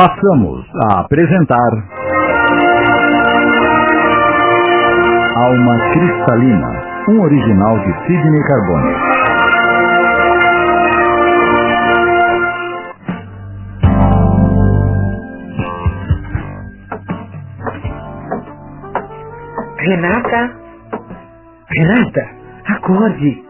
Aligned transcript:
Passamos 0.00 0.64
a 0.88 1.00
apresentar 1.00 1.70
Alma 5.36 5.92
Cristalina, 5.92 7.04
um 7.06 7.20
original 7.20 7.78
de 7.80 7.92
Sidney 8.06 8.42
Carbone. 8.44 8.94
Renata? 19.76 20.56
Renata, 21.76 22.30
acorde. 22.68 23.44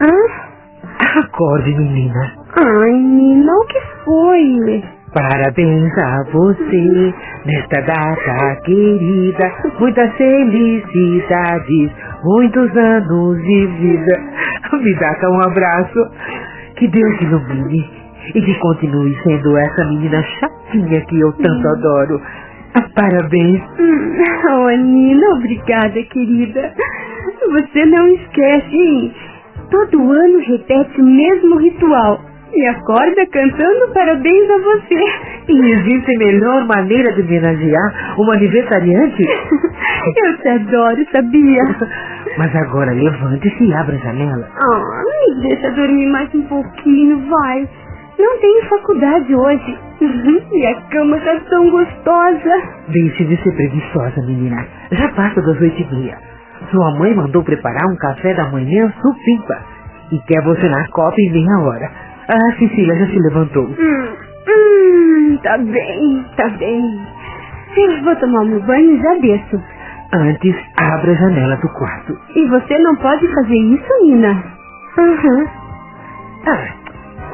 Hã? 0.00 1.20
Acorde, 1.20 1.76
menina. 1.76 2.32
Ai, 2.56 2.90
Nina, 2.90 3.54
o 3.54 3.66
que 3.66 3.80
foi? 4.04 4.99
Parabéns 5.12 5.92
a 5.98 6.22
você 6.32 7.14
nesta 7.44 7.80
data 7.82 8.60
querida. 8.64 9.52
Muitas 9.80 10.14
felicidades, 10.16 11.90
muitos 12.22 12.76
anos 12.76 13.42
de 13.42 13.66
vida. 13.66 14.20
Me 14.72 14.94
dá 15.00 15.14
cá 15.16 15.28
um 15.30 15.40
abraço. 15.40 16.10
Que 16.76 16.86
Deus 16.88 17.18
te 17.18 17.24
ilumine 17.24 17.90
e 18.34 18.40
que 18.40 18.54
continue 18.60 19.14
sendo 19.24 19.56
essa 19.56 19.84
menina 19.86 20.22
chatinha 20.22 21.00
que 21.00 21.20
eu 21.20 21.32
tanto 21.32 21.68
adoro. 21.68 22.20
Ah, 22.74 22.88
Parabéns. 22.94 23.60
Hum, 23.80 24.00
Oh, 24.52 24.68
Nina, 24.70 25.26
obrigada, 25.36 26.02
querida. 26.04 26.72
Você 27.50 27.86
não 27.86 28.06
esquece, 28.08 28.76
hein? 28.76 29.12
Todo 29.70 29.98
ano 30.12 30.38
repete 30.46 31.00
o 31.00 31.04
mesmo 31.04 31.56
ritual. 31.58 32.20
E 32.52 32.66
acorda 32.66 33.26
cantando 33.32 33.92
parabéns 33.94 34.50
a 34.50 34.58
você. 34.58 35.04
E 35.48 35.72
existe 35.72 36.18
melhor 36.18 36.66
maneira 36.66 37.12
de 37.12 37.22
homenagear 37.22 38.14
uma 38.18 38.34
aniversariante? 38.34 39.22
Eu 40.24 40.38
te 40.38 40.48
adoro, 40.48 41.06
sabia? 41.12 41.62
Mas 42.38 42.54
agora 42.56 42.92
levante-se 42.92 43.64
e 43.64 43.74
abra 43.74 43.94
a 43.96 43.98
janela. 43.98 44.48
Ah, 44.54 45.02
me 45.04 45.48
deixa 45.48 45.70
dormir 45.70 46.06
mais 46.10 46.34
um 46.34 46.42
pouquinho, 46.42 47.28
vai. 47.28 47.68
Não 48.18 48.40
tenho 48.40 48.68
faculdade 48.68 49.34
hoje. 49.34 49.78
E 50.52 50.66
a 50.66 50.80
cama 50.88 51.18
tá 51.20 51.38
tão 51.48 51.70
gostosa. 51.70 52.62
Deixe 52.88 53.24
de 53.24 53.36
ser 53.42 53.52
preguiçosa, 53.54 54.20
menina. 54.26 54.66
Já 54.90 55.08
passa 55.12 55.40
das 55.42 55.60
oito 55.60 55.82
e 55.82 55.94
meia. 55.94 56.18
Sua 56.70 56.98
mãe 56.98 57.14
mandou 57.14 57.42
preparar 57.44 57.86
um 57.86 57.96
café 57.96 58.34
da 58.34 58.48
manhã 58.50 58.92
supimpa. 59.00 59.58
E 60.12 60.18
quer 60.26 60.42
você 60.42 60.68
na 60.68 60.88
copa 60.88 61.14
em 61.18 61.30
meia 61.30 61.58
hora. 61.60 62.09
Ah, 62.32 62.58
Cecília 62.58 62.94
já 62.94 63.06
se 63.06 63.18
levantou. 63.18 63.64
Hum, 63.66 64.08
hum, 64.48 65.38
tá 65.42 65.58
bem, 65.58 66.24
tá 66.36 66.48
bem. 66.58 67.00
Eu 67.76 68.04
vou 68.04 68.16
tomar 68.16 68.44
meu 68.44 68.60
banho 68.62 68.92
e 68.96 69.02
já 69.02 69.14
desço. 69.20 69.60
Antes, 70.12 70.56
abra 70.76 71.12
a 71.12 71.14
janela 71.14 71.56
do 71.56 71.68
quarto. 71.70 72.18
E 72.36 72.48
você 72.48 72.78
não 72.78 72.94
pode 72.96 73.26
fazer 73.34 73.56
isso, 73.56 74.04
Nina? 74.04 74.30
Aham. 74.98 75.46
Ah, 76.46 76.68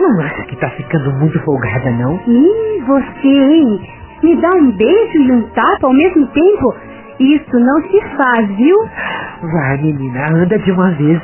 não 0.01 0.21
acha 0.21 0.43
que 0.45 0.57
tá 0.57 0.69
ficando 0.71 1.13
muito 1.19 1.39
folgada, 1.43 1.91
não? 1.93 2.21
Ih, 2.27 2.83
você, 2.87 3.29
hein? 3.29 3.81
Me 4.23 4.41
dá 4.41 4.51
um 4.57 4.71
beijo 4.77 5.19
e 5.19 5.33
um 5.33 5.43
tapa 5.51 5.87
ao 5.87 5.93
mesmo 5.93 6.27
tempo? 6.29 6.75
Isso 7.19 7.59
não 7.59 7.83
se 7.83 8.01
faz, 8.17 8.47
viu? 8.57 8.77
Vai, 9.43 9.77
menina, 9.83 10.29
anda 10.35 10.59
de 10.59 10.71
uma 10.73 10.91
vez. 10.93 11.21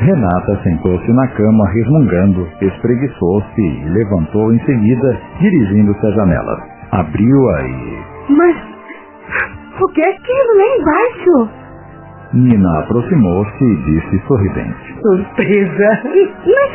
Renata 0.00 0.58
sentou-se 0.62 1.12
na 1.12 1.28
cama 1.28 1.68
resmungando, 1.68 2.48
espreguiçou-se 2.62 3.60
e 3.60 3.84
levantou 3.90 4.50
em 4.54 4.58
seguida, 4.60 5.20
dirigindo-se 5.38 6.06
à 6.06 6.10
janela. 6.12 6.58
Abriu-a 6.90 7.62
e... 7.62 8.02
Mas 8.30 8.56
o 9.78 9.88
que 9.88 10.00
é 10.00 10.10
aquilo 10.10 10.56
lá 10.56 10.64
embaixo? 10.78 11.50
Nina 12.32 12.78
aproximou-se 12.78 13.64
e 13.64 13.76
disse 13.84 14.26
sorridente. 14.26 14.96
Surpresa! 15.02 16.02
Mas 16.46 16.72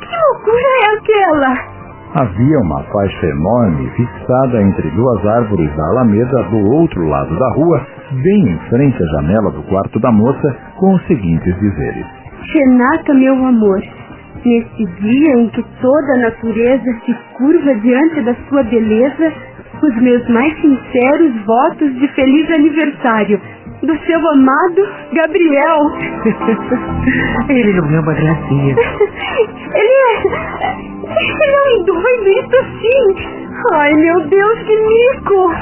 que 0.00 0.16
loucura 0.16 0.68
é 0.82 0.98
aquela? 0.98 1.78
Havia 2.14 2.58
uma 2.60 2.82
faixa 2.84 3.26
enorme 3.26 3.90
fixada 3.90 4.62
entre 4.62 4.90
duas 4.90 5.26
árvores 5.26 5.76
da 5.76 5.86
alameda 5.88 6.42
do 6.44 6.72
outro 6.72 7.06
lado 7.06 7.38
da 7.38 7.52
rua, 7.52 7.86
bem 8.22 8.48
em 8.48 8.58
frente 8.70 9.02
à 9.02 9.06
janela 9.06 9.50
do 9.52 9.62
quarto 9.64 10.00
da 10.00 10.10
moça, 10.10 10.56
com 10.78 10.94
os 10.94 11.06
seguintes 11.06 11.54
dizeres. 11.60 12.06
Renata, 12.54 13.14
meu 13.14 13.34
amor, 13.34 13.80
neste 14.44 14.86
dia 15.00 15.32
em 15.36 15.48
que 15.48 15.62
toda 15.80 16.14
a 16.14 16.18
natureza 16.18 17.00
se 17.04 17.14
curva 17.36 17.74
diante 17.74 18.22
da 18.22 18.34
sua 18.48 18.62
beleza, 18.64 19.32
os 19.82 20.02
meus 20.02 20.28
mais 20.28 20.52
sinceros 20.60 21.44
votos 21.44 21.94
de 22.00 22.08
feliz 22.14 22.50
aniversário 22.50 23.40
do 23.82 23.96
seu 24.06 24.18
amado 24.30 24.82
Gabriel. 25.12 25.90
Ele 27.48 27.72
não 27.74 27.88
é 27.94 28.00
uma 28.00 28.14
gracinha. 28.14 28.74
Ele 29.74 29.94
é... 29.98 30.98
Ele 31.08 31.54
é 31.54 31.80
um 31.80 31.84
doido, 31.84 32.28
isso 32.28 32.60
sim. 32.80 33.48
Ai, 33.72 33.92
meu 33.94 34.28
Deus, 34.28 34.58
que 34.62 34.76
mico. 34.76 35.52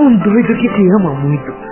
Um 0.00 0.16
doido 0.18 0.54
que 0.54 0.68
te 0.68 0.88
ama 1.00 1.14
muito. 1.14 1.67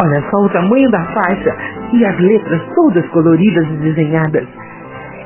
Olha 0.00 0.22
só 0.30 0.36
o 0.38 0.48
tamanho 0.50 0.90
da 0.90 1.04
faixa 1.06 1.56
e 1.92 2.04
as 2.04 2.18
letras 2.20 2.62
todas 2.74 3.06
coloridas 3.08 3.66
e 3.66 3.76
desenhadas. 3.78 4.46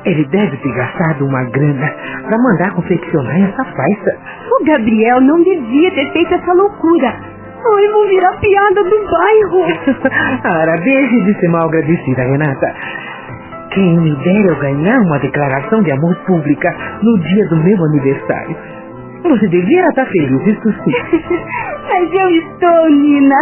Ele 0.05 0.25
deve 0.25 0.57
ter 0.57 0.73
gastado 0.73 1.25
uma 1.25 1.43
grana 1.45 1.93
para 2.27 2.37
mandar 2.41 2.73
confeccionar 2.73 3.39
essa 3.39 3.65
faixa. 3.65 4.17
O 4.51 4.65
Gabriel 4.65 5.21
não 5.21 5.41
devia 5.43 5.91
ter 5.91 6.11
feito 6.11 6.33
essa 6.33 6.53
loucura. 6.53 7.07
Ai, 7.07 7.87
vou 7.93 8.07
virar 8.07 8.33
piada 8.39 8.83
do 8.83 9.05
bairro. 9.09 9.63
Ara, 10.43 10.75
deixe 10.77 11.23
de 11.23 11.39
ser 11.39 11.49
mal 11.49 11.67
agradecida, 11.67 12.23
Renata. 12.23 12.73
Quem 13.71 13.97
me 13.97 14.15
dera 14.23 14.53
eu 14.53 14.59
ganhar 14.59 14.99
uma 14.99 15.19
declaração 15.19 15.81
de 15.81 15.91
amor 15.91 16.15
pública 16.25 16.75
no 17.01 17.19
dia 17.19 17.47
do 17.47 17.63
meu 17.63 17.77
aniversário. 17.85 18.57
Você 19.23 19.47
devia 19.47 19.87
estar 19.87 20.05
feliz, 20.05 20.47
isso 20.47 20.73
sim. 20.83 20.91
Mas 21.89 22.13
eu 22.13 22.29
estou, 22.29 22.89
Nina. 22.89 23.35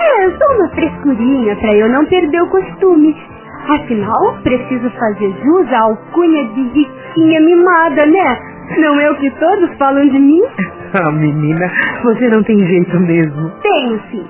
É 0.00 0.30
só 0.30 0.54
uma 0.54 0.68
frescurinha 0.70 1.56
para 1.56 1.74
eu 1.74 1.88
não 1.88 2.04
perder 2.06 2.42
o 2.42 2.48
costume. 2.48 3.16
Afinal, 3.68 4.38
preciso 4.42 4.90
fazer 4.90 5.30
jus 5.42 5.72
à 5.72 5.80
alcunha 5.80 6.44
de 6.48 6.62
riquinha 6.62 7.40
mimada, 7.40 8.06
né? 8.06 8.38
Não 8.78 9.00
é 9.00 9.10
o 9.10 9.16
que 9.16 9.30
todos 9.30 9.76
falam 9.78 10.08
de 10.08 10.18
mim? 10.18 10.42
Ah, 10.96 11.10
menina, 11.10 11.68
você 12.04 12.28
não 12.28 12.40
tem 12.44 12.56
jeito 12.56 13.00
mesmo. 13.00 13.50
Tenho 13.60 14.00
sim. 14.12 14.24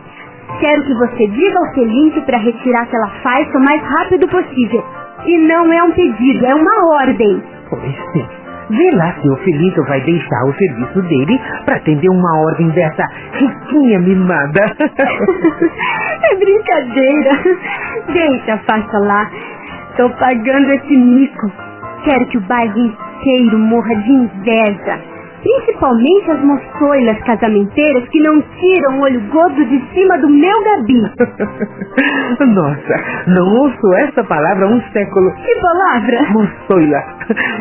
Quero 0.60 0.82
que 0.82 0.94
você 0.94 1.26
diga 1.26 1.58
ao 1.58 1.74
Felipe 1.74 2.22
para 2.22 2.38
retirar 2.38 2.84
aquela 2.84 3.10
faixa 3.22 3.58
o 3.58 3.62
mais 3.62 3.82
rápido 3.82 4.26
possível. 4.28 4.82
E 5.26 5.38
não 5.46 5.70
é 5.70 5.82
um 5.82 5.92
pedido, 5.92 6.46
é 6.46 6.54
uma 6.54 6.94
ordem. 7.02 7.42
Pois 7.68 7.94
sim. 8.14 8.43
Vê 8.70 8.90
lá 8.92 9.14
se 9.20 9.28
o 9.28 9.36
Felito 9.38 9.84
vai 9.84 10.00
deixar 10.02 10.44
o 10.46 10.54
serviço 10.54 11.02
dele 11.02 11.38
para 11.66 11.76
atender 11.76 12.08
uma 12.08 12.40
ordem 12.40 12.68
dessa 12.70 13.04
riquinha 13.32 13.98
mimada. 13.98 14.64
é 16.22 16.36
brincadeira. 16.36 17.30
Deixa 18.12 18.54
a 18.54 18.58
faixa 18.58 18.98
lá. 18.98 19.30
Tô 19.96 20.08
pagando 20.10 20.70
esse 20.72 20.96
mico. 20.96 21.52
Quero 22.04 22.26
que 22.26 22.38
o 22.38 22.46
bairro 22.46 22.78
inteiro 22.78 23.58
morra 23.58 23.94
de 23.96 24.12
inveja. 24.12 25.13
Principalmente 25.44 26.30
as 26.30 26.42
moçoilas 26.42 27.20
casamenteiras 27.20 28.08
que 28.08 28.20
não 28.20 28.40
tiram 28.40 28.98
o 28.98 29.02
olho 29.02 29.20
gordo 29.30 29.62
de 29.66 29.78
cima 29.92 30.18
do 30.18 30.28
meu 30.30 30.64
gabi. 30.64 31.02
Nossa, 32.54 33.24
não 33.28 33.60
ouço 33.60 33.94
essa 33.98 34.24
palavra 34.24 34.64
há 34.64 34.68
um 34.68 34.80
século. 34.90 35.30
Que 35.34 35.60
palavra? 35.60 36.32
Moçoila. 36.32 36.98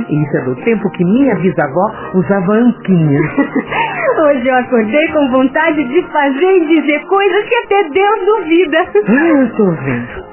Isso 0.10 0.38
é 0.38 0.46
do 0.46 0.56
tempo 0.64 0.90
que 0.92 1.04
minha 1.04 1.36
bisavó 1.36 1.92
usava 2.16 2.54
anquinha. 2.54 3.20
Hoje 4.24 4.48
eu 4.48 4.56
acordei 4.56 5.08
com 5.10 5.32
vontade 5.32 5.84
de 5.84 6.04
fazer 6.04 6.56
e 6.56 6.68
dizer 6.68 7.06
coisas 7.06 7.44
que 7.44 7.56
até 7.66 7.90
Deus 7.90 8.26
duvida. 8.26 8.78
Ah, 9.10 9.28
eu 9.28 9.44
estou 9.44 9.72
vendo. 9.72 10.24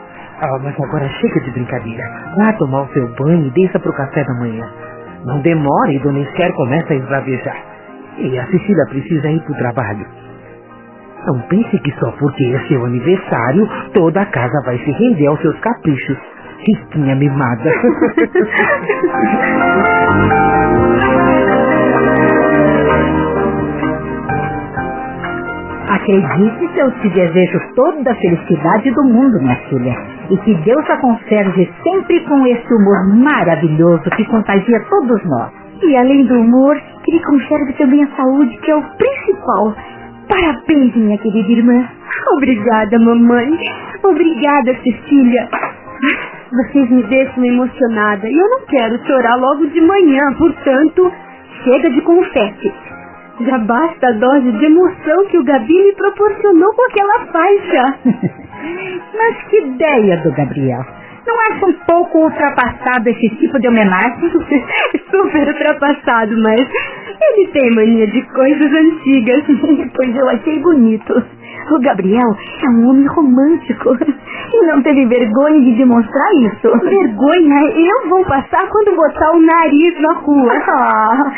Ah, 0.42 0.58
mas 0.62 0.74
agora 0.80 1.08
chega 1.08 1.40
de 1.40 1.50
brincadeira. 1.50 2.02
Vá 2.36 2.52
tomar 2.54 2.82
o 2.82 2.92
seu 2.92 3.08
banho 3.14 3.46
e 3.46 3.50
desça 3.50 3.80
pro 3.80 3.92
café 3.92 4.24
da 4.24 4.34
manhã. 4.34 4.64
Não 5.24 5.40
demore, 5.40 5.98
Dona 5.98 6.20
Esther 6.20 6.52
começa 6.54 6.92
a 6.92 6.96
esbravejar. 6.96 7.56
E 8.18 8.38
a 8.38 8.46
Cecília 8.46 8.86
precisa 8.88 9.30
ir 9.30 9.42
pro 9.42 9.54
trabalho. 9.54 10.06
Não 11.26 11.40
pense 11.42 11.78
que 11.80 11.92
só 11.98 12.10
porque 12.12 12.44
é 12.44 12.58
seu 12.68 12.84
aniversário, 12.84 13.68
toda 13.92 14.22
a 14.22 14.26
casa 14.26 14.62
vai 14.64 14.78
se 14.78 14.90
render 14.90 15.26
aos 15.26 15.40
seus 15.40 15.58
caprichos. 15.60 16.16
Riquinha 16.66 17.14
mimada. 17.16 17.70
Acredite 25.90 26.72
se 26.72 26.78
eu 26.78 26.90
te 27.00 27.08
desejo 27.08 27.58
toda 27.74 28.12
a 28.12 28.14
felicidade 28.14 28.92
do 28.92 29.02
mundo, 29.02 29.40
minha 29.40 29.56
filha. 29.68 29.92
E 30.30 30.36
que 30.36 30.54
Deus 30.62 30.88
a 30.88 30.96
conserve 30.98 31.68
sempre 31.82 32.20
com 32.28 32.46
esse 32.46 32.72
humor 32.72 33.08
maravilhoso 33.16 34.04
que 34.16 34.24
contagia 34.26 34.78
todos 34.88 35.20
nós. 35.24 35.50
E 35.82 35.96
além 35.96 36.26
do 36.26 36.34
humor, 36.34 36.80
que 37.02 37.10
lhe 37.10 37.24
conserve 37.24 37.72
também 37.72 38.04
a 38.04 38.16
saúde, 38.16 38.56
que 38.58 38.70
é 38.70 38.76
o 38.76 38.82
principal. 38.96 39.74
Parabéns, 40.28 40.94
minha 40.94 41.18
querida 41.18 41.50
irmã. 41.50 41.88
Obrigada, 42.36 42.96
mamãe. 43.00 43.50
Obrigada, 44.04 44.72
Cecília. 44.84 45.48
Vocês 46.52 46.88
me 46.88 47.02
deixam 47.02 47.44
emocionada 47.44 48.28
e 48.28 48.38
eu 48.38 48.48
não 48.48 48.60
quero 48.66 48.96
chorar 49.04 49.34
logo 49.34 49.66
de 49.66 49.80
manhã, 49.80 50.32
portanto, 50.38 51.12
chega 51.64 51.90
de 51.90 52.00
confete. 52.02 52.72
Já 53.40 53.58
basta 53.58 54.06
a 54.06 54.12
dose 54.12 54.52
de 54.52 54.66
emoção 54.66 55.26
que 55.30 55.38
o 55.38 55.44
Gabi 55.44 55.84
me 55.84 55.94
proporcionou 55.94 56.74
com 56.74 56.82
aquela 56.82 57.26
faixa. 57.32 57.98
Mas 59.16 59.42
que 59.44 59.60
ideia 59.60 60.18
do 60.18 60.32
Gabriel. 60.32 60.99
Não 61.26 61.40
acha 61.40 61.66
um 61.66 61.72
pouco 61.86 62.18
ultrapassado 62.18 63.08
esse 63.08 63.28
tipo 63.36 63.58
de 63.58 63.68
homenagem? 63.68 64.30
Super 65.10 65.48
ultrapassado, 65.48 66.32
mas 66.42 66.60
ele 67.22 67.48
tem 67.48 67.74
mania 67.74 68.06
de 68.06 68.22
coisas 68.32 68.72
antigas. 68.72 69.42
pois 69.94 70.16
eu 70.16 70.28
achei 70.28 70.58
bonito. 70.60 71.12
O 71.72 71.80
Gabriel 71.80 72.36
é 72.64 72.70
um 72.70 72.88
homem 72.88 73.06
romântico 73.06 73.90
e 74.52 74.66
não 74.66 74.82
teve 74.82 75.06
vergonha 75.06 75.60
de 75.60 75.76
demonstrar 75.76 76.32
isso. 76.34 76.68
Vergonha? 76.82 77.60
Eu 77.74 78.08
vou 78.08 78.24
passar 78.24 78.68
quando 78.68 78.96
botar 78.96 79.30
o 79.32 79.40
nariz 79.40 80.00
na 80.00 80.14
rua. 80.14 80.50
Ah, 80.80 81.32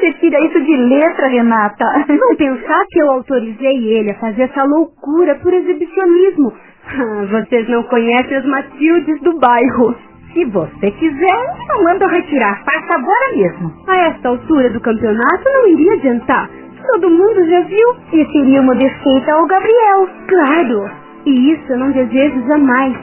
você 0.00 0.12
tira 0.14 0.38
isso 0.44 0.60
de 0.64 0.76
letra, 0.76 1.28
Renata. 1.28 1.84
Não 2.08 2.36
pensar 2.36 2.84
que 2.88 3.00
eu 3.00 3.10
autorizei 3.10 3.98
ele 3.98 4.10
a 4.12 4.18
fazer 4.18 4.42
essa 4.42 4.64
loucura 4.64 5.36
por 5.36 5.52
exibicionismo. 5.52 6.52
Vocês 7.30 7.68
não 7.68 7.82
conhecem 7.84 8.36
as 8.36 8.44
Matildes 8.44 9.20
do 9.22 9.38
bairro. 9.38 9.96
Se 10.32 10.44
você 10.44 10.90
quiser, 10.90 11.56
eu 11.70 11.84
mando 11.84 12.06
retirar. 12.06 12.62
Faça 12.64 12.98
agora 12.98 13.34
mesmo. 13.34 13.72
A 13.88 13.96
esta 14.08 14.28
altura 14.28 14.70
do 14.70 14.80
campeonato 14.80 15.44
não 15.46 15.68
iria 15.68 15.94
adiantar. 15.94 16.50
Todo 16.92 17.10
mundo 17.10 17.44
já 17.48 17.62
viu 17.62 17.88
e 18.12 18.24
seria 18.32 18.60
uma 18.60 18.74
desfeita 18.74 19.32
ao 19.32 19.46
Gabriel. 19.46 20.08
Claro. 20.28 20.90
E 21.26 21.52
isso 21.52 21.72
eu 21.72 21.78
não 21.78 21.90
desejo 21.90 22.46
jamais. 22.46 22.96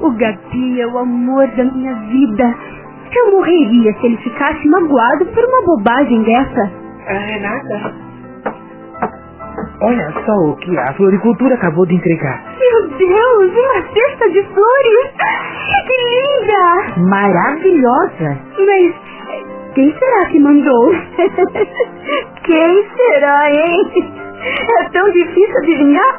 O 0.00 0.10
Gabi 0.12 0.80
é 0.80 0.86
o 0.86 0.98
amor 0.98 1.46
da 1.48 1.64
minha 1.64 1.94
vida. 2.08 2.54
Eu 3.14 3.32
morreria 3.32 3.92
se 3.98 4.06
ele 4.06 4.16
ficasse 4.18 4.68
magoado 4.68 5.26
por 5.26 5.44
uma 5.44 5.62
bobagem 5.66 6.22
dessa. 6.22 6.72
Ah, 7.08 7.18
Renata, 7.18 7.94
olha 9.82 10.12
só 10.24 10.32
o 10.50 10.56
que 10.56 10.78
a 10.78 10.92
floricultura 10.94 11.54
acabou 11.54 11.86
de 11.86 11.94
entregar. 11.96 12.44
Meu 12.58 12.88
Deus, 12.96 13.52
uma 13.52 13.82
cesta 13.94 14.30
de 14.30 14.42
flores! 14.42 15.12
Que 15.86 15.96
linda! 16.10 17.00
Maravilhosa. 17.08 18.38
Mas 18.58 18.94
quem 19.74 19.92
será 19.98 20.26
que 20.26 20.40
mandou? 20.40 20.90
quem 22.44 22.88
será, 22.96 23.50
hein? 23.50 24.20
É 24.42 24.88
tão 24.88 25.10
difícil 25.12 25.54
adivinhar. 25.58 26.16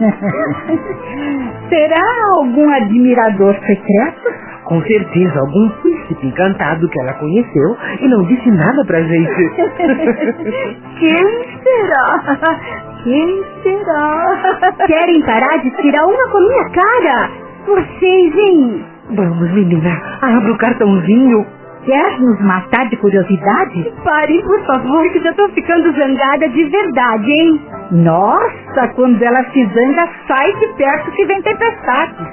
Será 1.70 2.02
algum 2.36 2.68
admirador 2.68 3.54
secreto? 3.64 4.34
Com 4.64 4.82
certeza, 4.82 5.38
algum 5.40 5.68
príncipe 5.80 6.26
encantado 6.26 6.88
que 6.88 7.00
ela 7.00 7.14
conheceu 7.14 7.76
e 8.00 8.08
não 8.08 8.22
disse 8.26 8.50
nada 8.50 8.84
pra 8.86 9.00
gente. 9.02 9.50
Quem 10.98 11.44
será? 11.62 12.89
Quem 13.04 13.42
será? 13.62 14.74
Querem 14.86 15.22
parar 15.22 15.58
de 15.62 15.70
tirar 15.82 16.04
uma 16.06 16.30
com 16.30 16.38
a 16.38 16.40
minha 16.40 16.70
cara? 16.70 17.30
Vocês, 17.66 18.34
hein? 18.34 18.84
Vamos, 19.16 19.50
menina, 19.52 19.90
abra 20.20 20.52
o 20.52 20.58
cartãozinho. 20.58 21.46
Quer 21.84 22.20
nos 22.20 22.38
matar 22.42 22.90
de 22.90 22.96
curiosidade? 22.98 23.90
Parem, 24.04 24.42
por 24.42 24.66
favor, 24.66 25.10
que 25.12 25.20
já 25.20 25.32
tô 25.32 25.48
ficando 25.48 25.90
zangada 25.96 26.46
de 26.48 26.64
verdade, 26.66 27.30
hein? 27.30 27.66
Nossa, 27.90 28.88
quando 28.94 29.22
ela 29.22 29.42
se 29.50 29.64
zanga, 29.64 30.08
sai 30.28 30.52
de 30.56 30.68
perto 30.76 31.10
que 31.12 31.26
vem 31.26 31.40
tempestade. 31.42 32.28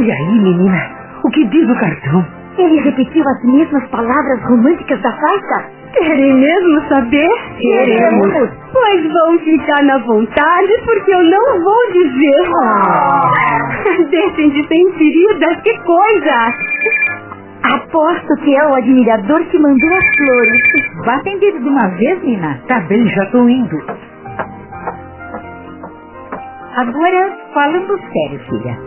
E 0.00 0.12
aí, 0.12 0.42
menina, 0.42 0.90
o 1.24 1.30
que 1.30 1.46
diz 1.46 1.68
o 1.70 1.80
cartão? 1.80 2.26
Ele 2.58 2.80
repetiu 2.82 3.22
as 3.26 3.44
mesmas 3.44 3.88
palavras 3.88 4.42
românticas 4.42 5.00
da 5.00 5.10
faixa? 5.12 5.70
Querem 5.98 6.34
mesmo 6.34 6.88
saber? 6.88 7.28
Queremos. 7.58 8.50
Pois 8.72 9.12
vão 9.12 9.38
ficar 9.38 9.82
na 9.84 9.98
vontade, 9.98 10.72
porque 10.84 11.14
eu 11.14 11.22
não 11.22 11.62
vou 11.62 11.92
dizer. 11.92 12.50
Ah. 12.62 13.30
Deixem 14.10 14.50
de 14.50 14.66
ser 14.66 14.92
feridas, 14.98 15.56
que 15.62 15.78
coisa! 15.80 16.52
Aposto 17.62 18.34
que 18.42 18.56
é 18.56 18.66
o 18.66 18.74
admirador 18.74 19.42
que 19.46 19.58
mandou 19.58 19.90
as 19.90 20.04
flores. 20.16 20.60
Vá 21.04 21.14
atendido 21.16 21.60
de 21.60 21.68
uma 21.68 21.88
vez, 21.96 22.22
Nina. 22.22 22.60
Tá 22.68 22.80
bem, 22.80 23.06
já 23.06 23.26
tô 23.26 23.48
indo. 23.48 23.78
Agora, 26.76 27.38
falando 27.54 27.98
sério, 28.12 28.40
filha. 28.48 28.78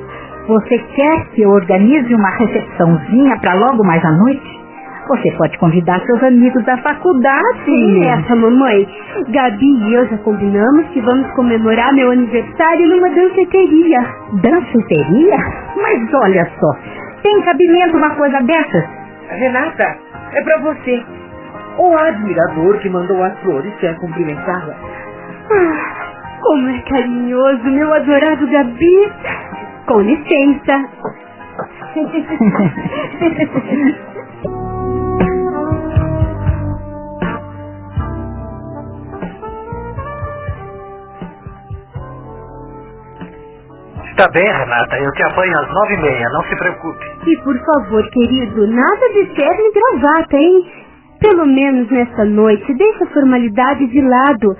Você 0.47 0.77
quer 0.95 1.25
que 1.31 1.41
eu 1.41 1.49
organize 1.49 2.13
uma 2.13 2.29
recepçãozinha 2.31 3.39
para 3.39 3.53
logo 3.55 3.83
mais 3.83 4.03
à 4.03 4.11
noite? 4.11 4.66
Você 5.07 5.31
pode 5.37 5.57
convidar 5.57 6.01
seus 6.05 6.21
amigos 6.21 6.65
da 6.65 6.77
faculdade. 6.79 8.05
Essa, 8.07 8.35
mamãe. 8.35 8.85
Gabi 9.29 9.65
e 9.65 9.93
eu 9.93 10.05
já 10.07 10.17
combinamos 10.17 10.87
que 10.89 10.99
vamos 11.01 11.31
comemorar 11.33 11.93
meu 11.93 12.11
aniversário 12.11 12.87
numa 12.89 13.09
danceteria. 13.09 14.01
Danceteria? 14.41 15.37
Mas 15.77 16.13
olha 16.13 16.45
só, 16.59 16.73
tem 17.23 17.41
cabimento 17.41 17.95
uma 17.95 18.15
coisa 18.15 18.39
dessas? 18.41 18.83
Renata, 19.29 19.97
é 20.33 20.43
pra 20.43 20.59
você. 20.61 21.05
O 21.77 21.95
admirador 21.95 22.77
que 22.79 22.89
mandou 22.89 23.21
as 23.23 23.39
flores 23.39 23.73
quer 23.79 23.95
cumprimentá-la. 23.99 24.75
Ah, 25.51 26.39
como 26.41 26.69
é 26.69 26.81
carinhoso, 26.81 27.63
meu 27.63 27.93
adorado 27.93 28.45
Gabi. 28.49 29.11
Com 29.87 30.01
licença. 30.01 30.85
Está 44.17 44.31
bem, 44.31 44.43
Renata, 44.51 44.97
eu 44.97 45.11
te 45.11 45.23
apanho 45.25 45.53
às 45.59 45.67
nove 45.71 45.93
e 45.93 45.97
meia, 46.01 46.29
não 46.29 46.41
se 46.41 46.55
preocupe. 46.57 47.05
E 47.27 47.37
por 47.43 47.55
favor, 47.63 48.09
querido, 48.09 48.65
nada 48.65 49.09
de 49.13 49.25
terno 49.35 49.61
e 49.61 49.71
gravata, 49.73 50.35
hein? 50.35 50.71
Pelo 51.21 51.45
menos 51.45 51.87
nessa 51.91 52.25
noite, 52.25 52.73
deixa 52.73 53.03
a 53.03 53.13
formalidade 53.13 53.85
de 53.85 54.01
lado. 54.01 54.57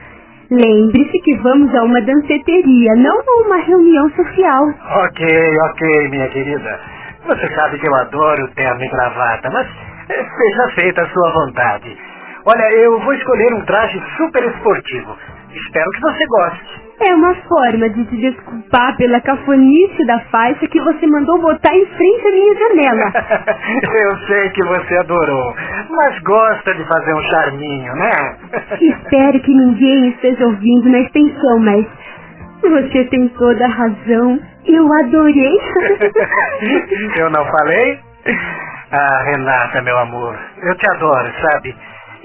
Lembre-se 0.52 1.20
que 1.24 1.38
vamos 1.42 1.74
a 1.74 1.84
uma 1.86 2.00
danceteria, 2.02 2.94
não 2.98 3.18
a 3.20 3.48
uma 3.48 3.58
reunião 3.58 4.08
social. 4.12 4.64
Ok, 5.08 5.58
ok, 5.72 6.10
minha 6.12 6.30
querida. 6.30 6.80
Você 7.26 7.48
sabe 7.56 7.80
que 7.80 7.88
eu 7.88 7.96
adoro 7.96 8.48
terno 8.54 8.84
e 8.84 8.90
gravata, 8.90 9.50
mas 9.52 9.68
eh, 10.10 10.24
seja 10.38 10.70
feita 10.76 11.02
a 11.02 11.10
sua 11.10 11.34
vontade. 11.34 11.98
Olha, 12.46 12.72
eu 12.76 13.00
vou 13.02 13.14
escolher 13.14 13.52
um 13.56 13.66
traje 13.66 14.00
super 14.18 14.44
esportivo. 14.52 15.18
Espero 15.66 15.90
que 15.92 16.02
você 16.02 16.26
goste. 16.28 16.88
É 17.00 17.14
uma 17.14 17.36
forma 17.36 17.90
de 17.90 18.06
te 18.06 18.18
desculpar 18.18 18.98
pela 18.98 19.22
cafonice 19.22 20.06
da 20.08 20.20
faixa 20.32 20.68
que 20.68 20.82
você 20.82 21.06
mandou 21.06 21.40
botar 21.40 21.76
em 21.76 21.86
frente 21.86 22.28
à 22.28 22.32
minha 22.32 22.56
janela. 22.58 23.14
eu 24.02 24.18
sei 24.28 24.50
que 24.50 24.64
você 24.66 24.98
adorou, 24.98 25.56
mas 25.92 26.20
gosta 26.22 26.74
de 26.74 26.84
fazer 26.88 27.14
um 27.14 27.22
charminho, 27.22 27.94
né? 27.94 28.38
Espero 28.82 29.40
que 29.40 29.54
ninguém 29.54 30.10
esteja 30.10 30.46
ouvindo 30.46 30.90
na 30.90 31.00
extensão, 31.00 31.60
mas 31.60 31.86
você 32.62 33.06
tem 33.06 33.28
toda 33.30 33.66
a 33.66 33.70
razão. 33.70 34.40
Eu 34.66 34.92
adorei. 34.92 35.58
eu 37.16 37.30
não 37.30 37.46
falei? 37.46 38.00
Ah, 38.92 39.24
Renata, 39.24 39.82
meu 39.82 39.98
amor, 40.00 40.36
eu 40.64 40.76
te 40.76 40.90
adoro, 40.90 41.32
sabe? 41.42 41.76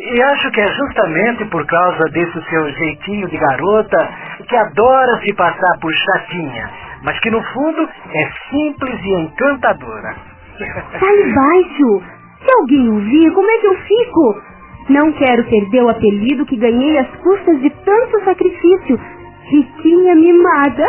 E 0.02 0.20
acho 0.20 0.50
que 0.50 0.60
é 0.60 0.66
justamente 0.66 1.44
por 1.44 1.64
causa 1.64 2.02
desse 2.10 2.42
seu 2.50 2.68
jeitinho 2.70 3.28
de 3.28 3.38
garota 3.38 4.08
que 4.48 4.56
adora 4.56 5.20
se 5.22 5.32
passar 5.34 5.78
por 5.80 5.92
chatinha, 5.92 6.68
mas 7.04 7.20
que 7.20 7.30
no 7.30 7.40
fundo 7.40 7.88
é 8.12 8.30
simples 8.50 9.00
e 9.00 9.14
encantadora. 9.22 10.16
Sai 10.58 11.32
baixo! 11.32 12.02
Se 12.44 12.52
alguém 12.58 12.88
ouvir, 12.90 13.32
como 13.32 13.48
é 13.48 13.58
que 13.58 13.66
eu 13.68 13.76
fico? 13.76 14.42
Não 14.90 15.12
quero 15.12 15.44
perder 15.44 15.84
o 15.84 15.90
apelido 15.90 16.46
que 16.46 16.56
ganhei 16.56 16.98
às 16.98 17.08
custas 17.18 17.60
de 17.60 17.70
tanto 17.70 18.24
sacrifício. 18.24 18.98
Riquinha 19.44 20.16
mimada. 20.16 20.86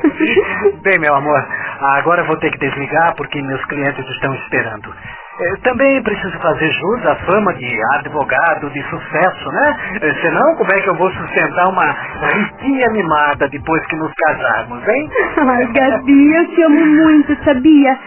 Bem, 0.82 0.98
meu 0.98 1.14
amor, 1.14 1.46
agora 1.98 2.24
vou 2.24 2.38
ter 2.38 2.50
que 2.50 2.58
desligar 2.58 3.14
porque 3.16 3.42
meus 3.42 3.62
clientes 3.66 4.08
estão 4.08 4.34
esperando. 4.34 4.94
Eu 5.40 5.60
também 5.62 6.00
preciso 6.02 6.38
fazer 6.38 6.70
jus 6.70 7.06
à 7.06 7.16
fama 7.26 7.52
de 7.54 7.82
advogado 7.94 8.70
de 8.70 8.80
sucesso, 8.84 9.50
né? 9.50 9.76
Senão, 10.20 10.54
como 10.54 10.72
é 10.72 10.80
que 10.80 10.88
eu 10.88 10.94
vou 10.94 11.10
sustentar 11.10 11.68
uma 11.70 11.90
riquinha 12.34 12.88
mimada 12.90 13.48
depois 13.48 13.84
que 13.86 13.96
nos 13.96 14.12
casarmos, 14.14 14.86
hein? 14.86 15.10
Ai, 15.38 15.66
Gabi, 15.72 16.34
eu 16.36 16.54
te 16.54 16.62
amo 16.62 16.86
muito, 16.86 17.44
sabia? 17.44 17.98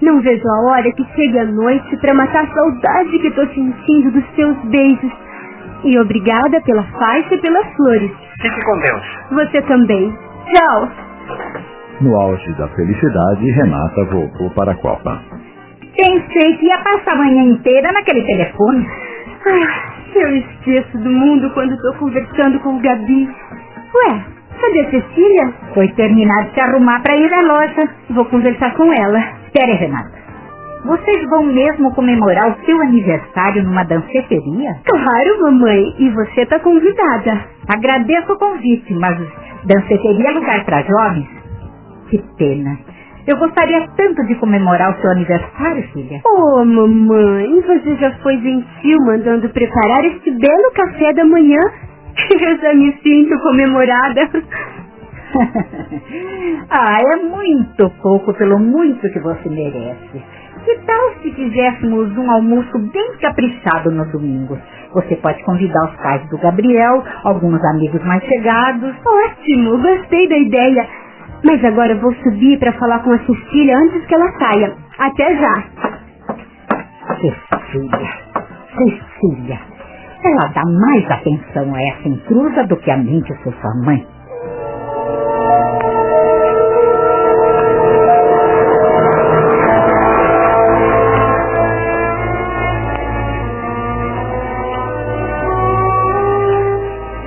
Não 0.00 0.22
vejo 0.22 0.42
a 0.48 0.70
hora 0.70 0.90
que 0.92 1.04
chegue 1.14 1.38
a 1.38 1.44
noite 1.44 1.96
para 1.98 2.14
matar 2.14 2.44
a 2.44 2.54
saudade 2.54 3.18
que 3.18 3.30
tô 3.32 3.46
sentindo 3.48 4.12
dos 4.12 4.24
seus 4.34 4.56
beijos. 4.70 5.12
E 5.84 5.98
obrigada 5.98 6.62
pela 6.62 6.82
faixa 6.98 7.34
e 7.34 7.40
pelas 7.42 7.66
flores. 7.74 8.10
Fique 8.40 8.64
com 8.64 8.78
Deus. 8.78 9.18
Você 9.32 9.62
também. 9.62 10.18
Tchau. 10.46 10.88
No 12.00 12.16
auge 12.16 12.54
da 12.54 12.68
felicidade, 12.68 13.50
Renata 13.50 14.04
voltou 14.06 14.48
para 14.50 14.72
a 14.72 14.76
Copa. 14.76 15.29
Pensei 15.96 16.56
que 16.56 16.66
ia 16.66 16.78
passar 16.78 17.12
a 17.12 17.16
manhã 17.16 17.42
inteira 17.42 17.92
naquele 17.92 18.22
telefone. 18.24 18.86
Ah, 19.46 19.92
eu 20.14 20.36
esqueço 20.36 20.98
do 20.98 21.10
mundo 21.10 21.50
quando 21.54 21.74
estou 21.74 21.94
conversando 21.94 22.60
com 22.60 22.76
o 22.76 22.80
Gabi. 22.80 23.28
Ué, 23.94 24.24
cadê 24.60 24.80
a 24.80 24.90
Cecília? 24.90 25.54
Foi 25.74 25.88
terminar 25.92 26.46
de 26.46 26.54
se 26.54 26.60
arrumar 26.60 27.00
para 27.02 27.16
ir 27.16 27.32
à 27.32 27.40
loja. 27.42 27.88
Vou 28.10 28.24
conversar 28.26 28.74
com 28.74 28.92
ela. 28.92 29.18
Espere, 29.46 29.72
Renata. 29.72 30.20
Vocês 30.84 31.22
vão 31.28 31.42
mesmo 31.42 31.92
comemorar 31.94 32.50
o 32.50 32.64
seu 32.64 32.80
aniversário 32.80 33.62
numa 33.64 33.84
danceteria? 33.84 34.80
Claro, 34.84 35.42
mamãe. 35.42 35.94
E 35.98 36.10
você 36.10 36.46
tá 36.46 36.58
convidada. 36.60 37.44
Agradeço 37.68 38.32
o 38.32 38.38
convite, 38.38 38.94
mas 38.94 39.18
danceteria 39.64 40.30
é 40.30 40.32
lugar 40.32 40.64
para 40.64 40.82
jovens? 40.82 41.28
Que 42.08 42.18
pena. 42.38 42.78
Eu 43.30 43.36
gostaria 43.36 43.86
tanto 43.96 44.26
de 44.26 44.34
comemorar 44.40 44.90
o 44.90 45.00
seu 45.00 45.08
aniversário, 45.12 45.84
filha. 45.92 46.20
Oh, 46.26 46.64
mamãe, 46.64 47.60
você 47.60 47.94
já 47.94 48.12
foi 48.24 48.32
gentil 48.38 48.98
mandando 49.06 49.48
preparar 49.50 50.04
este 50.04 50.32
belo 50.32 50.72
café 50.74 51.12
da 51.12 51.24
manhã. 51.24 51.60
Eu 52.34 52.60
já 52.60 52.74
me 52.74 52.92
sinto 53.04 53.40
comemorada. 53.40 54.28
ah, 56.70 56.98
é 57.00 57.16
muito 57.22 57.88
pouco 58.02 58.34
pelo 58.34 58.58
muito 58.58 59.08
que 59.12 59.20
você 59.20 59.48
merece. 59.48 60.24
Que 60.64 60.76
tal 60.84 61.14
se 61.22 61.32
fizéssemos 61.32 62.10
um 62.18 62.28
almoço 62.32 62.76
bem 62.92 63.16
caprichado 63.20 63.92
no 63.92 64.10
domingo? 64.10 64.58
Você 64.92 65.14
pode 65.14 65.40
convidar 65.44 65.84
os 65.84 65.96
pais 66.02 66.28
do 66.30 66.38
Gabriel, 66.38 67.04
alguns 67.22 67.64
amigos 67.64 68.04
mais 68.04 68.24
chegados. 68.24 68.92
Ótimo, 69.06 69.78
gostei 69.78 70.28
da 70.28 70.36
ideia. 70.36 71.09
Mas 71.44 71.64
agora 71.64 71.98
vou 72.00 72.14
subir 72.16 72.58
para 72.58 72.72
falar 72.74 72.98
com 73.02 73.12
a 73.12 73.18
Cecília 73.18 73.76
antes 73.78 74.06
que 74.06 74.14
ela 74.14 74.30
saia. 74.38 74.76
Até 74.98 75.36
já. 75.36 75.54
Cecília, 77.16 78.10
Cecília. 78.76 79.60
Ela 80.22 80.52
dá 80.54 80.62
mais 80.66 81.10
atenção 81.10 81.74
a 81.74 81.82
essa 81.82 82.08
intrusa 82.08 82.66
do 82.66 82.76
que 82.76 82.90
a 82.90 82.96
mim 82.98 83.22
que 83.22 83.34
sou 83.42 83.52
sua 83.52 83.74
mãe. 83.84 84.06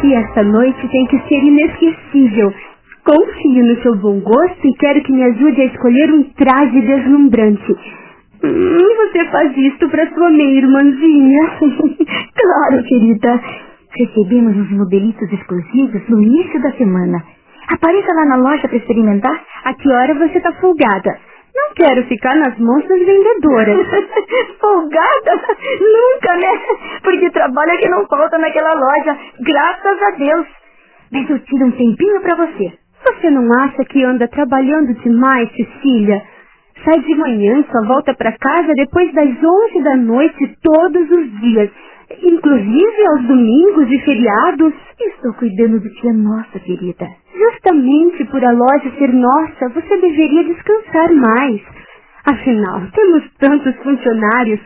E 0.04 0.14
essa 0.14 0.44
noite 0.44 0.88
tem 0.88 1.06
que 1.08 1.18
ser 1.28 1.44
inesquecível. 1.44 2.54
Confio 3.06 3.66
no 3.66 3.82
seu 3.82 3.96
bom 3.98 4.22
gosto 4.22 4.66
e 4.66 4.74
quero 4.78 5.04
que 5.04 5.12
me 5.12 5.24
ajude 5.24 5.62
a 5.62 5.66
escolher 5.66 6.10
um 6.10 6.24
traje 6.36 6.82
deslumbrante. 6.82 7.74
Hum, 8.42 8.78
você 8.96 9.30
faz 9.30 9.58
isto 9.58 9.90
para 9.90 10.08
sua 10.08 10.32
meia 10.32 10.60
irmãzinha. 10.60 11.42
claro, 12.34 12.84
querida. 12.88 13.42
Recebemos 13.92 14.56
uns 14.56 14.72
modelitos 14.72 15.30
exclusivos 15.34 16.02
no 16.08 16.22
início 16.22 16.62
da 16.62 16.72
semana. 16.78 17.22
Apareça 17.68 18.14
lá 18.16 18.26
na 18.26 18.36
loja 18.38 18.70
para 18.70 18.78
experimentar. 18.78 19.44
A 19.66 19.74
que 19.74 19.90
hora 19.90 20.14
você 20.14 20.38
está 20.38 20.54
folgada? 20.54 21.20
Não 21.54 21.74
quero 21.76 22.08
ficar 22.08 22.36
nas 22.36 22.58
mãos 22.58 22.88
das 22.88 23.00
vendedoras. 23.00 23.86
folgada? 24.62 25.42
Nunca, 25.82 26.38
né? 26.38 27.00
Porque 27.04 27.30
trabalho 27.32 27.72
é 27.72 27.78
que 27.78 27.90
não 27.90 28.08
falta 28.08 28.38
naquela 28.38 28.74
loja. 28.74 29.18
Graças 29.42 30.02
a 30.02 30.12
Deus. 30.12 30.48
Mas 31.12 31.30
eu 31.30 31.40
tiro 31.40 31.66
um 31.66 31.72
tempinho 31.72 32.22
para 32.22 32.36
você. 32.36 32.83
Você 33.06 33.30
não 33.30 33.48
acha 33.58 33.84
que 33.86 34.04
anda 34.06 34.28
trabalhando 34.28 34.94
demais, 34.96 35.50
Cecília? 35.52 36.24
Sai 36.84 37.00
de 37.00 37.16
manhã 37.16 37.64
só 37.72 37.86
volta 37.86 38.14
para 38.14 38.38
casa 38.38 38.74
depois 38.76 39.14
das 39.14 39.30
11 39.30 39.84
da 39.84 39.96
noite 39.96 40.58
todos 40.62 41.10
os 41.10 41.40
dias, 41.42 41.70
inclusive 42.22 43.08
aos 43.08 43.28
domingos 43.28 43.92
e 43.92 44.00
feriados. 44.00 44.74
Estou 45.00 45.34
cuidando 45.34 45.80
do 45.80 45.90
que 45.90 46.08
é 46.08 46.14
nossa, 46.14 46.60
querida. 46.60 47.08
Justamente 47.34 48.26
por 48.26 48.44
a 48.44 48.52
loja 48.52 48.92
ser 48.98 49.14
nossa, 49.14 49.70
você 49.70 49.98
deveria 49.98 50.44
descansar 50.46 51.14
mais. 51.14 51.62
Afinal, 52.26 52.82
temos 52.94 53.30
tantos 53.38 53.76
funcionários. 53.84 54.60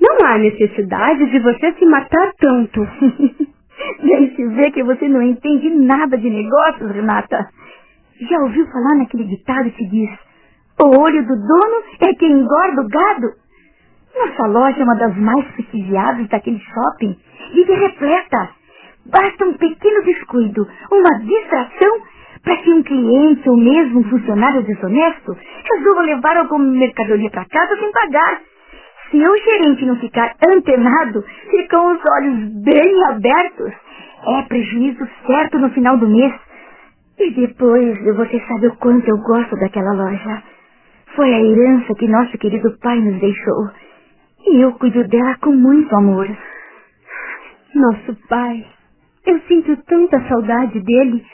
Não 0.00 0.26
há 0.26 0.38
necessidade 0.38 1.30
de 1.30 1.40
você 1.40 1.72
se 1.72 1.86
matar 1.86 2.32
tanto. 2.38 2.80
Deixe 4.02 4.46
ver 4.48 4.70
que 4.72 4.82
você 4.84 5.08
não 5.08 5.22
entende 5.22 5.70
nada 5.70 6.16
de 6.18 6.28
negócios, 6.28 6.90
Renata. 6.90 7.48
Já 8.20 8.38
ouviu 8.40 8.66
falar 8.66 8.96
naquele 8.96 9.24
ditado 9.24 9.70
que 9.70 9.86
diz 9.86 10.10
o 10.80 11.00
olho 11.00 11.26
do 11.26 11.36
dono 11.36 11.82
é 12.00 12.14
quem 12.14 12.32
engorda 12.32 12.82
o 12.82 12.88
gado? 12.88 13.32
Nossa 14.16 14.46
loja 14.46 14.80
é 14.80 14.84
uma 14.84 14.96
das 14.96 15.16
mais 15.16 15.44
prestigiadas 15.52 16.28
daquele 16.28 16.58
shopping. 16.60 17.16
Vive 17.52 17.72
repleta. 17.74 18.50
Basta 19.06 19.44
um 19.44 19.54
pequeno 19.54 20.02
descuido, 20.04 20.68
uma 20.90 21.18
distração, 21.20 22.00
para 22.42 22.56
que 22.58 22.72
um 22.72 22.82
cliente 22.82 23.48
ou 23.48 23.56
mesmo 23.56 24.00
um 24.00 24.10
funcionário 24.10 24.62
desonesto 24.62 25.36
resolva 25.72 26.02
levar 26.02 26.36
alguma 26.36 26.64
mercadoria 26.64 27.30
para 27.30 27.44
casa 27.44 27.76
sem 27.76 27.92
pagar. 27.92 28.40
Se 29.10 29.16
o 29.16 29.36
gerente 29.36 29.86
não 29.86 29.96
ficar 29.96 30.34
antenado, 30.46 31.24
ficam 31.50 31.94
os 31.94 32.00
olhos 32.16 32.62
bem 32.62 33.04
abertos. 33.10 33.72
É 34.26 34.42
prejuízo 34.42 35.08
certo 35.26 35.58
no 35.58 35.70
final 35.70 35.96
do 35.96 36.08
mês. 36.08 36.47
E 37.18 37.34
depois, 37.34 37.98
você 38.16 38.40
sabe 38.46 38.68
o 38.68 38.76
quanto 38.76 39.08
eu 39.08 39.18
gosto 39.18 39.56
daquela 39.56 39.92
loja. 39.92 40.42
Foi 41.16 41.34
a 41.34 41.40
herança 41.40 41.94
que 41.94 42.06
nosso 42.06 42.38
querido 42.38 42.78
pai 42.78 43.00
nos 43.00 43.20
deixou. 43.20 43.70
E 44.46 44.62
eu 44.62 44.72
cuido 44.74 45.02
dela 45.08 45.36
com 45.40 45.50
muito 45.50 45.94
amor. 45.96 46.28
Nosso 47.74 48.16
pai. 48.28 48.64
Eu 49.26 49.40
sinto 49.48 49.76
tanta 49.84 50.28
saudade 50.28 50.80
dele. 50.80 51.24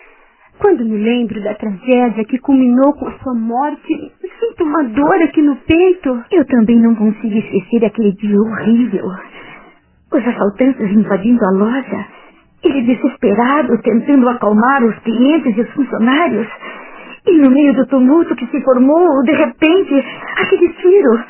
Quando 0.58 0.84
me 0.84 0.96
lembro 0.96 1.42
da 1.42 1.54
tragédia 1.54 2.24
que 2.24 2.38
culminou 2.38 2.94
com 2.94 3.06
a 3.06 3.18
sua 3.18 3.34
morte, 3.34 4.12
sinto 4.40 4.64
uma 4.64 4.84
dor 4.84 5.22
aqui 5.22 5.42
no 5.42 5.56
peito. 5.56 6.24
Eu 6.32 6.46
também 6.46 6.80
não 6.80 6.94
consigo 6.94 7.34
esquecer 7.34 7.84
aquele 7.84 8.12
dia 8.12 8.40
horrível. 8.40 9.04
Os 10.12 10.26
assaltantes 10.26 10.90
invadindo 10.90 11.40
a 11.44 11.50
loja. 11.50 12.23
Ele 12.62 12.82
desesperado, 12.82 13.80
tentando 13.82 14.28
acalmar 14.28 14.84
os 14.84 14.98
clientes 15.00 15.56
e 15.56 15.60
os 15.60 15.70
funcionários. 15.72 16.46
E 17.26 17.38
no 17.38 17.50
meio 17.50 17.74
do 17.74 17.86
tumulto 17.86 18.34
que 18.36 18.46
se 18.46 18.62
formou, 18.62 19.22
de 19.22 19.32
repente, 19.32 20.04
aquele 20.38 20.72
tiro. 20.74 21.24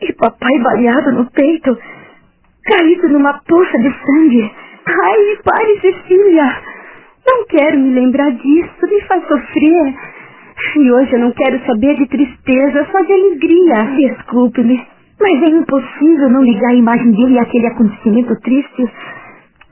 E 0.00 0.12
papai 0.12 0.58
baleado 0.60 1.12
no 1.12 1.30
peito, 1.30 1.76
caído 2.64 3.08
numa 3.08 3.40
poça 3.46 3.78
de 3.78 3.90
sangue. 4.04 4.52
Ai, 4.86 5.18
pare, 5.44 5.80
Cecília. 5.80 6.62
Não 7.26 7.46
quero 7.46 7.78
me 7.78 7.94
lembrar 7.94 8.30
disso, 8.32 8.74
me 8.82 9.00
faz 9.02 9.26
sofrer. 9.26 9.94
E 10.76 10.92
hoje 10.92 11.12
eu 11.14 11.20
não 11.20 11.32
quero 11.32 11.58
saber 11.64 11.96
de 11.96 12.06
tristeza, 12.06 12.86
só 12.92 13.00
de 13.00 13.12
alegria. 13.12 13.96
Desculpe-me, 13.96 14.86
mas 15.20 15.42
é 15.42 15.46
impossível 15.46 16.28
não 16.28 16.42
ligar 16.42 16.70
a 16.70 16.74
imagem 16.74 17.12
dele 17.12 17.38
àquele 17.38 17.66
acontecimento 17.68 18.34
triste. 18.40 18.90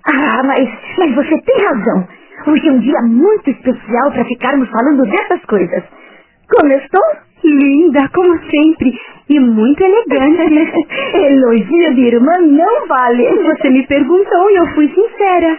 Ah, 0.07 0.43
mas, 0.45 0.69
mas 0.99 1.15
você 1.15 1.41
tem 1.43 1.65
razão. 1.65 2.09
Hoje 2.47 2.69
é 2.69 2.73
um 2.73 2.79
dia 2.81 3.01
muito 3.03 3.51
especial 3.51 4.11
para 4.11 4.25
ficarmos 4.25 4.69
falando 4.69 5.05
dessas 5.05 5.45
coisas. 5.45 5.85
Como 6.53 6.73
estou? 6.73 7.33
Linda, 7.45 8.09
como 8.13 8.39
sempre. 8.45 8.93
E 9.29 9.41
muito 9.41 9.81
elegante. 9.83 10.75
Elogio 11.15 11.95
de 11.95 12.01
irmã 12.03 12.33
não 12.41 12.87
vale. 12.89 13.25
Você 13.45 13.71
me 13.71 13.87
perguntou 13.87 14.51
e 14.51 14.57
eu 14.57 14.67
fui 14.75 14.89
sincera. 14.89 15.57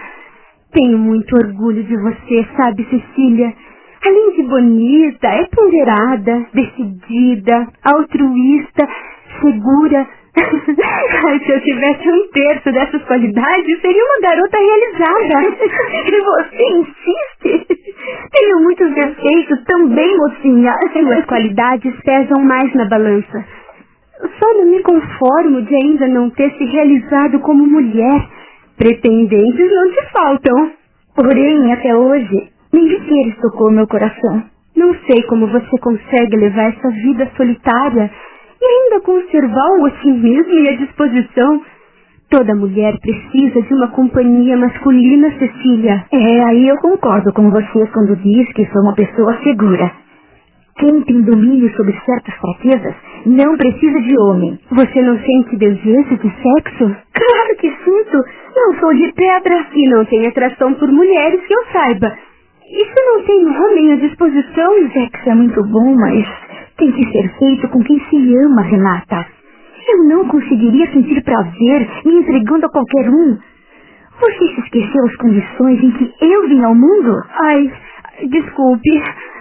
Tenho 0.74 0.98
muito 0.98 1.36
orgulho 1.36 1.84
de 1.84 1.96
você, 1.96 2.46
sabe, 2.58 2.86
Cecília? 2.90 3.54
Além 4.06 4.32
de 4.36 4.44
bonita, 4.44 5.28
é 5.30 5.46
ponderada, 5.46 6.46
decidida, 6.54 7.68
altruísta, 7.84 8.88
segura. 9.40 10.06
Ai, 10.36 11.40
se 11.40 11.52
eu 11.52 11.62
tivesse 11.62 12.10
um 12.10 12.28
terço 12.32 12.72
dessas 12.72 13.04
qualidades, 13.04 13.82
seria 13.82 14.04
uma 14.04 14.30
garota 14.30 14.58
realizada. 14.58 15.58
e 16.08 16.22
você 16.22 16.64
insiste? 16.80 17.68
Tenho 18.32 18.60
muitos 18.62 18.94
defeitos 18.96 19.64
também, 19.66 20.18
mocinha. 20.18 20.76
Suas 20.92 21.26
qualidades 21.26 21.94
pesam 22.04 22.44
mais 22.44 22.74
na 22.74 22.90
balança. 22.90 23.46
Só 24.40 24.54
não 24.56 24.66
me 24.66 24.82
conformo 24.82 25.62
de 25.62 25.76
ainda 25.76 26.08
não 26.08 26.30
ter 26.32 26.50
se 26.52 26.66
realizado 26.66 27.40
como 27.42 27.68
mulher. 27.68 28.28
Pretendentes 28.78 29.72
não 29.72 29.92
te 29.92 30.12
faltam. 30.12 30.72
Porém, 31.16 31.72
até 31.74 31.96
hoje, 31.96 32.50
nenhum 32.72 33.00
deles 33.02 33.38
tocou 33.40 33.72
meu 33.72 33.88
coração. 33.88 34.44
Não 34.76 34.96
sei 35.06 35.22
como 35.28 35.46
você 35.48 35.78
consegue 35.80 36.36
levar 36.38 36.70
essa 36.70 36.90
vida 36.90 37.30
solitária 37.38 38.10
e 38.64 38.66
ainda 38.66 39.02
conservar 39.02 39.72
o 39.72 39.84
otimismo 39.84 40.54
e 40.54 40.70
a 40.70 40.78
disposição. 40.78 41.62
Toda 42.30 42.56
mulher 42.56 42.98
precisa 43.00 43.62
de 43.62 43.74
uma 43.74 43.90
companhia 43.90 44.56
masculina, 44.58 45.30
Cecília. 45.38 46.06
É, 46.12 46.46
aí 46.46 46.68
eu 46.70 46.78
concordo 46.78 47.32
com 47.34 47.52
você 47.52 47.86
quando 47.94 48.16
diz 48.16 48.52
que 48.54 48.66
sou 48.72 48.82
uma 48.82 48.96
pessoa 48.96 49.38
segura. 49.44 49.92
Quem 50.78 51.02
tem 51.02 51.22
domínio 51.22 51.70
sobre 51.76 51.94
certas 52.00 52.34
fraquezas 52.36 52.96
não 53.28 53.56
precisa 53.58 54.02
de 54.02 54.18
homem. 54.18 54.60
Você 54.72 55.02
não 55.04 55.20
sente 55.20 55.58
desejo 55.58 56.18
de 56.18 56.30
sexo? 56.42 56.96
Claro 57.14 57.58
que 57.60 57.70
sinto. 57.70 58.24
Não 58.56 58.80
sou 58.80 58.94
de 58.96 59.14
pedra. 59.14 59.68
E 59.72 59.90
não 59.90 60.04
tem 60.06 60.26
atração 60.26 60.74
por 60.74 60.92
mulheres 60.92 61.46
que 61.46 61.54
eu 61.54 61.66
saiba. 61.72 62.18
Se 62.64 63.06
não 63.06 63.24
tem 63.24 63.46
homem 63.46 63.94
à 63.94 63.96
disposição? 63.98 64.74
Sexo 64.92 65.30
é 65.30 65.36
muito 65.36 65.62
bom, 65.64 65.96
mas 65.96 66.26
tem 66.78 66.92
que 66.92 67.12
ser 67.12 67.38
feito 67.38 67.68
com 67.70 67.80
quem 67.84 68.00
se 68.00 68.38
ama, 68.46 68.62
Renata. 68.64 69.28
Eu 69.88 70.04
não 70.06 70.28
conseguiria 70.28 70.88
sentir 70.92 71.22
prazer 71.24 71.90
me 72.06 72.20
entregando 72.20 72.66
a 72.66 72.70
qualquer 72.70 73.10
um. 73.10 73.38
Você 74.20 74.48
se 74.56 74.62
esqueceu 74.62 75.06
as 75.06 75.16
condições 75.18 75.84
em 75.84 75.92
que 75.92 76.14
eu 76.22 76.48
vim 76.48 76.64
ao 76.64 76.74
mundo? 76.74 77.22
Ai, 77.32 77.72
desculpe. 78.30 78.90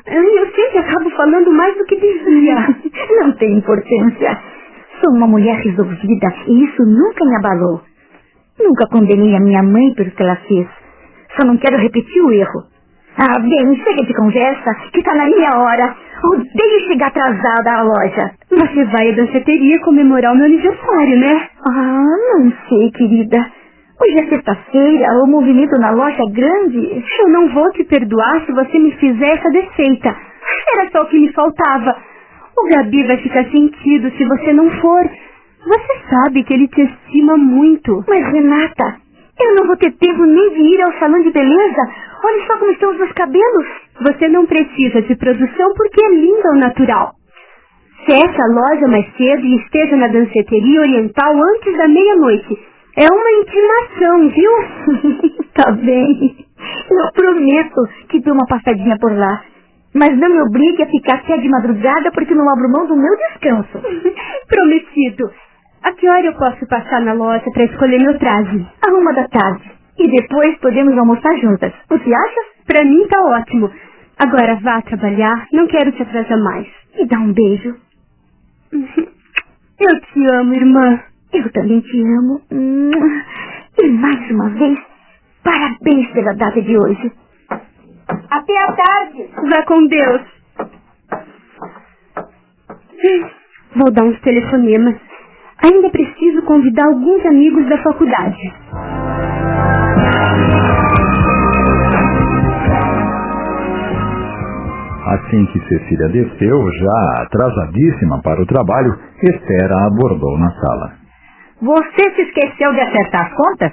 Eu 0.07 0.47
sempre 0.47 0.79
acabo 0.79 1.11
falando 1.11 1.53
mais 1.53 1.77
do 1.77 1.85
que 1.85 1.97
devia. 1.97 2.57
não 3.21 3.33
tem 3.37 3.59
importância. 3.59 4.39
Sou 5.01 5.15
uma 5.15 5.27
mulher 5.27 5.57
resolvida 5.57 6.29
e 6.49 6.65
isso 6.65 6.83
nunca 6.85 7.25
me 7.25 7.37
abalou. 7.37 7.83
Nunca 8.59 8.87
condenei 8.89 9.35
a 9.37 9.41
minha 9.41 9.63
mãe 9.63 9.95
pelo 9.95 10.11
que 10.11 10.23
ela 10.23 10.37
fez. 10.37 10.67
Só 11.37 11.47
não 11.47 11.57
quero 11.57 11.77
repetir 11.79 12.23
o 12.23 12.33
erro. 12.33 12.72
Ah, 13.19 13.39
bem, 13.39 13.75
chega 13.77 14.07
de 14.07 14.15
conversa, 14.15 14.75
que 14.91 14.99
está 14.99 15.15
na 15.15 15.27
minha 15.27 15.51
hora. 15.59 15.95
Odeio 16.25 16.81
chegar 16.89 17.09
atrasada 17.09 17.73
à 17.73 17.83
loja. 17.83 18.33
Você 18.51 18.85
vai 18.87 19.11
à 19.11 19.17
danceteria 19.17 19.81
comemorar 19.81 20.33
o 20.33 20.37
meu 20.37 20.47
aniversário, 20.47 21.19
né? 21.19 21.49
Ah, 21.69 22.39
não 22.39 22.53
sei, 22.69 22.91
querida. 22.91 23.39
Hoje 24.01 24.19
é 24.19 24.29
sexta-feira, 24.29 25.07
o 25.23 25.27
movimento 25.27 25.79
na 25.79 25.91
loja 25.91 26.17
é 26.19 26.33
grande. 26.33 27.05
Eu 27.21 27.29
não 27.29 27.49
vou 27.53 27.71
te 27.73 27.85
perdoar 27.85 28.41
se 28.47 28.53
você 28.53 28.79
me 28.79 28.93
fizer 28.93 29.39
essa 29.39 29.51
defeita. 29.51 30.17
Era 30.75 30.91
só 30.91 31.03
o 31.03 31.09
que 31.09 31.21
me 31.21 31.33
faltava. 31.33 31.95
O 32.57 32.69
Gabi 32.69 33.07
vai 33.07 33.19
ficar 33.19 33.45
sentido 33.45 34.11
se 34.17 34.25
você 34.25 34.53
não 34.53 34.71
for. 34.71 35.05
Você 35.65 36.09
sabe 36.11 36.43
que 36.43 36.55
ele 36.55 36.69
te 36.69 36.83
estima 36.83 37.37
muito. 37.37 38.05
Mas, 38.09 38.33
Renata, 38.33 39.02
eu 39.41 39.55
não 39.57 39.67
vou 39.67 39.77
ter 39.77 39.91
tempo 39.93 40.25
nem 40.25 40.51
de 40.51 40.61
ir 40.61 40.83
ao 40.83 40.93
salão 40.99 41.21
de 41.21 41.33
beleza. 41.33 41.83
Olha 42.25 42.47
só 42.47 42.59
como 42.59 42.71
estão 42.71 42.91
os 42.91 42.99
meus 42.99 43.13
cabelos. 43.13 43.67
Você 44.01 44.29
não 44.29 44.47
precisa 44.47 45.03
de 45.03 45.17
produção 45.17 45.73
porque 45.77 46.05
é 46.05 46.11
linda 46.11 46.49
ao 46.49 46.55
natural. 46.57 47.13
Feche 48.07 48.43
a 48.43 48.47
loja 48.47 48.89
mais 48.89 49.07
cedo 49.17 49.45
e 49.45 49.57
esteja 49.57 49.97
na 49.97 50.09
danceteria 50.09 50.81
oriental 50.81 51.33
antes 51.35 51.77
da 51.77 51.89
meia-noite. 51.89 52.59
É 52.97 53.07
uma 53.07 53.31
intimação, 53.41 54.29
viu? 54.29 55.45
tá 55.55 55.73
bem. 55.73 56.47
Eu 56.91 57.13
prometo 57.15 57.81
que 58.09 58.21
dou 58.21 58.35
uma 58.35 58.47
passadinha 58.47 58.97
por 59.01 59.13
lá. 59.13 59.45
Mas 59.95 60.17
não 60.19 60.29
me 60.29 60.41
obrigue 60.41 60.83
a 60.83 60.87
ficar 60.87 61.17
até 61.17 61.37
de 61.39 61.49
madrugada 61.49 62.11
porque 62.13 62.35
não 62.35 62.49
abro 62.49 62.71
mão 62.71 62.87
do 62.87 62.97
meu 62.97 63.17
descanso. 63.17 63.79
Prometido. 64.49 65.31
A 65.83 65.93
que 65.95 66.09
hora 66.09 66.27
eu 66.27 66.35
posso 66.37 66.67
passar 66.67 67.01
na 67.03 67.13
loja 67.13 67.45
para 67.53 67.65
escolher 67.65 67.99
meu 67.99 68.19
traje? 68.19 68.67
A 68.87 68.93
uma 68.93 69.13
da 69.13 69.29
tarde. 69.29 69.71
E 69.99 70.11
depois 70.11 70.57
podemos 70.59 70.97
almoçar 70.97 71.37
juntas. 71.39 71.73
O 71.91 71.99
que 71.99 72.15
acha? 72.15 72.41
Para 72.67 72.85
mim 72.85 73.07
tá 73.09 73.21
ótimo. 73.23 73.71
Agora 74.19 74.59
vá 74.63 74.81
trabalhar, 74.83 75.47
não 75.53 75.67
quero 75.67 75.93
te 75.93 76.03
atrasar 76.03 76.39
mais. 76.39 76.69
Me 76.97 77.07
dá 77.07 77.19
um 77.19 77.33
beijo. 77.33 77.77
Eu 79.81 80.01
te 80.01 80.35
amo, 80.35 80.55
irmã. 80.55 81.01
Eu 81.33 81.51
também 81.53 81.81
te 81.81 82.01
amo. 82.01 82.41
E 83.83 83.89
mais 83.89 84.31
uma 84.31 84.51
vez, 84.51 84.79
parabéns 85.43 86.13
pela 86.13 86.35
data 86.35 86.63
de 86.63 86.77
hoje. 86.79 87.13
Até 88.31 88.59
a 88.63 88.73
tarde. 88.73 89.31
Vá 89.51 89.65
com 89.67 89.87
Deus. 89.89 90.23
Vou 93.77 93.91
dar 93.91 94.05
uns 94.05 94.21
telefonemas. 94.21 95.12
Ainda 95.65 95.91
preciso 95.91 96.43
convidar 96.43 96.87
alguns 96.87 97.25
amigos 97.27 97.69
da 97.69 97.79
faculdade. 97.83 98.53
Assim 105.07 105.47
que 105.47 105.61
Cecília 105.69 106.09
desceu, 106.09 106.73
já 106.73 107.23
atrasadíssima 107.23 108.23
para 108.23 108.41
o 108.41 108.47
trabalho, 108.47 108.99
Esther 109.23 109.71
a 109.73 109.87
abordou 109.87 110.39
na 110.39 110.51
sala. 110.53 110.93
Você 111.61 112.15
se 112.15 112.23
esqueceu 112.23 112.73
de 112.73 112.81
acertar 112.81 113.27
as 113.27 113.35
contas? 113.35 113.73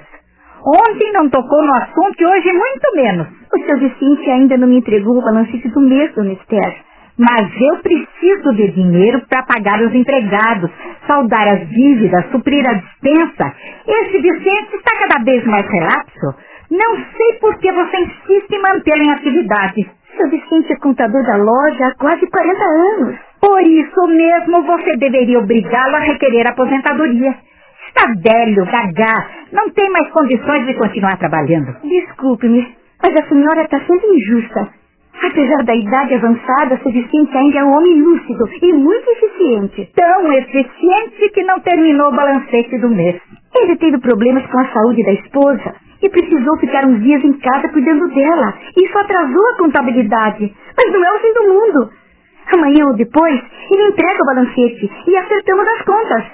Ontem 0.64 1.12
não 1.12 1.30
tocou 1.30 1.64
no 1.64 1.72
assunto 1.72 2.20
e 2.20 2.26
hoje 2.26 2.52
muito 2.52 2.94
menos. 2.94 3.26
O 3.52 3.58
seu 3.66 3.78
Vicente 3.78 4.30
ainda 4.30 4.56
não 4.58 4.68
me 4.68 4.78
entregou 4.78 5.18
o 5.18 5.22
balancete 5.22 5.68
do 5.68 5.80
mês, 5.80 6.14
dona 6.14 6.32
Esther. 6.32 6.89
Mas 7.20 7.50
eu 7.60 7.82
preciso 7.82 8.54
de 8.54 8.72
dinheiro 8.72 9.20
para 9.28 9.42
pagar 9.42 9.82
os 9.82 9.94
empregados, 9.94 10.70
saldar 11.06 11.48
as 11.48 11.68
dívidas, 11.68 12.24
suprir 12.30 12.66
a 12.66 12.72
dispensa. 12.72 13.54
Esse 13.86 14.22
Vicente 14.22 14.74
está 14.76 14.98
cada 14.98 15.22
vez 15.22 15.44
mais 15.44 15.66
relapso. 15.68 16.34
Não 16.70 16.96
sei 16.96 17.38
por 17.38 17.58
que 17.58 17.70
você 17.70 17.96
insiste 17.98 18.52
em 18.52 18.62
mantê-lo 18.62 19.02
em 19.02 19.10
atividade. 19.10 19.90
Seu 20.16 20.30
Vicente 20.30 20.72
é 20.72 20.76
contador 20.76 21.22
da 21.26 21.36
loja 21.36 21.88
há 21.88 21.94
quase 21.96 22.26
40 22.26 22.64
anos. 22.64 23.18
Por 23.38 23.60
isso 23.64 24.00
mesmo 24.08 24.62
você 24.62 24.96
deveria 24.96 25.40
obrigá-lo 25.40 25.96
a 25.96 26.00
requerer 26.00 26.46
aposentadoria. 26.46 27.36
Está 27.86 28.14
velho, 28.14 28.64
gaga, 28.64 29.28
não 29.52 29.68
tem 29.68 29.90
mais 29.90 30.08
condições 30.08 30.66
de 30.66 30.72
continuar 30.72 31.18
trabalhando. 31.18 31.76
Desculpe-me, 31.82 32.74
mas 33.02 33.14
a 33.14 33.28
senhora 33.28 33.64
está 33.64 33.78
sendo 33.80 34.14
injusta. 34.14 34.79
Apesar 35.22 35.62
da 35.64 35.74
idade 35.74 36.14
avançada, 36.14 36.80
seu 36.82 36.90
Vicente 36.90 37.36
ainda 37.36 37.58
é 37.58 37.64
um 37.64 37.76
homem 37.76 38.00
lúcido 38.00 38.48
e 38.62 38.72
muito 38.72 39.06
eficiente. 39.10 39.92
Tão 39.94 40.32
eficiente 40.32 41.28
que 41.34 41.44
não 41.44 41.60
terminou 41.60 42.08
o 42.08 42.16
balancete 42.16 42.78
do 42.78 42.88
mês. 42.88 43.20
Ele 43.54 43.76
teve 43.76 43.98
problemas 43.98 44.46
com 44.46 44.58
a 44.58 44.72
saúde 44.72 45.04
da 45.04 45.12
esposa 45.12 45.74
e 46.02 46.08
precisou 46.08 46.56
ficar 46.58 46.86
uns 46.86 47.02
dias 47.02 47.22
em 47.22 47.34
casa 47.34 47.68
cuidando 47.68 48.08
dela. 48.08 48.54
Isso 48.82 48.98
atrasou 48.98 49.48
a 49.48 49.56
contabilidade. 49.58 50.54
Mas 50.74 50.92
não 50.92 51.04
é 51.04 51.12
o 51.12 51.18
fim 51.18 51.34
do 51.34 51.48
mundo. 51.48 51.90
Amanhã 52.54 52.86
ou 52.86 52.96
depois, 52.96 53.42
ele 53.70 53.88
entrega 53.88 54.22
o 54.22 54.26
balancete 54.26 54.90
e 55.06 55.16
acertamos 55.16 55.68
as 55.68 55.82
contas. 55.82 56.24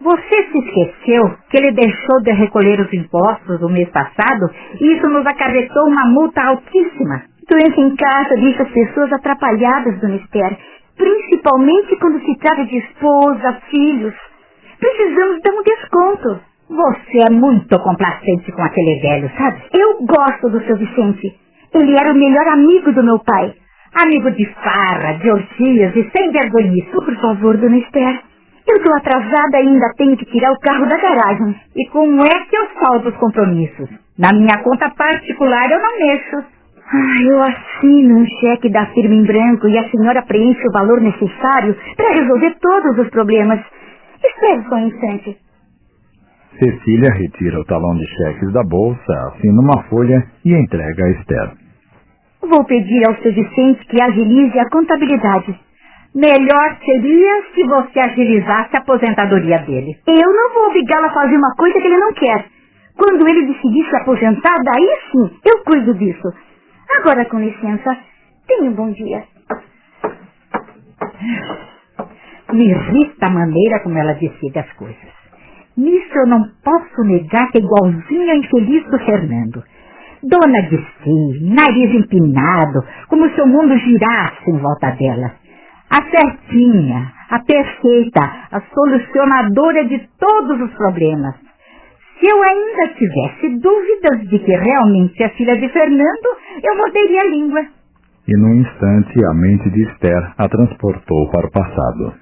Você 0.00 0.42
se 0.50 0.58
esqueceu 0.58 1.36
que 1.50 1.58
ele 1.58 1.72
deixou 1.72 2.20
de 2.22 2.32
recolher 2.32 2.80
os 2.80 2.92
impostos 2.92 3.60
no 3.60 3.68
mês 3.68 3.88
passado 3.90 4.50
e 4.80 4.96
isso 4.96 5.06
nos 5.08 5.24
acarretou 5.26 5.86
uma 5.86 6.06
multa 6.06 6.42
altíssima. 6.42 7.31
Doença 7.52 7.80
em 7.82 7.94
casa 7.96 8.34
deixa 8.36 8.62
as 8.62 8.70
pessoas 8.70 9.12
atrapalhadas, 9.12 10.00
dona 10.00 10.16
Esther, 10.16 10.56
principalmente 10.96 11.98
quando 12.00 12.18
se 12.24 12.38
trata 12.38 12.64
de 12.64 12.78
esposa, 12.78 13.60
filhos. 13.68 14.14
Precisamos 14.80 15.38
dar 15.42 15.52
um 15.52 15.62
desconto. 15.62 16.40
Você 16.70 17.18
é 17.28 17.30
muito 17.30 17.78
complacente 17.78 18.50
com 18.52 18.62
aquele 18.62 19.00
velho, 19.02 19.30
sabe? 19.36 19.64
Eu 19.78 19.98
gosto 20.00 20.48
do 20.48 20.64
seu 20.64 20.78
Vicente. 20.78 21.38
Ele 21.74 21.94
era 21.94 22.12
o 22.12 22.18
melhor 22.18 22.48
amigo 22.54 22.90
do 22.90 23.04
meu 23.04 23.18
pai. 23.18 23.52
Amigo 24.02 24.30
de 24.30 24.46
farra, 24.54 25.18
de 25.18 25.30
orgias 25.30 25.94
e 25.94 26.10
sem 26.10 26.32
vergonhice. 26.32 26.90
Por 26.90 27.14
favor, 27.20 27.58
dona 27.58 27.76
Esther. 27.76 28.18
Eu 28.66 28.76
estou 28.76 28.96
atrasada 28.96 29.60
e 29.60 29.68
ainda 29.68 29.92
tenho 29.98 30.16
que 30.16 30.24
tirar 30.24 30.52
o 30.52 30.60
carro 30.60 30.86
da 30.86 30.96
garagem. 30.96 31.54
E 31.76 31.86
como 31.90 32.22
é 32.22 32.46
que 32.46 32.56
eu 32.56 32.66
salvo 32.80 33.10
os 33.10 33.16
compromissos? 33.18 33.90
Na 34.18 34.32
minha 34.32 34.56
conta 34.64 34.88
particular 34.88 35.70
eu 35.70 35.80
não 35.80 35.98
mexo. 35.98 36.61
Ah, 36.94 37.22
eu 37.22 37.42
assino 37.42 38.18
um 38.18 38.26
cheque 38.26 38.70
da 38.70 38.84
firma 38.92 39.14
em 39.14 39.24
branco 39.24 39.66
e 39.66 39.78
a 39.78 39.88
senhora 39.88 40.22
preenche 40.26 40.60
o 40.68 40.72
valor 40.72 41.00
necessário 41.00 41.74
para 41.96 42.12
resolver 42.12 42.54
todos 42.60 42.98
os 42.98 43.08
problemas. 43.08 43.60
Espere 44.22 44.62
só 44.68 44.74
um 44.74 44.88
instante. 44.88 45.38
Cecília 46.58 47.10
retira 47.10 47.60
o 47.60 47.64
talão 47.64 47.96
de 47.96 48.06
cheques 48.06 48.52
da 48.52 48.62
bolsa, 48.62 49.12
assina 49.28 49.58
uma 49.58 49.82
folha 49.84 50.22
e 50.44 50.54
entrega 50.54 51.06
a 51.06 51.10
Esther. 51.12 51.52
Vou 52.42 52.62
pedir 52.64 53.08
ao 53.08 53.14
seu 53.22 53.32
Vicente 53.32 53.86
que 53.86 54.02
agilize 54.02 54.58
a 54.58 54.68
contabilidade. 54.68 55.58
Melhor 56.14 56.76
seria 56.84 57.42
se 57.54 57.64
você 57.64 58.00
agilizasse 58.00 58.76
a 58.76 58.80
aposentadoria 58.80 59.60
dele. 59.60 59.96
Eu 60.06 60.30
não 60.30 60.52
vou 60.52 60.66
obrigá-lo 60.66 61.06
a 61.06 61.14
fazer 61.14 61.36
uma 61.38 61.54
coisa 61.56 61.80
que 61.80 61.86
ele 61.86 61.96
não 61.96 62.12
quer. 62.12 62.44
Quando 62.98 63.26
ele 63.26 63.46
decidir 63.46 63.84
se 63.88 63.96
aposentar, 63.96 64.58
daí 64.62 64.88
sim, 65.10 65.30
eu 65.46 65.64
cuido 65.64 65.94
disso. 65.94 66.28
Agora, 67.00 67.24
com 67.26 67.38
licença, 67.38 67.96
tenha 68.46 68.70
um 68.70 68.74
bom 68.74 68.90
dia. 68.92 69.24
Me 72.52 72.68
irrita 72.68 73.26
a 73.26 73.30
maneira 73.30 73.82
como 73.82 73.98
ela 73.98 74.12
decide 74.14 74.58
as 74.58 74.70
coisas. 74.74 75.22
Nisso 75.76 76.12
eu 76.14 76.26
não 76.26 76.42
posso 76.62 77.02
negar 77.04 77.50
que 77.50 77.58
é 77.58 77.62
igualzinha 77.62 78.34
a 78.34 78.36
infeliz 78.36 78.84
do 78.90 78.98
Fernando. 78.98 79.64
Dona 80.22 80.62
de 80.68 80.76
si, 80.76 81.44
nariz 81.44 81.94
empinado, 81.94 82.84
como 83.08 83.28
se 83.30 83.40
o 83.40 83.46
mundo 83.46 83.76
girasse 83.78 84.50
em 84.50 84.58
volta 84.58 84.90
dela. 84.90 85.34
A 85.90 86.02
certinha, 86.10 87.12
a 87.30 87.38
perfeita, 87.40 88.20
a 88.50 88.60
solucionadora 88.72 89.86
de 89.86 90.08
todos 90.18 90.60
os 90.60 90.74
problemas. 90.74 91.34
Se 92.22 92.30
eu 92.30 92.40
ainda 92.40 92.94
tivesse 92.94 93.48
dúvidas 93.58 94.28
de 94.28 94.38
que 94.38 94.56
realmente 94.56 95.20
é 95.20 95.28
filha 95.30 95.56
de 95.56 95.68
Fernando, 95.72 96.28
eu 96.62 96.76
morderia 96.76 97.20
a 97.20 97.26
língua. 97.26 97.60
E 98.28 98.36
num 98.38 98.54
instante 98.60 99.26
a 99.26 99.34
mente 99.34 99.68
de 99.70 99.82
Esther 99.82 100.32
a 100.38 100.48
transportou 100.48 101.28
para 101.32 101.48
o 101.48 101.50
passado. 101.50 102.14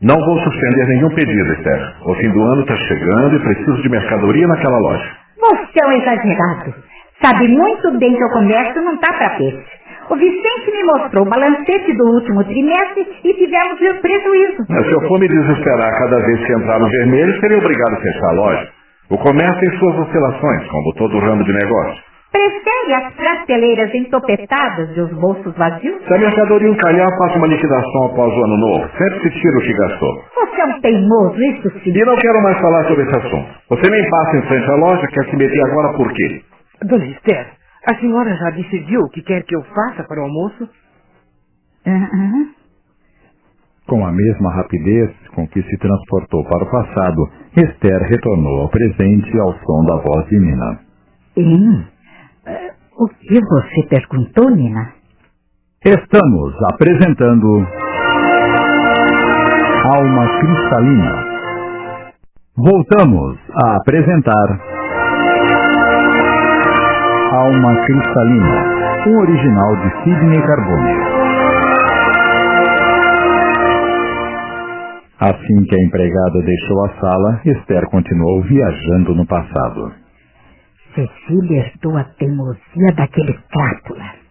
Não 0.00 0.16
vou 0.16 0.38
suspender 0.38 0.86
nenhum 0.86 1.14
pedido, 1.16 1.52
Esther. 1.52 1.94
O 2.06 2.14
fim 2.14 2.32
do 2.32 2.42
ano 2.42 2.62
está 2.62 2.74
chegando 2.74 3.36
e 3.36 3.40
preciso 3.40 3.82
de 3.82 3.90
mercadoria 3.90 4.48
naquela 4.48 4.78
loja. 4.78 5.16
Você 5.38 5.82
é 5.82 5.86
um 5.86 5.92
exagerado. 5.92 6.74
Sabe 7.20 7.46
muito 7.46 7.98
bem 7.98 8.16
que 8.16 8.24
o 8.24 8.32
comércio 8.32 8.82
não 8.82 8.94
está 8.94 9.12
para 9.12 9.36
peixe. 9.36 9.81
O 10.10 10.16
Vicente 10.16 10.70
me 10.70 10.84
mostrou 10.84 11.26
o 11.26 11.30
balancete 11.30 11.96
do 11.96 12.04
último 12.04 12.44
trimestre 12.44 13.06
e 13.24 13.34
tivemos 13.34 13.80
o 13.80 14.00
prejuízo. 14.00 14.64
Mas 14.68 14.86
se 14.86 14.92
eu 14.92 15.00
for 15.08 15.18
me 15.18 15.28
desesperar 15.28 15.90
cada 15.98 16.18
vez 16.18 16.44
que 16.44 16.52
entrar 16.52 16.78
no 16.78 16.88
vermelho, 16.88 17.40
serei 17.40 17.58
obrigado 17.58 17.94
a 17.94 18.00
fechar 18.00 18.28
a 18.28 18.32
loja. 18.32 18.68
O 19.10 19.18
comércio 19.18 19.60
tem 19.60 19.78
suas 19.78 19.94
oscilações, 19.98 20.68
como 20.68 20.94
todo 20.94 21.18
ramo 21.18 21.44
de 21.44 21.52
negócio. 21.52 22.02
Prefere 22.32 22.94
as 22.94 23.14
prateleiras 23.14 23.94
entopetadas 23.94 24.96
e 24.96 25.00
os 25.00 25.12
bolsos 25.20 25.54
vazios? 25.54 26.02
Se 26.06 26.14
a 26.14 26.18
mercadoria 26.18 26.68
encalhar, 26.68 27.08
faço 27.18 27.36
uma 27.36 27.46
liquidação 27.46 28.06
após 28.06 28.32
o 28.32 28.44
ano 28.44 28.56
novo. 28.56 28.88
Sempre 28.96 29.20
se 29.20 29.30
tira 29.40 29.58
o 29.58 29.60
que 29.60 29.72
gastou. 29.74 30.24
Você 30.34 30.60
é 30.60 30.64
um 30.64 30.80
teimoso, 30.80 31.42
isso 31.42 31.70
sim. 31.84 31.92
E 31.94 32.04
não 32.06 32.16
quero 32.16 32.42
mais 32.42 32.58
falar 32.58 32.88
sobre 32.88 33.04
esse 33.04 33.18
assunto. 33.18 33.48
Você 33.68 33.90
nem 33.90 34.10
passa 34.10 34.36
em 34.38 34.42
frente 34.48 34.70
à 34.70 34.76
loja, 34.76 35.06
quer 35.08 35.24
se 35.28 35.36
meter 35.36 35.60
agora 35.66 35.92
por 35.94 36.10
quê? 36.12 36.42
Dona 36.84 37.04
Esther, 37.04 37.46
a 37.84 37.98
senhora 37.98 38.36
já 38.36 38.50
decidiu 38.50 39.00
o 39.00 39.10
que 39.10 39.22
quer 39.22 39.42
que 39.42 39.56
eu 39.56 39.62
faça 39.64 40.04
para 40.04 40.20
o 40.20 40.24
almoço? 40.24 40.68
Uhum. 41.86 42.52
Com 43.88 44.06
a 44.06 44.12
mesma 44.12 44.54
rapidez 44.54 45.10
com 45.34 45.46
que 45.48 45.62
se 45.62 45.76
transportou 45.78 46.44
para 46.44 46.64
o 46.64 46.70
passado, 46.70 47.28
Esther 47.56 48.00
retornou 48.08 48.62
ao 48.62 48.68
presente 48.68 49.38
ao 49.40 49.52
som 49.58 49.84
da 49.84 49.96
voz 49.96 50.28
de 50.28 50.38
Nina. 50.38 50.80
Hum. 51.36 51.84
Uh, 52.46 53.04
o 53.04 53.08
que 53.08 53.40
você 53.40 53.86
perguntou, 53.88 54.50
Nina? 54.50 54.94
Estamos 55.84 56.54
apresentando 56.72 57.66
Alma 59.84 60.40
Cristalina. 60.40 61.24
Voltamos 62.56 63.38
a 63.64 63.76
apresentar 63.76 64.60
Alma 67.32 67.74
Cristalina, 67.86 69.08
um 69.08 69.20
original 69.20 69.76
de 69.76 69.90
Sidney 70.04 70.42
Carbone. 70.46 70.92
Assim 75.18 75.64
que 75.64 75.74
a 75.74 75.82
empregada 75.82 76.42
deixou 76.44 76.84
a 76.84 76.88
sala, 77.00 77.40
Esther 77.46 77.86
continuou 77.88 78.42
viajando 78.42 79.14
no 79.14 79.26
passado. 79.26 79.94
Cecília 80.94 81.68
herdou 81.68 81.96
a 81.96 82.04
teimosia 82.04 82.92
daquele 82.94 83.32
crápula. 83.50 84.21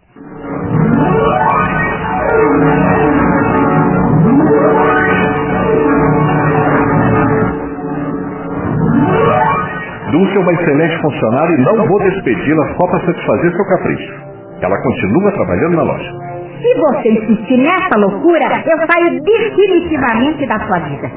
Dulce 10.12 10.36
é 10.36 10.40
uma 10.40 10.54
excelente 10.54 11.02
funcionária 11.02 11.56
e 11.56 11.62
não 11.62 11.88
vou 11.88 12.00
despedi-la 12.00 12.76
só 12.76 12.88
para 12.88 13.00
satisfazer 13.06 13.56
seu 13.56 13.66
capricho. 13.66 14.14
Ela 14.62 14.82
continua 14.82 15.32
trabalhando 15.32 15.76
na 15.78 15.84
loja. 15.84 16.12
Se 16.62 16.80
você 16.80 17.10
insistir 17.10 17.58
nessa 17.58 17.98
loucura, 17.98 18.46
eu 18.66 18.78
saio 18.92 19.24
definitivamente 19.24 20.46
da 20.48 20.60
sua 20.60 20.80
vida. 20.80 21.12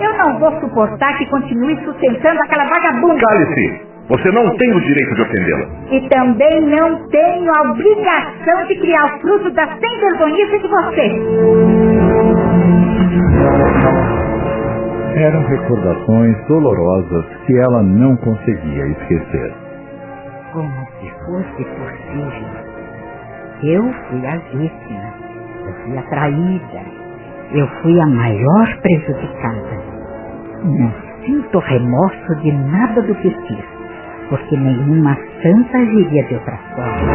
Eu 0.00 0.16
não 0.16 0.38
vou 0.40 0.60
suportar 0.60 1.18
que 1.18 1.26
continue 1.26 1.76
sustentando 1.84 2.40
aquela 2.42 2.64
vagabunda. 2.64 3.20
Cale-se! 3.20 3.88
Você 4.08 4.32
não 4.32 4.48
tem 4.56 4.74
o 4.74 4.80
direito 4.80 5.14
de 5.14 5.22
ofendê-la. 5.22 5.66
E 5.90 6.08
também 6.08 6.60
não 6.62 7.08
tenho 7.08 7.52
a 7.54 7.70
obrigação 7.70 8.66
de 8.66 8.80
criar 8.80 9.04
o 9.04 9.20
fruto 9.20 9.50
da 9.50 9.64
sem 9.64 10.00
vergonhice 10.00 10.58
de 10.58 10.68
você. 10.68 12.17
Eram 15.16 15.42
recordações 15.46 16.36
dolorosas 16.46 17.24
que 17.46 17.58
ela 17.58 17.82
não 17.82 18.16
conseguia 18.16 18.86
esquecer. 18.86 19.54
Como 20.52 20.86
se 21.00 21.10
fosse 21.24 21.64
possível. 21.64 22.68
Eu 23.62 23.82
fui 23.82 24.26
a 24.26 24.36
vítima. 24.56 25.14
Eu 25.66 25.74
fui 25.84 25.98
a 25.98 26.02
traída. 26.02 26.82
Eu 27.52 27.66
fui 27.82 28.00
a 28.00 28.06
maior 28.06 28.80
prejudicada. 28.82 29.78
Não 30.64 30.92
sinto 31.24 31.58
remorso 31.58 32.34
de 32.42 32.52
nada 32.52 33.02
do 33.02 33.14
que 33.16 33.30
fiz, 33.30 33.64
porque 34.28 34.56
nenhuma 34.56 35.16
santa 35.42 35.78
agiria 35.78 36.24
de 36.24 36.34
outra 36.34 36.58
forma. 36.74 37.12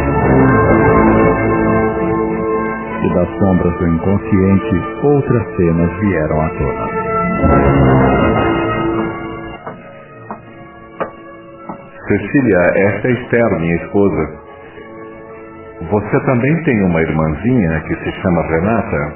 E 3.02 3.14
das 3.14 3.28
sombras 3.38 3.78
do 3.78 3.88
inconsciente, 3.88 4.82
outras 5.02 5.56
cenas 5.56 5.90
vieram 6.00 6.40
à 6.40 6.48
tona. 6.50 7.03
Cecília, 12.06 12.58
essa 12.76 13.08
é 13.08 13.12
Esther, 13.12 13.60
minha 13.60 13.76
esposa. 13.76 14.44
Você 15.90 16.26
também 16.26 16.62
tem 16.64 16.84
uma 16.84 17.00
irmãzinha 17.00 17.80
que 17.80 17.94
se 17.96 18.12
chama 18.20 18.42
Renata? 18.42 19.14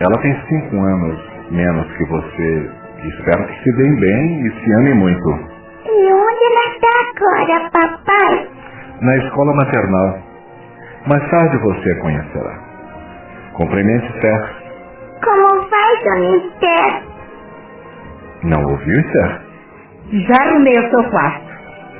Ela 0.00 0.22
tem 0.22 0.34
cinco 0.48 0.76
anos 0.80 1.20
menos 1.50 1.86
que 1.96 2.04
você. 2.06 2.70
Espero 3.02 3.46
que 3.46 3.62
se 3.62 3.76
deem 3.76 4.00
bem 4.00 4.46
e 4.46 4.50
se 4.52 4.72
amem 4.74 4.94
muito. 4.94 5.28
E 5.84 6.12
onde 6.12 6.44
ela 6.50 6.64
está 6.72 6.88
agora, 7.10 7.70
papai? 7.70 8.48
Na 9.00 9.16
escola 9.16 9.54
maternal. 9.54 10.18
Mais 11.06 11.30
tarde 11.30 11.58
você 11.58 11.90
a 11.90 12.00
conhecerá. 12.00 12.58
Cumprimente 13.54 14.06
Esther. 14.14 14.64
Como 15.22 15.53
dona 16.04 16.36
Esther? 16.36 17.02
Não 18.44 18.64
ouviu, 18.70 19.00
Esther? 19.00 19.40
Já 20.12 20.42
arrumei 20.42 20.78
o 20.78 20.90
seu 20.90 21.04
quarto. 21.10 21.44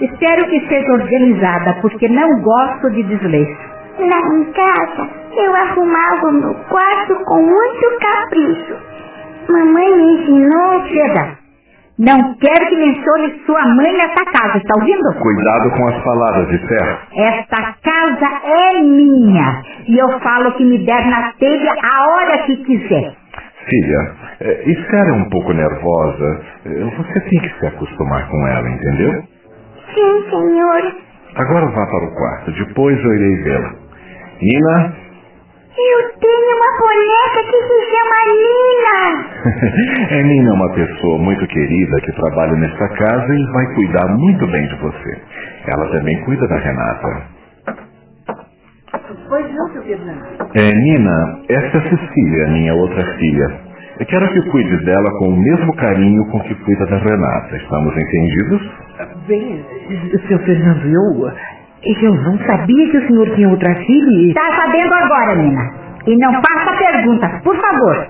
Espero 0.01 0.47
que 0.49 0.69
seja 0.69 0.93
organizada, 0.93 1.79
porque 1.81 2.09
não 2.09 2.41
gosto 2.43 2.91
de 2.91 3.03
desleixo. 3.05 3.75
Lá 3.99 4.19
em 4.37 4.53
casa, 4.53 5.09
eu 5.37 5.55
arrumava 5.55 6.29
o 6.29 6.33
meu 6.33 6.55
quarto 6.69 7.15
com 7.25 7.43
muito 7.43 7.99
capricho. 8.01 8.77
Mamãe 9.49 9.97
me 9.97 10.15
ensinou... 10.15 10.85
Chega! 10.87 11.45
Não 11.97 12.35
quero 12.39 12.67
que 12.67 12.77
mencione 12.77 13.41
sua 13.47 13.65
mãe 13.77 13.93
nessa 13.93 14.25
casa, 14.25 14.59
está 14.59 14.75
ouvindo? 14.75 15.15
Cuidado 15.21 15.71
com 15.71 15.89
as 15.89 16.03
palavras, 16.03 16.51
Esther. 16.51 16.99
Esta 17.15 17.77
casa 17.85 18.41
é 18.45 18.83
minha 18.83 19.63
e 19.87 19.97
eu 19.97 20.19
falo 20.19 20.53
que 20.57 20.65
me 20.65 20.85
der 20.85 21.07
na 21.07 21.33
telha 21.39 21.73
a 21.73 22.11
hora 22.11 22.39
que 22.47 22.57
quiser. 22.65 23.24
Filha, 23.69 24.15
é, 24.41 24.71
Esther 24.71 25.09
é 25.09 25.13
um 25.13 25.29
pouco 25.31 25.53
nervosa. 25.53 26.41
É, 26.67 26.85
Você 26.85 27.21
tem 27.21 27.41
que 27.41 27.59
se 27.59 27.67
acostumar 27.67 28.29
com 28.29 28.47
ela, 28.47 28.69
entendeu? 28.69 29.23
Sim, 29.95 30.31
senhor. 30.31 30.97
Agora 31.37 31.67
vá 31.67 31.87
para 31.87 32.05
o 32.07 32.15
quarto, 32.15 32.53
depois 32.53 32.97
eu 33.03 33.15
irei 33.15 33.43
vê-la. 33.43 33.75
Nina, 34.41 34.95
Eu 35.77 36.19
tenho 36.21 36.51
uma 36.55 36.71
boneca 36.79 37.41
que 37.51 37.59
se 37.67 37.77
chama 37.91 38.19
Nina. 38.31 39.01
é 40.19 40.23
Nina 40.23 40.51
é 40.51 40.53
uma 40.53 40.73
pessoa 40.75 41.19
muito 41.19 41.45
querida 41.49 42.01
que 42.03 42.13
trabalha 42.13 42.53
nesta 42.53 42.89
casa 42.89 43.35
e 43.35 43.53
vai 43.53 43.75
cuidar 43.75 44.07
muito 44.09 44.47
bem 44.47 44.67
de 44.69 44.77
você. 44.77 45.23
Ela 45.67 45.91
também 45.91 46.25
cuida 46.25 46.47
da 46.47 46.59
Renata. 46.59 47.35
Pois 49.29 49.53
não, 49.55 49.73
seu 49.73 49.83
Fernando. 49.83 50.34
É, 50.57 50.73
Nina, 50.73 51.41
essa 51.49 51.79
é 51.79 51.81
Cecília, 51.81 52.47
minha 52.53 52.73
outra 52.75 53.03
filha. 53.19 53.61
Eu 53.99 54.07
quero 54.07 54.29
que 54.33 54.51
cuide 54.53 54.85
dela 54.85 55.11
com 55.19 55.31
o 55.31 55.37
mesmo 55.37 55.75
carinho 55.75 56.25
com 56.31 56.39
que 56.43 56.55
cuida 56.55 56.87
da 56.87 56.97
Renata. 56.97 57.57
Estamos 57.57 57.93
entendidos? 57.97 58.63
Bem, 59.27 59.65
seu 60.29 60.39
Fernando, 60.39 60.87
eu... 60.87 61.33
Eu 62.01 62.15
não 62.15 62.39
sabia 62.39 62.89
que 62.89 62.99
o 62.99 63.07
senhor 63.09 63.35
tinha 63.35 63.49
outra 63.49 63.75
filha 63.75 64.11
e... 64.11 64.29
Está 64.29 64.63
sabendo 64.63 64.95
agora, 64.95 65.35
Nina. 65.35 65.73
E 66.07 66.17
não 66.19 66.33
faça 66.35 66.79
perguntas, 66.79 67.43
por 67.43 67.57
favor. 67.57 68.07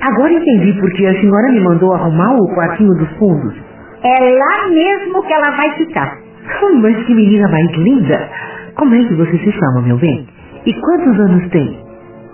Agora 0.00 0.32
entendi 0.32 0.80
porque 0.80 1.04
a 1.04 1.20
senhora 1.20 1.50
me 1.50 1.64
mandou 1.64 1.92
arrumar 1.94 2.32
o 2.36 2.54
quartinho 2.54 2.94
dos 2.94 3.10
fundos. 3.18 3.56
É 4.04 4.38
lá 4.38 4.68
mesmo 4.68 5.20
que 5.26 5.32
ela 5.32 5.50
vai 5.50 5.72
ficar. 5.72 6.16
Oh, 6.62 6.76
mas 6.76 7.04
que 7.04 7.12
menina 7.12 7.48
mais 7.48 7.76
linda! 7.76 8.30
Como 8.76 8.94
é 8.94 8.98
que 9.00 9.14
você 9.16 9.36
se 9.36 9.50
chama, 9.50 9.82
meu 9.82 9.98
bem? 9.98 10.28
E 10.64 10.72
quantos 10.74 11.18
anos 11.18 11.48
tem? 11.50 11.87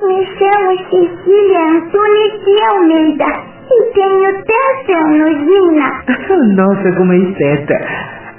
Me 0.06 0.26
chamo 0.36 0.76
Cecília 0.90 1.60
Antunes 1.60 2.44
de 2.44 2.62
Almeida 2.62 3.24
e 3.70 3.92
tenho 3.94 4.32
10 4.32 4.44
anos, 4.98 5.42
Nina. 5.42 5.88
Nossa, 6.56 6.92
como 6.96 7.12
é 7.12 7.16
esperta. 7.16 7.80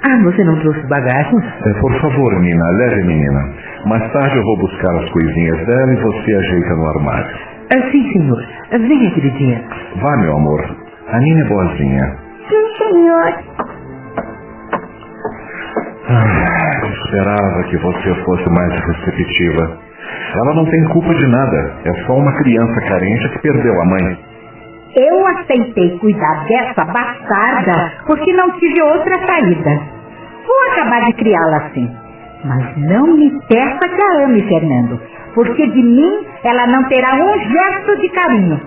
Ah, 0.08 0.22
você 0.22 0.44
não 0.44 0.58
trouxe 0.60 0.86
bagagem? 0.86 1.38
É, 1.64 1.80
por 1.80 1.92
favor, 2.00 2.40
Nina, 2.40 2.68
leve 2.70 3.02
menina. 3.04 3.52
Mais 3.86 4.12
tarde 4.12 4.36
eu 4.36 4.42
vou 4.44 4.58
buscar 4.58 4.96
as 4.96 5.10
coisinhas 5.10 5.66
dela 5.66 5.92
e 5.92 5.96
você 5.96 6.36
ajeita 6.36 6.76
no 6.76 6.86
armário. 6.86 7.36
Ah, 7.74 7.90
sim, 7.90 8.12
senhor. 8.12 8.38
Venha, 8.70 9.10
queridinha. 9.14 9.64
Vá, 10.00 10.16
meu 10.18 10.36
amor. 10.36 10.60
A 11.08 11.18
Nina 11.18 11.40
é 11.40 11.48
boazinha. 11.48 12.16
Sim, 12.48 12.66
senhor. 12.78 13.34
Ah, 16.08 16.86
esperava 16.92 17.64
que 17.64 17.76
você 17.78 18.14
fosse 18.24 18.48
mais 18.50 18.72
receptiva. 18.86 19.85
Ela 20.34 20.54
não 20.54 20.64
tem 20.64 20.84
culpa 20.88 21.14
de 21.14 21.26
nada. 21.26 21.74
É 21.84 21.94
só 22.06 22.14
uma 22.14 22.32
criança 22.38 22.80
carente 22.82 23.28
que 23.30 23.38
perdeu 23.40 23.80
a 23.80 23.84
mãe. 23.84 24.18
Eu 24.94 25.26
aceitei 25.26 25.98
cuidar 25.98 26.46
dessa 26.46 26.84
bastarda 26.84 27.92
porque 28.06 28.32
não 28.32 28.50
tive 28.52 28.80
outra 28.82 29.26
saída. 29.26 29.80
Vou 30.46 30.72
acabar 30.72 31.04
de 31.06 31.12
criá-la 31.14 31.56
assim. 31.66 31.90
Mas 32.44 32.76
não 32.76 33.16
me 33.16 33.30
peça 33.48 33.88
que 33.88 34.02
a 34.02 34.24
ame, 34.24 34.42
Fernando, 34.48 35.00
porque 35.34 35.66
de 35.66 35.82
mim 35.82 36.26
ela 36.44 36.66
não 36.66 36.88
terá 36.88 37.14
um 37.14 37.38
gesto 37.38 38.00
de 38.00 38.08
carinho. 38.10 38.60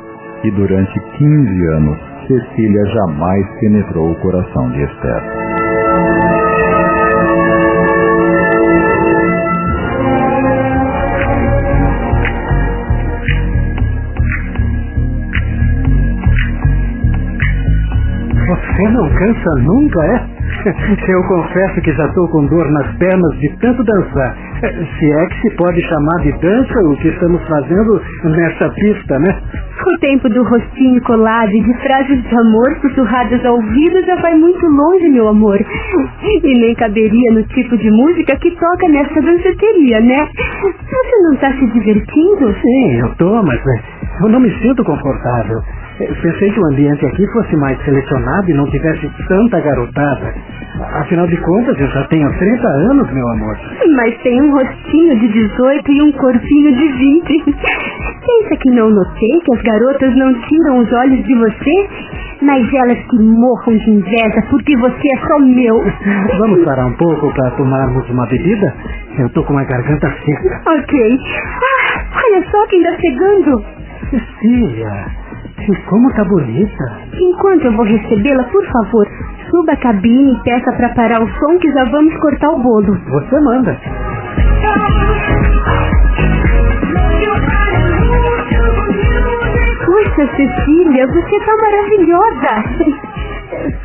E 0.44 0.52
durante 0.52 1.00
15 1.18 1.68
anos, 1.68 2.00
Cecília 2.28 2.86
jamais 2.86 3.60
penetrou 3.60 4.12
o 4.12 4.20
coração 4.22 4.70
de 4.72 4.84
Esther. 4.84 5.49
Você 18.80 18.88
não 18.92 19.10
cansa 19.10 19.56
nunca, 19.58 20.00
é? 20.06 20.40
Eu 21.12 21.22
confesso 21.28 21.82
que 21.82 21.92
já 21.92 22.06
estou 22.06 22.30
com 22.30 22.46
dor 22.46 22.66
nas 22.72 22.96
pernas 22.98 23.40
de 23.40 23.50
tanto 23.58 23.84
dançar. 23.84 24.38
Se 24.62 25.12
é 25.12 25.26
que 25.28 25.42
se 25.42 25.56
pode 25.58 25.82
chamar 25.82 26.22
de 26.22 26.32
dança 26.40 26.80
o 26.86 26.96
que 26.96 27.10
estamos 27.10 27.46
fazendo 27.46 28.02
nessa 28.24 28.70
pista, 28.70 29.20
né? 29.20 29.42
O 29.86 30.00
tempo 30.00 30.30
do 30.30 30.44
rostinho 30.44 31.02
colado 31.04 31.52
e 31.52 31.62
de 31.62 31.74
frases 31.82 32.24
de 32.24 32.40
amor 32.40 32.78
sussurradas 32.80 33.46
ao 33.46 33.56
ouvido 33.56 34.02
já 34.06 34.16
vai 34.22 34.36
muito 34.36 34.66
longe, 34.66 35.10
meu 35.10 35.28
amor. 35.28 35.60
E 36.22 36.40
nem 36.42 36.74
caberia 36.76 37.34
no 37.34 37.44
tipo 37.48 37.78
de 37.78 37.92
música 37.92 38.38
que 38.38 38.52
toca 38.52 38.88
nessa 38.88 39.22
danceteria, 39.22 40.00
né? 40.00 40.26
Você 40.26 41.22
não 41.24 41.34
está 41.34 41.52
se 41.52 41.68
divertindo? 41.68 42.54
Sim, 42.54 43.00
eu 43.00 43.16
tô, 43.16 43.44
mas 43.44 43.60
eh, 43.60 43.82
eu 44.24 44.30
não 44.30 44.40
me 44.40 44.50
sinto 44.62 44.84
confortável. 44.86 45.60
Eh, 46.00 46.14
Pensei 46.22 46.52
que 46.52 46.60
o 46.60 46.66
ambiente 46.68 47.06
aqui 47.06 47.26
fosse 47.34 47.56
mais 47.58 47.78
selecionado 47.84 48.50
e 48.50 48.54
não 48.54 48.66
tivesse 48.70 49.10
tanta 49.28 49.60
garotada. 49.62 50.34
Afinal 51.02 51.28
de 51.28 51.38
contas, 51.38 51.78
eu 51.80 51.88
já 51.88 52.04
tenho 52.08 52.30
30 52.38 52.68
anos, 52.68 53.12
meu 53.12 53.28
amor. 53.30 53.58
Mas 53.96 54.18
tem 54.24 54.42
um 54.42 54.52
rostinho 54.54 55.20
de 55.20 55.28
18 55.28 55.92
e 55.92 56.02
um 56.04 56.12
corpinho 56.14 56.76
de 56.76 56.88
20. 56.94 57.44
Pensa 57.44 58.58
que 58.62 58.70
não 58.72 58.90
notei 58.90 59.40
que 59.44 59.54
as 59.56 59.62
garotas 59.62 60.16
não 60.16 60.34
tiram 60.42 60.78
os 60.80 60.92
olhos 60.94 61.24
de 61.24 61.36
você? 61.36 61.90
Mas 62.42 62.74
elas 62.74 63.00
que 63.10 63.18
morram 63.20 63.78
de 63.78 63.90
inveja 63.92 64.42
porque 64.50 64.78
você 64.78 65.08
é 65.14 65.18
só 65.28 65.40
meu. 65.40 65.84
Vamos 66.38 66.64
parar 66.64 66.86
um 66.86 66.94
pouco 66.94 67.34
para 67.34 67.52
tomarmos 67.52 68.10
uma 68.10 68.26
bebida? 68.28 68.74
Eu 69.18 69.30
tô 69.32 69.44
com 69.44 69.58
a 69.58 69.64
garganta 69.66 70.08
seca. 70.08 70.62
Ok. 70.66 71.18
Ah, 71.62 72.04
olha 72.26 72.44
só 72.50 72.68
quem 72.68 72.82
está 72.82 72.96
chegando. 73.02 73.66
Cecília, 74.10 74.90
e 75.68 75.76
como 75.90 76.12
tá 76.14 76.24
bonita. 76.24 76.98
Enquanto 77.14 77.66
eu 77.66 77.74
vou 77.74 77.86
recebê-la, 77.86 78.44
por 78.46 78.66
favor, 78.66 79.08
suba 79.50 79.74
a 79.74 79.78
cabine 79.78 80.34
e 80.34 80.44
peça 80.44 80.72
para 80.74 80.90
parar 80.90 81.22
o 81.22 81.28
som 81.28 81.58
que 81.60 81.72
já 81.72 81.84
vamos 81.86 82.16
cortar 82.18 82.50
o 82.50 82.62
bolo. 82.62 82.98
Você 83.10 83.40
manda. 83.42 83.78
Puxa, 89.86 90.28
Cecília, 90.36 91.08
você 91.08 91.40
tá 91.40 91.56
maravilhosa. 91.62 92.64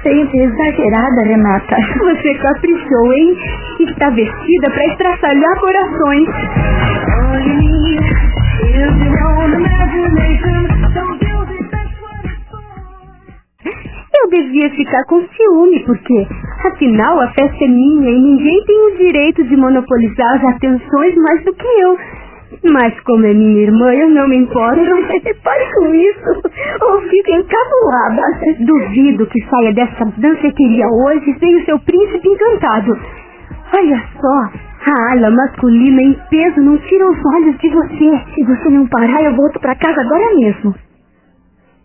Sempre 0.03 0.45
exagerada, 0.45 1.23
Renata. 1.23 1.77
Você 1.99 2.35
caprichou, 2.35 3.13
hein? 3.13 3.35
Está 3.81 4.11
vestida 4.11 4.71
para 4.71 4.87
estraçalhar 4.87 5.59
corações. 5.59 6.29
Eu 14.25 14.31
devia 14.31 14.71
ficar 14.71 15.05
com 15.05 15.21
ciúme, 15.21 15.85
porque, 15.85 16.27
afinal, 16.67 17.21
a 17.21 17.29
festa 17.35 17.63
é 17.63 17.69
minha 17.69 18.11
e 18.11 18.23
ninguém 18.23 18.65
tem 18.65 18.87
o 18.87 18.97
direito 18.97 19.45
de 19.45 19.55
monopolizar 19.55 20.37
as 20.37 20.45
atenções 20.55 21.15
mais 21.17 21.45
do 21.45 21.53
que 21.53 21.67
eu. 21.67 21.95
Mas 22.73 22.99
como 23.01 23.27
é 23.27 23.35
minha 23.35 23.65
irmã, 23.65 23.93
eu 23.93 24.09
não 24.09 24.27
me 24.27 24.39
importo. 24.39 24.81
Pare 25.45 25.75
com 25.75 25.95
isso, 25.95 26.43
ou 26.81 27.03
fico 27.03 27.31
encabulada. 27.33 28.23
Duvido 28.61 29.27
que 29.27 29.45
saia 29.51 29.75
dessa 29.75 30.07
danceteria 30.17 30.87
hoje 30.89 31.37
sem 31.39 31.57
o 31.57 31.65
seu 31.67 31.79
príncipe 31.81 32.27
encantado. 32.27 32.99
Olha 33.77 34.03
só, 34.19 34.91
a 34.91 35.13
ala 35.13 35.31
masculina 35.33 36.01
em 36.01 36.19
peso 36.31 36.63
não 36.63 36.79
tira 36.79 37.11
os 37.11 37.19
olhos 37.37 37.59
de 37.59 37.69
você. 37.69 38.25
Se 38.35 38.43
você 38.43 38.71
não 38.71 38.87
parar, 38.87 39.23
eu 39.23 39.37
volto 39.37 39.61
para 39.61 39.75
casa 39.75 40.01
agora 40.01 40.35
mesmo. 40.35 40.75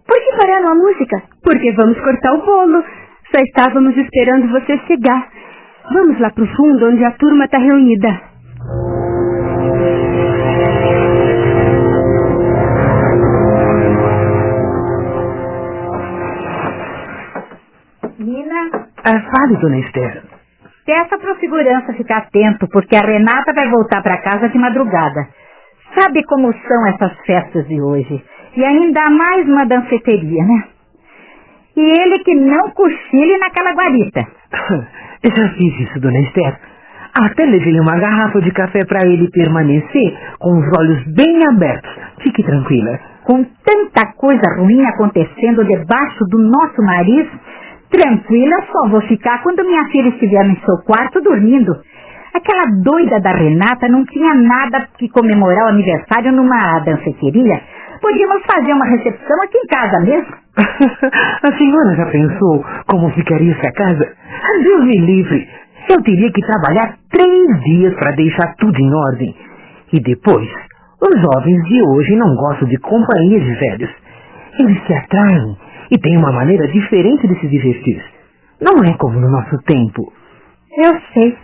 Por 0.10 0.18
que 0.24 0.38
pararam 0.40 0.70
a 0.72 0.76
música? 0.76 1.18
Porque 1.44 1.72
vamos 1.74 2.00
cortar 2.02 2.34
o 2.34 2.46
bolo. 2.46 2.84
Só 3.32 3.40
estávamos 3.42 3.96
esperando 3.96 4.52
você 4.52 4.78
chegar. 4.88 5.30
Vamos 5.94 6.20
lá 6.20 6.30
pro 6.32 6.48
fundo, 6.56 6.88
onde 6.90 7.04
a 7.04 7.12
turma 7.12 7.46
está 7.46 7.60
reunida. 7.60 8.12
Nina, 18.18 18.70
Ah, 19.04 19.22
fale, 19.32 19.58
dona 19.58 19.78
Esther. 19.80 20.24
peça 20.86 21.18
pro 21.20 21.40
segurança 21.40 21.94
ficar 21.94 22.18
atento, 22.18 22.68
porque 22.68 22.96
a 22.96 23.02
Renata 23.02 23.54
vai 23.54 23.70
voltar 23.70 24.02
para 24.02 24.22
casa 24.22 24.50
de 24.50 24.58
madrugada. 24.58 25.28
Sabe 25.96 26.24
como 26.26 26.52
são 26.54 26.88
essas 26.88 27.18
festas 27.26 27.68
de 27.68 27.80
hoje? 27.82 28.24
E 28.56 28.64
ainda 28.64 29.10
mais 29.10 29.46
uma 29.46 29.66
danceteria, 29.66 30.44
né? 30.44 30.64
E 31.76 31.82
ele 31.82 32.20
que 32.24 32.36
não 32.36 32.72
cochile 32.72 33.38
naquela 33.38 33.74
guarita. 33.74 34.28
Eu 35.24 35.32
já 35.36 35.50
fiz 35.50 35.80
isso, 35.82 36.00
dona 36.00 36.20
Esther. 36.20 36.60
Até 37.14 37.46
levei 37.46 37.80
uma 37.80 38.00
garrafa 38.00 38.40
de 38.42 38.52
café 38.52 38.86
para 38.86 39.06
ele 39.06 39.30
permanecer 39.32 40.18
com 40.40 40.60
os 40.60 40.78
olhos 40.78 41.04
bem 41.16 41.46
abertos. 41.46 41.92
Fique 42.22 42.44
tranquila. 42.44 43.00
Com 43.24 43.44
tanta 43.44 44.14
coisa 44.14 44.56
ruim 44.58 44.86
acontecendo 44.86 45.66
debaixo 45.66 46.24
do 46.30 46.38
nosso 46.40 46.82
nariz, 46.82 47.28
tranquila 47.90 48.56
só 48.72 48.88
vou 48.90 49.02
ficar 49.02 49.42
quando 49.44 49.66
minha 49.66 49.86
filha 49.90 50.10
estiver 50.10 50.46
no 50.46 50.56
seu 50.60 50.78
quarto 50.86 51.22
dormindo. 51.22 51.76
Aquela 52.34 52.66
doida 52.84 53.20
da 53.20 53.32
Renata 53.32 53.88
não 53.90 54.06
tinha 54.06 54.34
nada 54.36 54.88
que 54.98 55.10
comemorar 55.10 55.66
o 55.66 55.70
aniversário 55.70 56.32
numa 56.32 56.80
danceteria. 56.80 57.62
Podíamos 58.02 58.44
fazer 58.46 58.74
uma 58.74 58.86
recepção 58.86 59.38
aqui 59.44 59.58
em 59.58 59.68
casa 59.68 60.00
mesmo. 60.00 60.36
a 61.44 61.58
senhora 61.58 61.96
já 61.96 62.06
pensou 62.06 62.64
como 62.88 63.10
ficaria 63.12 63.54
essa 63.54 63.72
casa? 63.72 64.14
Deus 64.64 64.86
me 64.86 64.98
livre. 65.00 65.48
Eu 65.90 66.02
teria 66.04 66.32
que 66.32 66.42
trabalhar 66.42 66.98
três 67.10 67.64
dias 67.64 67.94
para 67.96 68.16
deixar 68.16 68.56
tudo 68.58 68.78
em 68.80 68.94
ordem. 68.94 69.36
E 69.92 70.00
depois, 70.00 70.48
os 71.02 71.22
jovens 71.22 71.64
de 71.64 71.82
hoje 71.82 72.16
não 72.16 72.36
gostam 72.36 72.68
de 72.68 72.78
companhia 72.78 73.40
de 73.40 73.54
velhos. 73.56 73.92
Eles 74.60 74.86
se 74.86 74.94
atraem 74.94 75.58
e 75.92 75.98
têm 75.98 76.18
uma 76.18 76.32
maneira 76.32 76.68
diferente 76.68 77.28
de 77.28 77.40
se 77.40 77.48
divertir. 77.48 78.04
Não 78.62 78.84
é 78.84 78.96
como 78.98 79.20
no 79.20 79.30
nosso 79.30 79.58
tempo. 79.66 80.12
Eu 80.78 81.00
sei. 81.14 81.38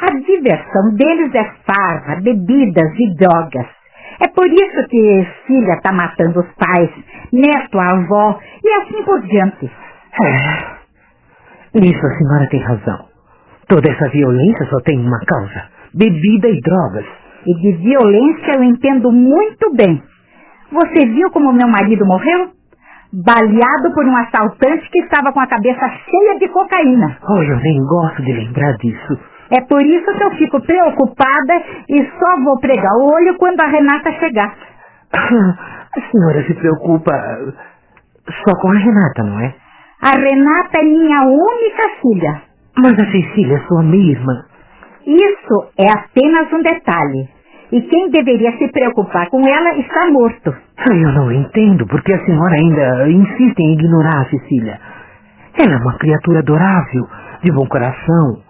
A 0.00 0.10
diversão 0.10 0.94
deles 0.94 1.34
é 1.34 1.44
farra, 1.66 2.20
bebidas 2.20 2.92
e 2.98 3.14
drogas. 3.16 3.75
É 4.20 4.28
por 4.28 4.46
isso 4.46 4.88
que 4.88 5.28
filha 5.46 5.74
está 5.74 5.92
matando 5.92 6.40
os 6.40 6.46
pais, 6.54 6.90
neto 7.32 7.78
a 7.78 7.90
avó 7.90 8.38
e 8.64 8.68
assim 8.80 9.02
por 9.04 9.20
diante. 9.22 9.70
É. 10.22 11.78
Nisso 11.78 12.06
a 12.06 12.18
senhora 12.18 12.48
tem 12.48 12.62
razão. 12.62 13.06
Toda 13.68 13.90
essa 13.90 14.08
violência 14.08 14.64
só 14.66 14.80
tem 14.80 14.98
uma 14.98 15.18
causa: 15.26 15.68
bebida 15.92 16.48
e 16.48 16.60
drogas. 16.60 17.06
E 17.46 17.54
de 17.54 17.76
violência 17.76 18.54
eu 18.54 18.62
entendo 18.64 19.12
muito 19.12 19.72
bem. 19.74 20.02
Você 20.72 21.06
viu 21.06 21.30
como 21.30 21.52
meu 21.52 21.68
marido 21.68 22.04
morreu? 22.06 22.50
Baleado 23.12 23.94
por 23.94 24.04
um 24.04 24.16
assaltante 24.16 24.90
que 24.90 25.00
estava 25.00 25.32
com 25.32 25.40
a 25.40 25.46
cabeça 25.46 25.88
cheia 25.88 26.38
de 26.38 26.48
cocaína. 26.48 27.18
Oh, 27.28 27.42
eu 27.42 27.56
nem 27.58 27.78
gosto 27.84 28.22
de 28.22 28.32
lembrar 28.32 28.76
disso. 28.78 29.18
É 29.50 29.60
por 29.60 29.80
isso 29.80 30.04
que 30.04 30.24
eu 30.24 30.30
fico 30.32 30.60
preocupada 30.60 31.62
e 31.88 32.04
só 32.18 32.42
vou 32.42 32.58
pregar 32.58 32.92
o 32.94 33.14
olho 33.14 33.36
quando 33.38 33.60
a 33.60 33.66
Renata 33.66 34.12
chegar. 34.12 34.54
A 35.12 36.00
senhora 36.10 36.44
se 36.46 36.54
preocupa 36.54 37.12
só 38.44 38.60
com 38.60 38.70
a 38.70 38.78
Renata, 38.78 39.22
não 39.22 39.40
é? 39.40 39.54
A 40.02 40.10
Renata 40.10 40.78
é 40.78 40.82
minha 40.82 41.22
única 41.22 41.82
filha. 42.02 42.42
Mas 42.78 42.92
a 42.92 43.10
Cecília 43.10 43.56
é 43.56 43.66
sua 43.66 43.82
mesma. 43.82 44.46
Isso 45.06 45.70
é 45.78 45.88
apenas 45.90 46.52
um 46.52 46.60
detalhe. 46.60 47.30
E 47.72 47.80
quem 47.82 48.10
deveria 48.10 48.52
se 48.58 48.70
preocupar 48.70 49.28
com 49.30 49.40
ela 49.40 49.78
está 49.78 50.10
morto. 50.10 50.54
Eu 50.86 51.12
não 51.12 51.32
entendo 51.32 51.86
porque 51.86 52.12
a 52.12 52.24
senhora 52.24 52.54
ainda 52.54 53.08
insiste 53.08 53.58
em 53.60 53.72
ignorar 53.72 54.20
a 54.20 54.28
Cecília. 54.28 54.78
Ela 55.58 55.72
é 55.72 55.76
uma 55.78 55.96
criatura 55.98 56.40
adorável, 56.40 57.06
de 57.42 57.52
bom 57.52 57.66
coração, 57.66 58.42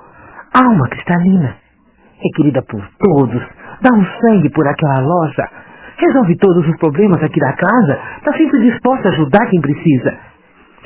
alma 0.56 0.88
cristalina. 0.88 1.56
É 2.18 2.28
querida 2.34 2.62
por 2.62 2.82
todos, 2.98 3.42
dá 3.82 3.94
um 3.94 4.04
sangue 4.04 4.50
por 4.50 4.66
aquela 4.66 5.00
loja, 5.00 5.48
resolve 5.98 6.36
todos 6.38 6.66
os 6.66 6.76
problemas 6.78 7.22
aqui 7.22 7.38
da 7.38 7.52
casa, 7.52 8.00
está 8.18 8.32
sempre 8.32 8.62
disposta 8.62 9.08
a 9.08 9.12
ajudar 9.12 9.46
quem 9.50 9.60
precisa. 9.60 10.18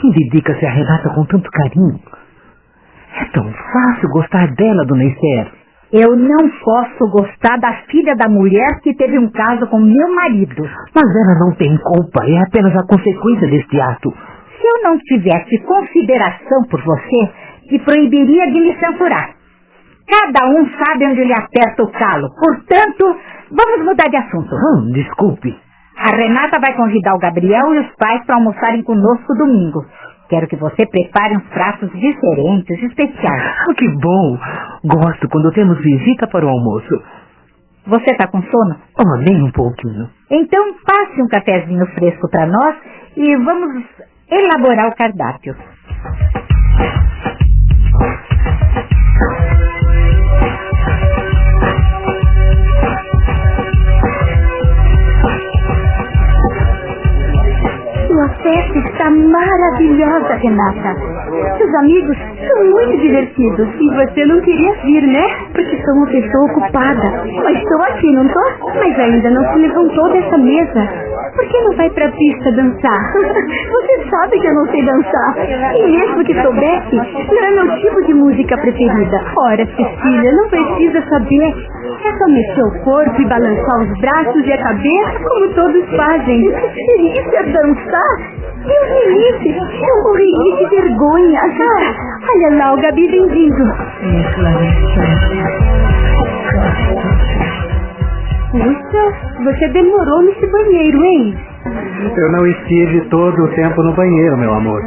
E 0.02 0.11
dedica-se 0.12 0.64
a 0.64 0.70
Renata 0.70 1.11
com 1.11 1.24
tanto 1.26 1.48
carinho. 1.50 2.00
É 3.14 3.24
tão 3.33 3.44
fácil 3.72 4.09
gostar 4.09 4.46
dela, 4.54 4.85
dona 4.87 5.04
Esther. 5.04 5.52
Eu 5.92 6.16
não 6.16 6.48
posso 6.64 7.11
gostar 7.11 7.59
da 7.59 7.72
filha 7.90 8.14
da 8.16 8.28
mulher 8.28 8.80
que 8.80 8.94
teve 8.94 9.18
um 9.18 9.30
caso 9.30 9.66
com 9.66 9.78
meu 9.78 10.14
marido. 10.14 10.62
Mas 10.94 11.16
ela 11.16 11.38
não 11.40 11.54
tem 11.54 11.76
culpa, 11.76 12.24
é 12.24 12.38
apenas 12.38 12.74
a 12.76 12.87
consequência 12.87 13.48
deste 13.50 13.80
ato. 13.80 14.11
Se 14.56 14.66
eu 14.66 14.83
não 14.85 14.96
tivesse 14.98 15.59
consideração 15.64 16.62
por 16.70 16.80
você, 16.83 17.33
te 17.68 17.78
proibiria 17.85 18.46
de 18.52 18.61
me 18.61 18.78
censurar. 18.78 19.39
Cada 20.10 20.48
um 20.48 20.66
sabe 20.78 21.06
onde 21.06 21.24
lhe 21.24 21.32
aperta 21.32 21.82
o 21.82 21.92
calo. 21.92 22.34
Portanto, 22.34 23.16
vamos 23.50 23.84
mudar 23.84 24.08
de 24.08 24.16
assunto. 24.16 24.54
Hum, 24.54 24.90
desculpe. 24.92 25.56
A 25.96 26.16
Renata 26.16 26.58
vai 26.60 26.74
convidar 26.74 27.14
o 27.14 27.18
Gabriel 27.18 27.74
e 27.74 27.80
os 27.80 27.94
pais 27.96 28.24
para 28.26 28.36
almoçarem 28.36 28.82
conosco 28.82 29.34
domingo. 29.34 29.84
Quero 30.28 30.46
que 30.48 30.56
você 30.56 30.86
prepare 30.86 31.36
uns 31.36 31.46
pratos 31.48 31.90
diferentes, 31.92 32.82
especiais. 32.82 33.54
Oh, 33.68 33.74
que 33.74 33.86
bom! 34.00 34.38
Gosto 34.84 35.28
quando 35.28 35.52
temos 35.52 35.78
visita 35.78 36.26
para 36.26 36.46
o 36.46 36.48
almoço. 36.48 37.02
Você 37.86 38.12
está 38.12 38.28
com 38.28 38.40
sono? 38.42 38.76
Oh, 38.98 39.16
nem 39.18 39.42
um 39.42 39.50
pouquinho. 39.50 40.08
Então 40.30 40.74
passe 40.86 41.20
um 41.20 41.28
cafezinho 41.28 41.84
fresco 41.94 42.28
para 42.30 42.46
nós 42.46 42.76
e 43.16 43.36
vamos 43.36 43.84
elaborar 44.30 44.88
o 44.88 44.94
cardápio. 44.94 45.56
Festa 58.42 58.79
está 58.79 59.11
maravilhosa, 59.11 60.37
Renata. 60.37 60.96
Seus 61.30 61.74
amigos 61.74 62.16
são 62.16 62.64
muito 62.70 62.98
divertidos. 62.98 63.68
E 63.80 63.94
você 63.94 64.26
não 64.26 64.40
queria 64.40 64.72
vir, 64.82 65.02
né? 65.06 65.26
Porque 65.54 65.80
sou 65.84 65.94
uma 65.94 66.06
pessoa 66.06 66.44
ocupada. 66.46 67.24
Mas 67.44 67.56
estou 67.58 67.82
aqui, 67.82 68.12
não 68.12 68.28
tô? 68.28 68.68
Mas 68.74 68.98
ainda 68.98 69.30
não 69.30 69.52
se 69.52 69.58
levantou 69.60 70.12
dessa 70.12 70.38
mesa. 70.38 71.10
Por 71.34 71.48
que 71.48 71.60
não 71.62 71.76
vai 71.76 71.88
pra 71.90 72.10
pista 72.10 72.50
dançar? 72.50 73.12
Você 73.14 74.10
sabe 74.10 74.40
que 74.40 74.46
eu 74.48 74.54
não 74.54 74.66
sei 74.72 74.84
dançar. 74.84 75.36
E 75.76 75.86
mesmo 75.86 76.24
que 76.24 76.42
soubesse, 76.42 76.96
não 76.96 77.44
é 77.44 77.50
meu 77.50 77.76
tipo 77.80 78.02
de 78.02 78.14
música 78.14 78.56
preferida. 78.56 79.20
Ora, 79.38 79.66
Cecília, 79.66 80.32
não 80.32 80.48
precisa 80.48 81.02
saber. 81.08 81.54
É 82.04 82.18
só 82.18 82.26
mexer 82.26 82.62
o 82.62 82.84
corpo 82.84 83.20
e 83.20 83.28
balançar 83.28 83.80
os 83.80 84.00
braços 84.00 84.46
e 84.46 84.52
a 84.52 84.62
cabeça 84.62 85.18
como 85.22 85.54
todos 85.54 85.96
fazem. 85.96 86.40
Isso 86.50 87.36
é 87.36 87.42
dançar? 87.52 88.40
Deus 88.60 89.40
me 89.42 89.50
eu 89.56 90.02
morreria 90.02 90.56
de 90.56 90.68
vergonha. 90.68 91.19
Ah, 91.22 92.26
olha 92.33 92.56
lá, 92.56 92.72
o 92.72 92.80
Gabi 92.80 93.06
vem 93.09 93.28
vindo. 93.28 93.64
Puxa, 98.50 99.12
você 99.44 99.68
demorou 99.68 100.22
nesse 100.22 100.46
banheiro, 100.50 101.04
hein? 101.04 101.37
Eu 102.16 102.33
não 102.33 102.46
estive 102.46 103.02
todo 103.11 103.44
o 103.44 103.48
tempo 103.48 103.83
no 103.83 103.94
banheiro, 103.94 104.37
meu 104.38 104.52
amor. 104.54 104.80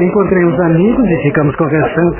Encontrei 0.00 0.44
uns 0.44 0.58
amigos 0.60 1.08
e 1.08 1.22
ficamos 1.22 1.54
conversando. 1.56 2.16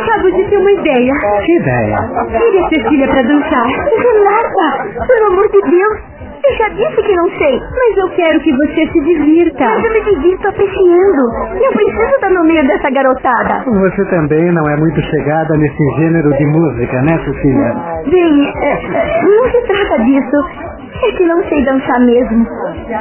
Acabo 0.00 0.30
de 0.30 0.44
ter 0.50 0.56
uma 0.58 0.72
ideia. 0.72 1.12
Que 1.44 1.56
ideia? 1.56 1.96
Tire 1.96 2.58
a 2.58 2.68
Cecília 2.68 3.08
pra 3.08 3.22
dançar. 3.22 3.66
Renata, 3.66 5.06
pelo 5.06 5.26
amor 5.32 5.48
de 5.52 5.60
Deus. 5.70 6.07
Eu 6.48 6.56
já 6.56 6.68
disse 6.70 7.02
que 7.02 7.14
não 7.14 7.28
sei, 7.28 7.60
mas 7.60 7.96
eu 7.98 8.08
quero 8.16 8.40
que 8.40 8.50
você 8.56 8.86
se 8.90 9.00
divirta. 9.04 9.64
Mas 9.64 9.84
eu 9.84 9.92
me 9.92 10.00
divirto 10.00 10.48
apreciando. 10.48 11.22
Eu 11.62 11.72
preciso 11.72 12.14
estar 12.14 12.30
no 12.30 12.44
meio 12.44 12.66
dessa 12.66 12.90
garotada. 12.90 13.64
Você 13.66 14.04
também 14.06 14.50
não 14.52 14.64
é 14.66 14.76
muito 14.78 14.98
chegada 15.02 15.54
nesse 15.58 15.84
gênero 15.98 16.30
de 16.30 16.46
música, 16.46 17.02
né, 17.02 17.18
Cecília? 17.18 17.72
Bem, 18.10 18.52
é, 18.62 18.72
é, 18.72 19.24
não 19.24 19.50
se 19.50 19.60
trata 19.66 20.02
disso. 20.04 20.67
É 21.02 21.16
que 21.16 21.24
não 21.24 21.42
sei 21.44 21.64
dançar 21.64 22.00
mesmo. 22.00 22.46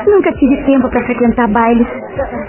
Nunca 0.07 0.31
tive 0.33 0.63
tempo 0.65 0.89
para 0.89 1.03
frequentar 1.05 1.47
bailes. 1.47 1.87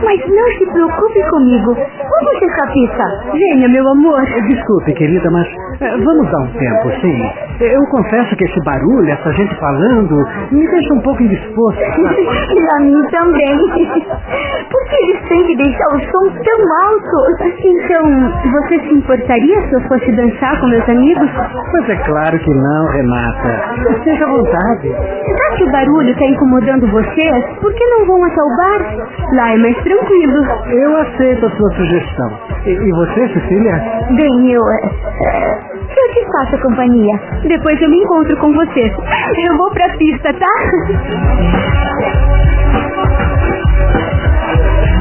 Mas 0.03 0.27
não 0.29 0.46
se 0.59 0.66
preocupe 0.66 1.22
comigo. 1.31 1.74
Vamos 1.74 2.38
ser 2.38 2.57
capista. 2.57 3.05
Venha, 3.33 3.68
meu 3.68 3.88
amor. 3.88 4.20
Desculpe, 4.48 4.92
querida, 4.94 5.31
mas 5.31 5.46
eh, 5.81 5.96
vamos 6.05 6.31
dar 6.31 6.38
um 6.40 6.53
tempo, 6.53 6.90
sim. 7.01 7.22
Eu 7.61 7.85
confesso 7.87 8.37
que 8.37 8.44
esse 8.44 8.61
barulho, 8.64 9.09
essa 9.11 9.33
gente 9.33 9.55
falando, 9.59 10.16
me 10.53 10.66
deixa 10.68 10.94
um 10.94 11.01
pouco 11.01 11.22
indisposto. 11.22 11.81
e 11.83 12.68
a 12.72 12.81
mim 12.81 13.03
também. 13.11 13.59
Por 14.70 14.85
que 14.85 14.96
eles 14.96 15.29
têm 15.29 15.46
que 15.46 15.57
deixar 15.57 15.88
o 15.88 16.01
som 16.01 16.31
tão 16.31 16.61
alto? 16.85 17.18
Então, 17.64 18.05
você 18.53 18.81
se 18.81 18.94
importaria 18.94 19.62
se 19.68 19.74
eu 19.74 19.81
fosse 19.83 20.12
dançar 20.12 20.61
com 20.61 20.66
meus 20.68 20.88
amigos? 20.88 21.31
Mas 21.72 21.88
é 21.88 21.96
claro 22.05 22.38
que 22.38 22.55
não, 22.55 22.87
Renata. 22.87 24.03
Seja 24.05 24.24
à 24.24 24.29
vontade. 24.29 24.88
Já 25.29 25.57
que 25.57 25.64
o 25.64 25.71
barulho 25.73 26.11
está 26.11 26.25
incomodando 26.25 26.87
vocês, 26.91 27.45
por 27.61 27.73
que 27.75 27.85
não 27.87 28.07
vão 28.07 28.25
até 28.25 28.43
o 28.43 28.57
bar? 28.57 29.09
Lá 29.35 29.53
é 29.53 29.57
mais 29.59 29.77
tranquilo. 29.83 30.47
Eu 30.71 30.97
aceito 30.97 31.47
a 31.47 31.51
sua 31.51 31.71
sugestão. 31.73 32.31
E, 32.64 32.71
e 32.71 32.91
você, 32.93 33.29
Cecília? 33.29 33.75
Bem, 34.17 34.53
eu... 34.53 34.62
é, 34.71 35.59
eu 35.91 36.12
te 36.14 36.27
faço 36.33 36.62
companhia. 36.62 37.21
Depois 37.47 37.81
eu 37.81 37.88
me 37.91 37.99
encontro 37.99 38.37
com 38.38 38.53
vocês. 38.53 38.93
Eu 39.47 39.57
vou 39.57 39.71
pra 39.71 39.88
pista, 39.97 40.33
tá? 40.33 40.47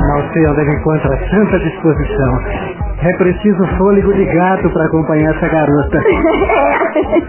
Não 0.08 0.22
sei 0.34 0.48
onde 0.48 0.62
ele 0.62 0.76
encontra 0.76 1.18
tanta 1.30 1.60
disposição. 1.60 2.87
É 3.00 3.18
preciso 3.18 3.66
fôlego 3.78 4.12
de 4.14 4.26
gato 4.26 4.70
para 4.72 4.86
acompanhar 4.86 5.36
essa 5.36 5.48
garota. 5.48 6.02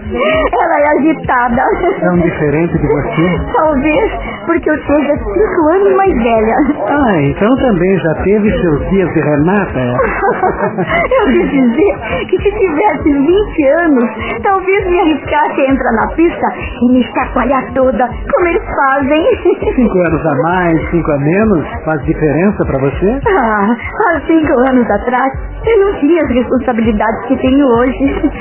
Ela 0.09 0.79
é 0.79 0.87
agitada. 0.97 1.63
Tão 1.99 2.17
diferente 2.17 2.77
de 2.77 2.87
você? 2.87 3.53
Talvez 3.53 4.39
porque 4.49 4.67
eu 4.67 4.77
seja 4.81 5.13
cinco 5.15 5.69
anos 5.75 5.95
mais 5.95 6.11
velha. 6.11 6.55
Ah, 6.89 7.21
então 7.21 7.55
também 7.57 7.99
já 7.99 8.15
teve 8.23 8.49
seus 8.59 8.89
dias 8.89 9.13
de 9.13 9.21
Renata? 9.21 9.79
eu 11.11 11.25
quis 11.25 11.51
dizer 11.51 12.25
que 12.27 12.41
se 12.41 12.51
tivesse 12.51 13.03
20 13.03 13.67
anos, 13.83 14.03
talvez 14.41 14.85
me 14.87 14.99
arriscasse 15.01 15.61
a 15.61 15.71
entrar 15.71 15.91
na 15.91 16.07
pista 16.15 16.47
e 16.81 16.91
me 16.91 17.03
chacoalhar 17.03 17.73
toda, 17.73 18.07
como 18.07 18.47
eles 18.47 18.65
fazem. 18.75 19.23
Cinco 19.75 19.97
anos 19.99 20.25
a 20.25 20.35
mais, 20.41 20.89
cinco 20.89 21.11
a 21.11 21.17
menos, 21.19 21.67
faz 21.85 22.01
diferença 22.05 22.65
para 22.65 22.79
você? 22.79 23.19
Ah, 23.27 23.75
há 24.07 24.21
cinco 24.25 24.53
anos 24.67 24.89
atrás, 24.89 25.31
eu 25.65 25.79
não 25.79 25.99
tinha 25.99 26.21
as 26.21 26.29
responsabilidades 26.29 27.25
que 27.27 27.37
tenho 27.37 27.65
hoje. 27.65 28.31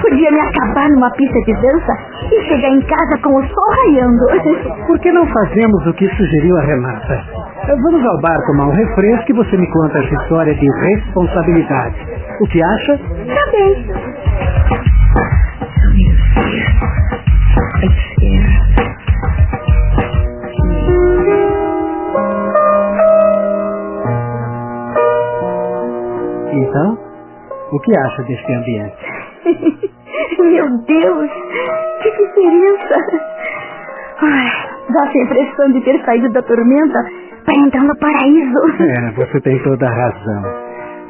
Podia 0.00 0.30
me 0.30 0.40
acabar 0.40 0.88
numa 0.90 1.10
pista 1.12 1.38
de 1.40 1.54
dança 1.54 1.92
e 2.32 2.42
chegar 2.48 2.68
em 2.68 2.80
casa 2.80 3.18
com 3.22 3.36
o 3.36 3.42
sol 3.42 3.70
raiando. 3.70 4.86
Por 4.86 4.98
que 4.98 5.12
não 5.12 5.26
fazemos 5.26 5.86
o 5.86 5.92
que 5.94 6.08
sugeriu 6.08 6.56
a 6.56 6.62
Renata? 6.62 7.24
Vamos 7.66 8.04
ao 8.04 8.20
bar 8.20 8.38
tomar 8.46 8.66
um 8.66 8.72
refresco 8.72 9.30
e 9.30 9.34
você 9.34 9.56
me 9.56 9.70
conta 9.72 9.98
essa 9.98 10.14
história 10.14 10.54
de 10.54 10.66
responsabilidade. 10.66 12.06
O 12.40 12.46
que 12.48 12.62
acha? 12.62 12.98
Tá 12.98 13.50
bem. 13.52 15.03
Então, 26.54 26.98
o 27.72 27.80
que 27.80 27.98
acha 27.98 28.22
deste 28.22 28.52
ambiente? 28.52 28.96
Meu 30.38 30.64
Deus, 30.86 31.30
que 32.00 32.10
diferença! 32.10 32.94
Ai, 34.22 34.50
dá 34.90 35.02
a 35.02 35.22
impressão 35.22 35.72
de 35.72 35.80
ter 35.80 36.04
saído 36.04 36.30
da 36.30 36.42
tormenta 36.42 37.04
para 37.44 37.58
entrar 37.58 37.82
no 37.82 37.98
paraíso. 37.98 38.58
É, 38.80 39.12
você 39.12 39.40
tem 39.40 39.60
toda 39.64 39.86
a 39.86 39.90
razão. 39.90 40.42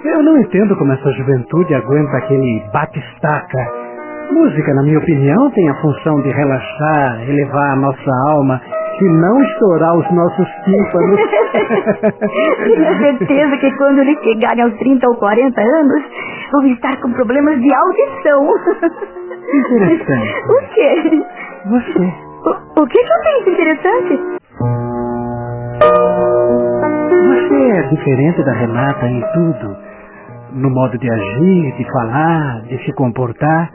Eu 0.05 0.23
não 0.23 0.39
entendo 0.39 0.77
como 0.77 0.93
essa 0.93 1.11
juventude 1.13 1.75
aguenta 1.75 2.17
aquele 2.17 2.65
bate-estaca. 2.73 3.85
Música, 4.33 4.75
na 4.75 4.83
minha 4.83 4.99
opinião, 4.99 5.51
tem 5.51 5.69
a 5.69 5.81
função 5.81 6.23
de 6.23 6.31
relaxar, 6.31 7.29
elevar 7.29 7.73
a 7.73 7.77
nossa 7.77 8.11
alma 8.31 8.61
se 8.99 9.05
não 9.05 9.41
estourar 9.41 9.97
os 9.97 10.11
nossos 10.13 10.49
tímpanos. 10.65 11.21
Tenho 12.65 12.99
certeza 12.99 13.57
que 13.59 13.77
quando 13.77 14.01
eles 14.01 14.19
chegarem 14.23 14.65
aos 14.65 14.75
30 14.79 15.09
ou 15.09 15.17
40 15.17 15.61
anos, 15.61 16.03
vão 16.53 16.67
estar 16.67 17.01
com 17.01 17.13
problemas 17.13 17.61
de 17.61 17.75
audição. 17.75 18.49
Interessante. 19.53 20.35
O 20.49 20.59
quê? 20.75 21.23
Você. 21.67 22.13
O, 22.45 22.83
o 22.83 22.87
que 22.87 22.99
que 22.99 23.13
eu 23.13 23.21
tenho 23.23 23.45
de 23.45 23.51
interessante? 23.51 24.21
Você 27.27 27.71
é 27.71 27.83
diferente 27.89 28.45
da 28.45 28.53
Renata 28.53 29.07
em 29.07 29.21
tudo. 29.33 29.77
No 30.53 30.71
modo 30.71 30.99
de 30.99 31.11
agir, 31.11 31.73
de 31.77 31.85
falar, 31.91 32.63
de 32.63 32.79
se 32.85 32.93
comportar. 32.95 33.71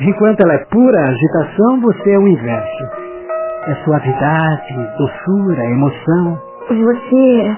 Enquanto 0.00 0.40
ela 0.42 0.54
é 0.54 0.64
pura 0.66 1.00
agitação, 1.00 1.80
você 1.80 2.12
é 2.12 2.18
o 2.18 2.26
inverso. 2.26 3.01
É 3.64 3.74
suavidade, 3.84 4.74
doçura, 4.98 5.64
emoção. 5.64 6.38
Você. 6.68 7.56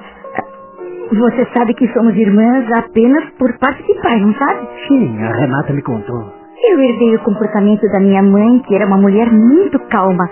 Você 1.12 1.46
sabe 1.55 1.74
que 1.74 1.88
somos 1.92 2.14
irmãs 2.16 2.70
apenas 2.72 3.24
por 3.38 3.57
parte 3.59 3.82
de 3.86 4.02
pai, 4.02 4.20
não 4.20 4.34
sabe? 4.34 4.68
Sim, 4.88 5.16
a 5.22 5.32
Renata 5.32 5.72
me 5.72 5.82
contou. 5.82 6.32
Eu 6.62 6.80
herdei 6.80 7.14
o 7.14 7.22
comportamento 7.22 7.82
da 7.90 8.00
minha 8.00 8.22
mãe, 8.22 8.59
que 8.66 8.74
era 8.74 8.86
uma 8.86 8.98
mulher 8.98 9.30
muito 9.30 9.78
calma. 9.88 10.28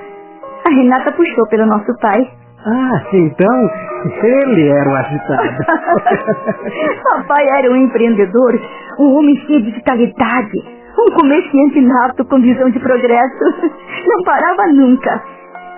A 0.66 0.74
Renata 0.74 1.12
puxou 1.12 1.46
pelo 1.48 1.66
nosso 1.66 1.94
pai. 2.00 2.20
Ah, 2.64 3.02
então 3.12 3.70
ele 4.22 4.68
era 4.68 4.90
o 4.90 4.94
agitado. 4.94 5.64
Papai 7.02 7.46
era 7.58 7.72
um 7.72 7.76
empreendedor, 7.76 8.60
um 8.98 9.16
homem 9.16 9.36
cheio 9.46 9.62
de 9.62 9.72
vitalidade, 9.72 10.58
um 10.98 11.18
comerciante 11.18 11.80
nato 11.80 12.24
com 12.24 12.40
visão 12.40 12.70
de 12.70 12.78
progresso. 12.78 13.44
Não 14.06 14.22
parava 14.24 14.68
nunca. 14.72 15.22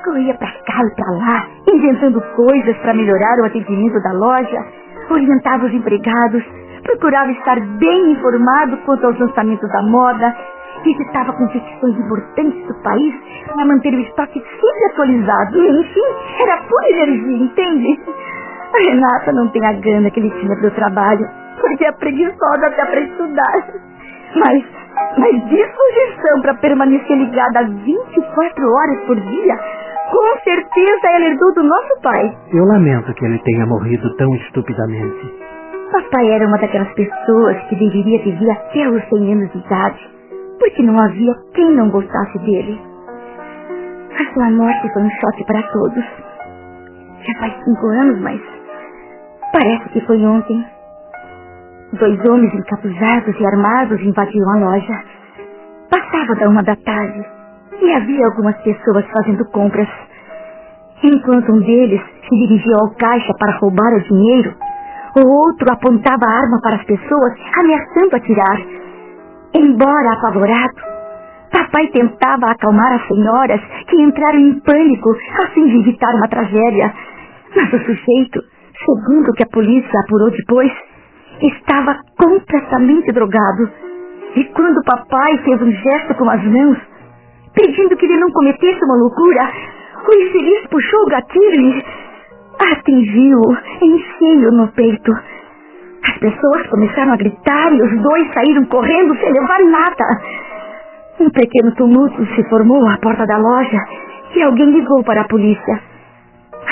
Corria 0.05 0.35
para 0.35 0.53
cá 0.67 0.85
e 0.85 0.95
para 0.95 1.11
lá, 1.13 1.49
inventando 1.73 2.21
coisas 2.37 2.77
para 2.79 2.93
melhorar 2.93 3.39
o 3.41 3.47
atendimento 3.47 3.99
da 4.03 4.13
loja, 4.13 4.67
orientava 5.11 5.65
os 5.65 5.73
empregados, 5.73 6.45
procurava 6.83 7.31
estar 7.33 7.59
bem 7.79 8.13
informado 8.13 8.77
quanto 8.85 9.07
aos 9.07 9.19
lançamentos 9.19 9.67
da 9.71 9.83
moda, 9.83 10.37
visitava 10.85 11.33
competições 11.33 11.97
importantes 11.97 12.67
do 12.67 12.75
país 12.83 13.15
para 13.47 13.65
manter 13.65 13.95
o 13.95 14.01
estoque 14.01 14.41
sempre 14.41 14.85
atualizado. 14.93 15.59
Enfim, 15.59 16.43
era 16.43 16.63
pura 16.69 16.91
energia, 16.91 17.45
entende? 17.45 18.01
A 18.75 18.79
Renata 18.79 19.33
não 19.33 19.49
tem 19.49 19.67
a 19.67 19.73
gana 19.73 20.11
que 20.11 20.21
ele 20.21 20.31
tinha 20.39 20.55
para 20.55 20.69
o 20.69 20.75
trabalho, 20.75 21.27
porque 21.61 21.87
é 21.87 21.93
preguiçosa 21.93 22.67
até 22.67 22.85
para 22.85 23.01
estudar. 23.01 23.75
Mas, 24.37 24.65
mas 25.17 25.49
disposição 25.49 26.43
para 26.43 26.55
permanecer 26.55 27.17
ligada 27.17 27.69
24 27.69 28.73
horas 28.75 29.01
por 29.07 29.17
dia, 29.21 29.84
com 30.11 30.39
certeza 30.45 31.09
ela 31.15 31.27
herdou 31.27 31.55
do 31.55 31.63
nosso 31.63 32.01
pai. 32.03 32.37
Eu 32.53 32.65
lamento 32.65 33.13
que 33.15 33.25
ele 33.25 33.39
tenha 33.41 33.67
morrido 33.67 34.15
tão 34.17 34.35
estupidamente. 34.37 35.35
Papai 35.93 36.29
era 36.31 36.47
uma 36.47 36.59
daquelas 36.59 36.93
pessoas 36.95 37.63
que 37.69 37.77
deveria 37.77 38.23
viver 38.23 38.51
até 38.51 38.89
os 38.89 39.03
100 39.09 39.33
anos 39.33 39.53
de 39.53 39.59
idade, 39.59 40.11
porque 40.59 40.83
não 40.83 40.99
havia 40.99 41.35
quem 41.55 41.75
não 41.75 41.91
gostasse 41.91 42.39
dele. 42.41 42.81
A 44.13 44.35
sua 44.35 44.51
morte 44.51 44.93
foi 44.93 45.03
um 45.03 45.11
choque 45.11 45.45
para 45.47 45.63
todos. 45.73 46.05
Já 46.05 47.39
faz 47.41 47.65
cinco 47.65 47.87
anos, 47.87 48.21
mas 48.21 48.41
parece 49.53 49.89
que 49.91 50.01
foi 50.07 50.25
ontem. 50.25 50.65
Dois 51.93 52.19
homens 52.29 52.53
encapuzados 52.55 53.41
e 53.41 53.47
armados 53.47 54.03
invadiram 54.03 54.51
a 54.51 54.71
loja. 54.71 55.05
Passava 55.91 56.35
da 56.35 56.49
uma 56.49 56.63
da 56.63 56.77
tarde 56.77 57.34
e 57.81 57.93
havia 57.93 58.27
algumas 58.27 58.57
pessoas 58.63 59.05
fazendo 59.13 59.45
compras. 59.51 59.89
Enquanto 61.03 61.53
um 61.53 61.61
deles 61.61 62.01
se 62.01 62.35
dirigia 62.35 62.77
ao 62.81 62.95
caixa 62.95 63.35
para 63.39 63.59
roubar 63.59 63.93
o 63.95 64.03
dinheiro, 64.03 64.55
o 65.17 65.29
outro 65.29 65.73
apontava 65.73 66.25
a 66.27 66.43
arma 66.43 66.61
para 66.63 66.77
as 66.77 66.85
pessoas, 66.85 67.33
ameaçando 67.59 68.17
atirar. 68.17 68.59
Embora 69.55 70.13
apavorado, 70.15 70.75
papai 71.53 71.87
tentava 71.89 72.47
acalmar 72.47 72.93
as 72.95 73.07
senhoras 73.07 73.61
que 73.89 74.03
entraram 74.03 74.39
em 74.39 74.61
pânico 74.61 75.11
a 75.43 75.47
fim 75.51 75.67
de 75.67 75.81
evitar 75.81 76.15
uma 76.15 76.29
tragédia. 76.29 76.93
Mas 77.55 77.73
o 77.73 77.79
sujeito, 77.79 78.41
segundo 78.85 79.29
o 79.29 79.33
que 79.35 79.45
a 79.45 79.53
polícia 79.53 80.01
apurou 80.01 80.31
depois, 80.31 80.73
estava 81.41 81.97
completamente 82.19 83.13
drogado. 83.13 83.71
E 84.35 84.45
quando 84.47 84.83
papai 84.85 85.39
fez 85.45 85.63
um 85.63 85.71
gesto 85.71 86.15
com 86.17 86.29
as 86.29 86.43
mãos, 86.45 86.79
pedindo 87.55 87.97
que 87.97 88.05
ele 88.05 88.19
não 88.19 88.31
cometesse 88.31 88.85
uma 88.85 88.97
loucura, 88.97 89.51
o 90.07 90.23
infeliz 90.23 90.67
puxou 90.69 91.03
o 91.03 91.09
gatilho 91.09 91.61
e 91.69 91.85
atingiu-o 92.73 93.57
em 93.83 93.99
cheio 93.99 94.53
no 94.53 94.69
peito. 94.73 95.13
As 96.07 96.19
pessoas 96.19 96.67
começaram 96.69 97.13
a 97.13 97.17
gritar 97.17 97.73
e 97.73 97.83
os 97.83 98.03
dois 98.03 98.35
saíram 98.35 98.65
correndo 98.67 99.15
sem 99.17 99.33
levar 99.33 99.65
nada. 99.65 100.05
Um 101.21 101.31
pequeno 101.31 101.75
tumulto 101.77 102.27
se 102.35 102.49
formou 102.49 102.87
à 102.89 102.99
porta 102.99 103.25
da 103.25 103.39
loja 103.39 103.79
e 104.37 104.43
alguém 104.43 104.71
ligou 104.71 105.03
para 105.05 105.23
a 105.23 105.29
polícia. 105.29 105.81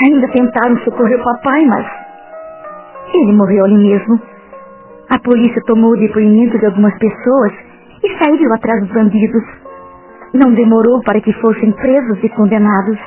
Ainda 0.03 0.27
tentaram 0.27 0.77
socorrer 0.79 1.19
o 1.19 1.23
papai, 1.23 1.65
mas 1.65 1.87
ele 3.13 3.33
morreu 3.33 3.65
ali 3.65 3.77
mesmo. 3.77 4.21
A 5.09 5.19
polícia 5.19 5.61
tomou 5.65 5.91
o 5.91 5.99
depoimento 5.99 6.57
de 6.57 6.65
algumas 6.65 6.97
pessoas 6.97 7.53
e 8.03 8.17
saíram 8.17 8.53
atrás 8.53 8.81
dos 8.81 8.91
bandidos. 8.91 9.62
Não 10.33 10.53
demorou 10.53 11.01
para 11.03 11.21
que 11.21 11.31
fossem 11.33 11.71
presos 11.73 12.23
e 12.23 12.29
condenados. 12.29 12.99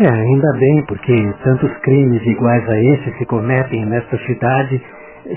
É, 0.00 0.08
ainda 0.08 0.52
bem, 0.58 0.84
porque 0.86 1.34
tantos 1.44 1.70
crimes 1.78 2.24
iguais 2.26 2.66
a 2.68 2.80
esse 2.80 3.18
se 3.18 3.26
cometem 3.26 3.84
nesta 3.84 4.16
cidade 4.18 4.82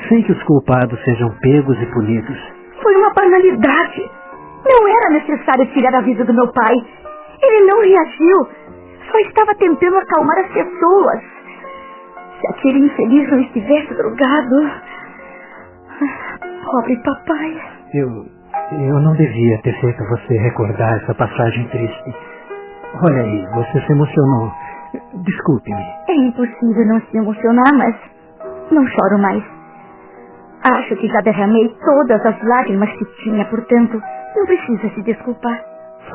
sem 0.07 0.23
que 0.23 0.31
os 0.31 0.43
culpados 0.43 0.97
sejam 1.03 1.29
pegos 1.41 1.79
e 1.81 1.85
punidos. 1.87 2.39
Foi 2.81 2.95
uma 2.95 3.13
banalidade. 3.13 4.09
Não 4.67 4.87
era 4.87 5.09
necessário 5.09 5.65
tirar 5.73 5.93
a 5.95 6.01
vida 6.01 6.23
do 6.23 6.33
meu 6.33 6.47
pai. 6.51 6.73
Ele 7.41 7.65
não 7.65 7.81
reagiu. 7.81 8.47
Só 9.11 9.19
estava 9.19 9.53
tentando 9.55 9.97
acalmar 9.97 10.37
as 10.39 10.51
pessoas. 10.51 11.21
Se 12.39 12.47
aquele 12.47 12.85
infeliz 12.85 13.29
não 13.29 13.39
estivesse 13.41 13.93
drogado. 13.93 14.71
Pobre 16.65 16.97
papai. 17.03 17.57
Eu. 17.93 18.34
Eu 18.71 18.99
não 18.99 19.13
devia 19.13 19.61
ter 19.61 19.73
feito 19.79 20.03
você 20.09 20.37
recordar 20.37 20.93
essa 21.01 21.13
passagem 21.13 21.67
triste. 21.69 22.15
Olha 23.07 23.21
aí, 23.21 23.45
você 23.53 23.79
se 23.81 23.91
emocionou. 23.91 24.51
Desculpe-me. 25.13 25.85
É 26.09 26.15
impossível 26.15 26.85
não 26.87 26.99
se 27.01 27.17
emocionar, 27.17 27.73
mas 27.77 27.95
não 28.71 28.85
choro 28.85 29.19
mais. 29.19 29.43
Acho 30.63 30.95
que 30.95 31.07
já 31.07 31.21
derramei 31.21 31.69
todas 31.85 32.25
as 32.25 32.43
lágrimas 32.43 32.91
que 32.93 33.05
tinha, 33.23 33.45
portanto, 33.45 34.01
não 34.35 34.45
precisa 34.45 34.89
se 34.95 35.03
desculpar. 35.03 35.61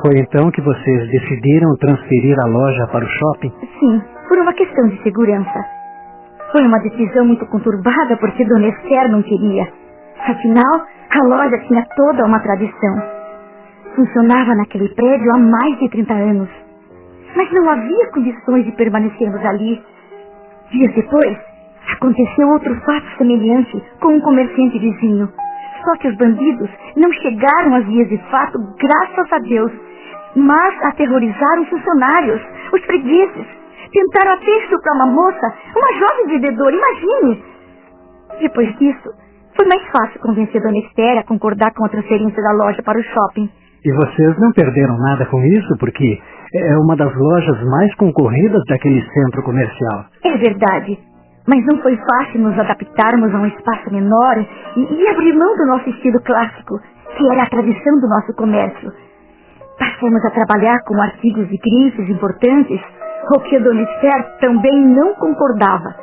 Foi 0.01 0.17
então 0.17 0.51
que 0.51 0.61
vocês 0.61 1.09
decidiram 1.09 1.75
transferir 1.79 2.35
a 2.39 2.47
loja 2.47 2.87
para 2.87 3.05
o 3.05 3.07
shopping? 3.07 3.51
Sim, 3.79 4.01
por 4.27 4.39
uma 4.39 4.53
questão 4.53 4.87
de 4.87 5.01
segurança. 5.03 5.65
Foi 6.51 6.65
uma 6.65 6.79
decisão 6.79 7.25
muito 7.25 7.45
conturbada 7.47 8.17
porque 8.17 8.45
Dona 8.45 8.67
Esther 8.67 9.09
não 9.09 9.21
queria. 9.21 9.80
Afinal, 10.23 10.85
a 11.09 11.23
loja 11.23 11.57
tinha 11.67 11.83
toda 11.95 12.25
uma 12.25 12.39
tradição. 12.39 12.95
Funcionava 13.95 14.55
naquele 14.55 14.93
prédio 14.93 15.31
há 15.35 15.39
mais 15.39 15.79
de 15.79 15.89
30 15.89 16.13
anos. 16.13 16.49
Mas 17.35 17.51
não 17.51 17.69
havia 17.69 18.11
condições 18.11 18.65
de 18.65 18.71
permanecermos 18.73 19.43
ali. 19.43 19.83
Dias 20.71 20.93
depois, 20.93 21.37
aconteceu 21.95 22.49
outro 22.49 22.73
fato 22.81 23.17
semelhante 23.17 23.83
com 23.99 24.13
um 24.13 24.21
comerciante 24.21 24.77
vizinho. 24.77 25.27
Só 25.83 25.97
que 25.97 26.09
os 26.09 26.15
bandidos 26.15 26.69
não 26.95 27.11
chegaram 27.11 27.75
às 27.75 27.85
vias 27.85 28.07
de 28.07 28.17
fato, 28.29 28.59
graças 28.79 29.33
a 29.33 29.39
Deus, 29.39 29.71
mas 30.35 30.75
aterrorizaram 30.83 31.63
os 31.63 31.69
funcionários, 31.69 32.41
os 32.71 32.85
fregueses. 32.85 33.47
Tentaram 33.91 34.33
até 34.33 34.51
estuprar 34.59 34.95
uma 34.95 35.07
moça, 35.07 35.53
uma 35.75 35.99
jovem 35.99 36.27
vendedora, 36.27 36.75
imagine! 36.75 37.43
Depois 38.39 38.77
disso, 38.77 39.09
foi 39.55 39.67
mais 39.67 39.81
fácil 39.91 40.19
convencer 40.21 40.61
Dona 40.61 40.77
Esther 40.77 41.19
a 41.19 41.23
concordar 41.23 41.73
com 41.73 41.85
a 41.85 41.89
transferência 41.89 42.41
da 42.41 42.51
loja 42.53 42.81
para 42.83 42.99
o 42.99 43.03
shopping. 43.03 43.49
E 43.83 43.91
vocês 43.93 44.37
não 44.39 44.51
perderam 44.51 44.97
nada 44.97 45.25
com 45.25 45.41
isso, 45.43 45.75
porque 45.79 46.19
é 46.53 46.77
uma 46.77 46.95
das 46.95 47.13
lojas 47.15 47.63
mais 47.65 47.93
concorridas 47.95 48.61
daquele 48.67 49.01
centro 49.01 49.41
comercial. 49.43 50.05
É 50.23 50.37
verdade. 50.37 50.99
Mas 51.47 51.65
não 51.65 51.81
foi 51.81 51.97
fácil 51.97 52.41
nos 52.41 52.57
adaptarmos 52.59 53.33
a 53.33 53.39
um 53.39 53.47
espaço 53.47 53.91
menor 53.91 54.37
e, 54.77 54.81
e 54.81 55.07
abrir 55.09 55.33
mão 55.33 55.57
do 55.57 55.65
nosso 55.65 55.89
estilo 55.89 56.21
clássico, 56.21 56.79
que 57.17 57.25
era 57.31 57.43
a 57.43 57.49
tradição 57.49 57.99
do 57.99 58.07
nosso 58.07 58.33
comércio. 58.35 58.91
Passamos 59.79 60.23
a 60.25 60.29
trabalhar 60.29 60.83
com 60.85 61.01
artigos 61.01 61.47
de 61.49 61.57
grifes 61.57 62.07
importantes, 62.07 62.79
o 63.35 63.39
que 63.39 63.55
a 63.55 63.59
Dona 63.59 63.81
Esther 63.81 64.37
também 64.39 64.87
não 64.93 65.15
concordava. 65.15 65.95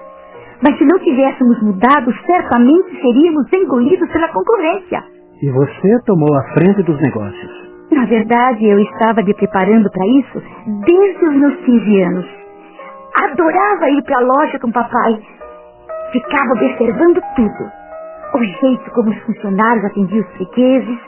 Mas 0.62 0.76
se 0.76 0.84
não 0.84 0.98
tivéssemos 0.98 1.62
mudado, 1.62 2.12
certamente 2.26 3.00
seríamos 3.00 3.46
engolidos 3.54 4.10
pela 4.10 4.28
concorrência. 4.28 5.04
E 5.40 5.50
você 5.52 5.98
tomou 6.04 6.34
a 6.36 6.42
frente 6.54 6.82
dos 6.82 7.00
negócios. 7.00 7.68
Na 7.92 8.04
verdade, 8.06 8.66
eu 8.66 8.78
estava 8.80 9.22
me 9.22 9.34
preparando 9.34 9.88
para 9.90 10.06
isso 10.06 10.42
desde 10.84 11.24
os 11.24 11.36
meus 11.36 11.54
15 11.64 12.02
anos. 12.02 12.26
Adorava 13.22 13.90
ir 13.90 14.02
para 14.02 14.18
a 14.18 14.20
loja 14.20 14.58
com 14.58 14.70
papai. 14.70 15.18
Ficava 16.12 16.52
observando 16.52 17.20
tudo. 17.36 17.70
O 18.34 18.42
jeito 18.42 18.90
como 18.90 19.10
os 19.10 19.18
funcionários 19.22 19.84
atendiam 19.84 20.20
os 20.20 20.32
fregueses, 20.36 20.98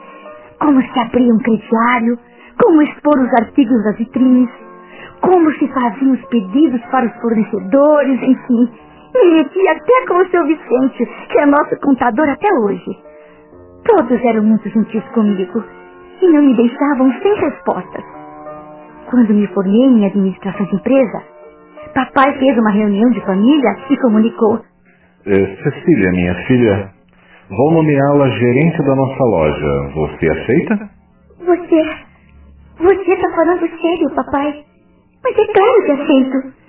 como 0.58 0.80
se 0.80 0.98
abria 0.98 1.34
um 1.34 1.38
crediário, 1.38 2.18
como 2.62 2.82
expor 2.82 3.18
os 3.18 3.32
artigos 3.34 3.84
das 3.84 3.96
vitrines, 3.96 4.50
como 5.20 5.50
se 5.52 5.68
faziam 5.68 6.12
os 6.12 6.24
pedidos 6.26 6.80
para 6.90 7.06
os 7.06 7.20
fornecedores, 7.20 8.22
enfim. 8.22 8.70
Me 9.14 9.34
metia 9.34 9.72
até 9.72 10.06
com 10.06 10.14
o 10.14 10.30
seu 10.30 10.46
Vicente, 10.46 11.06
que 11.30 11.38
é 11.38 11.46
nosso 11.46 11.76
contador 11.80 12.28
até 12.28 12.48
hoje. 12.52 12.98
Todos 13.84 14.24
eram 14.24 14.44
muito 14.44 14.68
gentis 14.68 15.02
comigo 15.14 15.64
e 16.22 16.28
não 16.28 16.42
me 16.42 16.54
deixavam 16.54 17.12
sem 17.20 17.34
respostas. 17.34 18.04
Quando 19.10 19.34
me 19.34 19.46
formei 19.48 19.82
em 19.86 20.06
administração 20.06 20.66
de 20.66 20.76
empresa, 20.76 21.22
papai 21.94 22.38
fez 22.38 22.56
uma 22.58 22.70
reunião 22.70 23.10
de 23.10 23.20
família 23.22 23.76
e 23.90 23.96
comunicou. 23.98 24.60
Eh, 25.26 25.56
Cecília, 25.62 26.10
minha 26.12 26.34
filha, 26.46 26.92
vou 27.50 27.72
nomeá-la 27.72 28.28
gerente 28.28 28.78
da 28.78 28.94
nossa 28.94 29.24
loja. 29.24 29.92
Você 29.94 30.30
aceita? 30.30 30.90
Você. 31.40 31.82
Você 32.78 33.12
está 33.12 33.30
falando 33.30 33.60
sério, 33.60 34.14
papai? 34.14 34.64
Mas 35.24 35.36
é 35.36 35.52
claro 35.52 35.84
que 35.84 35.92
aceito. 35.92 36.59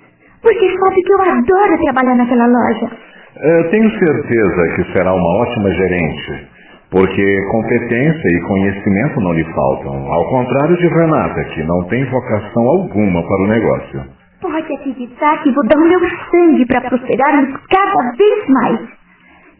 Você 0.42 0.78
sabe 0.78 1.02
que 1.02 1.12
eu 1.12 1.20
adoro 1.20 1.82
trabalhar 1.84 2.16
naquela 2.16 2.46
loja. 2.46 2.90
Eh, 3.36 3.62
tenho 3.70 3.88
certeza 3.90 4.74
que 4.74 4.92
será 4.92 5.14
uma 5.14 5.38
ótima 5.40 5.70
gerente, 5.70 6.48
porque 6.90 7.38
competência 7.50 8.28
e 8.28 8.42
conhecimento 8.48 9.20
não 9.20 9.32
lhe 9.32 9.44
faltam, 9.54 10.12
ao 10.12 10.28
contrário 10.28 10.76
de 10.76 10.88
Renata, 10.88 11.44
que 11.54 11.62
não 11.62 11.84
tem 11.84 12.04
vocação 12.10 12.62
alguma 12.68 13.22
para 13.22 13.42
o 13.42 13.46
negócio. 13.46 14.04
Pode 14.40 14.72
acreditar 14.74 15.42
que 15.42 15.52
vou 15.52 15.64
dar 15.66 15.78
o 15.78 15.88
meu 15.88 16.00
sangue 16.30 16.66
para 16.66 16.80
prosperarmos 16.88 17.60
cada 17.70 18.12
vez 18.16 18.48
mais. 18.48 18.80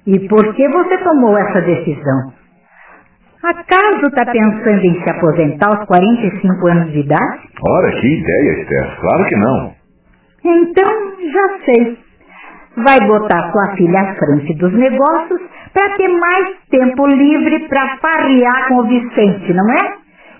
E 0.04 0.28
por 0.28 0.52
que 0.54 0.68
você 0.68 0.98
tomou 0.98 1.38
essa 1.38 1.60
decisão? 1.62 2.32
Acaso 3.42 4.06
está 4.06 4.26
pensando 4.26 4.84
em 4.84 5.02
se 5.02 5.10
aposentar 5.10 5.68
aos 5.68 5.86
45 5.86 6.66
anos 6.66 6.92
de 6.92 7.00
idade? 7.00 7.48
Ora, 7.60 7.90
que 8.00 8.20
ideia, 8.20 8.62
Esther. 8.62 9.00
Claro 9.00 9.24
que 9.26 9.36
não. 9.36 9.81
Então, 10.44 11.12
já 11.32 11.64
sei. 11.64 11.98
Vai 12.76 13.00
botar 13.06 13.52
sua 13.52 13.76
filha 13.76 14.00
à 14.00 14.14
frente 14.14 14.54
dos 14.54 14.72
negócios 14.72 15.40
para 15.72 15.94
ter 15.96 16.08
mais 16.08 16.54
tempo 16.70 17.06
livre 17.06 17.68
para 17.68 17.98
farrear 17.98 18.68
com 18.68 18.76
o 18.76 18.88
Vicente, 18.88 19.52
não 19.52 19.70
é? 19.70 19.94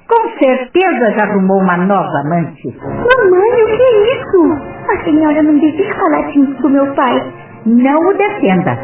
Com 0.09 0.28
certeza 0.38 1.12
já 1.12 1.24
arrumou 1.24 1.61
uma 1.61 1.76
nova 1.76 2.20
amante. 2.24 2.76
Mamãe, 2.78 3.62
o 3.62 3.66
que 3.66 3.82
é 3.82 4.16
isso? 4.16 4.59
A 4.90 5.05
senhora 5.05 5.42
não 5.42 5.59
devia 5.59 5.94
falar 5.94 6.26
assim 6.26 6.53
com 6.55 6.68
meu 6.68 6.94
pai. 6.94 7.32
Não 7.64 7.96
o 7.96 8.14
defenda, 8.14 8.76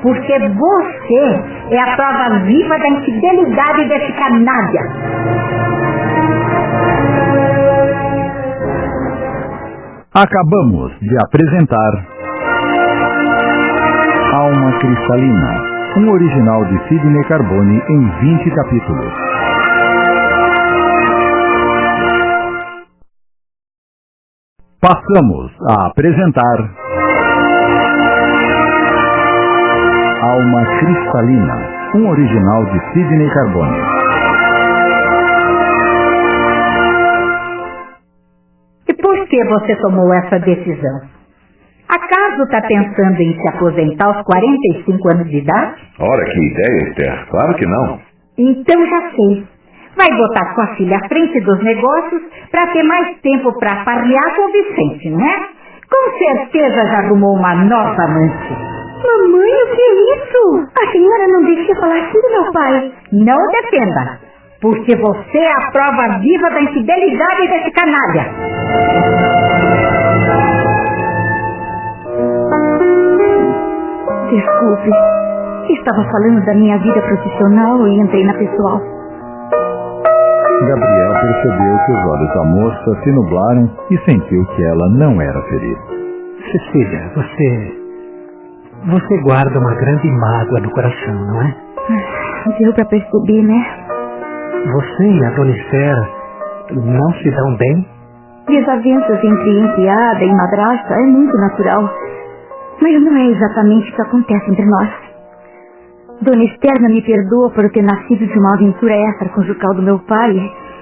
porque 0.00 0.38
você 0.38 1.74
é 1.74 1.78
a 1.80 1.96
prova 1.96 2.44
viva 2.46 2.78
da 2.78 2.88
infidelidade 2.88 3.88
desse 3.88 4.12
canalha. 4.14 5.91
Acabamos 10.14 10.92
de 11.00 11.16
apresentar 11.24 12.06
Alma 14.34 14.78
Cristalina, 14.78 15.62
um 15.96 16.12
original 16.12 16.66
de 16.66 16.86
Sidney 16.86 17.24
Carbone 17.24 17.80
em 17.88 18.10
20 18.20 18.50
capítulos. 18.54 19.12
Passamos 24.82 25.50
a 25.70 25.86
apresentar 25.86 26.58
Alma 30.20 30.66
Cristalina, 30.78 31.90
um 31.94 32.10
original 32.10 32.66
de 32.66 32.80
Sidney 32.92 33.30
Carbone. 33.30 34.01
E 38.92 38.94
por 39.02 39.26
que 39.26 39.42
você 39.44 39.74
tomou 39.76 40.12
essa 40.12 40.38
decisão? 40.40 41.00
Acaso 41.88 42.42
está 42.42 42.60
pensando 42.60 43.20
em 43.22 43.40
se 43.40 43.48
aposentar 43.48 44.06
aos 44.06 44.22
45 44.22 45.08
anos 45.14 45.30
de 45.30 45.38
idade? 45.38 45.82
Ora, 45.98 46.24
que 46.26 46.52
ideia, 46.52 46.88
Esther. 46.90 47.26
Claro 47.30 47.54
que 47.54 47.66
não. 47.66 48.00
Então 48.36 48.84
já 48.84 49.10
sei. 49.12 49.46
Vai 49.96 50.10
botar 50.18 50.54
sua 50.54 50.76
filha 50.76 50.98
à 50.98 51.08
frente 51.08 51.40
dos 51.40 51.64
negócios 51.64 52.22
para 52.50 52.66
ter 52.72 52.82
mais 52.82 53.18
tempo 53.22 53.58
para 53.58 53.82
farrear 53.82 54.36
com 54.36 54.42
o 54.42 54.52
Vicente, 54.52 55.08
não 55.10 55.24
é? 55.24 55.48
Com 55.90 56.18
certeza 56.18 56.86
já 56.86 56.98
arrumou 56.98 57.34
uma 57.34 57.54
nova 57.64 58.02
amante. 58.02 58.52
Mamãe, 58.52 59.52
o 59.52 59.74
que 59.74 59.82
é 59.82 60.16
isso? 60.16 60.68
A 60.82 60.92
senhora 60.92 61.28
não 61.28 61.42
deixa 61.44 61.74
falar 61.80 61.96
assim 61.96 62.20
do 62.20 62.30
meu 62.30 62.52
pai. 62.52 62.92
Não 63.12 63.38
defenda, 63.52 64.20
porque 64.62 64.94
você 64.94 65.38
é 65.38 65.52
a 65.52 65.70
prova 65.72 66.20
viva 66.20 66.48
da 66.50 66.62
infidelidade 66.62 67.48
desse 67.48 67.70
canalha. 67.72 68.24
Desculpe. 74.30 74.90
Estava 75.68 76.04
falando 76.12 76.44
da 76.46 76.54
minha 76.54 76.78
vida 76.78 77.02
profissional 77.02 77.86
e 77.88 78.00
entrei 78.00 78.24
na 78.24 78.34
pessoal. 78.34 78.80
Gabriel 80.68 81.12
percebeu 81.20 81.78
que 81.84 81.92
os 81.92 82.04
olhos 82.04 82.34
da 82.34 82.44
moça 82.44 83.02
se 83.02 83.12
nublaram 83.12 83.70
e 83.90 83.98
sentiu 84.04 84.46
que 84.46 84.62
ela 84.62 84.88
não 84.90 85.20
era 85.20 85.42
feliz. 85.42 85.78
Cecília, 86.52 87.10
você. 87.16 87.82
Você 88.86 89.22
guarda 89.22 89.58
uma 89.58 89.74
grande 89.74 90.08
mágoa 90.10 90.60
no 90.60 90.70
coração, 90.70 91.14
não 91.14 91.42
é? 91.42 91.56
Deu 92.58 92.72
pra 92.74 92.84
perceber, 92.84 93.42
né? 93.42 93.81
Você 94.64 95.04
e 95.04 95.24
a 95.24 95.30
dona 95.30 95.50
Esther 95.50 95.96
não 96.70 97.12
se 97.14 97.30
dão 97.30 97.56
bem? 97.56 97.86
Desavenças 98.48 99.24
entre 99.24 99.60
enteada 99.60 100.24
e 100.24 100.34
madrasta 100.34 100.94
é 100.94 101.06
muito 101.06 101.36
natural. 101.36 101.90
Mas 102.82 103.02
não 103.02 103.16
é 103.16 103.26
exatamente 103.26 103.90
o 103.90 103.94
que 103.94 104.02
acontece 104.02 104.50
entre 104.50 104.64
nós. 104.66 104.90
Dona 106.22 106.44
Esther 106.44 106.80
não 106.80 106.90
me 106.90 107.02
perdoa 107.02 107.50
por 107.50 107.70
ter 107.72 107.82
nascido 107.82 108.26
de 108.26 108.38
uma 108.38 108.54
aventura 108.54 108.94
extraconjugal 108.94 109.74
do 109.74 109.82
meu 109.82 109.98
pai 110.00 110.32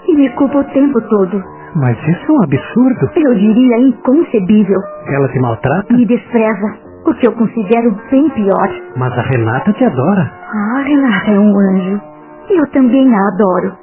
e 0.09 0.15
me 0.15 0.29
culpa 0.31 0.59
o 0.59 0.65
tempo 0.65 1.01
todo. 1.09 1.43
Mas 1.77 1.97
isso 2.09 2.27
é 2.27 2.33
um 2.33 2.43
absurdo. 2.43 3.11
Eu 3.17 3.35
diria 3.35 3.79
inconcebível. 3.79 4.81
Ela 5.07 5.29
te 5.29 5.41
maltrata? 5.41 5.95
Me 5.95 6.05
despreza, 6.05 6.67
o 7.07 7.15
que 7.15 7.27
eu 7.27 7.33
considero 7.33 7.97
bem 8.11 8.29
pior. 8.31 8.69
Mas 8.97 9.13
a 9.17 9.23
Renata 9.23 9.73
te 9.73 9.85
adora. 9.85 10.31
Ah, 10.53 10.83
Renata 10.83 11.31
é 11.31 11.39
um 11.39 11.59
anjo. 11.59 12.10
Eu 12.51 12.67
também 12.73 13.15
a 13.15 13.29
adoro. 13.29 13.77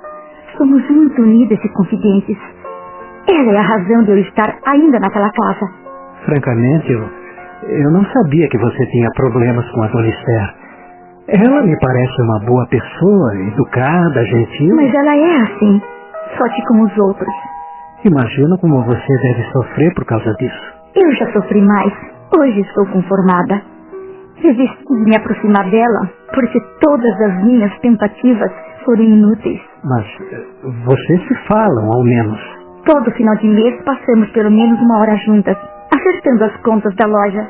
Somos 0.58 0.90
muito 0.90 1.22
unidas 1.22 1.60
e 1.64 1.70
confidentes. 1.70 2.38
Ela 3.30 3.52
é 3.54 3.58
a 3.58 3.62
razão 3.62 4.04
de 4.04 4.12
eu 4.12 4.18
estar 4.20 4.60
ainda 4.66 5.00
naquela 5.00 5.32
casa. 5.32 5.72
Francamente, 6.26 6.92
eu, 6.92 7.04
eu 7.70 7.92
não 7.92 8.04
sabia 8.06 8.48
que 8.50 8.58
você 8.58 8.86
tinha 8.88 9.10
problemas 9.16 9.70
com 9.72 9.84
a 9.84 9.88
dona 9.88 10.08
Esther. 10.08 10.56
Ela 11.30 11.64
me 11.64 11.78
parece 11.80 12.22
uma 12.22 12.40
boa 12.46 12.68
pessoa, 12.68 13.36
educada, 13.48 14.26
gentil. 14.26 14.76
Mas 14.76 14.94
ela 14.94 15.16
é 15.16 15.42
assim, 15.42 15.82
só 16.38 16.44
que 16.50 16.66
como 16.68 16.86
os 16.86 16.98
outros. 16.98 17.34
Imagino 18.06 18.58
como 18.60 18.86
você 18.86 19.14
deve 19.22 19.44
sofrer 19.52 19.94
por 19.94 20.06
causa 20.06 20.34
disso. 20.36 20.74
Eu 20.96 21.12
já 21.12 21.32
sofri 21.32 21.62
mais. 21.62 21.94
Hoje 22.38 22.62
estou 22.62 22.86
conformada. 22.88 23.62
Resisti 24.42 24.86
de 24.86 25.04
me 25.10 25.16
aproximar 25.16 25.70
dela, 25.70 26.12
porque 26.34 26.60
todas 26.80 27.22
as 27.22 27.44
minhas 27.44 27.76
tentativas 27.80 28.52
foram 28.86 29.04
inúteis. 29.04 29.60
Mas 29.84 30.06
eh, 30.32 30.46
vocês 30.86 31.22
se 31.28 31.36
falam, 31.48 31.90
ao 31.94 32.04
menos. 32.04 32.40
Todo 32.86 33.12
final 33.12 33.36
de 33.38 33.48
mês 33.48 33.84
passamos 33.84 34.30
pelo 34.32 34.52
menos 34.52 34.80
uma 34.80 35.00
hora 35.00 35.16
juntas, 35.18 35.58
acertando 35.92 36.44
as 36.46 36.58
contas 36.62 36.96
da 36.96 37.06
loja. 37.06 37.42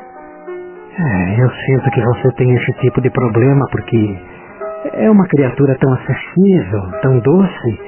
É, 0.98 1.42
eu 1.42 1.50
sinto 1.50 1.90
que 1.90 2.00
você 2.00 2.32
tem 2.36 2.54
esse 2.54 2.72
tipo 2.80 3.00
de 3.00 3.10
problema 3.10 3.64
porque 3.70 4.18
é 4.94 5.10
uma 5.10 5.26
criatura 5.28 5.76
tão 5.78 5.92
acessível, 5.92 6.80
tão 7.02 7.18
doce. 7.20 7.80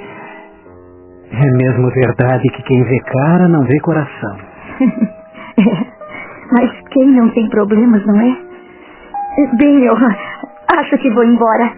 É 1.33 1.51
mesmo 1.65 1.89
verdade 1.91 2.43
que 2.51 2.63
quem 2.63 2.85
vê 2.85 3.01
cara 3.01 3.49
não 3.49 3.65
vê 3.65 3.81
coração. 3.81 4.37
É, 5.59 6.53
Mas 6.53 6.71
quem 6.91 7.07
não 7.13 7.29
tem 7.31 7.49
problemas, 7.51 8.05
não 8.07 8.19
é? 8.19 8.50
Bem, 9.59 9.85
eu 9.85 9.95
acho 9.95 10.99
que 10.99 11.11
vou 11.15 11.25
embora. 11.25 11.73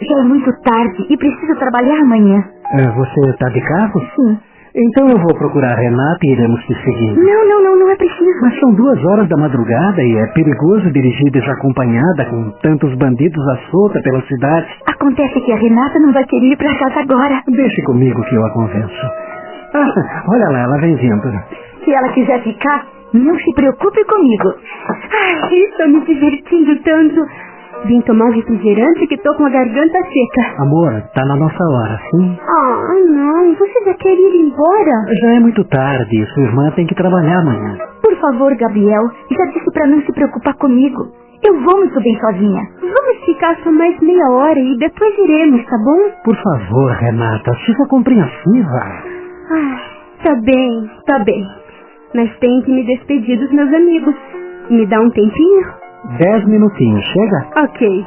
Já 0.00 0.20
é 0.20 0.24
muito 0.24 0.50
tarde 0.62 1.06
e 1.08 1.16
preciso 1.16 1.54
trabalhar 1.58 2.00
amanhã. 2.02 2.42
É, 2.78 2.88
você 2.90 3.30
está 3.30 3.48
de 3.48 3.60
carro? 3.60 4.00
Sim. 4.00 4.38
Então 4.78 5.08
eu 5.08 5.16
vou 5.16 5.34
procurar 5.38 5.72
a 5.72 5.80
Renata 5.80 6.18
e 6.24 6.32
iremos 6.32 6.60
te 6.66 6.74
seguindo. 6.84 7.16
Não, 7.16 7.48
não, 7.48 7.62
não, 7.62 7.78
não 7.78 7.90
é 7.90 7.96
preciso. 7.96 8.40
Mas 8.42 8.60
são 8.60 8.74
duas 8.74 9.02
horas 9.06 9.26
da 9.28 9.36
madrugada 9.38 10.02
e 10.02 10.18
é 10.18 10.26
perigoso 10.34 10.92
dirigir 10.92 11.30
desacompanhada 11.32 12.26
com 12.28 12.50
tantos 12.62 12.94
bandidos 12.96 13.42
à 13.48 13.56
solta 13.70 14.02
pela 14.02 14.20
cidade. 14.26 14.66
Acontece 14.86 15.40
que 15.40 15.52
a 15.52 15.56
Renata 15.56 15.98
não 15.98 16.12
vai 16.12 16.24
querer 16.24 16.52
ir 16.52 16.58
para 16.58 16.78
casa 16.78 17.00
agora. 17.00 17.42
Deixe 17.48 17.82
comigo 17.84 18.22
que 18.24 18.34
eu 18.34 18.44
a 18.44 18.52
convenço. 18.52 19.06
Ah, 19.72 20.24
olha 20.28 20.48
lá, 20.50 20.58
ela 20.64 20.78
vem 20.78 20.94
vindo. 20.96 21.32
Se 21.82 21.94
ela 21.94 22.12
quiser 22.12 22.42
ficar, 22.42 22.84
Não 23.18 23.34
se 23.38 23.54
preocupe 23.54 24.04
comigo. 24.04 24.54
Ai, 25.42 25.54
estou 25.70 25.88
me 25.88 26.04
divertindo 26.04 26.82
tanto. 26.82 27.26
Vim 27.86 28.00
tomar 28.02 28.26
um 28.26 28.32
refrigerante 28.32 29.06
que 29.06 29.16
tô 29.18 29.34
com 29.36 29.44
a 29.44 29.50
garganta 29.50 29.98
seca. 29.98 30.62
Amor, 30.62 31.02
tá 31.14 31.24
na 31.26 31.36
nossa 31.36 31.62
hora, 31.64 31.98
sim? 32.10 32.38
Ah, 32.40 32.94
não. 33.08 33.54
Você 33.54 33.84
já 33.84 33.94
quer 33.94 34.14
ir 34.14 34.46
embora? 34.46 34.92
Já 35.20 35.28
é 35.36 35.40
muito 35.40 35.62
tarde. 35.64 36.26
Sua 36.34 36.42
irmã 36.44 36.70
tem 36.74 36.86
que 36.86 36.94
trabalhar 36.94 37.38
amanhã. 37.40 37.78
Por 38.02 38.16
favor, 38.20 38.54
Gabriel, 38.56 39.02
já 39.30 39.44
disse 39.52 39.70
para 39.72 39.86
não 39.86 40.00
se 40.00 40.12
preocupar 40.12 40.54
comigo. 40.54 41.12
Eu 41.46 41.54
vou 41.60 41.76
muito 41.78 42.00
bem 42.00 42.18
sozinha. 42.18 42.62
Vamos 42.80 43.24
ficar 43.26 43.56
só 43.62 43.70
mais 43.70 43.98
meia 44.00 44.26
hora 44.30 44.58
e 44.58 44.78
depois 44.78 45.16
iremos, 45.18 45.62
tá 45.66 45.76
bom? 45.84 46.10
Por 46.24 46.34
favor, 46.36 46.90
Renata, 46.92 47.52
seja 47.66 47.86
compreensiva. 47.88 48.80
Ah, 49.52 49.76
tá 50.24 50.34
bem, 50.36 50.90
tá 51.06 51.18
bem. 51.20 51.44
Mas 52.14 52.36
tenho 52.38 52.62
que 52.62 52.72
me 52.72 52.84
despedir 52.86 53.38
dos 53.38 53.52
meus 53.52 53.72
amigos. 53.74 54.14
Me 54.70 54.86
dá 54.86 55.00
um 55.00 55.10
tempinho? 55.10 55.66
Dez 56.18 56.44
minutinhos, 56.46 57.04
chega? 57.04 57.64
Ok. 57.64 58.06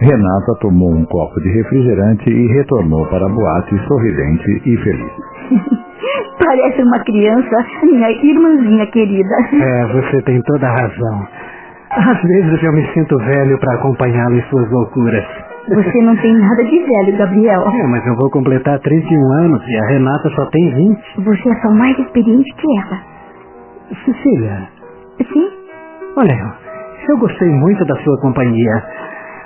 Renata 0.00 0.54
tomou 0.60 0.90
um 0.92 1.04
copo 1.04 1.40
de 1.40 1.48
refrigerante 1.50 2.30
e 2.30 2.46
retornou 2.54 3.04
para 3.08 3.26
a 3.26 3.28
boate 3.28 3.78
sorridente 3.86 4.62
e 4.64 4.76
feliz. 4.78 5.12
Parece 6.44 6.82
uma 6.82 6.98
criança, 7.00 7.56
minha 7.82 8.10
irmãzinha 8.10 8.86
querida. 8.90 9.36
É, 9.52 9.86
você 9.92 10.22
tem 10.22 10.40
toda 10.42 10.66
a 10.66 10.72
razão. 10.72 11.28
Às 11.90 12.22
vezes 12.22 12.62
eu 12.62 12.72
me 12.72 12.86
sinto 12.92 13.18
velho 13.18 13.58
para 13.58 13.74
acompanhá-lo 13.74 14.36
em 14.36 14.42
suas 14.42 14.70
loucuras. 14.70 15.47
Você 15.74 16.02
não 16.02 16.16
tem 16.16 16.32
nada 16.38 16.64
de 16.64 16.78
velho, 16.78 17.18
Gabriel. 17.18 17.60
É, 17.60 17.86
mas 17.88 18.06
eu 18.06 18.16
vou 18.16 18.30
completar 18.30 18.78
31 18.80 19.32
anos 19.44 19.62
e 19.66 19.76
a 19.76 19.86
Renata 19.88 20.30
só 20.30 20.46
tem 20.46 20.74
20. 20.74 21.24
Você 21.24 21.48
é 21.48 21.60
só 21.60 21.70
mais 21.72 21.98
experiente 21.98 22.54
que 22.56 22.66
ela. 22.78 23.00
Cecília, 24.04 24.68
Sim? 25.32 25.48
olha, 26.16 26.54
eu 27.08 27.18
gostei 27.18 27.48
muito 27.48 27.84
da 27.84 27.96
sua 27.96 28.20
companhia. 28.20 28.82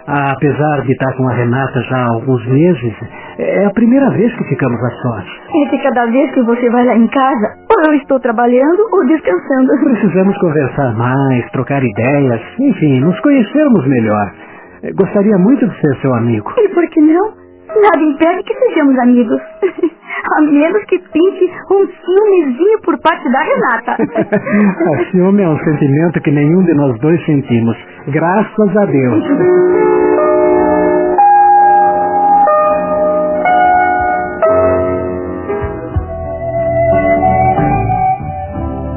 Apesar 0.04 0.82
de 0.82 0.92
estar 0.92 1.16
com 1.16 1.28
a 1.28 1.32
Renata 1.32 1.80
já 1.82 1.96
há 1.96 2.12
alguns 2.14 2.44
meses, 2.48 2.92
é 3.38 3.64
a 3.66 3.70
primeira 3.70 4.10
vez 4.10 4.34
que 4.36 4.44
ficamos 4.48 4.82
a 4.82 4.90
sós. 4.90 5.24
É 5.64 5.70
que 5.70 5.78
cada 5.80 6.06
vez 6.06 6.28
que 6.32 6.42
você 6.42 6.68
vai 6.70 6.84
lá 6.84 6.96
em 6.96 7.06
casa, 7.06 7.54
ou 7.70 7.92
eu 7.92 7.94
estou 7.94 8.18
trabalhando 8.18 8.82
ou 8.92 9.06
descansando. 9.06 9.68
Precisamos 9.84 10.36
conversar 10.38 10.96
mais, 10.96 11.50
trocar 11.52 11.80
ideias, 11.84 12.40
enfim, 12.58 13.00
nos 13.00 13.18
conhecermos 13.20 13.86
melhor. 13.86 14.51
Gostaria 14.90 15.38
muito 15.38 15.68
de 15.68 15.80
ser 15.80 15.94
seu 16.00 16.12
amigo. 16.12 16.52
E 16.58 16.68
por 16.70 16.88
que 16.90 17.00
não? 17.00 17.42
Nada 17.68 18.02
impede 18.02 18.42
que 18.42 18.54
sejamos 18.54 18.98
amigos. 18.98 19.40
A 20.36 20.40
menos 20.42 20.84
que 20.84 20.98
pinte 20.98 21.50
um 21.70 21.86
ciúmezinho 21.86 22.80
por 22.84 22.98
parte 23.00 23.30
da 23.30 23.42
Renata. 23.42 23.96
A 24.02 25.10
ciúme 25.10 25.42
é 25.42 25.48
um 25.48 25.56
sentimento 25.56 26.20
que 26.20 26.30
nenhum 26.32 26.64
de 26.64 26.74
nós 26.74 26.98
dois 27.00 27.24
sentimos. 27.24 27.76
Graças 28.08 28.76
a 28.76 28.84
Deus. 28.84 29.24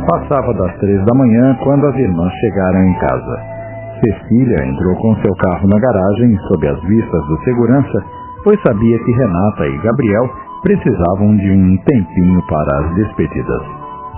Passava 0.08 0.54
das 0.54 0.78
três 0.80 1.06
da 1.06 1.16
manhã 1.16 1.56
quando 1.64 1.88
as 1.88 1.96
irmãs 1.96 2.34
chegaram 2.42 2.84
em 2.84 2.94
casa. 3.00 3.55
Cecília 4.04 4.66
entrou 4.66 4.96
com 4.98 5.16
seu 5.24 5.34
carro 5.36 5.68
na 5.68 5.80
garagem 5.80 6.38
sob 6.48 6.68
as 6.68 6.82
vistas 6.82 7.28
do 7.28 7.44
segurança, 7.44 8.04
pois 8.44 8.60
sabia 8.62 9.00
que 9.00 9.12
Renata 9.12 9.68
e 9.68 9.78
Gabriel 9.80 10.30
precisavam 10.64 11.36
de 11.38 11.52
um 11.52 11.78
tempinho 11.78 12.42
para 12.48 12.80
as 12.80 12.96
despedidas. 12.96 13.62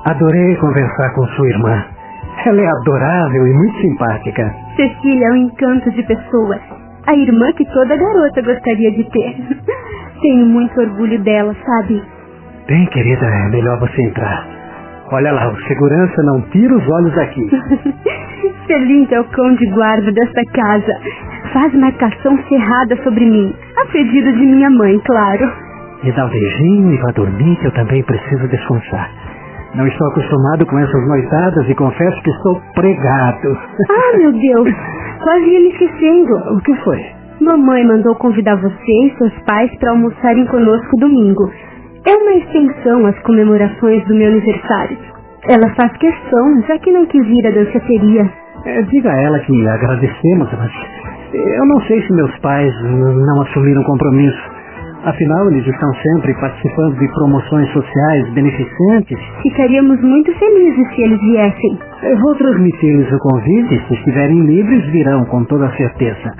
Adorei 0.05 0.55
conversar 0.57 1.13
com 1.13 1.27
sua 1.27 1.49
irmã. 1.49 1.85
Ela 2.45 2.61
é 2.61 2.67
adorável 2.67 3.47
e 3.47 3.53
muito 3.53 3.77
simpática. 3.81 4.55
Cecília 4.75 5.27
é 5.27 5.31
um 5.31 5.35
encanto 5.35 5.91
de 5.91 6.03
pessoa. 6.03 6.57
A 7.09 7.15
irmã 7.15 7.51
que 7.53 7.65
toda 7.65 7.97
garota 7.97 8.41
gostaria 8.41 8.91
de 8.91 9.03
ter. 9.09 9.35
Tenho 10.21 10.45
muito 10.45 10.79
orgulho 10.79 11.21
dela, 11.23 11.55
sabe? 11.65 12.01
Bem, 12.67 12.85
querida, 12.87 13.25
é 13.25 13.49
melhor 13.49 13.79
você 13.79 14.01
entrar. 14.01 14.56
Olha 15.09 15.31
lá, 15.31 15.51
o 15.51 15.59
segurança 15.61 16.21
não 16.23 16.41
tira 16.49 16.75
os 16.75 16.87
olhos 16.89 17.15
daqui. 17.15 17.49
Celinto 18.67 19.15
é 19.15 19.21
o 19.21 19.29
cão 19.29 19.55
de 19.55 19.65
guarda 19.71 20.11
desta 20.11 20.43
casa. 20.51 20.99
Faz 21.53 21.73
marcação 21.75 22.37
cerrada 22.49 22.95
sobre 23.03 23.25
mim. 23.25 23.55
A 23.77 23.85
pedido 23.85 24.33
de 24.33 24.45
minha 24.45 24.69
mãe, 24.69 24.99
claro. 25.05 25.49
Me 26.03 26.11
dá 26.11 26.25
um 26.25 26.29
beijinho 26.29 26.93
e 26.93 26.97
vá 26.97 27.11
dormir 27.15 27.55
que 27.57 27.67
eu 27.67 27.73
também 27.73 28.03
preciso 28.03 28.47
descansar. 28.49 29.09
Não 29.75 29.87
estou 29.87 30.07
acostumado 30.09 30.65
com 30.65 30.77
essas 30.79 31.07
noitadas 31.07 31.69
e 31.69 31.75
confesso 31.75 32.21
que 32.23 32.29
estou 32.29 32.61
pregado. 32.75 33.57
Ah, 33.89 34.17
meu 34.17 34.31
Deus. 34.33 34.69
Quase 35.23 35.49
ia 35.49 35.59
me 35.61 35.69
esquecendo. 35.69 36.33
O 36.53 36.61
que 36.61 36.75
foi? 36.83 36.99
Mamãe 37.39 37.85
mandou 37.85 38.15
convidar 38.15 38.55
você 38.57 39.05
e 39.05 39.15
seus 39.17 39.33
pais 39.45 39.69
para 39.77 39.91
almoçarem 39.91 40.45
conosco 40.47 40.97
domingo. 40.99 41.49
É 42.07 42.15
uma 42.15 42.33
extensão 42.35 43.05
às 43.05 43.19
comemorações 43.19 44.01
do 44.05 44.15
meu 44.15 44.29
aniversário. 44.31 44.97
Ela 45.49 45.75
faz 45.75 45.91
questão, 45.97 46.61
já 46.65 46.79
que 46.79 46.89
não 46.89 47.05
quis 47.05 47.27
ir 47.27 47.45
à 47.45 47.51
danceteria. 47.51 48.31
É, 48.65 48.81
diga 48.83 49.11
a 49.11 49.21
ela 49.23 49.39
que 49.41 49.67
agradecemos, 49.67 50.49
mas 50.57 50.71
eu 51.33 51.65
não 51.65 51.81
sei 51.81 52.01
se 52.01 52.13
meus 52.13 52.39
pais 52.39 52.73
não 52.81 53.41
assumiram 53.41 53.83
compromisso. 53.83 54.51
Afinal, 55.03 55.51
eles 55.51 55.67
estão 55.67 55.93
sempre 55.95 56.33
participando 56.39 56.97
de 56.97 57.11
promoções 57.11 57.69
sociais 57.73 58.29
beneficentes. 58.33 59.19
Ficaríamos 59.43 60.01
muito 60.01 60.31
felizes 60.39 60.95
se 60.95 61.01
eles 61.01 61.19
viessem. 61.19 61.79
Eu 62.03 62.17
vou 62.19 62.35
transmitir-lhes 62.35 63.11
o 63.11 63.19
convite. 63.19 63.85
Se 63.85 63.93
estiverem 63.95 64.45
livres, 64.45 64.85
virão 64.91 65.25
com 65.25 65.43
toda 65.43 65.69
certeza. 65.75 66.31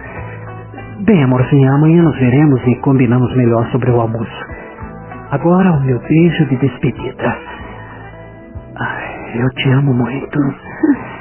Bem, 1.06 1.24
amorzinho, 1.26 1.74
amanhã 1.74 2.04
nos 2.04 2.18
veremos 2.18 2.62
e 2.68 2.76
combinamos 2.78 3.36
melhor 3.36 3.66
sobre 3.68 3.92
o 3.92 4.00
almoço. 4.00 4.57
Agora 5.30 5.72
o 5.74 5.84
meu 5.84 6.00
beijo 6.00 6.46
de 6.48 6.58
despedida. 6.58 7.38
Ai, 8.80 9.42
eu 9.42 9.50
te 9.50 9.70
amo 9.72 9.94
muito. 9.94 10.40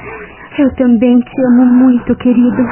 Eu 0.57 0.73
também 0.73 1.19
te 1.19 1.45
amo 1.45 1.65
muito, 1.65 2.15
querido. 2.15 2.63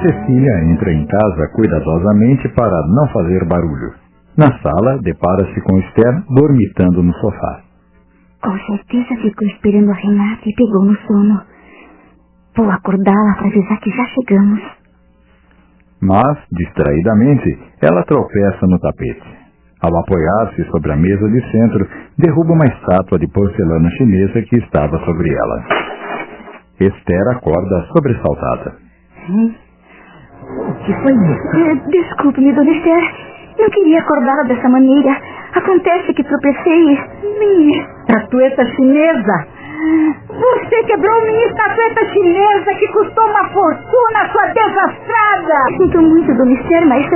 Cecília 0.00 0.64
entra 0.64 0.92
em 0.94 1.06
casa 1.06 1.48
cuidadosamente 1.52 2.48
para 2.54 2.86
não 2.86 3.06
fazer 3.08 3.44
barulho. 3.46 3.92
Na 4.34 4.46
sala, 4.62 4.98
depara-se 5.02 5.60
com 5.60 5.78
Esther 5.78 6.24
dormitando 6.30 7.02
no 7.02 7.12
sofá. 7.12 7.60
Com 8.42 8.56
certeza 8.60 9.20
ficou 9.20 9.46
esperando 9.48 9.90
a 9.90 9.94
Renata 9.94 10.48
e 10.48 10.54
pegou 10.54 10.86
no 10.86 10.96
sono. 11.06 11.42
Vou 12.56 12.70
acordá-la 12.70 13.34
para 13.34 13.48
avisar 13.48 13.78
que 13.78 13.90
já 13.90 14.04
chegamos. 14.06 14.79
Mas, 16.02 16.38
distraidamente, 16.50 17.58
ela 17.82 18.02
tropeça 18.04 18.66
no 18.66 18.78
tapete. 18.78 19.40
Ao 19.82 19.96
apoiar-se 19.98 20.64
sobre 20.70 20.92
a 20.92 20.96
mesa 20.96 21.28
de 21.28 21.50
centro, 21.50 21.86
derruba 22.18 22.52
uma 22.52 22.66
estátua 22.66 23.18
de 23.18 23.26
porcelana 23.28 23.90
chinesa 23.90 24.42
que 24.42 24.56
estava 24.56 24.98
sobre 25.04 25.30
ela. 25.32 25.64
Esther 26.80 27.28
acorda 27.36 27.86
sobressaltada. 27.94 28.76
O 29.28 30.74
que 30.84 30.92
foi 30.92 31.12
isso? 31.12 31.88
Desculpe-me, 31.90 32.52
dona 32.54 32.70
Esther. 32.70 33.02
Não 33.58 33.68
queria 33.70 34.00
acordá-la 34.00 34.42
dessa 34.44 34.68
maneira. 34.68 35.10
Acontece 35.54 36.14
que 36.14 36.24
tropecei. 36.24 36.98
Minha 37.38 37.86
estatueta 38.08 38.64
chinesa. 38.74 39.46
Você 40.28 40.84
quebrou 40.84 41.22
minha 41.22 41.46
estatueta 41.46 42.06
chinesa 42.12 42.74
que 42.74 42.88
custou 42.92 43.24
uma 43.30 43.48
fortuna, 43.48 44.30
sua 44.30 44.46
desastrada. 44.48 45.54
Sinto 45.78 46.02
muito, 46.02 46.34
dona 46.34 46.52
Esther, 46.52 46.86
mas 46.86 47.06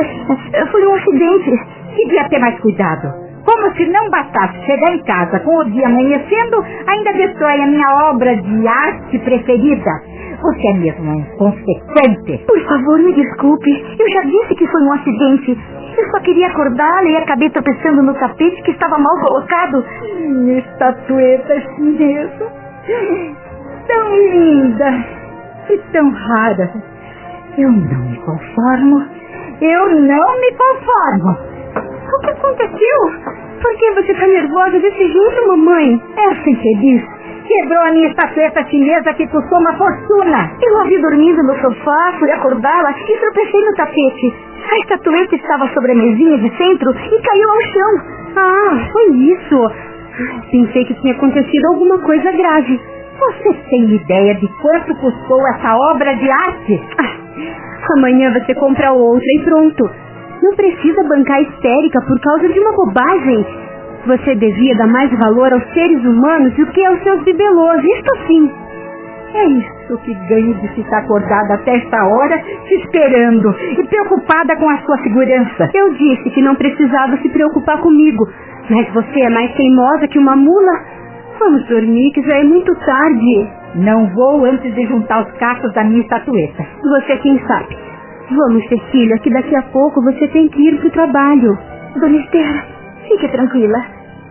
eh, 0.55 0.67
foi 0.71 0.87
um 0.87 0.95
acidente. 0.95 1.51
Devia 1.95 2.29
ter 2.29 2.39
mais 2.39 2.59
cuidado. 2.61 3.25
Como 3.45 3.77
se 3.77 3.87
não 3.91 4.09
bastasse 4.09 4.65
chegar 4.65 4.95
em 4.95 5.05
casa 5.05 5.41
com 5.41 5.59
o 5.59 5.65
dia 5.65 5.87
amanhecendo, 5.87 6.65
ainda 6.87 7.13
destrói 7.13 7.61
a 7.61 7.67
minha 7.67 8.11
obra 8.11 8.35
de 8.37 8.67
arte 8.67 9.19
preferida. 9.19 9.91
Você 10.45 10.69
é 10.69 10.79
mesmo 10.79 11.15
inconsequente. 11.15 12.45
Por 12.47 12.61
favor, 12.69 12.99
me 12.99 13.15
desculpe. 13.15 13.71
Eu 13.99 14.09
já 14.11 14.21
disse 14.29 14.55
que 14.55 14.67
foi 14.67 14.83
um 14.83 14.93
acidente. 14.93 15.59
Eu 15.97 16.11
só 16.11 16.21
queria 16.21 16.49
acordá-la 16.49 17.09
e 17.09 17.17
acabei 17.17 17.49
tropeçando 17.49 18.03
no 18.03 18.13
tapete 18.13 18.63
que 18.63 18.73
estava 18.73 18.99
mal 18.99 19.19
colocado. 19.21 19.83
Minha 20.29 20.59
estatueta 20.59 21.61
chinesa. 21.61 22.53
Tão 23.89 24.17
linda 24.17 24.91
e 25.71 25.79
tão 25.95 26.11
rara. 26.11 26.75
Eu 27.57 27.73
não 27.73 28.11
me 28.11 28.19
conformo. 28.19 29.03
Eu 29.63 29.89
não 29.99 30.41
me 30.41 30.53
conformo. 30.53 31.39
O 32.13 32.21
que 32.21 32.31
aconteceu? 32.33 33.33
Por 33.63 33.77
que 33.79 33.91
você 33.93 34.13
está 34.13 34.27
nervosa 34.27 34.79
desse 34.79 35.09
jeito, 35.09 35.49
mamãe? 35.49 36.03
Essa 36.19 36.51
infeliz 36.51 37.14
Quebrou 37.47 37.83
a 37.83 37.93
minha 37.93 38.09
estatueta 38.09 38.67
chinesa 38.69 39.13
que 39.15 39.27
custou 39.29 39.59
uma 39.59 39.77
fortuna. 39.77 40.57
Eu 40.63 40.81
a 40.81 40.85
vi 40.85 40.99
dormindo 40.99 41.43
no 41.43 41.55
sofá, 41.57 42.15
fui 42.19 42.31
acordá-la 42.33 42.91
e 42.91 43.19
tropecei 43.21 43.61
no 43.61 43.75
tapete. 43.75 44.35
A 44.71 44.79
estatueta 44.79 45.37
estava 45.37 45.69
sobre 45.69 45.93
a 45.93 45.95
mesinha 45.95 46.39
de 46.39 46.57
centro 46.57 46.91
e 46.91 47.23
caiu 47.23 47.51
ao 47.51 47.61
chão. 47.61 48.15
Ah, 48.37 48.91
foi 48.91 49.17
isso. 49.17 49.71
Pensei 50.51 50.85
que 50.87 50.95
tinha 50.95 51.15
acontecido 51.15 51.67
alguma 51.67 51.99
coisa 51.99 52.33
grave. 52.33 52.81
Você 53.19 53.55
tem 53.69 53.95
ideia 53.95 54.35
de 54.37 54.49
quanto 54.63 54.95
custou 54.97 55.41
essa 55.49 55.77
obra 55.93 56.15
de 56.17 56.31
arte? 56.31 56.83
Ah, 56.99 57.95
amanhã 57.99 58.33
você 58.33 58.55
compra 58.55 58.93
outra 58.93 59.27
e 59.37 59.45
pronto. 59.45 59.85
Não 60.43 60.57
precisa 60.57 61.03
bancar 61.05 61.43
histérica 61.43 62.01
por 62.07 62.19
causa 62.21 62.49
de 62.49 62.59
uma 62.59 62.73
bobagem. 62.73 63.47
Você 64.07 64.35
devia 64.35 64.77
dar 64.77 64.89
mais 64.89 65.11
valor 65.19 65.53
aos 65.53 65.65
seres 65.73 66.05
humanos 66.05 66.55
do 66.55 66.67
que 66.67 66.85
aos 66.85 67.03
seus 67.03 67.25
bibelôs, 67.25 67.83
isto 67.83 68.27
sim. 68.27 68.51
É 69.35 69.47
isso 69.47 69.99
que 70.05 70.15
ganho 70.29 70.55
de 70.55 70.69
ficar 70.75 70.99
acordada 70.99 71.55
até 71.55 71.77
esta 71.77 72.07
hora, 72.07 72.39
te 72.39 72.75
esperando 72.77 73.51
e 73.79 73.89
preocupada 73.89 74.57
com 74.57 74.69
a 74.69 74.77
sua 74.79 74.99
segurança. 74.99 75.71
Eu 75.75 75.93
disse 75.95 76.31
que 76.31 76.43
não 76.43 76.55
precisava 76.55 77.17
se 77.17 77.29
preocupar 77.31 77.81
comigo, 77.81 78.29
mas 78.71 78.89
você 78.93 79.23
é 79.23 79.31
mais 79.31 79.53
teimosa 79.55 80.07
que 80.07 80.19
uma 80.19 80.37
mula. 80.37 80.73
Vamos 81.41 81.67
dormir, 81.67 82.13
que 82.13 82.23
já 82.23 82.39
é 82.39 82.45
muito 82.45 82.73
tarde. 82.77 83.51
Não 83.75 84.07
vou 84.15 84.45
antes 84.45 84.73
de 84.73 84.87
juntar 84.87 85.27
os 85.27 85.39
cacos 85.39 85.73
da 85.73 85.83
minha 85.83 86.03
estatueta. 86.03 86.65
Você 86.81 87.17
quem 87.19 87.39
sabe. 87.39 87.77
Vamos, 88.31 88.65
Cecília, 88.69 89.19
que 89.19 89.31
daqui 89.31 89.57
a 89.57 89.63
pouco 89.63 90.01
você 90.03 90.29
tem 90.29 90.49
que 90.49 90.63
ir 90.69 90.79
para 90.79 90.89
o 90.89 90.93
trabalho. 90.93 91.59
Dona 91.97 92.17
Esther, 92.19 92.74
fique 93.09 93.31
tranquila. 93.31 93.79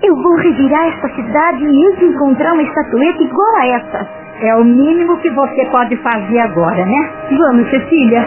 Eu 0.03 0.15
vou 0.15 0.35
revirar 0.35 0.87
esta 0.87 1.07
cidade 1.15 1.63
e 1.63 2.05
encontrar 2.05 2.53
uma 2.53 2.63
estatueta 2.63 3.23
igual 3.23 3.55
a 3.55 3.67
essa. 3.67 4.23
É 4.41 4.55
o 4.55 4.63
mínimo 4.65 5.17
que 5.21 5.31
você 5.31 5.65
pode 5.71 5.95
fazer 6.03 6.39
agora, 6.39 6.85
né? 6.85 7.27
Vamos, 7.37 7.69
Cecília. 7.69 8.21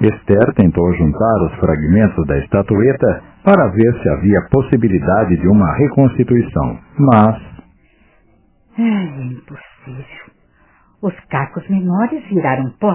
Esther 0.00 0.54
tentou 0.54 0.92
juntar 0.94 1.42
os 1.42 1.56
fragmentos 1.56 2.24
da 2.26 2.38
estatueta 2.38 3.22
para 3.44 3.68
ver 3.68 4.00
se 4.00 4.08
havia 4.08 4.48
possibilidade 4.50 5.36
de 5.36 5.48
uma 5.48 5.74
reconstituição, 5.76 6.78
mas... 6.96 7.36
É 8.78 9.22
impossível. 9.24 10.32
Os 11.02 11.14
cacos 11.28 11.68
menores 11.68 12.24
viraram 12.28 12.70
pó. 12.80 12.94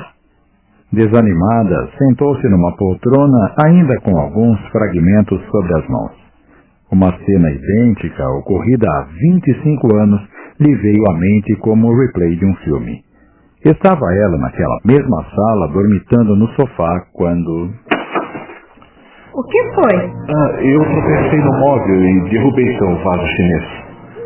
Desanimada, 0.94 1.90
sentou-se 1.98 2.48
numa 2.50 2.76
poltrona, 2.78 3.56
ainda 3.66 4.00
com 4.02 4.16
alguns 4.16 4.60
fragmentos 4.70 5.42
sobre 5.50 5.74
as 5.74 5.88
mãos. 5.88 6.12
Uma 6.92 7.12
cena 7.26 7.50
idêntica, 7.50 8.24
ocorrida 8.38 8.88
há 8.88 9.08
25 9.20 9.96
anos, 9.96 10.22
lhe 10.60 10.76
veio 10.76 11.04
à 11.10 11.14
mente 11.18 11.56
como 11.62 11.88
o 11.88 12.00
replay 12.00 12.36
de 12.36 12.46
um 12.46 12.54
filme. 12.58 13.04
Estava 13.66 14.06
ela 14.14 14.38
naquela 14.38 14.78
mesma 14.86 15.26
sala, 15.36 15.68
dormitando 15.70 16.36
no 16.36 16.48
sofá, 16.50 17.08
quando... 17.12 17.72
O 19.34 19.44
que 19.46 19.64
foi? 19.74 19.96
Ah, 19.96 20.62
eu 20.62 20.80
tropecei 20.80 21.40
no 21.40 21.60
móvel 21.60 22.04
e 22.04 22.30
derrubei 22.30 22.78
seu 22.78 23.04
vaso 23.04 23.26
chinês. 23.36 23.83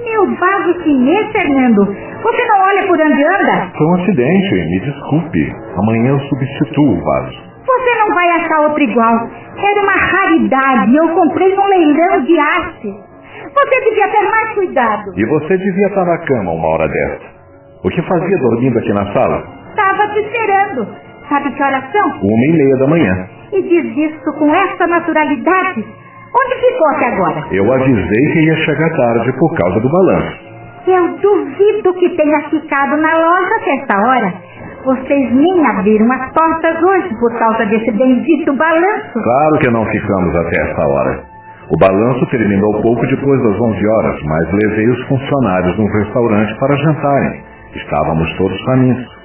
Meu 0.09 0.35
vaso 0.35 0.83
chinês, 0.83 1.31
Fernando? 1.31 1.85
Você 1.85 2.45
não 2.47 2.61
olha 2.61 2.87
por 2.87 2.99
onde 2.99 3.23
anda? 3.23 3.71
Foi 3.77 3.87
um 3.87 3.95
acidente, 3.95 4.55
me 4.55 4.79
desculpe. 4.79 5.55
Amanhã 5.77 6.11
eu 6.11 6.19
substituo 6.19 6.97
o 6.97 7.03
vaso. 7.03 7.47
Você 7.65 7.99
não 7.99 8.15
vai 8.15 8.29
achar 8.29 8.61
outro 8.61 8.81
igual. 8.81 9.15
Era 9.57 9.81
uma 9.81 9.91
raridade 9.91 10.95
eu 10.95 11.09
comprei 11.09 11.53
num 11.55 11.67
leilão 11.67 12.23
de 12.23 12.39
arte. 12.39 13.07
Você 13.55 13.81
devia 13.81 14.07
ter 14.07 14.29
mais 14.29 14.53
cuidado. 14.53 15.11
E 15.15 15.25
você 15.25 15.57
devia 15.57 15.87
estar 15.87 16.05
na 16.05 16.17
cama 16.19 16.51
uma 16.51 16.67
hora 16.69 16.87
dessa. 16.87 17.37
O 17.83 17.89
que 17.89 18.01
fazia 18.03 18.37
dormindo 18.37 18.79
aqui 18.79 18.93
na 18.93 19.11
sala? 19.13 19.43
Estava 19.69 20.07
te 20.13 20.19
esperando. 20.19 20.87
Sabe 21.29 21.51
que 21.53 21.63
horas 21.63 21.83
são? 21.91 22.07
Uma 22.09 22.45
e 22.45 22.53
meia 22.53 22.77
da 22.77 22.87
manhã. 22.87 23.29
E 23.51 23.61
diz 23.61 24.11
isso 24.11 24.33
com 24.39 24.49
essa 24.53 24.87
naturalidade. 24.87 25.85
Onde 26.33 26.55
ficou 26.59 26.87
até 26.89 27.05
agora? 27.13 27.47
Eu 27.51 27.71
avisei 27.71 28.31
que 28.33 28.39
ia 28.45 28.55
chegar 28.57 28.89
tarde 28.89 29.31
por 29.39 29.53
causa 29.55 29.79
do 29.79 29.89
balanço. 29.89 30.47
Eu 30.87 31.17
duvido 31.19 31.93
que 31.93 32.15
tenha 32.15 32.49
ficado 32.49 32.95
na 32.97 33.13
loja 33.13 33.55
até 33.61 33.75
esta 33.81 33.97
hora. 33.99 34.33
Vocês 34.85 35.35
nem 35.35 35.67
abriram 35.67 36.09
as 36.11 36.31
portas 36.31 36.81
hoje 36.81 37.09
por 37.19 37.37
causa 37.37 37.65
desse 37.65 37.91
bendito 37.91 38.55
balanço. 38.55 39.13
Claro 39.13 39.59
que 39.59 39.69
não 39.69 39.85
ficamos 39.85 40.35
até 40.35 40.61
essa 40.61 40.87
hora. 40.87 41.23
O 41.69 41.77
balanço 41.77 42.25
terminou 42.31 42.81
pouco 42.81 43.01
depois 43.07 43.43
das 43.43 43.59
11 43.59 43.87
horas, 43.87 44.23
mas 44.23 44.53
levei 44.53 44.87
os 44.89 45.07
funcionários 45.07 45.77
no 45.77 45.85
restaurante 45.87 46.57
para 46.59 46.77
jantarem. 46.77 47.43
Estávamos 47.75 48.37
todos 48.37 48.63
famintos. 48.63 49.16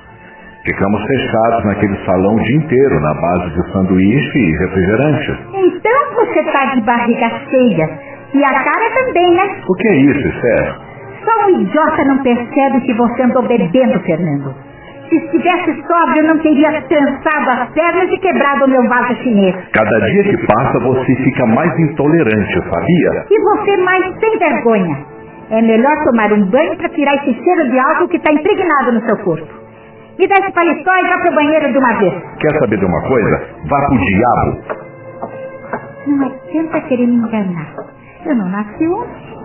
Ficamos 0.65 1.03
fechados 1.07 1.65
naquele 1.65 1.97
salão 2.05 2.37
o 2.37 2.43
dia 2.43 2.57
inteiro, 2.57 3.01
na 3.01 3.15
base 3.15 3.51
de 3.51 3.73
sanduíche 3.73 4.39
e 4.39 4.59
refrigerante. 4.59 5.31
Então 5.55 6.15
você 6.15 6.41
está 6.41 6.75
de 6.75 6.83
barriga 6.83 7.29
cheia. 7.51 7.91
E 8.33 8.45
a 8.45 8.65
cara 8.65 8.95
também, 8.95 9.35
né? 9.35 9.61
O 9.69 9.75
que 9.75 9.89
é 9.89 9.97
isso, 9.97 10.29
Esther? 10.29 10.75
Só 11.25 11.47
um 11.47 11.61
idiota 11.61 12.05
não 12.05 12.23
percebe 12.23 12.81
que 12.81 12.95
você 12.95 13.23
andou 13.23 13.43
bebendo, 13.47 14.01
Fernando. 14.07 14.55
Se 15.09 15.17
estivesse 15.17 15.85
sóbrio, 15.87 16.23
não 16.29 16.39
teria 16.39 16.81
trançado 16.83 17.51
as 17.51 17.69
pernas 17.75 18.11
e 18.11 18.19
quebrado 18.19 18.65
o 18.65 18.69
meu 18.69 18.83
vaso 18.89 19.15
chinês. 19.17 19.55
Cada 19.73 20.01
dia 20.01 20.23
que 20.23 20.47
passa, 20.47 20.79
você 20.81 21.17
fica 21.17 21.45
mais 21.47 21.77
intolerante, 21.79 22.55
sabia? 22.55 23.27
E 23.31 23.41
você 23.43 23.77
mais 23.79 24.05
sem 24.21 24.39
vergonha. 24.39 25.07
É 25.51 25.61
melhor 25.61 25.93
tomar 26.05 26.33
um 26.33 26.49
banho 26.49 26.77
para 26.79 26.89
tirar 26.89 27.15
esse 27.17 27.35
cheiro 27.35 27.71
de 27.71 27.79
álcool 27.79 28.09
que 28.09 28.17
está 28.17 28.33
impregnado 28.33 28.93
no 28.93 29.07
seu 29.07 29.19
corpo. 29.25 29.62
Me 30.19 30.27
dá 30.29 30.37
esse 30.37 30.53
paletó 30.53 30.93
e 30.95 31.09
vá 31.09 31.19
pro 31.23 31.35
banheiro 31.35 31.73
de 31.73 31.79
uma 31.79 31.99
vez. 31.99 32.15
Quer 32.39 32.59
saber 32.59 32.79
de 32.79 32.85
uma 32.85 33.03
coisa? 33.03 33.49
Vá 33.69 33.87
pro 33.87 33.99
diabo. 33.99 34.83
Não 36.07 36.27
adianta 36.27 36.81
querer 36.83 37.07
me 37.07 37.17
enganar. 37.17 37.75
Eu 38.27 38.37
não 38.37 38.49
nasci 38.49 38.87
ontem. 38.89 39.43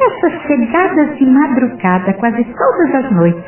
Essas 0.00 0.42
chegadas 0.42 1.16
de 1.18 1.26
madrugada 1.26 2.12
quase 2.14 2.44
todas 2.44 2.94
as 3.04 3.12
noites 3.12 3.44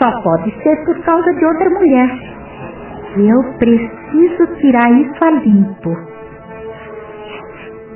só 0.00 0.10
pode 0.22 0.50
ser 0.62 0.84
por 0.84 0.98
causa 1.04 1.32
de 1.34 1.44
outra 1.44 1.70
mulher. 1.70 2.10
Eu 3.16 3.42
preciso 3.58 4.46
tirar 4.60 4.90
isso 4.92 5.24
a 5.24 5.30
limpo. 5.30 5.90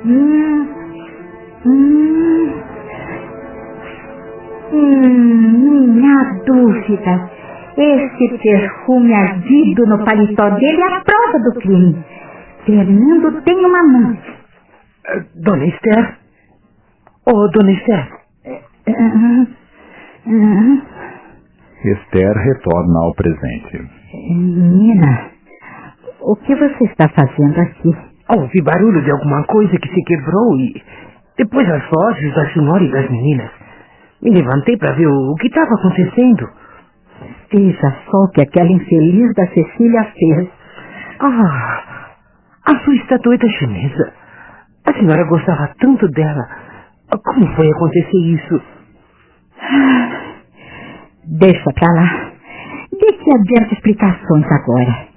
Hum, 0.05 0.67
hum, 1.65 2.53
hum, 4.71 5.93
minha 5.93 6.43
dúvida. 6.45 7.34
Esse 7.77 8.37
perfume 8.37 9.13
ardido 9.13 9.85
no 9.85 10.05
paletó 10.05 10.49
dele 10.51 10.81
é 10.81 10.93
a 10.95 11.03
prova 11.03 11.39
do 11.39 11.59
crime. 11.59 12.05
Fernando 12.65 13.41
tem 13.43 13.57
uma 13.57 13.83
mão. 13.83 14.17
Dona 15.35 15.65
Esther? 15.65 16.17
Oh, 17.27 17.47
Dona 17.49 17.71
Esther. 17.71 18.09
Ah, 18.87 19.47
ah, 20.27 20.81
Esther 21.83 22.33
retorna 22.33 22.99
ao 23.03 23.13
presente. 23.13 23.89
menina, 24.29 25.31
o 26.21 26.35
que 26.37 26.55
você 26.55 26.85
está 26.85 27.09
fazendo 27.09 27.59
aqui? 27.59 27.89
Ouvi 28.29 28.61
barulho 28.63 29.03
de 29.03 29.11
alguma 29.11 29.43
coisa 29.45 29.77
que 29.77 29.87
se 29.89 30.03
quebrou 30.03 30.57
e 30.57 30.81
depois 31.37 31.69
as 31.69 31.83
vozes 31.89 32.33
da 32.33 32.49
senhora 32.53 32.83
e 32.83 32.91
das 32.91 33.09
meninas. 33.09 33.51
Me 34.21 34.31
levantei 34.31 34.77
para 34.77 34.95
ver 34.95 35.07
o, 35.07 35.33
o 35.33 35.35
que 35.35 35.47
estava 35.47 35.75
acontecendo. 35.75 36.49
Veja 37.51 37.95
só 38.09 38.17
o 38.17 38.29
que 38.31 38.41
aquela 38.41 38.71
infeliz 38.71 39.33
da 39.35 39.47
Cecília 39.47 40.03
fez. 40.17 40.49
Ah, 41.19 42.07
a 42.65 42.79
sua 42.79 42.95
estatueta 42.95 43.47
chinesa. 43.47 44.13
A 44.87 44.93
senhora 44.93 45.23
gostava 45.29 45.73
tanto 45.79 46.07
dela. 46.09 46.47
Como 47.23 47.47
foi 47.55 47.67
acontecer 47.69 48.17
isso? 48.33 48.61
Deixa 51.25 51.71
pra 51.73 51.93
lá. 51.93 52.31
De 52.91 53.17
que 53.17 53.31
adianta 53.35 53.73
explicações 53.73 54.45
agora? 54.45 55.07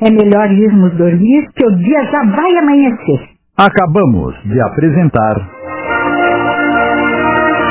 É 0.00 0.10
melhor 0.10 0.50
irmos 0.50 0.92
dormir 0.96 1.48
que 1.54 1.66
o 1.66 1.76
dia 1.76 2.04
já 2.04 2.22
vai 2.24 2.56
amanhecer. 2.56 3.28
Acabamos 3.56 4.40
de 4.44 4.60
apresentar 4.60 5.34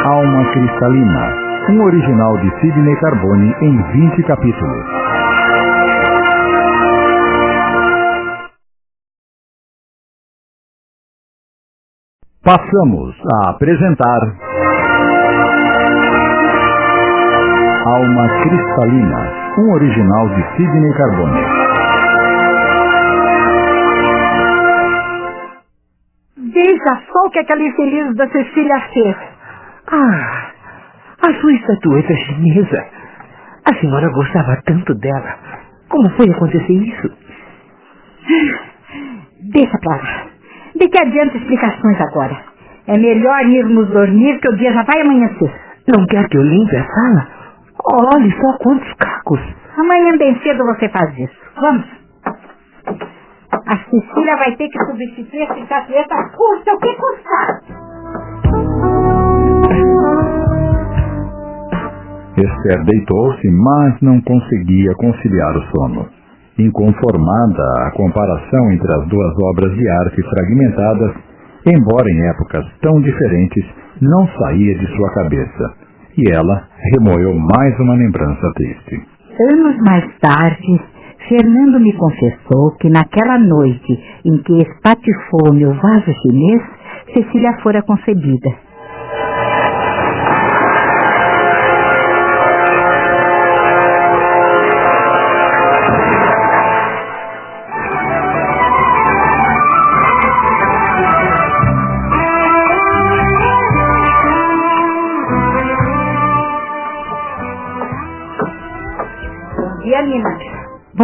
Alma 0.06 0.52
Cristalina, 0.52 1.47
um 1.70 1.84
original 1.84 2.38
de 2.38 2.50
Sidney 2.62 2.96
Carbone 2.98 3.54
em 3.62 3.84
20 3.92 4.24
capítulos. 4.24 4.86
Passamos 12.42 13.16
a 13.34 13.50
apresentar 13.50 14.20
Alma 17.86 18.28
Cristalina, 18.44 19.54
um 19.58 19.74
original 19.74 20.30
de 20.30 20.44
Sidney 20.56 20.94
Carbone. 20.94 21.42
Veja 26.54 27.02
só 27.12 27.26
o 27.26 27.30
que 27.30 27.40
aquela 27.40 27.62
infeliz 27.62 28.16
da 28.16 28.30
Cecília 28.30 28.80
fez. 28.94 29.18
Ah, 29.92 30.57
a 31.22 31.34
sua 31.40 31.54
estatueta 31.54 32.16
chinesa. 32.16 32.86
A 33.70 33.74
senhora 33.76 34.10
gostava 34.12 34.62
tanto 34.66 34.94
dela. 34.96 35.38
Como 35.90 36.10
foi 36.16 36.30
acontecer 36.30 36.74
isso? 36.74 37.10
Deixa 39.52 39.78
pra 39.80 39.96
lá. 39.96 40.28
De 40.76 40.88
que 40.88 41.00
adianta 41.00 41.38
explicações 41.38 42.00
agora? 42.00 42.38
É 42.88 42.98
melhor 42.98 43.46
irmos 43.46 43.90
dormir 43.90 44.40
que 44.40 44.50
o 44.50 44.56
dia 44.56 44.72
já 44.74 44.84
vai 44.84 45.02
amanhecer. 45.02 45.54
Não 45.88 46.06
quer 46.06 46.28
que 46.30 46.38
eu 46.38 46.44
limpe 46.44 46.76
a 46.76 46.86
sala? 46.86 47.28
Olhe 48.14 48.32
só 48.32 48.58
quantos 48.60 48.94
cacos. 48.94 49.40
Amanhã 49.78 50.18
bem 50.18 50.36
cedo 50.42 50.66
você 50.66 50.90
faz 50.90 51.18
isso. 51.18 51.38
Vamos. 51.60 51.86
A 53.52 53.78
Cecília 53.78 54.38
vai 54.38 54.56
ter 54.56 54.70
que 54.70 54.86
substituir 54.86 55.44
essa 55.44 55.60
estatueta 55.60 56.16
custa 56.36 56.74
o 56.74 56.80
que 56.80 56.96
custar. 56.96 57.87
Esther 62.38 62.84
deitou-se, 62.86 63.50
mas 63.50 64.00
não 64.02 64.22
conseguia 64.22 64.94
conciliar 64.96 65.56
o 65.58 65.62
sono. 65.74 66.08
Inconformada 66.60 67.64
a 67.80 67.92
comparação 67.92 68.72
entre 68.72 68.94
as 68.94 69.08
duas 69.08 69.34
obras 69.52 69.76
de 69.76 69.90
arte 69.90 70.22
fragmentadas, 70.22 71.16
embora 71.66 72.10
em 72.10 72.30
épocas 72.30 72.66
tão 72.82 73.02
diferentes, 73.02 73.66
não 74.00 74.28
saía 74.28 74.78
de 74.78 74.88
sua 74.96 75.14
cabeça, 75.14 75.74
e 76.18 76.32
ela 76.32 76.68
remoeu 76.94 77.34
mais 77.34 77.80
uma 77.80 77.96
lembrança 77.96 78.52
triste. 78.56 79.02
Anos 79.40 79.78
mais 79.78 80.06
tarde, 80.20 80.80
Fernando 81.28 81.80
me 81.80 81.94
confessou 81.94 82.76
que 82.80 82.90
naquela 82.90 83.40
noite 83.40 84.00
em 84.24 84.38
que 84.44 84.62
espatifou 84.62 85.54
meu 85.54 85.74
vaso 85.74 86.12
chinês, 86.22 86.62
Cecília 87.14 87.58
fora 87.64 87.82
concebida. 87.82 88.67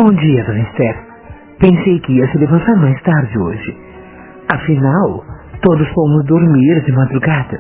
Bom 0.04 0.12
dia, 0.16 0.44
dona 0.44 0.60
Esther. 0.60 0.96
Pensei 1.60 1.98
que 2.02 2.12
ia 2.12 2.28
se 2.28 2.38
levantar 2.38 2.76
mais 2.76 3.02
tarde 3.04 3.40
hoje. 3.40 3.74
Afinal, 4.54 5.24
todos 5.62 5.88
fomos 5.94 6.26
dormir 6.26 6.84
de 6.84 6.92
madrugada. 6.92 7.58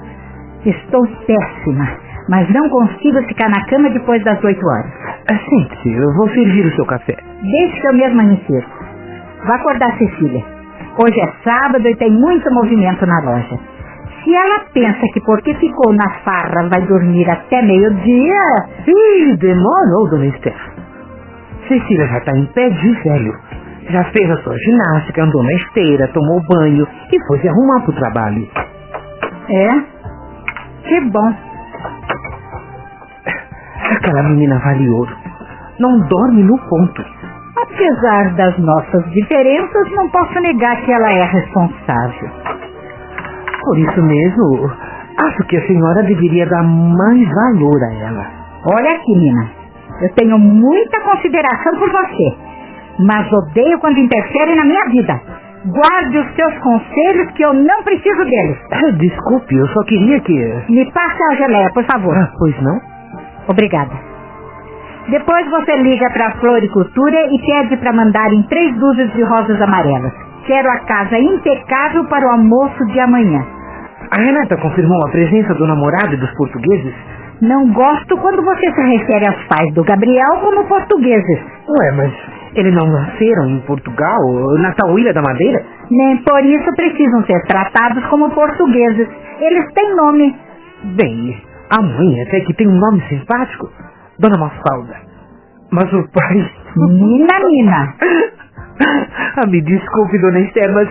Estou 0.65 1.07
péssima, 1.25 1.87
mas 2.27 2.53
não 2.53 2.67
consigo 2.67 3.23
ficar 3.29 3.47
na 3.47 3.63
cama 3.67 3.89
depois 3.91 4.21
das 4.25 4.43
oito 4.43 4.59
horas. 4.67 4.91
Ah, 5.31 5.39
Sente-se, 5.49 5.93
eu 5.93 6.13
vou 6.15 6.27
servir 6.31 6.65
o 6.65 6.75
seu 6.75 6.85
café. 6.85 7.15
Deixe 7.43 7.79
que 7.79 7.87
eu 7.87 7.93
mesma 7.93 8.23
amanhecer. 8.23 8.67
Vá 9.47 9.55
acordar 9.55 9.97
Cecília. 9.97 10.43
Hoje 11.01 11.21
é 11.21 11.49
sábado 11.49 11.87
e 11.87 11.95
tem 11.95 12.11
muito 12.11 12.53
movimento 12.53 13.05
na 13.05 13.21
loja. 13.21 13.57
Se 14.21 14.35
ela 14.35 14.65
pensa 14.73 14.99
que 15.13 15.21
porque 15.21 15.55
ficou 15.55 15.93
na 15.93 16.09
farra 16.25 16.67
vai 16.69 16.85
dormir 16.87 17.29
até 17.29 17.61
meio-dia, 17.61 18.43
Ih, 18.85 19.37
demorou, 19.37 20.09
dona 20.09 20.25
Esther. 20.25 20.72
Cecília 21.67 22.07
já 22.07 22.17
está 22.17 22.37
em 22.37 22.45
pé 22.47 22.69
de 22.69 22.91
velho. 23.03 23.33
Já 23.89 24.03
fez 24.05 24.29
a 24.29 24.37
sua 24.37 24.55
ginástica, 24.57 25.23
andou 25.23 25.43
na 25.43 25.53
esteira, 25.53 26.07
tomou 26.13 26.41
banho 26.47 26.87
e 27.11 27.27
foi 27.27 27.39
se 27.39 27.49
arrumar 27.49 27.81
pro 27.81 27.93
trabalho. 27.95 28.47
é? 29.49 29.69
Que 30.87 31.01
bom. 31.09 31.33
Aquela 33.91 34.23
menina 34.23 34.59
vale 34.59 34.89
ouro. 34.89 35.15
Não 35.79 35.99
dorme 36.07 36.43
no 36.43 36.57
ponto. 36.69 37.03
Apesar 37.57 38.35
das 38.35 38.57
nossas 38.59 39.09
diferenças, 39.11 39.91
não 39.91 40.09
posso 40.09 40.39
negar 40.41 40.81
que 40.83 40.91
ela 40.91 41.11
é 41.11 41.23
responsável. 41.23 42.29
Por 43.63 43.77
isso 43.77 44.01
mesmo, 44.01 44.71
acho 45.25 45.43
que 45.47 45.57
a 45.57 45.67
senhora 45.67 46.03
deveria 46.03 46.45
dar 46.45 46.63
mais 46.63 47.27
valor 47.29 47.83
a 47.83 47.93
ela. 47.93 48.27
Olha 48.65 48.95
aqui, 48.95 49.13
Nina. 49.17 49.62
Eu 50.01 50.13
tenho 50.15 50.37
muita 50.37 51.01
consideração 51.01 51.73
por 51.79 51.89
você, 51.91 52.37
mas 52.99 53.31
odeio 53.31 53.79
quando 53.79 53.97
interfere 53.99 54.55
na 54.55 54.65
minha 54.65 54.85
vida. 54.89 55.21
Guarde 55.65 56.17
os 56.17 56.35
seus 56.35 56.57
conselhos 56.59 57.31
que 57.35 57.43
eu 57.45 57.53
não 57.53 57.83
preciso 57.83 58.25
deles. 58.25 58.57
Ah, 58.71 58.91
Desculpe, 58.97 59.55
eu 59.55 59.67
só 59.67 59.81
queria 59.83 60.19
que... 60.19 60.33
Me 60.69 60.91
passe 60.91 61.23
a 61.23 61.35
geleia, 61.35 61.69
por 61.73 61.85
favor. 61.85 62.13
Ah, 62.17 62.29
pois 62.37 62.61
não? 62.61 62.81
Obrigada. 63.47 63.91
Depois 65.09 65.49
você 65.49 65.77
liga 65.77 66.09
para 66.11 66.27
a 66.27 66.39
floricultura 66.39 67.17
e 67.31 67.39
pede 67.45 67.77
para 67.77 67.93
mandarem 67.93 68.43
três 68.49 68.73
dúzias 68.77 69.11
de 69.13 69.23
rosas 69.23 69.61
amarelas. 69.61 70.11
Quero 70.45 70.69
a 70.69 70.79
casa 70.79 71.17
impecável 71.17 72.05
para 72.09 72.27
o 72.27 72.31
almoço 72.31 72.85
de 72.87 72.99
amanhã. 72.99 73.45
A 74.11 74.21
Renata 74.21 74.57
confirmou 74.57 74.99
a 75.05 75.11
presença 75.11 75.53
do 75.55 75.65
namorado 75.65 76.13
e 76.13 76.17
dos 76.17 76.31
portugueses? 76.35 76.93
Não 77.43 77.73
gosto 77.73 78.15
quando 78.21 78.41
você 78.41 78.73
se 78.73 78.81
refere 78.97 79.27
aos 79.27 79.43
pais 79.49 79.73
do 79.73 79.83
Gabriel 79.83 80.39
como 80.39 80.65
portugueses. 80.65 81.39
Ué, 81.67 81.91
mas 81.91 82.13
eles 82.55 82.73
não 82.73 82.87
nasceram 82.87 83.49
em 83.49 83.59
Portugal, 83.65 84.17
na 84.59 84.71
tal 84.73 84.97
Ilha 84.97 85.13
da 85.13 85.21
Madeira? 85.21 85.61
Nem 85.91 86.23
por 86.23 86.39
isso 86.45 86.71
precisam 86.73 87.21
ser 87.25 87.41
tratados 87.45 88.07
como 88.07 88.33
portugueses. 88.33 89.09
Eles 89.41 89.65
têm 89.73 89.93
nome. 89.93 90.33
Bem, 90.95 91.43
a 91.69 91.81
mãe 91.81 92.21
até 92.21 92.39
que 92.45 92.53
tem 92.53 92.65
um 92.65 92.79
nome 92.79 93.01
simpático. 93.09 93.69
Dona 94.17 94.37
Mafalda. 94.39 94.95
Mas 95.69 95.91
o 95.91 96.07
pai... 96.13 96.49
Nina, 96.77 97.39
Nina. 97.45 97.95
ah, 99.35 99.47
me 99.47 99.61
desculpe, 99.61 100.17
dona 100.21 100.39
Esther, 100.39 100.71
mas... 100.73 100.87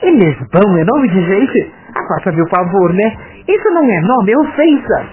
Elisbão 0.00 0.78
é 0.78 0.84
nome 0.84 1.08
de 1.08 1.20
gente? 1.20 1.72
Ah, 1.94 2.06
faça 2.08 2.32
meu 2.32 2.46
favor, 2.48 2.92
né? 2.92 3.16
Isso 3.46 3.70
não 3.70 3.84
é 3.84 4.00
nome, 4.00 4.32
é 4.32 4.38
ofensa. 4.38 5.08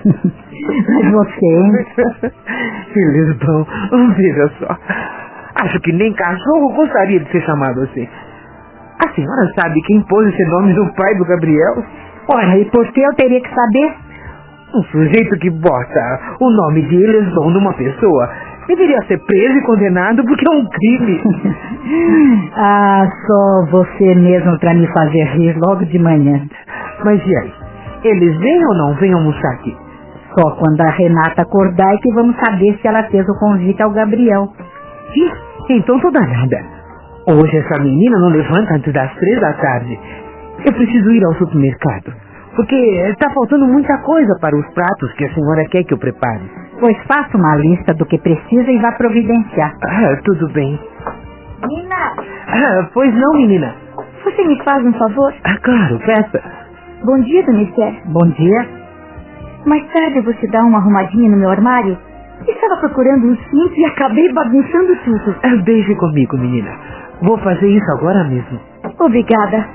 Mas 0.89 1.11
você? 1.11 1.51
Elisbão, 2.95 3.65
veja 4.15 4.51
só. 4.59 4.77
Acho 5.63 5.79
que 5.81 5.93
nem 5.93 6.13
cachorro 6.13 6.73
gostaria 6.73 7.19
de 7.19 7.31
ser 7.31 7.41
chamado 7.41 7.81
assim. 7.81 8.07
A 9.05 9.13
senhora 9.13 9.51
sabe 9.57 9.81
quem 9.85 10.01
pôs 10.03 10.27
esse 10.27 10.45
nome 10.45 10.73
no 10.73 10.93
pai 10.95 11.13
do 11.15 11.25
Gabriel? 11.25 11.83
Ora, 12.33 12.57
e 12.57 12.65
por 12.71 12.91
que 12.91 13.01
eu 13.01 13.13
teria 13.15 13.41
que 13.41 13.49
saber? 13.49 13.95
Um 14.73 14.83
sujeito 14.83 15.37
que 15.39 15.49
bota 15.49 16.37
o 16.39 16.49
nome 16.49 16.87
de 16.87 16.95
Elisbão 16.95 17.49
numa 17.49 17.73
pessoa 17.73 18.29
deveria 18.71 19.01
ser 19.07 19.17
preso 19.25 19.57
e 19.57 19.65
condenado 19.65 20.23
porque 20.23 20.45
é 20.47 20.55
um 20.55 20.65
crime. 20.69 21.21
Ah, 22.53 23.09
só 23.25 23.65
você 23.71 24.13
mesmo 24.15 24.57
para 24.59 24.73
me 24.73 24.87
fazer 24.87 25.23
rir 25.35 25.57
logo 25.57 25.83
de 25.85 25.97
manhã. 25.97 26.45
Mas 27.03 27.21
e 27.25 27.35
aí? 27.37 27.53
Eles 28.03 28.37
vêm 28.37 28.65
ou 28.65 28.77
não 28.77 28.95
vêm 28.95 29.13
almoçar 29.13 29.53
aqui? 29.53 29.75
Só 30.37 30.51
quando 30.51 30.79
a 30.81 30.89
Renata 30.91 31.41
acordar 31.41 31.93
é 31.93 31.97
que 31.97 32.13
vamos 32.13 32.35
saber 32.37 32.77
se 32.79 32.87
ela 32.87 33.03
fez 33.09 33.27
o 33.27 33.39
convite 33.39 33.81
ao 33.81 33.91
Gabriel. 33.91 34.53
Ih, 35.15 35.75
então 35.75 35.99
tô 35.99 36.11
danada. 36.11 36.63
Hoje 37.27 37.57
essa 37.57 37.81
menina 37.81 38.17
não 38.19 38.29
levanta 38.29 38.75
antes 38.75 38.93
das 38.93 39.13
três 39.15 39.39
da 39.41 39.53
tarde. 39.53 39.99
Eu 40.65 40.73
preciso 40.73 41.09
ir 41.11 41.25
ao 41.25 41.33
supermercado. 41.33 42.13
Porque 42.55 43.15
tá 43.19 43.29
faltando 43.33 43.65
muita 43.65 43.97
coisa 43.99 44.37
para 44.39 44.57
os 44.57 44.67
pratos 44.73 45.13
que 45.13 45.25
a 45.25 45.33
senhora 45.33 45.63
quer 45.69 45.83
que 45.83 45.93
eu 45.93 45.97
prepare. 45.97 46.49
Pois 46.81 46.97
faça 47.05 47.37
uma 47.37 47.55
lista 47.57 47.93
do 47.93 48.05
que 48.07 48.17
precisa 48.17 48.71
e 48.71 48.79
vá 48.81 48.91
providenciar. 48.93 49.71
Ah, 49.83 50.19
tudo 50.25 50.51
bem. 50.51 50.79
Nina, 51.69 52.13
Ah, 52.47 52.89
pois 52.93 53.13
não, 53.13 53.33
menina. 53.33 53.75
você 54.23 54.43
me 54.47 54.61
faz 54.63 54.83
um 54.83 54.93
favor? 54.93 55.31
Ah, 55.43 55.57
claro, 55.61 55.99
peça. 55.99 56.41
Bom 57.05 57.19
dia, 57.21 57.45
Dona 57.45 57.61
Esther. 57.61 58.01
Bom 58.07 58.27
dia. 58.31 58.67
Mais 59.65 59.83
tarde 59.93 60.21
você 60.21 60.47
dá 60.47 60.61
uma 60.63 60.79
arrumadinha 60.79 61.29
no 61.29 61.37
meu 61.37 61.49
armário? 61.49 61.97
Estava 62.47 62.77
procurando 62.81 63.27
um 63.27 63.35
cinto 63.37 63.73
e 63.79 63.85
acabei 63.85 64.33
bagunçando 64.33 64.95
tudo. 65.05 65.35
Ah, 65.43 65.55
Deixe 65.63 65.95
comigo, 65.95 66.35
menina. 66.37 66.71
Vou 67.21 67.37
fazer 67.37 67.67
isso 67.67 67.85
agora 67.95 68.23
mesmo. 68.27 68.59
Obrigada. 68.99 69.69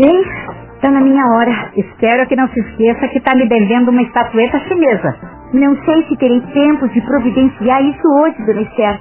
Bem, 0.00 0.20
está 0.76 0.90
na 0.90 1.00
minha 1.02 1.22
hora. 1.26 1.70
Espero 1.76 2.26
que 2.26 2.36
não 2.36 2.48
se 2.48 2.58
esqueça 2.60 3.08
que 3.08 3.18
está 3.18 3.34
me 3.36 3.46
devendo 3.46 3.90
uma 3.90 4.00
estatueta 4.02 4.58
chinesa. 4.60 5.37
Não 5.52 5.74
sei 5.84 6.02
se 6.08 6.16
terei 6.18 6.40
tempo 6.52 6.88
de 6.88 7.00
providenciar 7.00 7.82
isso 7.82 8.06
hoje, 8.20 8.44
Dona 8.44 8.62
Esther. 8.62 9.00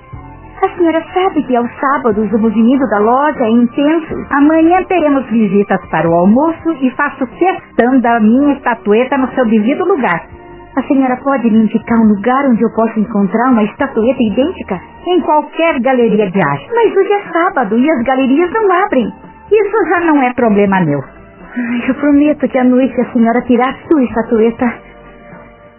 A 0.64 0.70
senhora 0.76 1.04
sabe 1.14 1.44
que 1.44 1.56
aos 1.56 1.70
sábados 1.80 2.32
o 2.32 2.40
movimento 2.40 2.88
da 2.90 3.00
loja 3.00 3.44
é 3.44 3.50
intenso. 3.50 4.16
Amanhã 4.32 4.82
teremos 4.88 5.30
visitas 5.30 5.80
para 5.92 6.10
o 6.10 6.14
almoço 6.14 6.72
e 6.82 6.90
faço 6.92 7.28
questão 7.28 8.00
da 8.00 8.20
minha 8.20 8.54
estatueta 8.54 9.18
no 9.18 9.28
seu 9.34 9.46
devido 9.46 9.86
lugar. 9.86 10.26
A 10.76 10.84
senhora 10.84 11.18
pode 11.18 11.52
me 11.52 11.64
indicar 11.64 12.00
um 12.00 12.08
lugar 12.08 12.46
onde 12.46 12.64
eu 12.64 12.72
possa 12.72 13.00
encontrar 13.00 13.52
uma 13.52 13.64
estatueta 13.64 14.24
idêntica? 14.24 14.80
Em 15.06 15.20
qualquer 15.22 15.80
galeria 15.82 16.32
de 16.32 16.42
arte. 16.42 16.70
Mas 16.74 16.96
hoje 16.96 17.14
é 17.14 17.34
sábado 17.34 17.78
e 17.78 17.92
as 17.92 18.04
galerias 18.04 18.52
não 18.52 18.72
abrem. 18.86 19.14
Isso 19.52 19.90
já 19.90 20.00
não 20.06 20.22
é 20.24 20.34
problema 20.34 20.80
meu. 20.82 21.00
Ai, 21.00 21.90
eu 21.90 21.96
prometo 21.96 22.48
que 22.48 22.58
à 22.58 22.64
noite 22.64 23.00
a 23.02 23.12
senhora 23.12 23.42
tirar 23.42 23.76
sua 23.90 24.04
estatueta. 24.04 24.88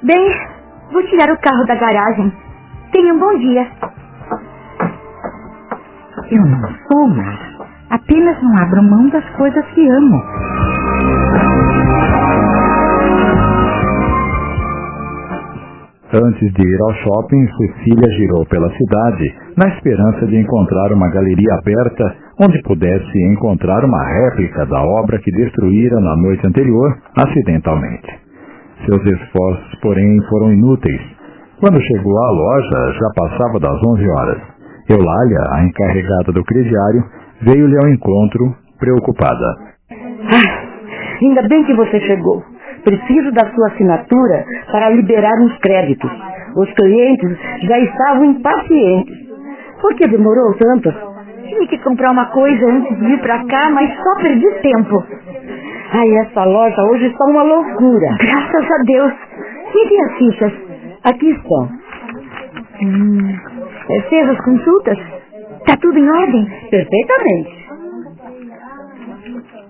Bem, 0.03 0.58
vou 0.93 1.03
tirar 1.05 1.31
o 1.33 1.39
carro 1.39 1.65
da 1.67 1.75
garagem. 1.75 2.33
Tenha 2.93 3.15
um 3.15 3.19
bom 3.19 3.39
dia. 3.39 3.67
Eu 6.31 6.45
não 6.45 6.69
sou 6.91 7.09
má. 7.09 7.39
Apenas 7.91 8.43
não 8.43 8.57
abro 8.59 8.83
mão 8.83 9.09
das 9.09 9.29
coisas 9.31 9.65
que 9.73 9.89
amo. 9.89 10.23
Antes 16.11 16.53
de 16.55 16.67
ir 16.67 16.81
ao 16.81 16.95
shopping, 16.95 17.47
Cecília 17.49 18.11
girou 18.17 18.47
pela 18.47 18.71
cidade, 18.73 19.35
na 19.57 19.69
esperança 19.69 20.27
de 20.27 20.41
encontrar 20.41 20.91
uma 20.93 21.11
galeria 21.11 21.55
aberta 21.55 22.17
onde 22.41 22.63
pudesse 22.63 23.19
encontrar 23.33 23.85
uma 23.85 24.03
réplica 24.05 24.65
da 24.67 24.83
obra 24.83 25.19
que 25.19 25.31
destruíra 25.31 26.01
na 26.01 26.17
noite 26.17 26.47
anterior, 26.47 26.99
acidentalmente. 27.15 28.28
Seus 28.85 29.05
esforços, 29.05 29.79
porém, 29.81 30.19
foram 30.29 30.53
inúteis. 30.53 31.01
Quando 31.61 31.81
chegou 31.81 32.17
à 32.17 32.31
loja, 32.31 32.93
já 32.93 33.11
passava 33.17 33.59
das 33.59 33.83
11 33.83 34.09
horas. 34.09 34.43
Eulália, 34.89 35.41
a 35.53 35.65
encarregada 35.65 36.33
do 36.33 36.45
crediário, 36.45 37.05
veio-lhe 37.43 37.77
ao 37.77 37.91
encontro, 37.91 38.55
preocupada. 38.79 39.45
Ah, 39.91 41.19
ainda 41.21 41.43
bem 41.49 41.65
que 41.65 41.75
você 41.75 42.01
chegou. 42.01 42.43
Preciso 42.85 43.33
da 43.33 43.53
sua 43.53 43.69
assinatura 43.69 44.45
para 44.71 44.91
liberar 44.91 45.35
uns 45.43 45.59
créditos. 45.59 46.11
Os 46.57 46.73
clientes 46.75 47.39
já 47.63 47.79
estavam 47.79 48.25
impacientes. 48.25 49.17
Por 49.81 49.95
que 49.95 50.09
demorou 50.09 50.55
tanto? 50.57 50.91
Tive 51.49 51.67
que 51.67 51.79
comprar 51.79 52.13
uma 52.13 52.27
coisa 52.27 52.67
antes 52.67 52.97
de 52.97 53.07
vir 53.07 53.21
para 53.21 53.45
cá, 53.47 53.71
mas 53.71 53.95
só 53.97 54.15
perdi 54.23 54.49
tempo. 54.63 55.05
Ai, 55.93 56.09
essa 56.19 56.45
loja 56.45 56.83
hoje 56.91 57.07
está 57.07 57.25
uma 57.25 57.43
loucura. 57.43 58.09
Graças 58.21 58.71
a 58.71 58.83
Deus. 58.85 59.13
E 59.75 60.01
as 60.03 60.19
fichas? 60.19 60.53
Aqui 61.05 61.31
estão. 61.31 61.69
Hum, 62.83 63.19
fez 64.09 64.29
as 64.29 64.41
consultas? 64.45 64.99
Está 65.61 65.77
tudo 65.81 65.99
em 65.99 66.09
ordem? 66.09 66.47
Perfeitamente. 66.71 67.69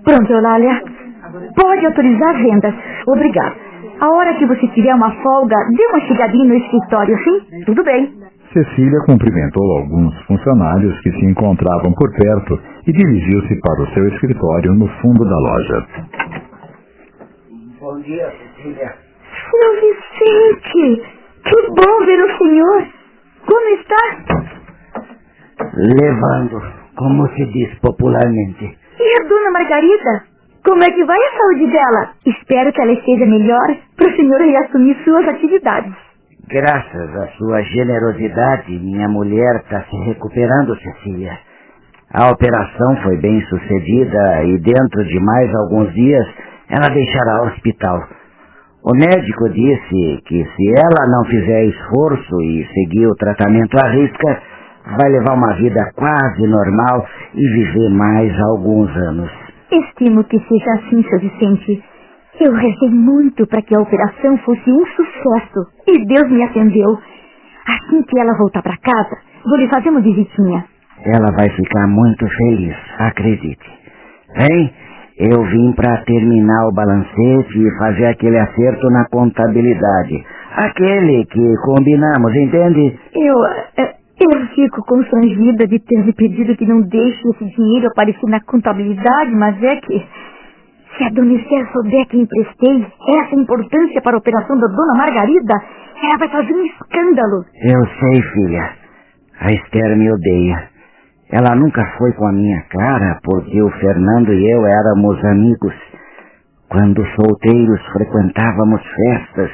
Pronto, 0.04 0.32
Eulália. 0.32 0.82
Pode 1.56 1.86
autorizar 1.86 2.34
vendas. 2.42 2.74
Obrigado. 3.06 3.56
A 4.00 4.08
hora 4.10 4.34
que 4.34 4.46
você 4.46 4.66
tiver 4.68 4.94
uma 4.94 5.10
folga, 5.22 5.56
dê 5.76 5.86
uma 5.86 6.00
chegadinha 6.00 6.44
no 6.44 6.54
escritório, 6.54 7.16
sim? 7.18 7.64
Tudo 7.64 7.84
bem. 7.84 8.27
Cecília 8.52 8.98
cumprimentou 9.04 9.78
alguns 9.78 10.14
funcionários 10.24 10.98
que 11.02 11.12
se 11.12 11.26
encontravam 11.26 11.92
por 11.92 12.10
perto 12.14 12.58
e 12.86 12.92
dirigiu-se 12.92 13.60
para 13.60 13.82
o 13.82 13.86
seu 13.92 14.08
escritório 14.08 14.72
no 14.72 14.88
fundo 15.00 15.22
da 15.22 15.36
loja. 15.36 15.86
Bom 17.78 18.00
dia, 18.00 18.32
Cecília. 18.32 18.94
Seu 19.50 19.72
Vicente! 19.74 21.02
Que 21.44 21.68
bom 21.68 22.06
ver 22.06 22.24
o 22.24 22.38
senhor! 22.38 22.86
Como 23.46 23.68
está? 23.68 24.02
Levando, 25.74 26.62
como 26.96 27.28
se 27.34 27.44
diz 27.52 27.78
popularmente. 27.80 28.78
E 28.98 29.20
a 29.20 29.28
dona 29.28 29.50
Margarida? 29.50 30.24
Como 30.64 30.82
é 30.82 30.90
que 30.90 31.04
vai 31.04 31.18
a 31.18 31.36
saúde 31.36 31.70
dela? 31.70 32.14
Espero 32.26 32.72
que 32.72 32.80
ela 32.80 32.92
esteja 32.92 33.26
melhor 33.26 33.76
para 33.96 34.08
o 34.08 34.16
senhor 34.16 34.40
reassumir 34.40 34.96
suas 35.04 35.28
atividades. 35.28 36.07
Graças 36.50 37.14
à 37.14 37.28
sua 37.36 37.60
generosidade, 37.60 38.78
minha 38.78 39.06
mulher 39.06 39.56
está 39.56 39.82
se 39.82 39.96
recuperando, 40.06 40.74
Cecília. 40.80 41.32
A 42.10 42.30
operação 42.30 42.96
foi 43.02 43.20
bem 43.20 43.38
sucedida 43.42 44.44
e 44.44 44.58
dentro 44.58 45.04
de 45.04 45.20
mais 45.20 45.54
alguns 45.54 45.92
dias 45.92 46.26
ela 46.70 46.88
deixará 46.88 47.42
o 47.42 47.48
hospital. 47.48 48.00
O 48.82 48.96
médico 48.96 49.50
disse 49.50 50.22
que 50.24 50.42
se 50.42 50.72
ela 50.74 51.06
não 51.10 51.24
fizer 51.26 51.66
esforço 51.66 52.40
e 52.40 52.66
seguir 52.72 53.06
o 53.08 53.16
tratamento 53.16 53.76
à 53.76 53.86
risca, 53.90 54.42
vai 54.98 55.10
levar 55.10 55.34
uma 55.34 55.54
vida 55.54 55.92
quase 55.94 56.46
normal 56.46 57.06
e 57.34 57.46
viver 57.46 57.90
mais 57.90 58.32
alguns 58.40 58.96
anos. 58.96 59.30
Estimo 59.70 60.24
que 60.24 60.38
seja 60.38 60.72
assim, 60.78 61.02
seu 61.02 61.20
Vicente. 61.20 61.84
Eu 62.40 62.52
rezei 62.52 62.90
muito 62.90 63.46
para 63.46 63.62
que 63.62 63.76
a 63.76 63.80
operação 63.80 64.36
fosse 64.38 64.70
um 64.70 64.86
sucesso 64.86 65.66
e 65.88 66.06
Deus 66.06 66.30
me 66.30 66.42
atendeu. 66.44 66.98
Assim 67.66 68.02
que 68.02 68.18
ela 68.18 68.36
voltar 68.38 68.62
para 68.62 68.76
casa, 68.76 69.18
vou 69.44 69.58
lhe 69.58 69.68
fazer 69.68 69.90
uma 69.90 70.00
visitinha. 70.00 70.64
Ela 71.04 71.32
vai 71.36 71.48
ficar 71.50 71.86
muito 71.86 72.26
feliz, 72.28 72.76
acredite. 72.98 73.70
Hein? 74.36 74.72
Eu 75.18 75.42
vim 75.42 75.72
para 75.72 76.04
terminar 76.04 76.68
o 76.68 76.72
balancete 76.72 77.58
e 77.58 77.78
fazer 77.78 78.06
aquele 78.06 78.38
acerto 78.38 78.88
na 78.88 79.04
contabilidade. 79.08 80.24
Aquele 80.52 81.24
que 81.26 81.54
combinamos, 81.64 82.34
entende? 82.36 82.98
Eu. 83.14 83.34
Eu 84.20 84.46
fico 84.48 84.82
constrangida 84.84 85.64
de 85.66 85.78
ter 85.78 86.02
lhe 86.02 86.12
pedido 86.12 86.56
que 86.56 86.66
não 86.66 86.80
deixe 86.80 87.20
esse 87.28 87.44
dinheiro 87.54 87.86
aparecer 87.86 88.26
na 88.26 88.40
contabilidade, 88.40 89.30
mas 89.32 89.62
é 89.62 89.76
que. 89.76 90.06
Se 90.96 91.04
a 91.04 91.10
dona 91.10 91.34
Esther 91.34 91.70
souber 91.72 92.06
que 92.08 92.16
emprestei 92.16 92.86
essa 93.20 93.34
importância 93.34 94.00
para 94.02 94.16
a 94.16 94.18
operação 94.18 94.58
da 94.58 94.66
dona 94.68 94.94
Margarida, 94.94 95.54
ela 96.02 96.18
vai 96.18 96.28
fazer 96.30 96.54
um 96.54 96.62
escândalo. 96.62 97.44
Eu 97.62 97.86
sei, 97.86 98.22
filha. 98.22 98.72
A 99.40 99.52
Esther 99.52 99.96
me 99.96 100.10
odeia. 100.10 100.70
Ela 101.30 101.54
nunca 101.54 101.84
foi 101.98 102.12
com 102.14 102.26
a 102.26 102.32
minha 102.32 102.62
cara 102.70 103.20
porque 103.22 103.62
o 103.62 103.70
Fernando 103.72 104.32
e 104.32 104.50
eu 104.50 104.66
éramos 104.66 105.22
amigos. 105.24 105.74
Quando 106.68 107.04
solteiros 107.04 107.80
frequentávamos 107.92 108.82
festas, 108.82 109.50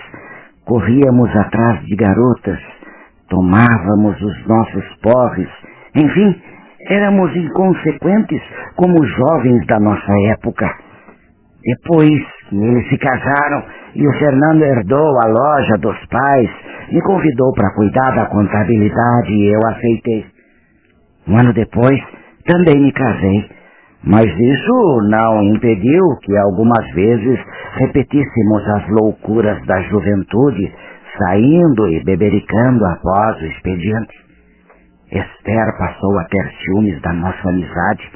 corríamos 0.64 1.34
atrás 1.36 1.84
de 1.84 1.96
garotas, 1.96 2.58
tomávamos 3.28 4.20
os 4.20 4.46
nossos 4.46 4.84
porres, 5.02 5.48
enfim, 5.94 6.42
éramos 6.88 7.34
inconsequentes 7.36 8.42
como 8.76 9.04
jovens 9.04 9.66
da 9.66 9.78
nossa 9.78 10.12
época. 10.32 10.66
Depois 11.64 12.10
que 12.50 12.56
eles 12.56 12.88
se 12.90 12.98
casaram 12.98 13.64
e 13.94 14.06
o 14.06 14.12
Fernando 14.18 14.62
herdou 14.62 15.18
a 15.18 15.28
loja 15.28 15.78
dos 15.78 15.96
pais, 16.06 16.50
me 16.92 17.00
convidou 17.00 17.52
para 17.54 17.74
cuidar 17.74 18.14
da 18.14 18.26
contabilidade 18.26 19.32
e 19.32 19.50
eu 19.50 19.60
aceitei. 19.66 20.26
Um 21.26 21.38
ano 21.38 21.54
depois, 21.54 21.98
também 22.44 22.78
me 22.78 22.92
casei. 22.92 23.48
Mas 24.06 24.26
isso 24.26 25.00
não 25.08 25.42
impediu 25.42 26.04
que 26.20 26.36
algumas 26.36 26.86
vezes 26.92 27.40
repetíssemos 27.76 28.68
as 28.76 28.88
loucuras 28.90 29.64
da 29.66 29.80
juventude, 29.84 30.70
saindo 31.16 31.88
e 31.88 32.04
bebericando 32.04 32.84
após 32.84 33.40
o 33.40 33.46
expediente. 33.46 34.12
Esther 35.10 35.78
passou 35.78 36.18
a 36.18 36.24
ter 36.24 36.46
ciúmes 36.60 37.00
da 37.00 37.14
nossa 37.14 37.48
amizade 37.48 38.10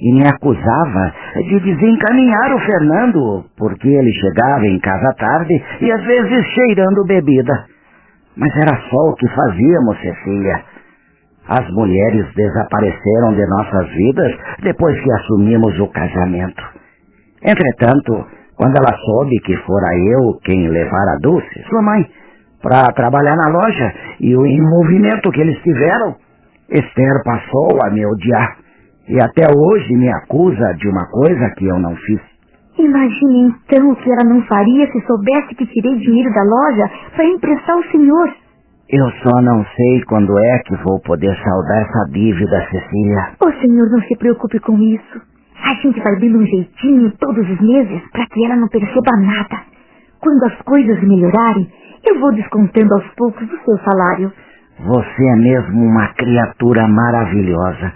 e 0.00 0.12
me 0.14 0.26
acusava 0.26 1.12
de 1.36 1.60
desencaminhar 1.60 2.54
o 2.54 2.58
Fernando, 2.60 3.44
porque 3.56 3.88
ele 3.88 4.12
chegava 4.12 4.66
em 4.66 4.78
casa 4.80 5.14
tarde 5.18 5.62
e 5.80 5.92
às 5.92 6.02
vezes 6.04 6.46
cheirando 6.46 7.04
bebida. 7.06 7.66
Mas 8.36 8.50
era 8.56 8.80
só 8.88 9.10
o 9.10 9.14
que 9.14 9.28
fazíamos, 9.28 10.00
Cecília. 10.00 10.64
As 11.46 11.70
mulheres 11.72 12.32
desapareceram 12.34 13.34
de 13.34 13.46
nossas 13.46 13.88
vidas 13.90 14.38
depois 14.62 14.98
que 15.00 15.12
assumimos 15.12 15.78
o 15.80 15.88
casamento. 15.88 16.62
Entretanto, 17.42 18.12
quando 18.56 18.76
ela 18.76 18.96
soube 18.96 19.38
que 19.40 19.56
fora 19.64 19.88
eu 19.96 20.38
quem 20.44 20.68
levara 20.68 21.12
a 21.12 21.18
Dulce, 21.20 21.62
sua 21.68 21.82
mãe, 21.82 22.06
para 22.62 22.92
trabalhar 22.92 23.36
na 23.36 23.48
loja 23.48 23.92
e 24.20 24.36
o 24.36 24.46
envolvimento 24.46 25.30
que 25.30 25.40
eles 25.40 25.58
tiveram, 25.62 26.16
Esther 26.70 27.22
passou 27.24 27.78
a 27.84 27.90
me 27.90 28.06
odiar 28.06 28.59
e 29.10 29.20
até 29.20 29.46
hoje 29.50 29.94
me 29.96 30.08
acusa 30.08 30.72
de 30.78 30.88
uma 30.88 31.06
coisa 31.06 31.52
que 31.56 31.66
eu 31.66 31.78
não 31.78 31.94
fiz. 31.96 32.20
Imagine 32.78 33.52
então 33.66 33.90
o 33.90 33.96
que 33.96 34.10
ela 34.10 34.24
não 34.24 34.40
faria 34.46 34.86
se 34.86 35.00
soubesse 35.06 35.54
que 35.56 35.66
tirei 35.66 35.98
dinheiro 35.98 36.32
da 36.32 36.42
loja 36.42 36.90
para 37.14 37.24
emprestar 37.26 37.74
ao 37.76 37.82
senhor. 37.84 38.32
Eu 38.88 39.06
só 39.22 39.42
não 39.42 39.64
sei 39.64 40.04
quando 40.06 40.32
é 40.38 40.58
que 40.60 40.76
vou 40.82 41.00
poder 41.00 41.34
saldar 41.36 41.82
essa 41.82 42.10
dívida, 42.10 42.66
Cecília. 42.70 43.34
O 43.44 43.52
senhor 43.60 43.90
não 43.90 44.00
se 44.00 44.16
preocupe 44.16 44.58
com 44.60 44.78
isso. 44.78 45.20
A 45.62 45.74
gente 45.82 46.00
vai 46.02 46.18
dando 46.18 46.38
um 46.38 46.46
jeitinho 46.46 47.12
todos 47.18 47.48
os 47.50 47.60
meses 47.60 48.02
para 48.12 48.26
que 48.26 48.44
ela 48.44 48.56
não 48.56 48.68
perceba 48.68 49.16
nada. 49.16 49.62
Quando 50.20 50.44
as 50.44 50.56
coisas 50.62 51.02
melhorarem, 51.02 51.68
eu 52.04 52.18
vou 52.20 52.32
descontando 52.32 52.94
aos 52.94 53.06
poucos 53.14 53.42
o 53.42 53.64
seu 53.64 53.78
salário. 53.78 54.32
Você 54.78 55.28
é 55.28 55.36
mesmo 55.36 55.84
uma 55.84 56.08
criatura 56.14 56.88
maravilhosa. 56.88 57.92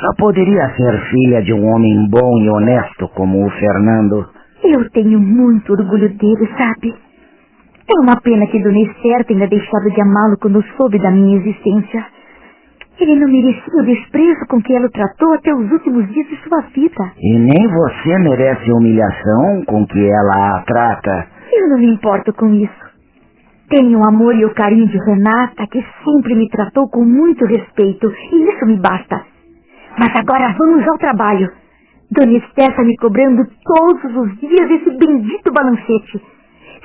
Só 0.00 0.14
poderia 0.16 0.74
ser 0.76 1.00
filha 1.10 1.42
de 1.42 1.52
um 1.52 1.66
homem 1.66 2.08
bom 2.08 2.38
e 2.38 2.48
honesto 2.48 3.08
como 3.16 3.44
o 3.44 3.50
Fernando. 3.50 4.28
Eu 4.62 4.88
tenho 4.90 5.18
muito 5.18 5.72
orgulho 5.72 6.08
dele, 6.10 6.48
sabe? 6.56 6.94
É 7.88 8.00
uma 8.00 8.20
pena 8.20 8.46
que 8.46 8.62
Dona 8.62 8.78
Esther 8.78 9.24
tenha 9.24 9.48
deixado 9.48 9.90
de 9.90 10.00
amá-lo 10.00 10.36
quando 10.40 10.62
soube 10.76 11.00
da 11.00 11.10
minha 11.10 11.38
existência. 11.38 12.06
Ele 13.00 13.18
não 13.18 13.28
merecia 13.28 13.80
o 13.80 13.86
desprezo 13.86 14.46
com 14.48 14.60
que 14.60 14.74
ela 14.74 14.86
o 14.86 14.90
tratou 14.90 15.32
até 15.32 15.54
os 15.54 15.70
últimos 15.70 16.06
dias 16.12 16.28
de 16.28 16.36
sua 16.42 16.60
vida. 16.74 17.12
E 17.18 17.38
nem 17.38 17.66
você 17.66 18.18
merece 18.18 18.70
a 18.70 18.74
humilhação 18.74 19.64
com 19.66 19.86
que 19.86 19.98
ela 19.98 20.58
a 20.58 20.62
trata. 20.62 21.28
Eu 21.52 21.70
não 21.70 21.78
me 21.78 21.92
importo 21.92 22.32
com 22.34 22.52
isso. 22.52 22.88
Tenho 23.68 23.98
o 23.98 24.06
amor 24.06 24.34
e 24.34 24.44
o 24.44 24.54
carinho 24.54 24.86
de 24.88 24.98
Renata, 24.98 25.66
que 25.70 25.80
sempre 26.04 26.34
me 26.34 26.48
tratou 26.48 26.88
com 26.88 27.04
muito 27.04 27.44
respeito, 27.46 28.12
e 28.32 28.48
isso 28.48 28.66
me 28.66 28.78
basta. 28.78 29.37
Mas 29.98 30.14
agora 30.14 30.54
vamos 30.58 30.86
ao 30.86 30.98
trabalho. 30.98 31.48
Dona 32.10 32.38
Esther 32.38 32.70
está 32.70 32.82
me 32.84 32.96
cobrando 32.96 33.44
todos 33.64 34.16
os 34.16 34.38
dias 34.40 34.70
esse 34.70 34.96
bendito 34.96 35.52
balancete. 35.52 36.22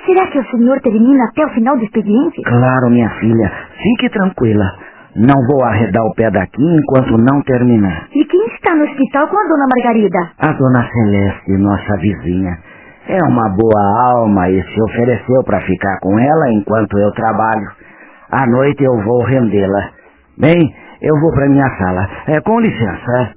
Será 0.04 0.26
que 0.30 0.38
o 0.38 0.44
senhor 0.50 0.80
termina 0.80 1.24
até 1.24 1.46
o 1.46 1.54
final 1.54 1.76
do 1.76 1.84
expediente? 1.84 2.42
Claro, 2.42 2.90
minha 2.90 3.08
filha. 3.20 3.50
Fique 3.82 4.10
tranquila. 4.10 4.64
Não 5.16 5.36
vou 5.46 5.64
arredar 5.64 6.04
o 6.04 6.14
pé 6.14 6.30
daqui 6.30 6.62
enquanto 6.62 7.16
não 7.16 7.40
terminar. 7.42 8.08
E 8.12 8.24
quem 8.24 8.44
está 8.46 8.74
no 8.74 8.82
hospital 8.82 9.28
com 9.28 9.38
a 9.38 9.48
dona 9.48 9.66
Margarida? 9.72 10.18
A 10.38 10.52
dona 10.52 10.82
Celeste, 10.90 11.52
nossa 11.56 11.96
vizinha. 11.98 12.58
É 13.06 13.22
uma 13.22 13.48
boa 13.50 14.10
alma 14.10 14.50
e 14.50 14.60
se 14.62 14.82
ofereceu 14.82 15.44
para 15.44 15.60
ficar 15.60 16.00
com 16.00 16.18
ela 16.18 16.50
enquanto 16.52 16.98
eu 16.98 17.12
trabalho. 17.12 17.70
À 18.30 18.46
noite 18.46 18.82
eu 18.82 18.96
vou 19.04 19.22
rendê-la. 19.24 19.90
Bem, 20.36 20.74
eu 21.04 21.20
vou 21.20 21.30
para 21.32 21.48
minha 21.48 21.68
sala. 21.78 22.06
É, 22.26 22.40
com 22.40 22.58
licença. 22.60 23.34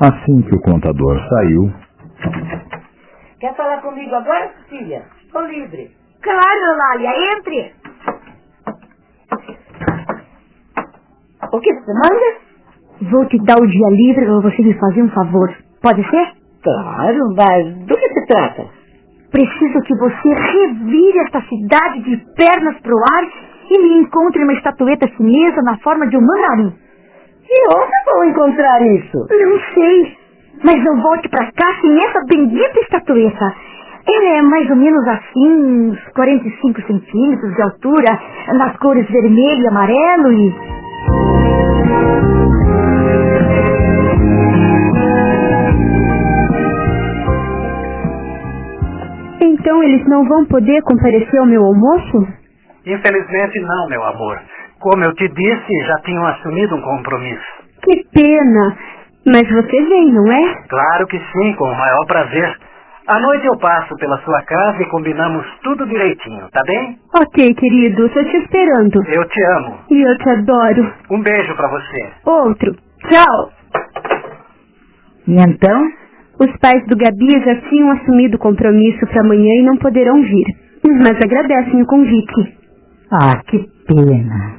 Assim 0.00 0.42
que 0.42 0.54
o 0.54 0.60
contador 0.60 1.18
saiu. 1.28 1.72
Quer 3.40 3.54
falar 3.56 3.80
comigo 3.80 4.14
agora, 4.14 4.52
filha? 4.68 5.04
Estou 5.24 5.46
livre. 5.46 5.90
Claro, 6.20 6.76
Lália, 6.76 7.10
entre. 7.36 7.72
O 11.52 11.60
que 11.60 11.72
você 11.72 11.92
manda? 11.92 13.10
Vou 13.10 13.26
te 13.26 13.38
dar 13.44 13.56
o 13.56 13.66
dia 13.66 13.88
livre 13.88 14.26
para 14.26 14.40
você 14.40 14.62
me 14.62 14.78
fazer 14.78 15.02
um 15.02 15.10
favor. 15.10 15.48
Pode 15.80 16.02
ser? 16.10 16.32
Claro, 16.62 17.34
mas 17.36 17.74
do 17.86 17.96
que 17.96 18.08
se 18.08 18.26
trata? 18.26 18.66
Preciso 19.30 19.80
que 19.82 19.96
você 19.96 20.28
revire 20.34 21.18
esta 21.20 21.40
cidade 21.42 22.02
de 22.02 22.16
pernas 22.34 22.80
pro 22.80 22.98
ar 22.98 23.47
e 23.70 23.78
me 23.78 23.98
encontre 24.00 24.42
uma 24.42 24.52
estatueta 24.54 25.06
chinesa 25.16 25.62
na 25.62 25.78
forma 25.78 26.06
de 26.08 26.16
um 26.16 26.20
mandarim. 26.20 26.74
E 27.50 27.68
onde 27.74 28.12
vou 28.12 28.24
encontrar 28.24 28.80
isso? 28.82 29.18
Não 29.18 29.58
sei, 29.74 30.16
mas 30.64 30.84
não 30.84 31.00
volte 31.00 31.28
para 31.28 31.50
cá 31.52 31.80
sem 31.80 32.04
essa 32.04 32.24
bendita 32.24 32.80
estatueta. 32.80 33.54
Ela 34.06 34.38
é 34.38 34.42
mais 34.42 34.68
ou 34.70 34.76
menos 34.76 35.06
assim, 35.06 35.90
uns 35.90 35.98
45 36.14 36.80
centímetros 36.82 37.54
de 37.54 37.62
altura, 37.62 38.18
nas 38.54 38.76
cores 38.78 39.06
vermelho 39.10 39.62
e 39.62 39.68
amarelo 39.68 40.32
e... 40.32 40.54
Então 49.40 49.82
eles 49.82 50.06
não 50.06 50.26
vão 50.26 50.46
poder 50.46 50.80
comparecer 50.82 51.38
ao 51.40 51.46
meu 51.46 51.62
almoço? 51.64 52.37
Infelizmente 52.88 53.60
não, 53.60 53.88
meu 53.88 54.02
amor. 54.02 54.40
Como 54.80 55.04
eu 55.04 55.14
te 55.14 55.28
disse, 55.28 55.86
já 55.86 55.96
tinham 56.04 56.24
assumido 56.26 56.74
um 56.76 56.80
compromisso. 56.80 57.46
Que 57.82 58.04
pena. 58.12 58.76
Mas 59.26 59.42
você 59.42 59.84
vem, 59.84 60.12
não 60.12 60.32
é? 60.32 60.66
Claro 60.68 61.06
que 61.06 61.18
sim, 61.18 61.54
com 61.56 61.64
o 61.64 61.76
maior 61.76 62.06
prazer. 62.06 62.56
À 63.06 63.18
noite 63.20 63.46
eu 63.46 63.56
passo 63.58 63.94
pela 63.96 64.18
sua 64.22 64.42
casa 64.42 64.82
e 64.82 64.90
combinamos 64.90 65.46
tudo 65.62 65.86
direitinho, 65.86 66.48
tá 66.50 66.62
bem? 66.66 66.98
Ok, 67.14 67.54
querido, 67.54 68.08
tô 68.10 68.22
te 68.24 68.36
esperando. 68.36 69.02
Eu 69.06 69.28
te 69.28 69.42
amo. 69.56 69.78
E 69.90 70.02
eu 70.02 70.18
te 70.18 70.30
adoro. 70.30 70.94
Um 71.10 71.22
beijo 71.22 71.56
pra 71.56 71.68
você. 71.68 72.12
Outro. 72.24 72.76
Tchau. 73.08 73.50
E 75.26 75.40
então? 75.40 75.82
Os 76.38 76.56
pais 76.58 76.86
do 76.86 76.96
Gabi 76.96 77.42
já 77.44 77.60
tinham 77.68 77.90
assumido 77.92 78.36
o 78.36 78.40
compromisso 78.40 79.06
para 79.06 79.22
amanhã 79.22 79.54
e 79.54 79.64
não 79.64 79.76
poderão 79.76 80.22
vir. 80.22 80.46
Mas 80.86 81.20
agradecem 81.22 81.82
o 81.82 81.86
convite. 81.86 82.57
Ah, 83.10 83.40
que 83.46 83.58
pena. 83.86 84.58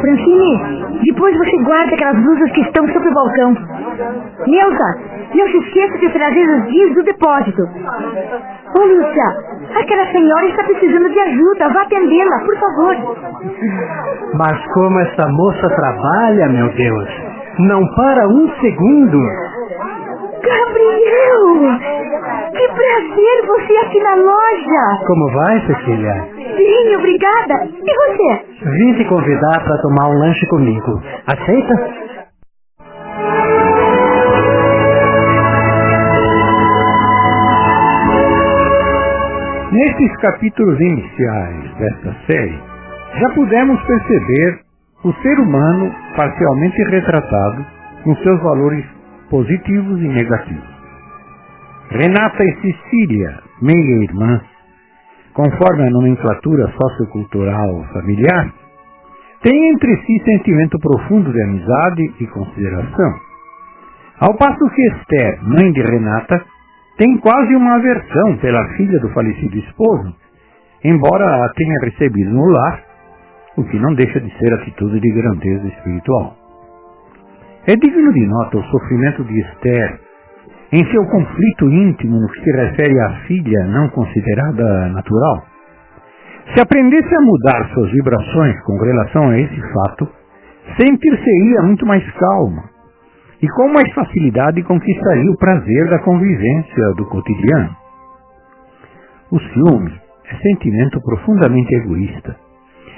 Francine, 0.00 1.00
depois 1.06 1.36
você 1.38 1.62
guarda 1.62 1.94
aquelas 1.94 2.22
blusas 2.24 2.50
que 2.50 2.60
estão 2.62 2.88
sobre 2.88 3.08
o 3.08 3.14
balcão. 3.14 3.54
Neuza, 4.48 4.98
não 5.32 5.46
se 5.46 5.58
esqueça 5.58 5.98
de 5.98 6.12
trazer 6.12 6.44
os 6.44 6.72
dias 6.72 6.94
do 6.94 7.04
depósito. 7.04 7.62
Ô, 7.62 8.84
Lúcia, 8.84 9.24
aquela 9.80 10.06
senhora 10.10 10.46
está 10.46 10.64
precisando 10.64 11.08
de 11.10 11.20
ajuda. 11.20 11.68
Vá 11.72 11.82
atendê-la, 11.82 12.40
por 12.40 12.58
favor. 12.58 12.96
Mas 14.34 14.66
como 14.74 14.98
essa 14.98 15.28
moça 15.28 15.68
trabalha, 15.68 16.48
meu 16.48 16.68
Deus. 16.74 17.08
Não 17.60 17.80
para 17.94 18.26
um 18.28 18.48
segundo. 18.60 19.18
Gabriel! 20.44 21.78
Que 22.52 22.68
prazer 22.68 23.46
você 23.46 23.76
aqui 23.86 24.00
na 24.00 24.14
loja! 24.14 25.06
Como 25.06 25.32
vai, 25.32 25.60
Cecília? 25.66 26.28
Sim, 26.56 26.96
obrigada. 26.96 27.54
E 27.64 27.94
você? 27.94 28.44
Vim 28.70 28.94
te 28.94 29.04
convidar 29.08 29.64
para 29.64 29.82
tomar 29.82 30.08
um 30.10 30.18
lanche 30.18 30.46
comigo. 30.48 31.00
Aceita? 31.26 31.74
Nesses 39.72 40.16
capítulos 40.18 40.78
iniciais 40.80 41.74
desta 41.78 42.14
série, 42.26 42.60
já 43.20 43.30
pudemos 43.30 43.82
perceber 43.82 44.60
o 45.04 45.12
ser 45.14 45.40
humano 45.40 45.90
parcialmente 46.16 46.82
retratado 46.90 47.66
nos 48.06 48.22
seus 48.22 48.40
valores 48.42 48.84
positivos 49.34 50.00
e 50.00 50.06
negativos. 50.06 50.74
Renata 51.90 52.44
e 52.44 52.54
Cecília, 52.62 53.42
meia-irmãs, 53.60 54.42
conforme 55.32 55.88
a 55.88 55.90
nomenclatura 55.90 56.72
sociocultural 56.80 57.84
familiar, 57.92 58.54
têm 59.42 59.72
entre 59.72 59.96
si 60.06 60.22
sentimento 60.24 60.78
profundo 60.78 61.32
de 61.32 61.42
amizade 61.42 62.02
e 62.20 62.26
consideração. 62.28 63.12
Ao 64.20 64.36
passo 64.36 64.70
que 64.72 64.86
Esther, 64.86 65.42
mãe 65.42 65.72
de 65.72 65.82
Renata, 65.82 66.44
tem 66.96 67.18
quase 67.18 67.56
uma 67.56 67.74
aversão 67.74 68.36
pela 68.36 68.68
filha 68.76 69.00
do 69.00 69.08
falecido 69.08 69.58
esposo, 69.58 70.14
embora 70.84 71.24
a 71.44 71.48
tenha 71.54 71.80
recebido 71.82 72.30
no 72.30 72.46
lar, 72.46 72.84
o 73.56 73.64
que 73.64 73.80
não 73.80 73.94
deixa 73.94 74.20
de 74.20 74.30
ser 74.38 74.54
atitude 74.54 75.00
de 75.00 75.10
grandeza 75.10 75.66
espiritual. 75.66 76.43
É 77.66 77.76
digno 77.76 78.12
de 78.12 78.26
nota 78.26 78.58
o 78.58 78.64
sofrimento 78.64 79.24
de 79.24 79.40
Esther 79.40 79.98
em 80.70 80.84
seu 80.90 81.02
conflito 81.06 81.64
íntimo 81.70 82.20
no 82.20 82.28
que 82.28 82.42
se 82.42 82.52
refere 82.52 83.00
à 83.00 83.10
filha 83.26 83.64
não 83.68 83.88
considerada 83.88 84.90
natural. 84.90 85.46
Se 86.52 86.60
aprendesse 86.60 87.14
a 87.14 87.20
mudar 87.22 87.70
suas 87.72 87.90
vibrações 87.90 88.60
com 88.64 88.76
relação 88.76 89.30
a 89.30 89.38
esse 89.38 89.60
fato, 89.72 90.06
sentir-se-ia 90.76 91.62
muito 91.62 91.86
mais 91.86 92.04
calma 92.12 92.64
e 93.40 93.48
com 93.48 93.72
mais 93.72 93.90
facilidade 93.94 94.62
conquistaria 94.62 95.30
o 95.30 95.38
prazer 95.38 95.88
da 95.88 96.00
convivência 96.00 96.92
do 96.98 97.06
cotidiano. 97.06 97.74
O 99.30 99.38
ciúme 99.38 99.90
é 100.30 100.36
sentimento 100.36 101.00
profundamente 101.00 101.74
egoísta 101.74 102.36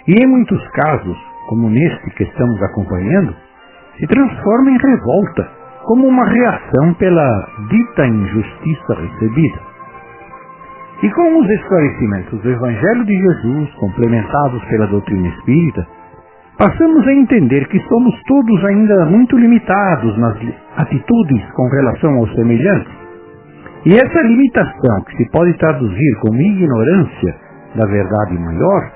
e, 0.09 0.15
em 0.15 0.27
muitos 0.27 0.67
casos, 0.71 1.17
como 1.49 1.71
neste 1.71 2.11
que 2.17 2.25
estamos 2.25 2.61
acompanhando, 2.65 3.46
se 3.99 4.07
transforma 4.07 4.71
em 4.71 4.79
revolta, 4.79 5.51
como 5.85 6.07
uma 6.07 6.25
reação 6.25 6.95
pela 6.95 7.49
dita 7.69 8.07
injustiça 8.07 8.95
recebida. 8.95 9.61
E 11.03 11.11
com 11.11 11.39
os 11.39 11.49
esclarecimentos 11.49 12.41
do 12.43 12.51
Evangelho 12.51 13.05
de 13.05 13.15
Jesus, 13.15 13.75
complementados 13.75 14.65
pela 14.65 14.87
doutrina 14.87 15.29
espírita, 15.29 15.87
passamos 16.59 17.07
a 17.07 17.13
entender 17.13 17.69
que 17.69 17.79
somos 17.81 18.15
todos 18.27 18.65
ainda 18.65 19.07
muito 19.07 19.37
limitados 19.37 20.19
nas 20.19 20.37
atitudes 20.79 21.45
com 21.55 21.69
relação 21.69 22.15
ao 22.15 22.27
semelhante. 22.29 22.91
E 23.85 23.95
essa 23.95 24.23
limitação, 24.23 25.05
que 25.07 25.17
se 25.17 25.31
pode 25.31 25.57
traduzir 25.59 26.21
como 26.23 26.41
ignorância 26.41 27.37
da 27.77 27.87
verdade 27.87 28.39
maior, 28.39 28.91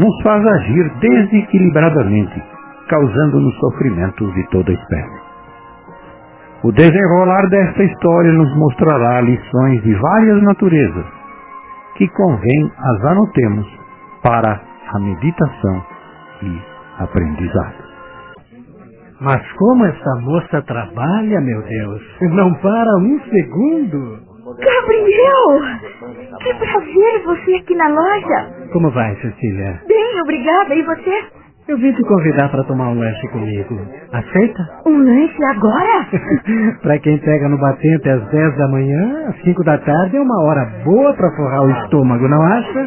nos 0.00 0.22
faz 0.22 0.44
agir 0.46 0.90
desequilibradamente, 1.00 2.42
causando-nos 2.88 3.58
sofrimentos 3.58 4.34
de 4.34 4.48
toda 4.50 4.72
espécie. 4.72 5.26
O 6.62 6.72
desenrolar 6.72 7.48
desta 7.48 7.84
história 7.84 8.32
nos 8.32 8.56
mostrará 8.56 9.20
lições 9.20 9.82
de 9.82 9.94
várias 9.94 10.42
naturezas, 10.42 11.06
que 11.96 12.08
convém 12.08 12.72
as 12.78 13.04
anotemos 13.04 13.66
para 14.22 14.60
a 14.92 14.98
meditação 14.98 15.84
e 16.42 16.62
aprendizado. 16.98 17.86
Mas 19.20 19.52
como 19.52 19.84
essa 19.84 20.14
moça 20.20 20.62
trabalha, 20.62 21.40
meu 21.40 21.62
Deus? 21.62 22.02
Não 22.20 22.52
para 22.54 22.98
um 22.98 23.20
segundo. 23.30 24.18
Gabriel! 24.46 25.60
Que 26.40 26.54
prazer 26.54 27.24
você 27.24 27.54
aqui 27.56 27.74
na 27.74 27.88
loja. 27.88 28.68
Como 28.72 28.90
vai, 28.90 29.14
Cecília? 29.16 29.82
Bem, 29.88 30.20
obrigada. 30.20 30.74
E 30.74 30.82
você? 30.84 31.35
Eu 31.68 31.76
vim 31.78 31.92
te 31.92 32.02
convidar 32.04 32.48
para 32.48 32.62
tomar 32.62 32.90
um 32.90 32.94
lanche 32.94 33.26
comigo. 33.26 33.76
Aceita? 34.12 34.62
Um 34.86 34.98
lanche 34.98 35.44
agora? 35.50 36.06
para 36.80 36.96
quem 37.00 37.18
pega 37.18 37.48
no 37.48 37.58
batente 37.58 38.08
às 38.08 38.22
10 38.30 38.56
da 38.56 38.68
manhã, 38.68 39.26
às 39.30 39.42
5 39.42 39.64
da 39.64 39.76
tarde 39.78 40.16
é 40.16 40.20
uma 40.20 40.44
hora 40.44 40.64
boa 40.84 41.12
para 41.14 41.28
forrar 41.34 41.62
o 41.62 41.70
estômago, 41.70 42.28
não 42.28 42.40
acha? 42.40 42.86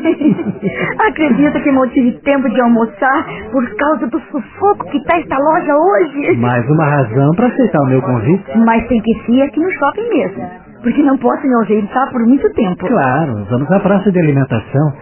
Acredita 1.10 1.60
que 1.60 1.72
não 1.74 1.90
tive 1.90 2.14
tempo 2.20 2.50
de 2.50 2.62
almoçar 2.62 3.26
por 3.52 3.70
causa 3.76 4.08
do 4.08 4.20
sufoco 4.32 4.86
que 4.92 5.04
tá 5.04 5.18
esta 5.18 5.38
loja 5.38 5.76
hoje? 5.76 6.38
Mais 6.38 6.66
uma 6.70 6.86
razão 6.86 7.32
para 7.36 7.48
aceitar 7.48 7.82
o 7.82 7.88
meu 7.88 8.02
convite. 8.02 8.58
Mas 8.66 8.88
tem 8.88 9.02
que 9.02 9.14
ser 9.26 9.42
aqui 9.42 9.60
no 9.60 9.70
shopping 9.72 10.10
mesmo. 10.10 10.50
Porque 10.82 11.04
não 11.04 11.18
posso 11.18 11.46
me 11.46 11.54
ausentar 11.56 12.10
por 12.14 12.26
muito 12.26 12.50
tempo. 12.54 12.88
Claro, 12.88 13.46
vamos 13.50 13.70
à 13.70 13.80
praça 13.82 14.10
de 14.10 14.20
alimentação. 14.20 14.94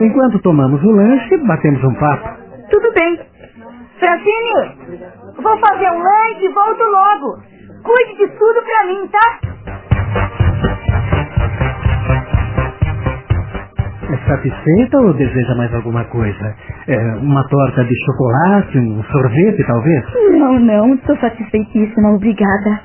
Enquanto 0.00 0.38
tomamos 0.38 0.82
o 0.82 0.90
lanche, 0.90 1.36
batemos 1.46 1.84
um 1.84 1.92
papo. 1.96 2.45
Tudo 2.70 2.92
bem. 2.94 3.16
Francine, 3.98 4.76
vou 5.42 5.58
fazer 5.58 5.90
um 5.90 5.98
lanche 6.02 6.44
e 6.46 6.52
volto 6.52 6.82
logo. 6.84 7.42
Cuide 7.82 8.16
de 8.18 8.28
tudo 8.38 8.62
pra 8.62 8.86
mim, 8.86 9.08
tá? 9.08 9.40
É 14.12 14.28
satisfeita 14.28 14.98
ou 14.98 15.14
deseja 15.14 15.54
mais 15.56 15.72
alguma 15.74 16.04
coisa? 16.06 16.54
É, 16.88 16.96
uma 17.16 17.46
torta 17.48 17.84
de 17.84 17.94
chocolate, 18.06 18.78
um 18.78 19.02
sorvete, 19.04 19.66
talvez? 19.66 20.04
Não, 20.38 20.60
não, 20.60 20.94
estou 20.94 21.16
satisfeitíssima, 21.18 22.10
obrigada. 22.14 22.80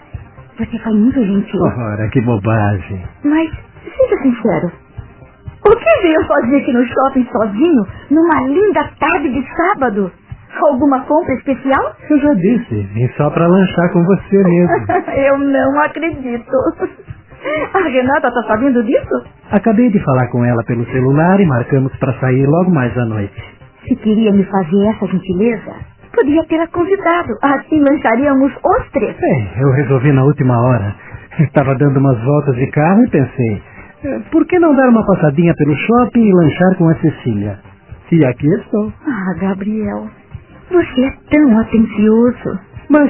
Você 0.57 0.79
foi 0.79 0.93
muito 0.93 1.23
gentil. 1.23 1.61
Ora, 1.61 2.09
que 2.09 2.21
bobagem. 2.21 3.03
Mas, 3.23 3.49
seja 3.83 4.21
sincero, 4.23 4.71
o 5.65 5.75
que 5.77 6.01
veio 6.01 6.25
fazer 6.27 6.57
aqui 6.57 6.73
no 6.73 6.83
shopping 6.83 7.27
sozinho, 7.31 7.85
numa 8.09 8.47
linda 8.47 8.89
tarde 8.99 9.29
de 9.29 9.43
sábado? 9.55 10.11
Alguma 10.63 11.01
compra 11.05 11.33
especial? 11.35 11.95
Eu 12.09 12.19
já 12.19 12.33
disse, 12.33 12.81
vim 12.93 13.07
só 13.15 13.29
para 13.29 13.47
lanchar 13.47 13.91
com 13.93 14.03
você 14.03 14.43
mesmo. 14.43 14.85
Eu 15.27 15.37
não 15.37 15.79
acredito. 15.79 16.51
A 17.73 17.79
Renata 17.79 18.27
está 18.27 18.43
sabendo 18.47 18.83
disso? 18.83 19.23
Acabei 19.49 19.89
de 19.89 19.99
falar 20.03 20.27
com 20.29 20.45
ela 20.45 20.63
pelo 20.65 20.85
celular 20.85 21.39
e 21.39 21.45
marcamos 21.47 21.95
para 21.97 22.13
sair 22.19 22.45
logo 22.45 22.69
mais 22.71 22.95
à 22.97 23.05
noite. 23.05 23.33
Se 23.87 23.95
queria 23.95 24.31
me 24.31 24.43
fazer 24.43 24.87
essa 24.89 25.07
gentileza, 25.07 25.73
podia 26.13 26.43
ter 26.45 26.59
a 26.59 26.67
convidado. 26.67 27.33
Assim 27.41 27.79
lancharíamos 27.81 28.51
os 28.53 28.91
três. 28.91 29.15
É, 29.19 29.63
eu 29.63 29.71
resolvi 29.71 30.11
na 30.11 30.23
última 30.23 30.53
hora. 30.61 30.95
Estava 31.39 31.73
dando 31.75 31.97
umas 31.97 32.23
voltas 32.23 32.55
de 32.55 32.69
carro 32.71 33.03
e 33.03 33.09
pensei, 33.09 33.63
por 34.31 34.45
que 34.47 34.57
não 34.59 34.75
dar 34.75 34.89
uma 34.89 35.05
passadinha 35.05 35.53
pelo 35.55 35.75
shopping 35.75 36.23
e 36.23 36.33
lanchar 36.33 36.75
com 36.77 36.89
a 36.89 36.95
Cecília? 36.95 37.59
E 38.11 38.25
aqui 38.25 38.47
estou. 38.55 38.91
Ah, 39.07 39.33
Gabriel, 39.39 40.09
você 40.69 41.05
é 41.05 41.13
tão 41.29 41.59
atencioso. 41.59 42.59
Mas 42.89 43.09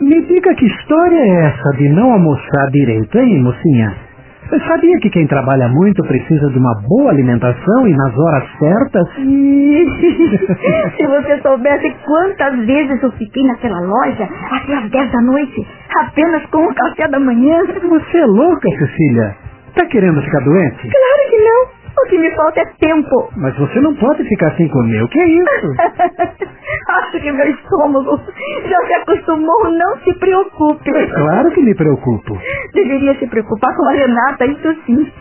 me 0.00 0.26
diga 0.26 0.54
que 0.54 0.64
história 0.64 1.18
é 1.18 1.46
essa 1.46 1.70
de 1.76 1.88
não 1.90 2.12
almoçar 2.12 2.70
direito, 2.70 3.18
hein, 3.18 3.42
mocinha? 3.42 4.08
Você 4.48 4.60
sabia 4.60 4.98
que 5.02 5.10
quem 5.10 5.26
trabalha 5.26 5.68
muito 5.68 6.02
precisa 6.04 6.48
de 6.48 6.58
uma 6.58 6.80
boa 6.88 7.10
alimentação 7.10 7.86
e 7.86 7.92
nas 7.94 8.16
horas 8.16 8.48
certas? 8.58 9.08
Se 10.96 11.06
você 11.06 11.42
soubesse 11.42 11.94
quantas 12.06 12.64
vezes 12.64 13.02
eu 13.02 13.12
fiquei 13.12 13.42
naquela 13.44 13.80
loja 13.80 14.26
até 14.50 14.74
às 14.78 14.90
10 14.90 15.12
da 15.12 15.20
noite, 15.20 15.66
apenas 16.00 16.46
com 16.46 16.64
o 16.64 16.74
café 16.74 17.08
da 17.08 17.20
manhã. 17.20 17.58
Você 17.66 18.18
é 18.18 18.24
louca, 18.24 18.68
Cecília? 18.78 19.47
Tá 19.78 19.86
querendo 19.86 20.20
ficar 20.22 20.40
doente? 20.40 20.90
Claro 20.90 21.30
que 21.30 21.38
não. 21.38 21.78
O 22.02 22.06
que 22.08 22.18
me 22.18 22.34
falta 22.34 22.60
é 22.60 22.64
tempo. 22.80 23.30
Mas 23.36 23.56
você 23.58 23.80
não 23.80 23.94
pode 23.94 24.24
ficar 24.24 24.56
sem 24.56 24.68
comer. 24.68 25.02
O 25.04 25.08
que 25.08 25.20
é 25.20 25.28
isso? 25.28 25.72
Acho 26.88 27.20
que 27.20 27.32
meu 27.32 27.46
estômago 27.46 28.20
já 28.68 28.86
se 28.86 28.94
acostumou. 28.94 29.70
Não 29.70 29.98
se 29.98 30.12
preocupe. 30.18 30.90
É 30.90 31.06
claro 31.06 31.50
que 31.52 31.62
me 31.62 31.74
preocupo. 31.76 32.38
Deveria 32.74 33.14
se 33.18 33.26
preocupar 33.28 33.74
com 33.76 33.84
a 33.88 33.92
Renata, 33.92 34.46
isso 34.46 34.82
sim. 34.84 35.12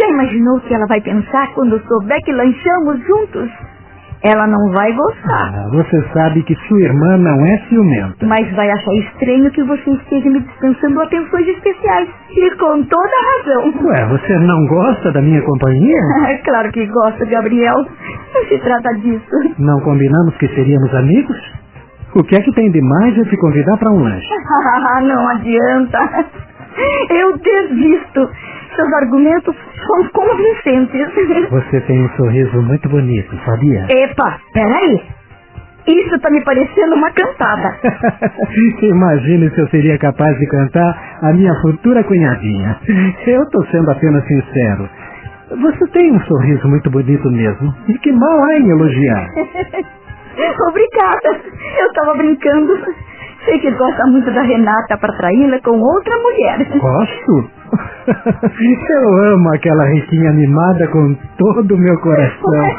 Já 0.00 0.08
imaginou 0.08 0.56
o 0.56 0.60
que 0.62 0.74
ela 0.74 0.86
vai 0.86 1.00
pensar 1.00 1.52
quando 1.54 1.80
souber 1.86 2.20
que 2.24 2.32
lanchamos 2.32 2.98
juntos? 3.06 3.50
Ela 4.22 4.46
não 4.46 4.70
vai 4.72 4.92
gostar. 4.92 5.50
Ah, 5.52 5.68
você 5.72 6.00
sabe 6.12 6.44
que 6.44 6.54
sua 6.68 6.80
irmã 6.80 7.16
não 7.18 7.44
é 7.44 7.58
ciumenta. 7.68 8.24
Mas 8.24 8.48
vai 8.54 8.70
achar 8.70 8.94
estranho 8.94 9.50
que 9.50 9.64
você 9.64 9.90
esteja 9.90 10.30
me 10.30 10.40
dispensando 10.40 11.00
atenções 11.00 11.48
especiais. 11.48 12.08
E 12.30 12.50
com 12.56 12.84
toda 12.84 13.10
a 13.10 13.50
razão. 13.50 13.84
Ué, 13.84 14.06
você 14.06 14.38
não 14.38 14.64
gosta 14.66 15.12
da 15.12 15.20
minha 15.20 15.42
companhia? 15.42 15.98
É 16.32 16.38
claro 16.38 16.70
que 16.70 16.86
gosto, 16.86 17.26
Gabriel. 17.26 17.74
Não 18.34 18.44
se 18.44 18.58
trata 18.60 18.94
disso. 19.00 19.54
Não 19.58 19.80
combinamos 19.80 20.36
que 20.38 20.46
seríamos 20.48 20.94
amigos? 20.94 21.36
O 22.14 22.22
que 22.22 22.36
é 22.36 22.40
que 22.40 22.52
tem 22.52 22.70
de 22.70 22.80
mais 22.80 23.16
eu 23.18 23.24
te 23.28 23.36
convidar 23.38 23.76
para 23.76 23.90
um 23.90 23.98
lanche? 23.98 24.28
não 25.02 25.28
adianta. 25.30 25.98
Eu 27.10 27.38
desisto. 27.38 28.30
Seus 28.74 28.92
argumentos 28.94 29.54
são 29.86 30.08
convincentes. 30.08 31.50
Você 31.50 31.80
tem 31.82 32.04
um 32.04 32.08
sorriso 32.16 32.62
muito 32.62 32.88
bonito, 32.88 33.36
sabia? 33.44 33.86
Epa, 33.90 34.40
peraí. 34.54 35.02
Isso 35.86 36.18
tá 36.20 36.30
me 36.30 36.42
parecendo 36.44 36.94
uma 36.94 37.10
cantada. 37.10 37.76
Imagine 38.82 39.50
se 39.50 39.60
eu 39.60 39.68
seria 39.68 39.98
capaz 39.98 40.38
de 40.38 40.46
cantar 40.46 41.18
a 41.22 41.32
minha 41.32 41.52
futura 41.60 42.04
cunhadinha. 42.04 42.78
Eu 43.26 43.44
tô 43.50 43.64
sendo 43.66 43.90
apenas 43.90 44.24
sincero. 44.26 44.88
Você 45.60 45.86
tem 45.88 46.12
um 46.12 46.20
sorriso 46.20 46.68
muito 46.68 46.88
bonito 46.88 47.28
mesmo. 47.30 47.74
E 47.88 47.98
que 47.98 48.12
mal 48.12 48.44
há 48.44 48.56
em 48.58 48.70
elogiar. 48.70 49.28
Obrigada. 50.68 51.42
Eu 51.78 51.92
tava 51.92 52.14
brincando. 52.14 52.72
Sei 53.44 53.58
que 53.58 53.70
gosta 53.72 54.06
muito 54.06 54.32
da 54.32 54.42
Renata 54.42 54.96
para 54.98 55.16
traí-la 55.16 55.60
com 55.62 55.76
outra 55.78 56.16
mulher. 56.18 56.78
Gosto? 56.78 57.50
Eu 58.92 59.24
amo 59.34 59.48
aquela 59.54 59.84
riquinha 59.86 60.32
mimada 60.32 60.86
com 60.88 61.14
todo 61.36 61.74
o 61.74 61.78
meu 61.78 61.98
coração. 62.00 62.62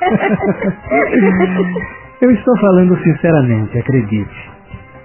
Eu 2.22 2.32
estou 2.32 2.58
falando 2.60 2.98
sinceramente, 3.00 3.78
acredite. 3.78 4.52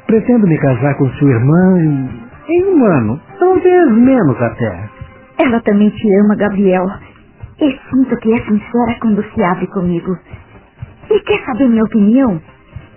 Pretendo 0.06 0.47
me 0.47 0.56
casar 0.59 0.94
com 0.97 1.09
sua 1.10 1.30
irmã 1.30 1.78
em, 1.80 2.09
em 2.48 2.64
um 2.74 2.85
ano, 2.85 3.20
talvez 3.39 3.90
menos 3.97 4.40
até. 4.40 4.89
Ela 5.40 5.60
também 5.62 5.90
te 5.90 6.09
ama, 6.24 6.36
Gabriel. 6.36 6.86
E 7.60 7.70
sinto 7.90 8.16
que 8.18 8.32
é 8.32 8.36
sincera 8.36 8.97
quando 9.01 9.20
se 9.24 9.43
abre 9.43 9.66
comigo. 9.68 10.16
E 11.10 11.20
quer 11.20 11.44
saber 11.44 11.68
minha 11.68 11.82
opinião? 11.82 12.40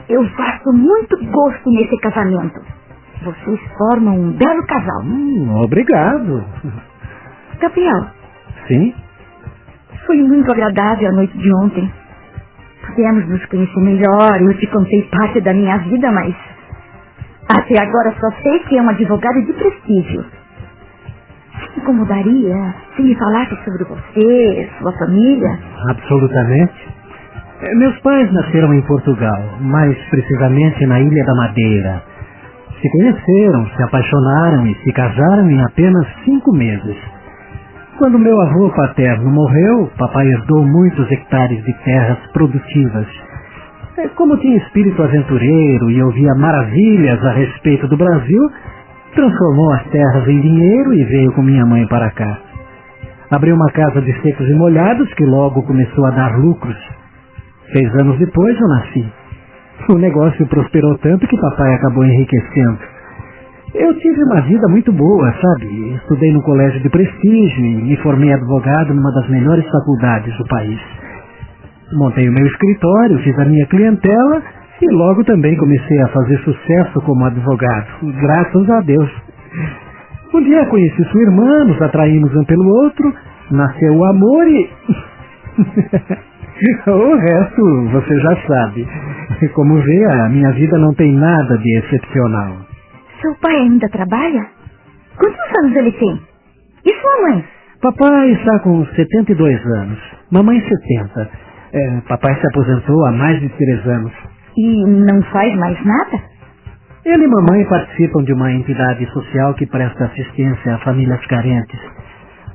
Eu 0.10 0.24
faço 0.32 0.74
muito 0.74 1.18
gosto 1.32 1.70
nesse 1.70 1.98
casamento. 2.00 2.60
Vocês 3.24 3.60
formam 3.78 4.20
um 4.20 4.32
belo 4.32 4.66
casal. 4.66 5.02
Hum, 5.04 5.62
obrigado. 5.64 6.44
Gabriel. 7.60 8.08
Sim? 8.68 8.94
Foi 10.06 10.18
muito 10.18 10.52
agradável 10.52 11.10
a 11.10 11.12
noite 11.12 11.38
de 11.38 11.54
ontem. 11.56 11.92
Pudemos 12.88 13.28
nos 13.30 13.46
conhecer 13.46 13.80
melhor, 13.80 14.42
eu 14.42 14.58
te 14.58 14.68
contei 14.68 15.04
parte 15.10 15.40
da 15.42 15.54
minha 15.54 15.78
vida, 15.78 16.12
mas 16.12 16.36
até 17.48 17.80
agora 17.80 18.14
só 18.20 18.32
sei 18.42 18.60
que 18.60 18.78
é 18.78 18.82
um 18.82 18.90
advogado 18.90 19.46
de 19.46 19.54
prestígio. 19.54 20.26
Se 21.60 21.80
incomodaria 21.80 22.76
se 22.96 23.04
me 23.04 23.16
falasse 23.16 23.56
sobre 23.64 23.84
você, 23.84 24.70
sua 24.80 24.92
família? 24.98 25.60
Absolutamente. 25.90 26.90
É, 27.64 27.76
meus 27.76 28.00
pais 28.00 28.32
nasceram 28.34 28.74
em 28.74 28.82
Portugal, 28.88 29.40
mais 29.60 29.96
precisamente 30.10 30.84
na 30.88 31.00
Ilha 31.00 31.24
da 31.24 31.36
Madeira. 31.36 32.04
Se 32.82 32.90
conheceram, 32.90 33.68
se 33.68 33.84
apaixonaram 33.84 34.66
e 34.66 34.74
se 34.84 34.92
casaram 34.92 35.48
em 35.48 35.64
apenas 35.64 36.08
cinco 36.26 36.52
meses. 36.52 36.98
Quando 38.00 38.18
meu 38.18 38.42
avô 38.42 38.72
paterno 38.72 39.30
morreu, 39.30 39.92
papai 39.96 40.26
herdou 40.26 40.66
muitos 40.66 41.12
hectares 41.12 41.64
de 41.64 41.74
terras 41.84 42.18
produtivas. 42.34 43.08
É, 43.98 44.08
como 44.08 44.38
tinha 44.38 44.58
espírito 44.58 45.04
aventureiro 45.04 45.92
e 45.92 46.02
ouvia 46.02 46.34
maravilhas 46.34 47.24
a 47.24 47.32
respeito 47.34 47.88
do 47.88 47.96
Brasil, 47.96 48.42
transformou 49.14 49.72
as 49.74 49.84
terras 49.84 50.28
em 50.28 50.42
dinheiro 50.42 50.96
e 50.96 51.04
veio 51.06 51.32
com 51.34 51.44
minha 51.44 51.66
mãe 51.68 51.86
para 51.88 52.10
cá. 52.10 52.40
Abriu 53.30 53.56
uma 53.56 53.72
casa 53.72 54.02
de 54.02 54.20
secos 54.24 54.50
e 54.50 54.54
molhados 54.56 55.14
que 55.14 55.26
logo 55.26 55.62
começou 55.62 56.08
a 56.08 56.10
dar 56.10 56.40
lucros. 56.40 57.01
Seis 57.74 57.90
anos 58.02 58.20
depois 58.20 58.60
eu 58.60 58.68
nasci. 58.68 59.14
O 59.90 59.98
negócio 59.98 60.48
prosperou 60.48 60.98
tanto 60.98 61.26
que 61.26 61.40
papai 61.40 61.74
acabou 61.74 62.04
enriquecendo. 62.04 62.80
Eu 63.74 63.98
tive 63.98 64.24
uma 64.26 64.42
vida 64.42 64.68
muito 64.68 64.92
boa, 64.92 65.34
sabe? 65.34 65.96
Estudei 65.96 66.34
no 66.34 66.42
colégio 66.44 66.82
de 66.84 66.90
prestígio 66.90 67.66
e 67.66 67.76
me 67.84 67.98
formei 67.98 68.34
advogado 68.34 68.94
numa 68.94 69.12
das 69.14 69.30
melhores 69.30 69.66
faculdades 69.72 70.38
do 70.38 70.46
país. 70.48 70.80
Montei 71.94 72.28
o 72.28 72.34
meu 72.34 72.46
escritório, 72.46 73.20
fiz 73.20 73.40
a 73.40 73.46
minha 73.46 73.66
clientela 73.68 74.44
e 74.82 74.94
logo 74.94 75.24
também 75.24 75.56
comecei 75.56 76.02
a 76.02 76.10
fazer 76.10 76.38
sucesso 76.40 77.02
como 77.06 77.24
advogado, 77.24 77.88
graças 78.20 78.70
a 78.70 78.82
Deus. 78.82 79.10
Um 80.34 80.44
dia 80.44 80.66
conheci 80.66 81.04
sua 81.06 81.22
irmã, 81.22 81.66
nos 81.66 81.82
atraímos 81.82 82.36
um 82.36 82.44
pelo 82.44 82.68
outro, 82.84 83.14
nasceu 83.52 83.94
o 83.96 84.06
amor 84.06 84.48
e. 84.48 84.70
o 86.88 87.16
resto 87.16 87.90
você 87.92 88.20
já 88.20 88.36
sabe. 88.48 88.88
Como 89.54 89.80
vê, 89.82 90.06
a 90.06 90.30
minha 90.30 90.52
vida 90.52 90.78
não 90.78 90.94
tem 90.94 91.14
nada 91.14 91.58
de 91.58 91.80
excepcional. 91.80 92.58
Seu 93.20 93.36
pai 93.36 93.56
ainda 93.56 93.90
trabalha? 93.90 94.48
Quantos 95.18 95.58
anos 95.64 95.78
ele 95.78 95.92
tem? 95.94 96.22
E 96.86 96.94
sua 96.94 97.30
mãe? 97.30 97.46
Papai 97.82 98.32
está 98.34 98.60
com 98.60 98.86
72 98.86 99.66
anos, 99.66 100.00
mamãe 100.32 100.60
70. 100.60 101.30
É, 101.74 102.02
papai 102.08 102.36
se 102.36 102.48
aposentou 102.48 103.06
há 103.06 103.12
mais 103.12 103.40
de 103.40 103.50
três 103.50 103.88
anos. 103.88 104.14
E 104.56 104.86
não 104.86 105.22
faz 105.32 105.56
mais 105.56 105.84
nada? 105.84 106.24
Ele 107.04 107.24
e 107.24 107.28
mamãe 107.28 107.66
participam 107.68 108.24
de 108.24 108.34
uma 108.34 108.52
entidade 108.52 109.04
social 109.12 109.56
que 109.56 109.66
presta 109.66 110.06
assistência 110.06 110.76
a 110.76 110.80
famílias 110.80 111.26
carentes. 111.26 111.80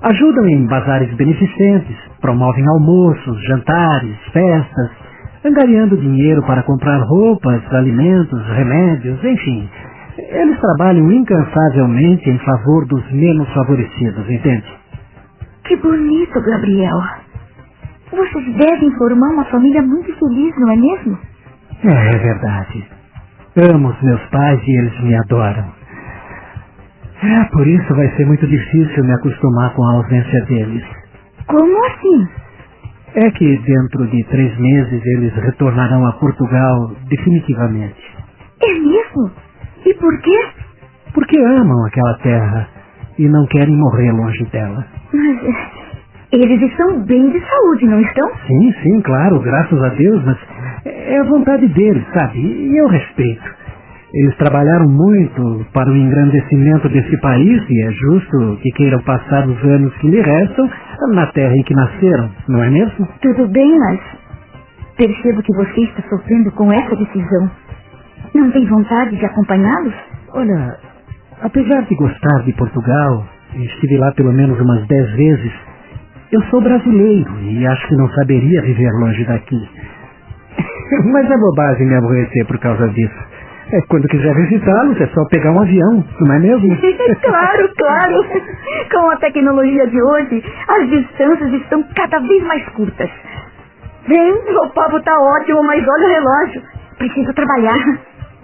Ajudam 0.03 0.47
em 0.47 0.67
bazares 0.67 1.15
beneficentes, 1.17 1.97
promovem 2.21 2.65
almoços, 2.69 3.43
jantares, 3.47 4.17
festas, 4.33 4.91
angariando 5.45 5.97
dinheiro 5.97 6.45
para 6.47 6.63
comprar 6.63 6.99
roupas, 7.05 7.63
alimentos, 7.73 8.47
remédios, 8.49 9.23
enfim. 9.25 9.69
Eles 10.19 10.59
trabalham 10.59 11.11
incansavelmente 11.11 12.29
em 12.29 12.39
favor 12.39 12.87
dos 12.87 13.13
menos 13.13 13.53
favorecidos, 13.53 14.29
entende? 14.29 14.67
Que 15.65 15.77
bonito, 15.77 16.41
Gabriel. 16.41 17.01
Vocês 18.11 18.57
devem 18.57 18.91
formar 18.97 19.31
uma 19.31 19.45
família 19.47 19.83
muito 19.83 20.13
feliz, 20.19 20.55
não 20.59 20.71
é 20.71 20.77
mesmo? 20.77 21.19
É, 21.85 22.17
é 22.17 22.19
verdade. 22.19 22.89
Amo 23.73 23.89
os 23.89 24.03
meus 24.03 24.23
pais 24.27 24.61
e 24.67 24.79
eles 24.79 25.01
me 25.03 25.15
adoram. 25.17 25.76
É, 27.23 27.45
por 27.51 27.67
isso 27.67 27.95
vai 27.95 28.09
ser 28.17 28.27
muito 28.27 28.47
difícil 28.47 29.05
me 29.05 29.13
acostumar 29.15 29.75
com 29.75 29.83
a 29.85 29.93
ausência 29.95 30.45
deles. 30.45 30.85
Como 31.47 31.87
assim? 31.87 32.29
É 33.15 33.31
que 33.31 33.59
dentro 33.59 34.07
de 34.11 34.23
três 34.25 34.59
meses 34.59 35.01
eles 35.05 35.33
retornarão 35.35 36.07
a 36.07 36.13
Portugal 36.15 36.93
definitivamente. 37.09 37.97
É 38.63 38.73
mesmo? 38.75 39.31
E 39.87 39.95
por 39.95 40.21
quê? 40.21 40.39
Porque 41.15 41.39
amam 41.39 41.87
aquela 41.87 42.19
terra 42.19 42.69
e 43.19 43.27
não 43.29 43.47
querem 43.47 43.75
morrer 43.75 44.13
longe 44.13 44.45
dela. 44.53 44.85
Mas 45.15 45.43
eh, 45.45 45.87
eles 46.33 46.61
estão 46.71 47.03
bem 47.05 47.31
de 47.31 47.41
saúde, 47.49 47.87
não 47.87 48.01
estão? 48.01 48.29
Sim, 48.47 48.73
sim, 48.83 49.01
claro, 49.01 49.41
graças 49.41 49.83
a 49.83 49.89
Deus, 49.95 50.23
mas 50.25 50.37
é 50.85 51.19
a 51.19 51.25
vontade 51.25 51.67
deles, 51.69 52.05
sabe? 52.13 52.39
E 52.39 52.77
eu 52.79 52.87
respeito. 52.89 53.55
Eles 54.15 54.37
trabalharam 54.37 54.89
muito 54.89 55.67
para 55.73 55.91
o 55.91 55.97
engrandecimento 55.97 56.89
desse 56.89 57.21
país 57.21 57.63
e 57.69 57.87
é 57.87 57.91
justo 57.91 58.59
que 58.63 58.71
queiram 58.71 59.03
passar 59.03 59.49
os 59.49 59.63
anos 59.65 59.97
que 59.99 60.09
lhe 60.09 60.21
restam 60.21 60.69
na 61.13 61.27
terra 61.33 61.53
em 61.55 61.63
que 61.63 61.75
nasceram, 61.75 62.31
não 62.49 62.63
é 62.63 62.71
mesmo? 62.71 63.09
Tudo 63.21 63.49
bem, 63.49 63.77
mas 63.79 64.01
percebo 64.97 65.43
que 65.43 65.55
você 65.55 65.81
está 65.83 66.09
sofrendo 66.09 66.51
com 66.53 66.73
essa 66.73 66.97
decisão. 66.97 67.51
Não 68.35 68.51
tem 68.53 68.67
vontade 68.67 69.17
de 69.17 69.27
acompanhá-los? 69.27 69.95
Olha, 70.35 70.79
apesar 71.43 71.83
de 71.83 71.97
gostar 71.97 72.45
de 72.45 72.53
Portugal, 72.55 73.27
estive 73.57 73.99
lá 73.99 74.13
pelo 74.13 74.33
menos 74.33 74.59
umas 74.59 74.87
dez 74.87 75.11
vezes, 75.13 75.53
eu 76.33 76.43
sou 76.43 76.61
brasileiro 76.63 77.41
e 77.41 77.67
acho 77.67 77.89
que 77.89 77.97
não 77.97 78.09
saberia 78.11 78.63
viver 78.63 78.91
longe 78.93 79.25
daqui. 79.27 79.69
Mas 81.13 81.31
é 81.31 81.37
bobagem 81.39 81.87
me 81.87 81.97
aborrecer 81.97 82.47
por 82.47 82.59
causa 82.59 82.89
disso. 82.91 83.36
É, 83.73 83.81
quando 83.89 84.07
quiser 84.07 84.33
visitá-los, 84.35 85.01
é 85.01 85.09
só 85.09 85.25
pegar 85.29 85.51
um 85.53 85.61
avião, 85.61 86.05
não 86.21 86.35
é 86.35 86.39
mesmo? 86.39 86.69
claro, 87.21 87.69
claro. 87.77 88.25
Com 88.93 89.11
a 89.11 89.17
tecnologia 89.17 89.87
de 89.89 90.01
hoje, 90.01 90.43
as 90.69 90.89
distâncias 90.89 91.53
estão 91.53 91.83
cada 91.97 92.21
vez 92.21 92.45
mais 92.45 92.65
curtas. 92.71 93.11
Bem, 94.09 94.33
o 94.33 94.69
papo 94.71 95.01
tá 95.03 95.19
ótimo, 95.19 95.65
mas 95.65 95.83
olha 95.83 96.07
o 96.07 96.11
relógio. 96.11 96.63
Preciso 96.97 97.33
trabalhar. 97.35 98.01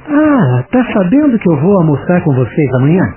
Ah, 0.08 0.64
tá 0.72 0.84
sabendo 0.92 1.38
que 1.38 1.48
eu 1.48 1.56
vou 1.60 1.76
almoçar 1.76 2.20
com 2.24 2.34
vocês 2.34 2.68
amanhã? 2.74 3.14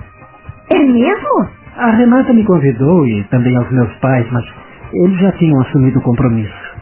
É 0.70 0.78
mesmo? 0.78 1.48
A 1.76 1.90
Renata 1.90 2.32
me 2.32 2.44
convidou 2.44 3.04
e 3.04 3.24
também 3.24 3.56
aos 3.56 3.70
meus 3.72 3.92
pais, 3.96 4.30
mas 4.30 4.44
eles 4.92 5.18
já 5.18 5.32
tinham 5.32 5.60
assumido 5.60 5.98
o 5.98 6.02
compromisso. 6.02 6.76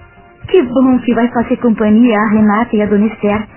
Que 0.48 0.62
bom 0.62 0.98
que 0.98 1.14
vai 1.14 1.28
fazer 1.32 1.56
companhia 1.56 2.18
a 2.18 2.28
Renata 2.30 2.76
e 2.76 2.82
a 2.82 2.86
Dona 2.86 3.06
Esther. 3.06 3.48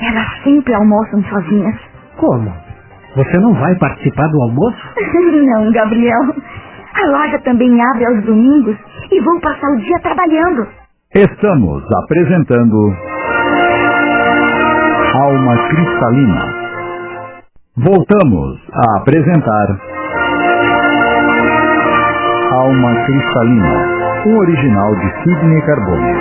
Elas 0.00 0.42
sempre 0.42 0.74
almoçam 0.74 1.22
sozinhas. 1.24 1.76
Como? 2.16 2.52
Você 3.16 3.38
não 3.38 3.52
vai 3.54 3.74
participar 3.76 4.28
do 4.28 4.42
almoço? 4.42 4.78
não, 5.46 5.72
Gabriel. 5.72 6.34
A 6.94 7.06
loja 7.06 7.38
também 7.40 7.70
abre 7.82 8.06
aos 8.06 8.24
domingos 8.24 8.76
e 9.12 9.20
vou 9.22 9.40
passar 9.40 9.70
o 9.72 9.76
dia 9.78 9.98
trabalhando. 10.00 10.66
Estamos 11.14 11.82
apresentando 12.04 12.76
Alma 15.14 15.68
Cristalina. 15.68 16.60
Voltamos 17.76 18.60
a 18.72 18.98
apresentar 18.98 19.66
Alma 22.52 23.04
Cristalina, 23.06 24.22
um 24.26 24.38
original 24.38 24.94
de 24.96 25.22
Sidney 25.22 25.62
Carbone. 25.62 26.19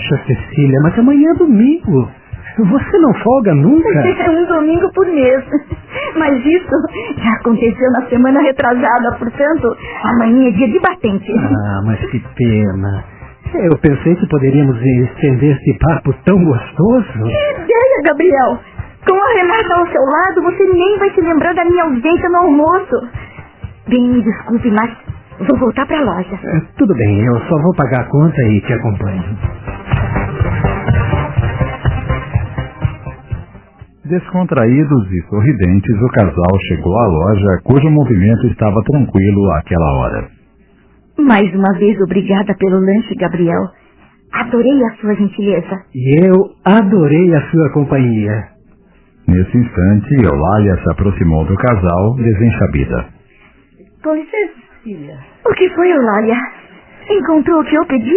Poxa, 0.00 0.16
Cecília, 0.26 0.80
mas 0.82 0.98
amanhã 0.98 1.30
é 1.30 1.34
domingo. 1.34 2.08
Você 2.58 2.98
não 2.98 3.14
folga 3.22 3.54
nunca? 3.54 3.88
É 4.00 4.30
um 4.30 4.46
domingo 4.46 4.90
por 4.94 5.06
mês. 5.06 5.44
Mas 6.16 6.44
isso 6.44 6.70
já 7.18 7.32
aconteceu 7.32 7.90
na 7.92 8.08
semana 8.08 8.40
retrasada, 8.40 9.16
portanto, 9.18 9.76
amanhã 10.04 10.48
é 10.48 10.52
dia 10.52 10.68
de 10.68 10.80
batente. 10.80 11.32
Ah, 11.32 11.82
mas 11.84 12.00
que 12.10 12.18
pena. 12.34 13.04
Eu 13.54 13.78
pensei 13.78 14.14
que 14.16 14.28
poderíamos 14.28 14.76
estender 14.80 15.56
esse 15.56 15.78
papo 15.78 16.14
tão 16.24 16.42
gostoso. 16.42 17.12
Que 17.12 17.62
ideia, 17.62 18.02
Gabriel! 18.04 18.58
Com 19.06 19.14
a 19.14 19.34
Renata 19.34 19.74
ao 19.74 19.86
seu 19.88 20.02
lado, 20.02 20.42
você 20.42 20.64
nem 20.64 20.98
vai 20.98 21.10
se 21.10 21.20
lembrar 21.20 21.54
da 21.54 21.64
minha 21.64 21.84
ausência 21.84 22.28
no 22.28 22.36
almoço. 22.38 23.08
Bem, 23.88 24.08
me 24.08 24.22
desculpe, 24.22 24.70
mas 24.70 24.96
vou 25.46 25.58
voltar 25.58 25.86
para 25.86 25.98
a 25.98 26.04
loja. 26.04 26.34
É, 26.34 26.60
tudo 26.76 26.94
bem, 26.94 27.24
eu 27.24 27.38
só 27.48 27.56
vou 27.62 27.74
pagar 27.74 28.02
a 28.02 28.08
conta 28.08 28.42
e 28.42 28.60
te 28.60 28.72
acompanho. 28.72 29.38
Descontraídos 34.04 35.06
e 35.12 35.22
sorridentes, 35.28 36.02
o 36.02 36.08
casal 36.08 36.58
chegou 36.68 36.98
à 36.98 37.06
loja 37.06 37.60
cujo 37.62 37.88
movimento 37.90 38.46
estava 38.48 38.82
tranquilo 38.82 39.50
àquela 39.52 39.98
hora. 39.98 40.28
Mais 41.16 41.48
uma 41.54 41.78
vez, 41.78 41.96
obrigada 42.00 42.54
pelo 42.58 42.80
lanche, 42.80 43.14
Gabriel. 43.14 43.68
Adorei 44.32 44.84
a 44.84 44.96
sua 44.96 45.14
gentileza. 45.14 45.84
E 45.94 46.26
eu 46.26 46.50
adorei 46.64 47.34
a 47.34 47.40
sua 47.50 47.72
companhia. 47.72 48.48
Nesse 49.28 49.56
instante, 49.56 50.14
Eulália 50.24 50.76
se 50.76 50.90
aproximou 50.90 51.44
do 51.44 51.54
casal, 51.54 52.16
desenxabida. 52.16 53.06
Com 54.02 54.14
licença, 54.14 54.69
filha. 54.82 55.18
O 55.44 55.54
que 55.54 55.68
foi, 55.74 55.90
Eulália? 55.90 56.36
Encontrou 57.10 57.60
o 57.60 57.64
que 57.64 57.76
eu 57.76 57.86
pedi? 57.86 58.16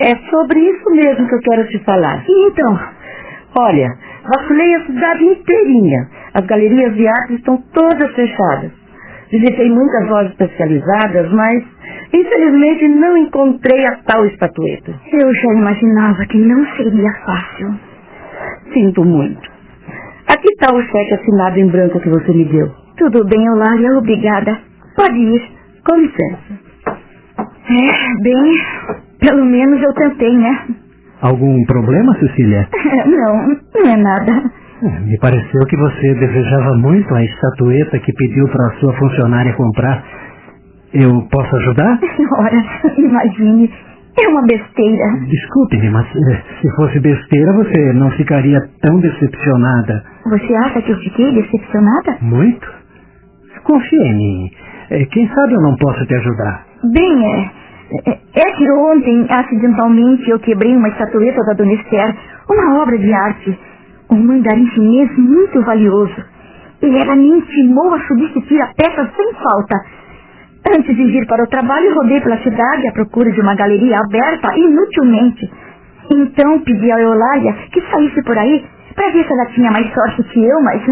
É 0.00 0.16
sobre 0.28 0.58
isso 0.58 0.90
mesmo 0.90 1.28
que 1.28 1.34
eu 1.34 1.40
quero 1.40 1.68
te 1.68 1.78
falar. 1.84 2.24
E 2.28 2.48
então? 2.48 2.78
Olha, 3.56 3.88
vasculhei 4.24 4.74
a 4.74 4.86
cidade 4.86 5.24
inteirinha. 5.24 6.08
As 6.34 6.44
galerias 6.46 6.94
de 6.96 7.06
arte 7.06 7.34
estão 7.34 7.56
todas 7.72 8.12
fechadas. 8.14 8.72
Visitei 9.30 9.70
muitas 9.70 10.08
lojas 10.08 10.30
especializadas, 10.32 11.32
mas 11.32 11.64
infelizmente 12.12 12.88
não 12.88 13.16
encontrei 13.16 13.86
a 13.86 13.96
tal 14.04 14.26
estatueta. 14.26 14.94
Eu 15.12 15.32
já 15.32 15.52
imaginava 15.52 16.26
que 16.26 16.38
não 16.38 16.64
seria 16.76 17.12
fácil. 17.24 17.78
Sinto 18.72 19.04
muito. 19.04 19.48
Aqui 20.28 20.48
está 20.52 20.74
o 20.74 20.80
cheque 20.80 21.14
assinado 21.14 21.58
em 21.58 21.68
branco 21.68 22.00
que 22.00 22.08
você 22.08 22.32
me 22.32 22.44
deu. 22.44 22.70
Tudo 22.96 23.24
bem, 23.24 23.44
Eulália, 23.46 23.98
obrigada. 23.98 24.73
Pode 24.96 25.18
ir. 25.18 25.52
Com 25.86 25.96
licença. 25.96 26.38
É, 27.36 28.22
bem, 28.22 28.54
pelo 29.20 29.44
menos 29.44 29.82
eu 29.82 29.92
tentei, 29.94 30.36
né? 30.36 30.66
Algum 31.20 31.64
problema, 31.64 32.14
Cecília? 32.18 32.68
Não, 33.06 33.48
não 33.74 33.90
é 33.90 33.96
nada. 33.96 34.50
É, 34.82 35.00
me 35.00 35.18
pareceu 35.18 35.60
que 35.68 35.76
você 35.76 36.14
desejava 36.14 36.76
muito 36.76 37.14
a 37.14 37.24
estatueta 37.24 37.98
que 37.98 38.12
pediu 38.12 38.46
para 38.48 38.66
a 38.66 38.78
sua 38.78 38.92
funcionária 38.94 39.54
comprar. 39.54 40.04
Eu 40.92 41.10
posso 41.30 41.56
ajudar? 41.56 41.98
Ora, 42.38 42.62
imagine, 42.98 43.70
é 44.22 44.28
uma 44.28 44.42
besteira. 44.42 45.04
Desculpe-me, 45.26 45.90
mas 45.90 46.06
eh, 46.06 46.42
se 46.60 46.76
fosse 46.76 47.00
besteira 47.00 47.52
você 47.54 47.92
não 47.94 48.10
ficaria 48.12 48.60
tão 48.82 49.00
decepcionada. 49.00 50.04
Você 50.26 50.54
acha 50.54 50.82
que 50.82 50.92
eu 50.92 50.98
fiquei 50.98 51.34
decepcionada? 51.34 52.18
Muito. 52.20 52.66
Confie 53.64 53.96
em 53.96 54.16
mim. 54.16 54.50
Eh, 54.90 55.06
Quem 55.06 55.28
sabe 55.34 55.54
eu 55.54 55.60
não 55.60 55.76
posso 55.76 56.06
te 56.06 56.14
ajudar. 56.14 56.66
Bem, 56.92 57.24
é, 57.26 57.50
É, 58.06 58.18
é 58.40 58.52
que 58.56 58.70
ontem, 58.72 59.26
acidentalmente, 59.28 60.28
eu 60.30 60.38
quebrei 60.40 60.74
uma 60.74 60.88
estatueta 60.88 61.44
da 61.44 61.52
Dona 61.52 61.74
Esther, 61.74 62.16
uma 62.50 62.82
obra 62.82 62.98
de 62.98 63.12
arte, 63.12 63.58
um 64.10 64.18
mandarim 64.24 64.66
chinês 64.68 65.10
muito 65.18 65.62
valioso. 65.62 66.16
E 66.82 66.96
ela 66.96 67.14
me 67.14 67.28
intimou 67.28 67.94
a 67.94 68.00
substituir 68.00 68.62
a 68.62 68.72
peça 68.74 69.10
sem 69.16 69.34
falta. 69.34 69.76
Antes 70.76 70.96
de 70.96 71.04
vir 71.06 71.26
para 71.26 71.44
o 71.44 71.46
trabalho, 71.46 71.94
rodei 71.94 72.20
pela 72.22 72.38
cidade 72.42 72.88
à 72.88 72.92
procura 72.92 73.30
de 73.30 73.40
uma 73.40 73.54
galeria 73.54 73.98
aberta 73.98 74.56
inutilmente. 74.58 75.50
Então 76.10 76.58
pedi 76.60 76.90
a 76.90 77.00
Eulália 77.00 77.52
que 77.70 77.80
saísse 77.90 78.22
por 78.24 78.36
aí 78.36 78.64
para 78.94 79.10
ver 79.12 79.24
se 79.24 79.32
ela 79.32 79.46
tinha 79.54 79.70
mais 79.70 79.92
sorte 79.92 80.22
que 80.24 80.42
eu, 80.44 80.60
mas 80.62 80.82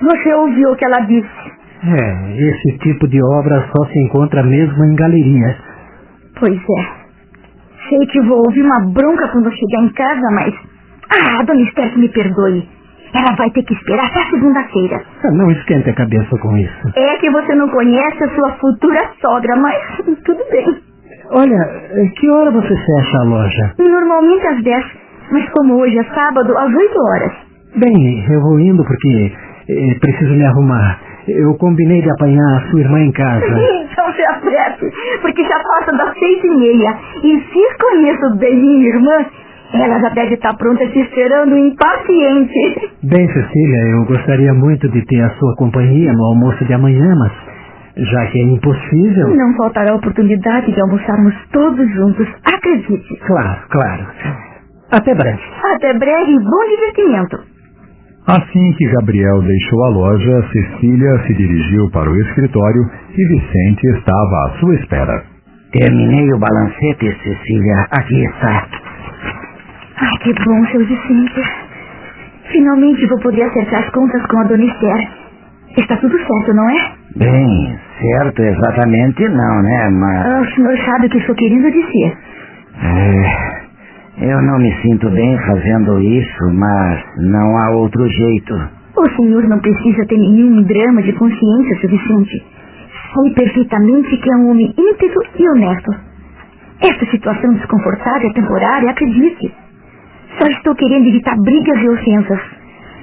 você 0.00 0.32
ouviu 0.34 0.70
o 0.70 0.76
que 0.76 0.84
ela 0.84 1.00
disse. 1.00 1.58
É, 1.82 2.32
esse 2.50 2.78
tipo 2.78 3.06
de 3.08 3.22
obra 3.22 3.68
só 3.74 3.84
se 3.86 3.98
encontra 4.00 4.42
mesmo 4.42 4.84
em 4.84 4.94
galerias. 4.96 5.56
Pois 6.38 6.58
é. 6.58 6.98
Sei 7.88 8.06
que 8.06 8.20
vou 8.22 8.38
ouvir 8.38 8.62
uma 8.62 8.80
bronca 8.92 9.28
quando 9.28 9.50
chegar 9.52 9.82
em 9.84 9.92
casa, 9.92 10.28
mas... 10.32 10.54
Ah, 11.10 11.42
dona 11.44 11.62
Esther, 11.62 11.96
me 11.98 12.08
perdoe. 12.08 12.68
Ela 13.14 13.34
vai 13.36 13.50
ter 13.50 13.62
que 13.62 13.72
esperar 13.72 14.06
até 14.06 14.30
segunda-feira. 14.30 15.02
Ah, 15.24 15.30
não 15.32 15.50
esquente 15.50 15.88
a 15.88 15.94
cabeça 15.94 16.36
com 16.38 16.56
isso. 16.56 16.88
É 16.96 17.16
que 17.18 17.30
você 17.30 17.54
não 17.54 17.68
conhece 17.68 18.24
a 18.24 18.34
sua 18.34 18.52
futura 18.58 19.10
sogra, 19.20 19.56
mas 19.56 19.76
tudo 20.24 20.44
bem. 20.50 20.82
Olha, 21.30 22.10
que 22.16 22.30
hora 22.30 22.50
você 22.50 22.74
fecha 22.74 23.18
a 23.18 23.24
loja? 23.24 23.74
Normalmente 23.78 24.46
às 24.46 24.62
10, 24.62 24.84
mas 25.30 25.48
como 25.50 25.80
hoje 25.80 25.98
é 25.98 26.04
sábado, 26.14 26.56
às 26.56 26.74
8 26.74 26.98
horas. 26.98 27.32
Bem, 27.76 28.26
eu 28.32 28.40
vou 28.40 28.58
indo 28.60 28.82
porque 28.84 29.32
eh, 29.68 29.98
preciso 30.00 30.34
me 30.34 30.44
arrumar. 30.44 31.00
Eu 31.28 31.54
combinei 31.58 32.00
de 32.00 32.10
apanhar 32.10 32.56
a 32.56 32.70
sua 32.70 32.80
irmã 32.80 33.00
em 33.00 33.12
casa. 33.12 33.46
então 33.90 34.12
se 34.12 34.24
apresse, 34.24 34.90
porque 35.20 35.42
já 35.44 35.58
passa 35.62 35.96
das 35.96 36.18
seis 36.18 36.44
e 36.44 36.56
meia. 36.56 36.98
E 37.22 37.40
se 37.40 37.78
conheço 37.78 38.36
bem 38.38 38.56
minha 38.56 38.88
irmã, 38.88 39.26
ela 39.72 40.00
já 40.00 40.08
deve 40.10 40.34
estar 40.34 40.54
pronta 40.56 40.86
te 40.88 40.98
esperando 41.00 41.56
impaciente. 41.56 42.90
Bem, 43.04 43.28
Cecília, 43.28 43.82
eu 43.92 44.04
gostaria 44.06 44.54
muito 44.54 44.88
de 44.90 45.04
ter 45.04 45.22
a 45.22 45.30
sua 45.30 45.56
companhia 45.56 46.12
no 46.12 46.24
almoço 46.24 46.64
de 46.64 46.72
amanhã, 46.72 47.14
mas 47.18 47.32
já 47.96 48.26
que 48.30 48.40
é 48.40 48.44
impossível. 48.44 49.28
Não 49.34 49.56
faltará 49.56 49.94
oportunidade 49.94 50.72
de 50.72 50.80
almoçarmos 50.80 51.34
todos 51.52 51.90
juntos, 51.94 52.28
acredite. 52.44 53.16
Claro, 53.26 53.60
claro. 53.68 54.06
Até 54.90 55.14
breve. 55.14 55.40
Até 55.74 55.98
breve 55.98 56.32
e 56.32 56.38
bom 56.38 56.64
divertimento. 56.70 57.57
Assim 58.28 58.72
que 58.76 58.84
Gabriel 58.92 59.40
deixou 59.40 59.84
a 59.84 59.88
loja, 59.88 60.42
Cecília 60.52 61.18
se 61.26 61.34
dirigiu 61.34 61.90
para 61.90 62.10
o 62.10 62.20
escritório 62.20 62.82
e 63.16 63.26
Vicente 63.26 63.86
estava 63.86 64.44
à 64.44 64.58
sua 64.60 64.74
espera. 64.74 65.24
Terminei 65.72 66.30
o 66.34 66.38
balancete, 66.38 67.10
Cecília. 67.22 67.86
Aqui 67.90 68.22
está. 68.26 68.68
Ai, 69.96 70.18
que 70.22 70.34
bom, 70.44 70.62
seu 70.66 70.86
Vicente. 70.86 71.40
Finalmente 72.52 73.06
vou 73.06 73.18
poder 73.20 73.44
acertar 73.44 73.80
as 73.80 73.90
contas 73.92 74.20
com 74.26 74.38
a 74.40 74.44
dona 74.44 74.64
Esther. 74.64 75.08
Está 75.78 75.96
tudo 75.96 76.18
certo, 76.18 76.52
não 76.52 76.68
é? 76.68 76.92
Bem, 77.16 77.78
certo 77.98 78.42
exatamente 78.42 79.26
não, 79.26 79.62
né? 79.62 79.88
Mas. 79.88 80.26
Ah, 80.26 80.40
o 80.40 80.44
senhor 80.54 80.76
sabe 80.84 81.06
o 81.06 81.10
que 81.10 81.16
estou 81.16 81.34
querendo 81.34 81.70
dizer. 81.70 82.18
É. 82.82 83.67
Eu 84.20 84.42
não 84.42 84.58
me 84.58 84.72
sinto 84.82 85.08
bem 85.10 85.38
fazendo 85.46 86.00
isso, 86.00 86.44
mas 86.52 87.04
não 87.18 87.56
há 87.56 87.70
outro 87.70 88.04
jeito. 88.08 88.52
O 88.96 89.10
senhor 89.14 89.44
não 89.44 89.60
precisa 89.60 90.04
ter 90.06 90.18
nenhum 90.18 90.60
drama 90.62 91.00
de 91.02 91.12
consciência, 91.12 91.76
seu 91.80 91.88
Vicente. 91.88 92.44
Sei 93.14 93.34
perfeitamente 93.34 94.16
que 94.16 94.32
é 94.32 94.36
um 94.36 94.50
homem 94.50 94.74
íntegro 94.76 95.22
e 95.38 95.48
honesto. 95.48 95.92
Esta 96.82 97.06
situação 97.06 97.54
desconfortável 97.54 98.28
é 98.28 98.32
temporária, 98.32 98.90
acredite. 98.90 99.54
Só 100.36 100.46
estou 100.48 100.74
querendo 100.74 101.06
evitar 101.06 101.36
brigas 101.36 101.78
e 101.80 101.88
ofensas. 101.88 102.40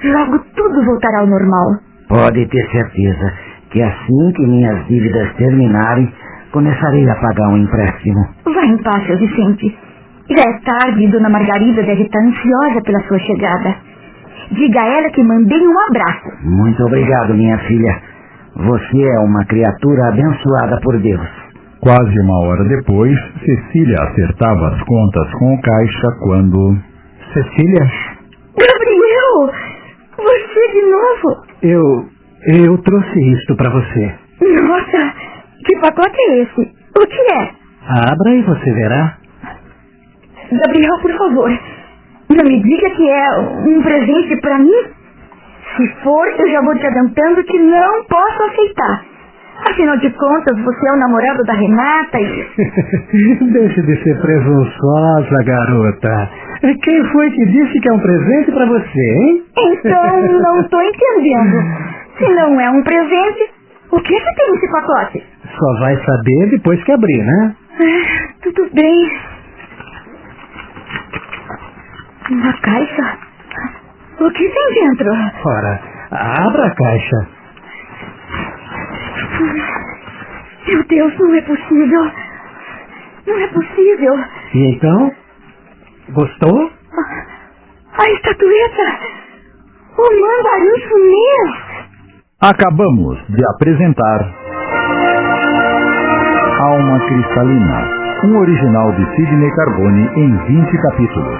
Logo 0.04 0.38
tudo 0.54 0.84
voltará 0.84 1.20
ao 1.20 1.26
normal. 1.26 1.80
Pode 2.08 2.46
ter 2.46 2.70
certeza 2.70 3.32
que 3.70 3.82
assim 3.82 4.32
que 4.34 4.46
minhas 4.46 4.86
dívidas 4.86 5.32
terminarem, 5.36 6.12
começarei 6.52 7.08
a 7.08 7.14
pagar 7.16 7.48
um 7.48 7.56
empréstimo. 7.56 8.20
Vá 8.44 8.66
em 8.66 8.82
paz, 8.82 9.06
seu 9.06 9.18
Vicente. 9.18 9.85
Já 10.28 10.42
é 10.42 10.60
tarde 10.60 11.04
e 11.04 11.10
Dona 11.10 11.28
Margarida 11.28 11.82
deve 11.82 12.02
estar 12.02 12.20
ansiosa 12.20 12.82
pela 12.82 13.00
sua 13.06 13.18
chegada. 13.18 13.76
Diga 14.52 14.80
a 14.80 14.98
ela 14.98 15.10
que 15.10 15.22
mandei 15.22 15.60
um 15.60 15.80
abraço. 15.88 16.28
Muito 16.42 16.82
obrigado, 16.84 17.34
minha 17.34 17.58
filha. 17.58 18.02
Você 18.56 19.02
é 19.02 19.18
uma 19.20 19.44
criatura 19.44 20.08
abençoada 20.08 20.80
por 20.82 21.00
Deus. 21.00 21.28
Quase 21.80 22.18
uma 22.20 22.46
hora 22.46 22.64
depois, 22.64 23.14
Cecília 23.44 24.00
acertava 24.02 24.74
as 24.74 24.82
contas 24.82 25.32
com 25.34 25.54
o 25.54 25.60
caixa 25.60 26.08
quando... 26.22 26.76
Cecília? 27.32 27.86
Gabriel! 28.58 29.52
Você 30.16 30.72
de 30.72 30.82
novo? 30.90 31.42
Eu... 31.62 32.08
eu 32.64 32.78
trouxe 32.78 33.32
isto 33.34 33.54
para 33.56 33.70
você. 33.70 34.14
Nossa! 34.40 35.14
Que 35.64 35.78
pacote 35.80 36.16
é 36.18 36.42
esse? 36.42 36.60
O 36.60 37.06
que 37.06 37.32
é? 37.32 37.50
Abra 37.88 38.34
e 38.34 38.42
você 38.42 38.72
verá. 38.72 39.18
Gabriel, 40.52 40.98
por 41.00 41.12
favor, 41.18 41.50
não 42.30 42.44
me 42.44 42.62
diga 42.62 42.90
que 42.90 43.08
é 43.10 43.38
um 43.40 43.82
presente 43.82 44.40
para 44.40 44.58
mim. 44.58 44.96
Se 45.76 45.88
for, 46.02 46.26
eu 46.38 46.48
já 46.48 46.60
vou 46.62 46.74
te 46.76 46.86
adiantando 46.86 47.42
que 47.44 47.58
não 47.58 48.04
posso 48.04 48.42
aceitar. 48.42 49.04
Afinal 49.70 49.96
de 49.98 50.10
contas, 50.10 50.62
você 50.62 50.88
é 50.88 50.92
o 50.92 50.98
namorado 50.98 51.42
da 51.44 51.54
Renata 51.54 52.18
e... 52.20 52.46
Deixe 53.52 53.82
de 53.82 54.02
ser 54.02 54.20
presunçosa, 54.20 55.44
garota. 55.44 56.30
Quem 56.82 57.04
foi 57.10 57.30
que 57.30 57.46
disse 57.46 57.80
que 57.80 57.88
é 57.88 57.92
um 57.92 57.98
presente 58.00 58.52
para 58.52 58.66
você, 58.66 59.00
hein? 59.00 59.44
Então, 59.56 60.40
não 60.40 60.60
estou 60.60 60.80
entendendo. 60.82 61.56
Se 62.18 62.34
não 62.34 62.60
é 62.60 62.70
um 62.70 62.82
presente, 62.82 63.50
o 63.90 63.96
que, 64.00 64.14
que 64.14 64.34
tem 64.34 64.52
nesse 64.52 64.70
pacote? 64.70 65.22
Só 65.58 65.80
vai 65.80 65.96
saber 66.04 66.50
depois 66.50 66.82
que 66.84 66.92
abrir, 66.92 67.24
né? 67.24 67.56
Ah, 67.80 68.34
tudo 68.42 68.70
bem. 68.74 69.10
Uma 72.30 72.52
caixa? 72.60 73.18
O 74.20 74.30
que 74.30 74.48
tem 74.48 74.74
dentro? 74.74 75.10
Ora, 75.44 75.80
abra 76.10 76.66
a 76.66 76.74
caixa. 76.74 77.28
Meu 80.68 80.84
Deus, 80.88 81.18
não 81.18 81.34
é 81.34 81.42
possível. 81.42 82.12
Não 83.26 83.38
é 83.38 83.48
possível. 83.48 84.14
E 84.54 84.74
então? 84.74 85.12
Gostou? 86.10 86.70
A 87.98 88.10
estatueta! 88.10 88.98
O 89.98 90.20
mandarim 90.20 90.76
chinês! 90.80 91.86
Acabamos 92.40 93.18
de 93.28 93.42
apresentar 93.54 94.34
Alma 96.60 96.98
Cristalina, 97.06 97.88
um 98.24 98.38
original 98.38 98.92
de 98.92 99.04
Sidney 99.14 99.50
Carbone 99.54 100.08
em 100.16 100.36
20 100.46 100.82
capítulos. 100.82 101.38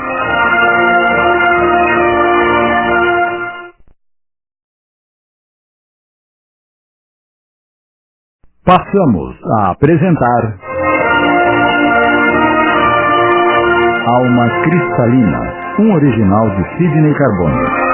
Passamos 8.64 9.36
a 9.58 9.70
apresentar 9.70 10.58
Alma 14.08 14.62
Cristalina, 14.62 15.40
um 15.78 15.94
original 15.94 16.50
de 16.50 16.64
Sidney 16.76 17.14
Carbone. 17.14 17.86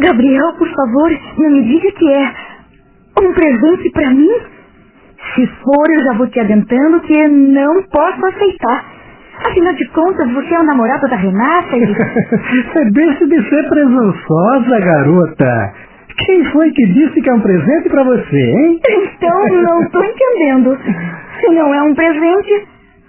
Gabriel, 0.00 0.52
por 0.58 0.68
favor, 0.74 1.10
não 1.38 1.50
me 1.50 1.62
diga 1.62 1.92
que 1.92 2.12
é 2.12 2.49
um 3.20 3.32
presente 3.32 3.90
para 3.92 4.10
mim. 4.10 4.30
Se 5.34 5.46
for, 5.62 5.90
eu 5.90 6.02
já 6.04 6.14
vou 6.14 6.26
te 6.28 6.40
adiantando 6.40 7.00
que 7.00 7.28
não 7.28 7.82
posso 7.84 8.26
aceitar. 8.26 8.84
Afinal 9.44 9.72
de 9.74 9.88
contas, 9.88 10.32
você 10.32 10.54
é 10.54 10.58
o 10.58 10.64
namorado 10.64 11.08
da 11.08 11.16
Renata 11.16 11.76
e... 11.76 11.80
Deixe 12.92 13.26
de 13.26 13.48
ser 13.48 13.68
presunçosa, 13.68 14.80
garota. 14.80 15.72
Quem 16.26 16.44
foi 16.52 16.70
que 16.72 16.86
disse 16.86 17.20
que 17.22 17.30
é 17.30 17.32
um 17.32 17.40
presente 17.40 17.88
para 17.88 18.04
você, 18.04 18.36
hein? 18.36 18.80
Então, 18.88 19.62
não 19.62 19.82
estou 19.82 20.04
entendendo. 20.04 20.76
Se 21.40 21.46
não 21.54 21.72
é 21.72 21.82
um 21.82 21.94
presente, 21.94 22.66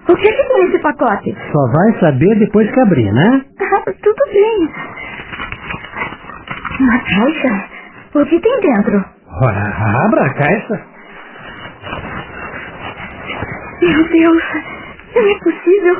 o 0.07 0.15
que, 0.15 0.31
que 0.31 0.47
tem 0.47 0.65
nesse 0.65 0.79
pacote? 0.79 1.35
Só 1.51 1.67
vai 1.71 1.99
saber 1.99 2.39
depois 2.39 2.71
que 2.71 2.79
abrir, 2.79 3.11
né? 3.11 3.41
Ah, 3.59 3.91
tudo 4.01 4.23
bem. 4.31 4.69
Uma 6.79 6.99
caixa? 6.99 7.69
O 8.15 8.25
que 8.25 8.39
tem 8.39 8.59
dentro? 8.61 9.05
Ora, 9.39 10.05
abra 10.05 10.25
a 10.25 10.33
caixa. 10.33 10.81
Meu 13.81 14.03
Deus, 14.09 14.43
não 15.15 15.27
é 15.27 15.39
possível. 15.39 15.95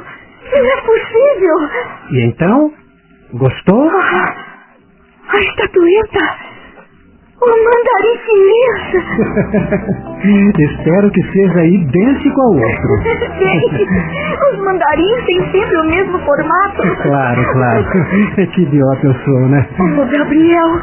Não 0.51 0.65
é 0.65 0.81
possível. 0.81 1.57
E 2.11 2.25
então? 2.27 2.73
Gostou? 3.33 3.89
Ah, 3.89 4.35
a 5.29 5.39
estatueta. 5.39 6.51
Um 7.43 7.57
mandarim 7.63 8.17
chinês! 8.23 8.81
Espero 10.69 11.09
que 11.09 11.23
seja 11.31 11.65
idêntico 11.65 12.39
ao 12.39 12.53
outro. 12.53 13.01
Gente, 13.39 13.83
os 14.51 14.57
mandarins 14.59 15.25
têm 15.25 15.41
sempre 15.51 15.77
o 15.77 15.83
mesmo 15.85 16.19
formato. 16.19 16.83
Claro, 17.01 17.51
claro. 17.53 17.85
Que 18.53 18.61
idiota 18.61 19.07
eu 19.07 19.13
sou, 19.25 19.47
né? 19.49 19.67
Oh, 19.79 20.05
Gabriel, 20.05 20.81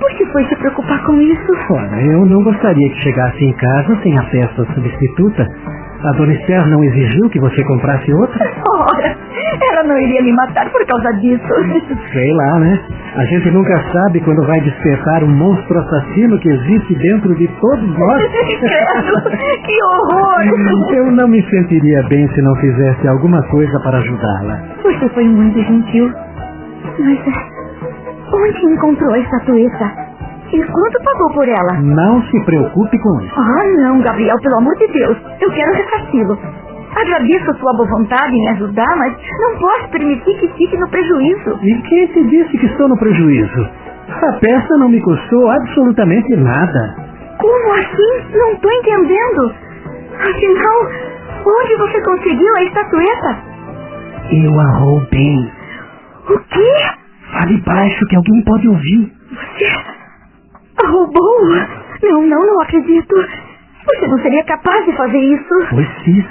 por 0.00 0.10
que 0.16 0.26
foi 0.26 0.44
se 0.44 0.56
preocupar 0.56 1.04
com 1.04 1.20
isso? 1.20 1.52
Ora, 1.70 2.02
eu 2.02 2.26
não 2.26 2.42
gostaria 2.42 2.88
que 2.90 3.02
chegasse 3.02 3.44
em 3.44 3.52
casa 3.52 3.96
sem 4.02 4.18
a 4.18 4.22
peça 4.24 4.74
substituta. 4.74 5.48
A 6.02 6.12
dona 6.12 6.32
Esther 6.34 6.68
não 6.68 6.84
exigiu 6.84 7.28
que 7.30 7.40
você 7.40 7.64
comprasse 7.64 8.12
outra? 8.12 8.44
Ora, 8.68 9.16
ela 9.72 9.82
não 9.84 9.98
iria 9.98 10.22
me 10.22 10.32
matar 10.34 10.70
por 10.70 10.84
causa 10.86 11.10
disso. 11.20 11.46
Sei 12.12 12.32
lá, 12.34 12.58
né? 12.60 12.80
A 13.16 13.24
gente 13.24 13.50
nunca 13.50 13.76
sabe 13.92 14.20
quando 14.20 14.46
vai 14.46 14.60
despertar 14.60 15.24
um 15.24 15.34
monstro 15.34 15.78
assassino 15.78 16.38
que 16.38 16.48
existe 16.48 16.94
dentro 16.96 17.34
de 17.34 17.48
todos 17.60 17.98
nós. 17.98 18.22
Que 19.66 19.82
horror! 19.82 20.94
Eu 20.94 21.10
não 21.10 21.28
me 21.28 21.42
sentiria 21.42 22.02
bem 22.08 22.28
se 22.28 22.42
não 22.42 22.54
fizesse 22.56 23.08
alguma 23.08 23.42
coisa 23.48 23.80
para 23.80 23.98
ajudá-la. 23.98 24.62
Você 24.82 25.08
foi 25.08 25.24
muito 25.24 25.58
gentil. 25.60 26.12
Mas 26.98 27.55
onde 28.32 28.66
encontrou 28.66 29.12
a 29.12 29.18
estatueta? 29.18 30.06
E 30.52 30.62
quanto 30.62 31.02
pagou 31.02 31.32
por 31.34 31.48
ela? 31.48 31.80
Não 31.82 32.22
se 32.22 32.44
preocupe 32.44 32.98
com 33.00 33.20
isso. 33.20 33.34
Ah, 33.36 33.64
não, 33.78 34.00
Gabriel, 34.00 34.36
pelo 34.40 34.58
amor 34.58 34.76
de 34.76 34.86
Deus. 34.88 35.16
Eu 35.40 35.50
quero 35.52 35.72
ressarci-lo. 35.72 36.38
Agradeço 36.94 37.50
a 37.50 37.54
sua 37.54 37.72
boa 37.74 37.88
vontade 37.88 38.32
em 38.32 38.40
me 38.40 38.48
ajudar, 38.50 38.96
mas 38.96 39.14
não 39.40 39.58
posso 39.58 39.88
permitir 39.90 40.38
que 40.38 40.48
fique 40.56 40.76
no 40.78 40.88
prejuízo. 40.88 41.58
E 41.62 41.82
quem 41.82 42.06
te 42.06 42.24
disse 42.28 42.56
que 42.58 42.66
estou 42.66 42.88
no 42.88 42.96
prejuízo? 42.96 43.68
A 44.08 44.32
peça 44.40 44.76
não 44.78 44.88
me 44.88 45.00
custou 45.02 45.50
absolutamente 45.50 46.36
nada. 46.36 46.96
Como 47.38 47.72
assim? 47.72 48.38
Não 48.38 48.52
estou 48.52 48.72
entendendo. 48.72 49.54
Afinal, 50.14 50.88
onde 51.44 51.76
você 51.76 52.00
conseguiu 52.02 52.56
a 52.56 52.62
estatueta? 52.62 53.38
Eu 54.30 54.60
a 54.60 54.78
roubei. 54.78 55.52
O 56.30 56.38
quê? 56.38 57.05
Fale 57.36 57.60
baixo 57.60 58.06
que 58.06 58.16
alguém 58.16 58.42
pode 58.44 58.66
ouvir. 58.68 59.12
Você 59.30 59.66
a 60.82 60.88
roubou? 60.88 61.48
Não, 62.02 62.22
não, 62.22 62.40
não 62.40 62.60
acredito. 62.62 63.14
Você 63.14 64.06
não 64.08 64.18
seria 64.20 64.44
capaz 64.44 64.84
de 64.86 64.96
fazer 64.96 65.18
isso. 65.18 65.66
Pois 65.70 65.88
fiz. 66.04 66.24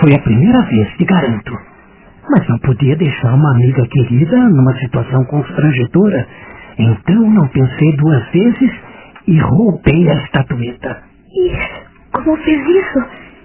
Foi 0.00 0.14
a 0.14 0.18
primeira 0.20 0.62
vez, 0.62 0.88
te 0.96 1.04
garanto. 1.04 1.52
Mas 2.30 2.48
não 2.48 2.58
podia 2.60 2.96
deixar 2.96 3.34
uma 3.34 3.50
amiga 3.54 3.82
querida 3.88 4.36
numa 4.48 4.74
situação 4.76 5.24
constrangedora. 5.26 6.26
Então 6.78 7.30
não 7.30 7.46
pensei 7.48 7.96
duas 7.96 8.26
vezes 8.30 8.72
e 9.26 9.38
roubei 9.38 10.08
a 10.08 10.14
estatueta. 10.14 11.02
E 11.30 11.52
como 12.12 12.36
fez 12.38 12.60
isso? 12.60 13.04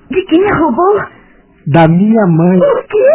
De 0.09 0.23
quem 0.25 0.49
a 0.49 0.55
roubou? 0.55 1.16
Da 1.67 1.85
minha 1.87 2.25
mãe. 2.27 2.57
O 2.57 2.83
quê? 2.87 3.11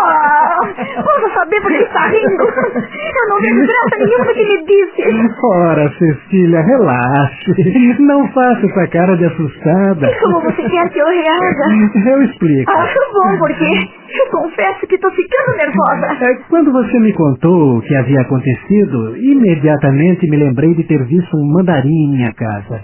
Ah, 0.00 0.60
posso 1.02 1.34
saber 1.34 1.60
por 1.62 1.70
que 1.70 1.82
está 1.82 2.06
rindo? 2.08 2.44
Eu 2.44 3.28
não 3.30 3.40
vejo 3.40 3.66
graça 3.66 3.96
nenhuma 3.98 4.24
no 4.26 4.34
que 4.34 4.44
me 4.44 4.66
disse. 4.66 5.36
Ora, 5.42 5.90
Cecília, 5.98 6.60
relaxe. 6.60 7.96
Não 8.00 8.26
faça 8.32 8.66
essa 8.66 8.88
cara 8.88 9.16
de 9.16 9.24
assustada. 9.24 10.06
E 10.06 10.20
como 10.20 10.40
você 10.42 10.68
quer 10.68 10.88
que 10.90 10.98
eu 10.98 11.06
reaja? 11.06 12.10
Eu 12.10 12.22
explico. 12.24 12.70
Acho 12.70 12.98
bom, 13.14 13.38
porque 13.38 13.64
eu 13.64 14.30
confesso 14.30 14.86
que 14.86 14.96
estou 14.96 15.10
ficando 15.12 15.56
nervosa. 15.56 16.24
É, 16.24 16.34
Quando 16.50 16.72
você 16.72 16.98
me 17.00 17.12
contou 17.14 17.78
o 17.78 17.80
que 17.82 17.94
havia 17.96 18.20
acontecido, 18.20 19.16
imediatamente 19.16 20.28
me 20.28 20.36
lembrei 20.36 20.74
de 20.74 20.84
ter 20.84 21.02
visto 21.06 21.36
um 21.38 21.52
mandarim 21.54 21.88
em 21.88 22.16
minha 22.16 22.32
casa. 22.34 22.82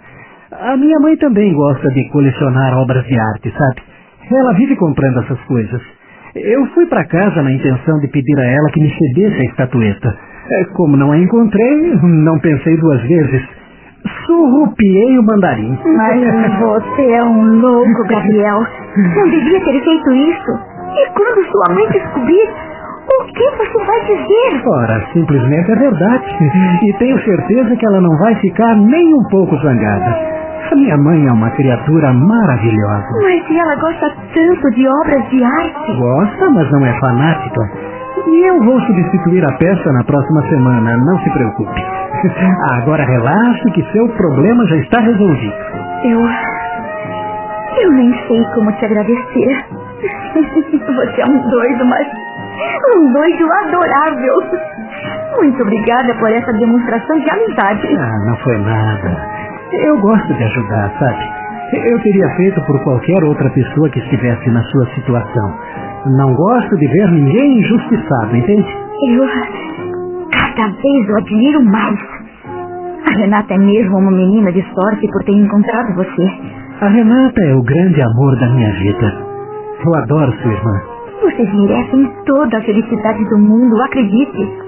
A 0.51 0.77
minha 0.79 0.99
mãe 1.01 1.17
também 1.19 1.53
gosta 1.53 1.91
de 1.91 2.09
colecionar 2.11 2.79
obras 2.79 3.05
de 3.05 3.19
arte, 3.19 3.51
sabe? 3.51 3.94
Ela 4.31 4.53
vive 4.55 4.77
comprando 4.77 5.21
essas 5.21 5.41
coisas. 5.45 5.83
Eu 6.35 6.67
fui 6.75 6.87
para 6.87 7.05
casa 7.07 7.43
na 7.43 7.53
intenção 7.53 7.99
de 8.01 8.09
pedir 8.09 8.39
a 8.39 8.45
ela 8.45 8.69
que 8.73 8.81
me 8.81 8.91
cedesse 8.91 9.41
a 9.41 9.45
estatueta. 9.51 10.19
É, 10.51 10.65
Como 10.77 10.97
não 10.97 11.13
a 11.13 11.19
encontrei, 11.19 11.95
não 12.03 12.39
pensei 12.41 12.77
duas 12.77 13.03
vezes. 13.03 13.43
Surrupiei 14.27 15.19
o 15.19 15.23
mandarim. 15.23 15.79
Mas 15.97 16.21
você 16.59 17.11
é 17.13 17.25
um 17.25 17.61
louco, 17.61 18.03
Gabriel. 18.09 18.61
Não 18.97 19.31
devia 19.31 19.61
ter 19.65 19.83
feito 19.83 20.13
isso. 20.13 20.51
E 20.95 21.11
quando 21.11 21.45
sua 21.51 21.75
mãe 21.75 21.89
descobrir, 21.89 22.49
o 23.07 23.25
que 23.27 23.51
você 23.57 23.85
vai 23.87 24.01
dizer? 24.07 24.63
Ora, 24.67 25.07
simplesmente 25.13 25.71
é 25.71 25.77
verdade. 25.77 26.25
E 26.83 26.93
tenho 26.99 27.19
certeza 27.21 27.77
que 27.77 27.87
ela 27.87 28.01
não 28.01 28.19
vai 28.19 28.35
ficar 28.37 28.75
nem 28.77 29.15
um 29.15 29.25
pouco 29.31 29.57
zangada. 29.57 30.17
A 30.71 30.75
minha 30.77 30.97
mãe 30.97 31.27
é 31.27 31.33
uma 31.33 31.51
criatura 31.51 32.13
maravilhosa. 32.13 33.09
Mas 33.23 33.47
se 33.47 33.59
ela 33.59 33.75
gosta 33.77 34.11
tanto 34.33 34.71
de 34.71 34.89
obras 34.89 35.29
de 35.29 35.45
arte. 35.45 35.97
Gosta, 35.99 36.51
mas 36.51 36.71
não 36.73 36.87
é 36.87 37.01
fanática. 37.01 37.61
E 38.27 38.49
eu 38.49 38.59
vou 38.65 38.81
substituir 38.81 39.45
a 39.45 39.53
peça 39.59 39.93
na 39.93 40.03
próxima 40.05 40.43
semana, 40.49 40.97
não 40.97 41.19
se 41.19 41.31
preocupe. 41.31 41.83
Agora 42.81 43.05
relaxe 43.05 43.71
que 43.75 43.83
seu 43.93 44.09
problema 44.17 44.65
já 44.67 44.77
está 44.77 45.01
resolvido. 45.01 45.55
Eu. 46.05 46.21
Eu 47.83 47.91
nem 47.93 48.13
sei 48.27 48.45
como 48.55 48.73
te 48.73 48.85
agradecer. 48.87 49.67
Você 50.95 51.21
é 51.21 51.27
um 51.27 51.51
doido, 51.51 51.85
mas. 51.85 52.07
Um 52.97 53.13
doido 53.13 53.53
adorável. 53.53 54.35
Muito 55.37 55.63
obrigada 55.63 56.15
por 56.15 56.31
essa 56.31 56.53
demonstração 56.53 57.19
de 57.19 57.31
amizade. 57.31 57.97
Ah, 57.99 58.19
não 58.27 58.37
foi 58.37 58.59
nada. 58.59 59.34
Eu 59.83 59.99
gosto 60.01 60.33
de 60.35 60.45
ajudar, 60.45 60.93
sabe? 60.99 61.45
Eu 61.91 62.01
teria 62.03 62.29
feito 62.37 62.61
por 62.67 62.81
qualquer 62.85 63.25
outra 63.25 63.51
pessoa 63.51 63.91
que 63.91 63.99
estivesse 63.99 64.49
na 64.51 64.63
sua 64.63 64.87
situação. 64.95 65.55
Não 66.17 66.35
gosto 66.35 66.77
de 66.77 66.87
ver 66.87 67.11
ninguém 67.11 67.59
injustiçado, 67.59 68.37
entende? 68.37 68.69
Eu. 69.09 69.27
Cada 70.31 70.71
vez 70.71 71.09
eu 71.09 71.17
admiro 71.17 71.65
mais. 71.65 71.99
A 73.07 73.19
Renata 73.19 73.55
é 73.55 73.59
mesmo 73.59 73.99
uma 73.99 74.11
menina 74.11 74.53
de 74.53 74.63
sorte 74.63 75.09
por 75.11 75.25
ter 75.25 75.33
encontrado 75.33 75.95
você. 75.97 76.31
A 76.81 76.89
Renata 76.89 77.43
é 77.43 77.55
o 77.55 77.63
grande 77.63 78.01
amor 78.01 78.39
da 78.39 78.49
minha 78.51 78.73
vida. 78.75 79.25
Eu 79.85 79.95
adoro 79.97 80.33
sua 80.33 80.53
irmã. 80.53 80.81
Vocês 81.23 81.53
merecem 81.55 82.13
toda 82.27 82.59
a 82.59 82.63
felicidade 82.63 83.25
do 83.29 83.39
mundo, 83.39 83.83
acredite. 83.83 84.65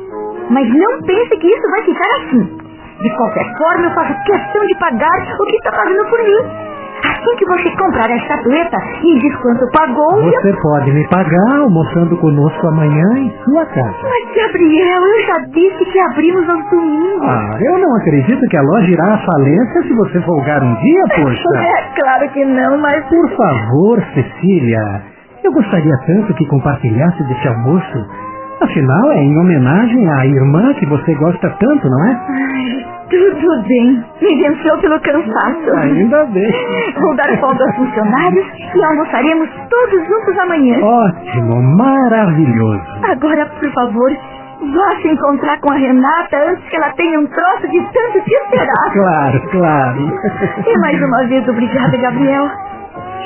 Mas 0.50 0.68
não 0.68 1.02
pense 1.02 1.36
que 1.38 1.46
isso 1.46 1.70
vai 1.70 1.82
ficar 1.84 2.08
assim. 2.18 2.55
De 3.00 3.16
qualquer 3.16 3.56
forma, 3.58 3.84
eu 3.86 3.94
faço 3.94 4.14
questão 4.24 4.66
de 4.66 4.74
pagar 4.78 5.36
o 5.40 5.44
que 5.44 5.56
está 5.56 5.70
pagando 5.72 6.04
por 6.08 6.18
mim. 6.22 6.66
Assim 7.04 7.36
que 7.36 7.44
você 7.44 7.70
comprar 7.76 8.10
a 8.10 8.16
estatueta, 8.16 8.78
me 9.04 9.18
diz 9.18 9.36
quanto 9.36 9.70
pagou 9.70 10.22
e 10.22 10.34
eu... 10.34 10.40
Você 10.40 10.52
pode 10.62 10.92
me 10.92 11.06
pagar 11.08 11.60
almoçando 11.60 12.16
conosco 12.16 12.66
amanhã 12.68 13.18
em 13.18 13.30
sua 13.44 13.66
casa. 13.66 13.98
Mas, 14.02 14.34
Gabriel, 14.34 15.02
eu 15.02 15.26
já 15.26 15.38
disse 15.52 15.84
que 15.92 16.00
abrimos 16.00 16.48
aos 16.48 16.70
domingos. 16.70 17.28
Ah, 17.28 17.50
eu 17.60 17.78
não 17.78 17.96
acredito 17.96 18.40
que 18.48 18.56
a 18.56 18.62
loja 18.62 18.90
irá 18.90 19.14
à 19.14 19.18
falência 19.18 19.82
se 19.82 19.94
você 19.94 20.22
folgar 20.22 20.62
um 20.62 20.74
dia, 20.76 21.02
poxa. 21.16 21.48
É 21.66 22.00
claro 22.00 22.30
que 22.32 22.44
não, 22.44 22.78
mas... 22.78 23.04
Por 23.06 23.30
favor, 23.36 24.02
Cecília. 24.14 25.02
Eu 25.44 25.52
gostaria 25.52 25.96
tanto 26.06 26.34
que 26.34 26.46
compartilhasse 26.48 27.22
desse 27.24 27.48
almoço. 27.48 28.25
Afinal, 28.60 29.12
é 29.12 29.22
em 29.22 29.38
homenagem 29.38 30.08
à 30.10 30.26
irmã 30.26 30.72
que 30.74 30.86
você 30.86 31.14
gosta 31.14 31.50
tanto, 31.60 31.88
não 31.88 32.04
é? 32.06 32.12
Ai, 32.30 32.86
tudo 33.10 33.62
bem. 33.68 34.04
Me 34.22 34.42
venceu 34.42 34.78
pelo 34.78 34.98
cansaço. 35.00 35.70
Ainda 35.76 36.24
bem. 36.26 36.50
Vou 36.98 37.14
dar 37.16 37.28
folga 37.38 37.64
aos 37.64 37.76
funcionários 37.76 38.46
e 38.74 38.82
almoçaremos 38.84 39.48
todos 39.68 40.06
juntos 40.08 40.38
amanhã. 40.40 40.78
Ótimo, 40.82 41.62
maravilhoso. 41.76 42.80
Agora, 43.04 43.46
por 43.46 43.72
favor, 43.72 44.10
vá 44.10 44.96
se 45.02 45.08
encontrar 45.08 45.60
com 45.60 45.72
a 45.72 45.76
Renata 45.76 46.36
antes 46.50 46.68
que 46.70 46.76
ela 46.76 46.92
tenha 46.94 47.20
um 47.20 47.26
troço 47.26 47.68
de 47.70 47.78
tanto 47.92 48.24
te 48.24 48.34
esperar. 48.34 48.92
Claro, 48.92 49.40
claro. 49.50 50.20
E 50.66 50.78
mais 50.80 51.00
uma 51.02 51.26
vez, 51.28 51.46
obrigada, 51.46 51.96
Gabriel. 51.98 52.48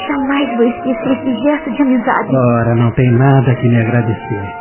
Jamais 0.09 0.57
vou 0.57 0.67
esquecer 0.67 1.13
esse 1.13 1.43
gesto 1.43 1.71
de 1.71 1.83
amizade. 1.83 2.35
Ora, 2.35 2.75
não 2.75 2.91
tem 2.93 3.11
nada 3.13 3.55
que 3.55 3.69
me 3.69 3.81
agradecer. 3.81 4.60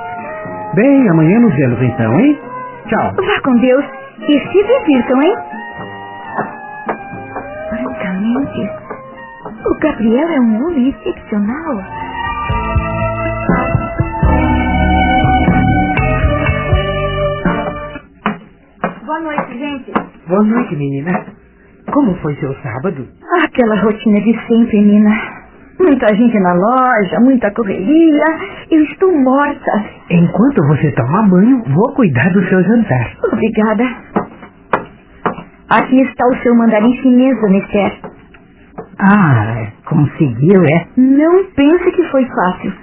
Bem, 0.76 1.10
amanhã 1.10 1.40
nos 1.40 1.56
vemos 1.56 1.82
então, 1.82 2.20
hein? 2.20 2.40
Tchau. 2.88 3.14
Vá 3.16 3.42
com 3.44 3.56
Deus 3.58 3.86
e 4.20 4.40
se 4.40 4.64
divirtam, 4.64 5.22
hein? 5.22 5.36
Francamente, 7.70 8.70
o 9.66 9.80
Gabriel 9.80 10.28
é 10.30 10.40
um 10.40 10.68
homem 10.68 10.90
excepcional. 10.90 11.84
Boa 19.06 19.20
noite, 19.22 19.58
gente. 19.58 19.92
Boa 20.28 20.44
noite, 20.44 20.76
menina. 20.76 21.26
Como 21.92 22.16
foi 22.22 22.36
seu 22.36 22.54
sábado? 22.62 23.08
Aquela 23.44 23.76
rotina 23.82 24.22
de 24.22 24.34
sempre, 24.48 24.82
Nina. 24.82 25.39
Muita 25.80 26.14
gente 26.14 26.38
na 26.40 26.54
loja, 26.54 27.20
muita 27.22 27.52
correria. 27.54 28.26
Eu 28.70 28.84
estou 28.84 29.12
morta. 29.14 29.72
Enquanto 30.12 30.68
você 30.68 30.92
toma 30.94 31.28
banho, 31.30 31.64
vou 31.74 31.94
cuidar 31.94 32.30
do 32.34 32.44
seu 32.44 32.62
jantar. 32.64 33.18
Obrigada. 33.32 33.84
Aqui 35.70 36.02
está 36.02 36.28
o 36.28 36.36
seu 36.44 36.54
mandarim 36.56 36.94
chinês, 37.02 37.40
Dona 37.40 37.58
Esther. 37.60 38.02
Ah, 39.00 39.72
conseguiu, 39.86 40.62
é? 40.64 40.88
Não 40.98 41.46
pense 41.56 41.92
que 41.92 42.04
foi 42.12 42.26
fácil. 42.26 42.74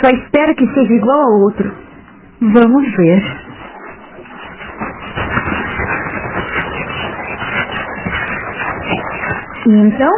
Só 0.00 0.10
espero 0.10 0.54
que 0.54 0.66
seja 0.74 0.92
igual 0.92 1.20
ao 1.20 1.40
outro. 1.40 1.74
Vamos 2.40 2.96
ver. 2.96 3.22
E 9.66 9.70
então? 9.70 10.12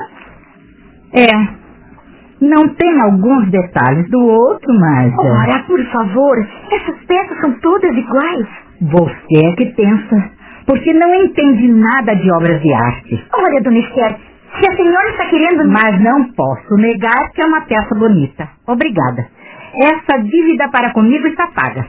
É. 1.15 1.60
Não 2.41 2.69
tem 2.75 3.01
alguns 3.03 3.51
detalhes 3.51 4.09
do 4.11 4.21
outro, 4.21 4.69
mas. 4.81 5.13
Ora, 5.19 5.63
por 5.65 5.79
favor, 5.93 6.39
essas 6.73 7.05
peças 7.07 7.39
são 7.41 7.53
todas 7.61 7.91
iguais. 7.97 8.47
Você 8.81 9.47
é 9.47 9.53
que 9.57 9.67
pensa. 9.75 10.31
Porque 10.67 10.93
não 10.95 11.15
entende 11.15 11.69
nada 11.69 12.15
de 12.15 12.31
obras 12.33 12.61
de 12.63 12.73
arte. 12.73 13.27
Olha, 13.35 13.61
Dona 13.61 13.79
Esther, 13.79 14.17
se 14.59 14.71
a 14.71 14.77
senhora 14.77 15.11
está 15.11 15.27
querendo... 15.27 15.69
Mas 15.69 16.01
não 16.01 16.33
posso 16.33 16.75
negar 16.77 17.31
que 17.33 17.43
é 17.43 17.47
uma 17.47 17.63
peça 17.63 17.95
bonita. 17.95 18.49
Obrigada. 18.67 19.27
Essa 19.75 20.23
dívida 20.23 20.69
para 20.71 20.93
comigo 20.93 21.27
está 21.27 21.49
paga. 21.49 21.87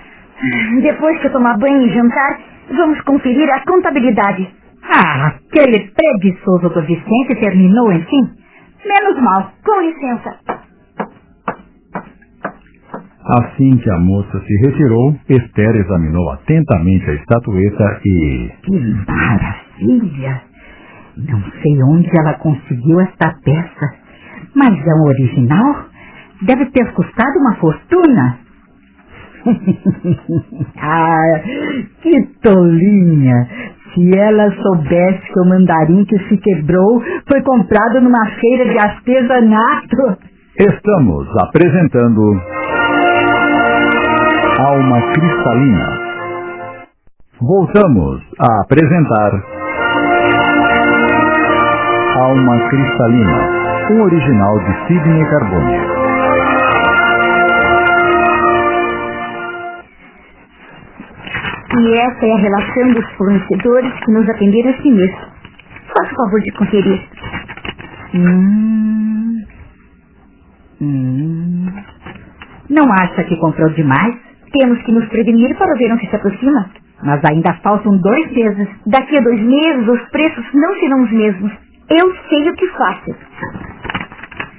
Depois 0.82 1.20
que 1.20 1.28
eu 1.28 1.32
tomar 1.32 1.58
banho 1.58 1.82
e 1.82 1.94
jantar, 1.94 2.40
vamos 2.76 3.00
conferir 3.02 3.50
a 3.52 3.64
contabilidade. 3.66 4.50
Ah, 4.84 5.36
aquele 5.50 5.92
preguiçoso 5.92 6.70
do 6.70 6.82
Vicente 6.82 7.40
terminou, 7.40 7.92
enfim? 7.92 8.41
Menos 8.86 9.22
mal. 9.22 9.52
Com 9.64 9.82
licença. 9.82 10.40
Assim 13.24 13.78
que 13.78 13.90
a 13.90 14.00
moça 14.00 14.42
se 14.42 14.68
retirou, 14.68 15.16
Esther 15.30 15.76
examinou 15.76 16.32
atentamente 16.32 17.10
a 17.10 17.14
estatueta 17.14 18.02
e... 18.04 18.52
Que 18.64 18.72
maravilha! 19.08 20.42
Não 21.18 21.42
sei 21.62 21.84
onde 21.84 22.10
ela 22.18 22.34
conseguiu 22.40 23.00
esta 23.00 23.34
peça, 23.44 23.94
mas 24.56 24.72
é 24.72 24.94
um 24.96 25.08
original? 25.08 25.86
Deve 26.42 26.66
ter 26.72 26.92
custado 26.94 27.40
uma 27.40 27.56
fortuna. 27.58 28.40
ah, 30.78 31.42
que 32.02 32.22
tolinha! 32.42 33.48
Se 33.94 34.18
ela 34.18 34.50
soubesse 34.52 35.34
que 35.34 35.40
o 35.40 35.46
mandarim 35.46 36.06
que 36.06 36.18
se 36.30 36.38
quebrou 36.38 37.02
foi 37.30 37.42
comprado 37.42 38.00
numa 38.00 38.26
feira 38.40 38.70
de 38.70 38.78
artesanato. 38.78 40.18
Estamos 40.58 41.28
apresentando 41.38 42.22
Alma 44.60 45.02
Cristalina. 45.14 45.88
Voltamos 47.42 48.22
a 48.40 48.62
apresentar 48.62 49.32
Alma 52.18 52.70
Cristalina, 52.70 53.50
um 53.92 54.04
original 54.04 54.60
de 54.60 54.88
Sidney 54.88 55.26
Carbone. 55.30 56.01
E 61.74 61.94
essa 61.94 62.26
é 62.26 62.34
a 62.34 62.38
relação 62.38 62.94
dos 62.94 63.12
fornecedores 63.14 63.94
que 64.04 64.12
nos 64.12 64.30
atenderam 64.30 64.72
este 64.72 64.92
mês. 64.92 65.12
Faça 65.88 66.14
o 66.14 66.16
favor 66.16 66.42
de 66.42 66.52
conferir. 66.52 67.10
Hum. 68.14 69.42
Hum. 70.82 71.66
Não 72.70 72.92
acha 72.92 73.24
que 73.24 73.38
comprou 73.40 73.70
demais? 73.70 74.16
Temos 74.52 74.84
que 74.84 74.92
nos 74.92 75.08
prevenir 75.08 75.58
para 75.58 75.74
o 75.74 75.78
verão 75.78 75.98
que 75.98 76.08
se 76.10 76.16
aproxima. 76.16 76.70
Mas 77.04 77.22
ainda 77.26 77.54
faltam 77.64 77.98
dois 77.98 78.32
meses. 78.32 78.68
Daqui 78.86 79.18
a 79.18 79.22
dois 79.22 79.42
meses 79.42 79.88
os 79.88 80.10
preços 80.10 80.46
não 80.54 80.74
serão 80.76 81.04
os 81.04 81.12
mesmos. 81.12 81.52
Eu 81.90 82.14
sei 82.30 82.50
o 82.50 82.56
que 82.56 82.68
faço. 82.70 83.16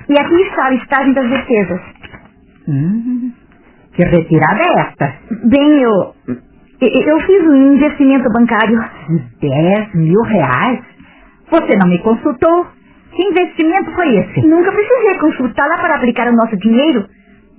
E 0.08 0.18
aqui 0.18 0.34
está 0.42 0.66
a 0.66 0.70
listagem 0.70 1.12
das 1.12 1.28
despesas. 1.28 1.80
Hum. 2.68 3.32
Que 3.92 4.04
retirada 4.04 4.62
é 4.62 4.80
esta? 4.80 5.14
Bem, 5.44 5.82
eu... 5.82 6.14
Eu 6.84 7.20
fiz 7.20 7.46
um 7.46 7.74
investimento 7.74 8.28
bancário. 8.32 8.76
Dez 9.40 9.94
mil 9.94 10.20
reais? 10.22 10.80
Você 11.48 11.76
não 11.76 11.88
me 11.88 11.98
consultou? 12.00 12.66
Que 13.12 13.22
investimento 13.22 13.92
foi 13.94 14.16
esse? 14.16 14.44
Nunca 14.44 14.72
precisei 14.72 15.16
consultá-la 15.20 15.76
para 15.78 15.94
aplicar 15.94 16.26
o 16.26 16.34
nosso 16.34 16.56
dinheiro. 16.56 17.06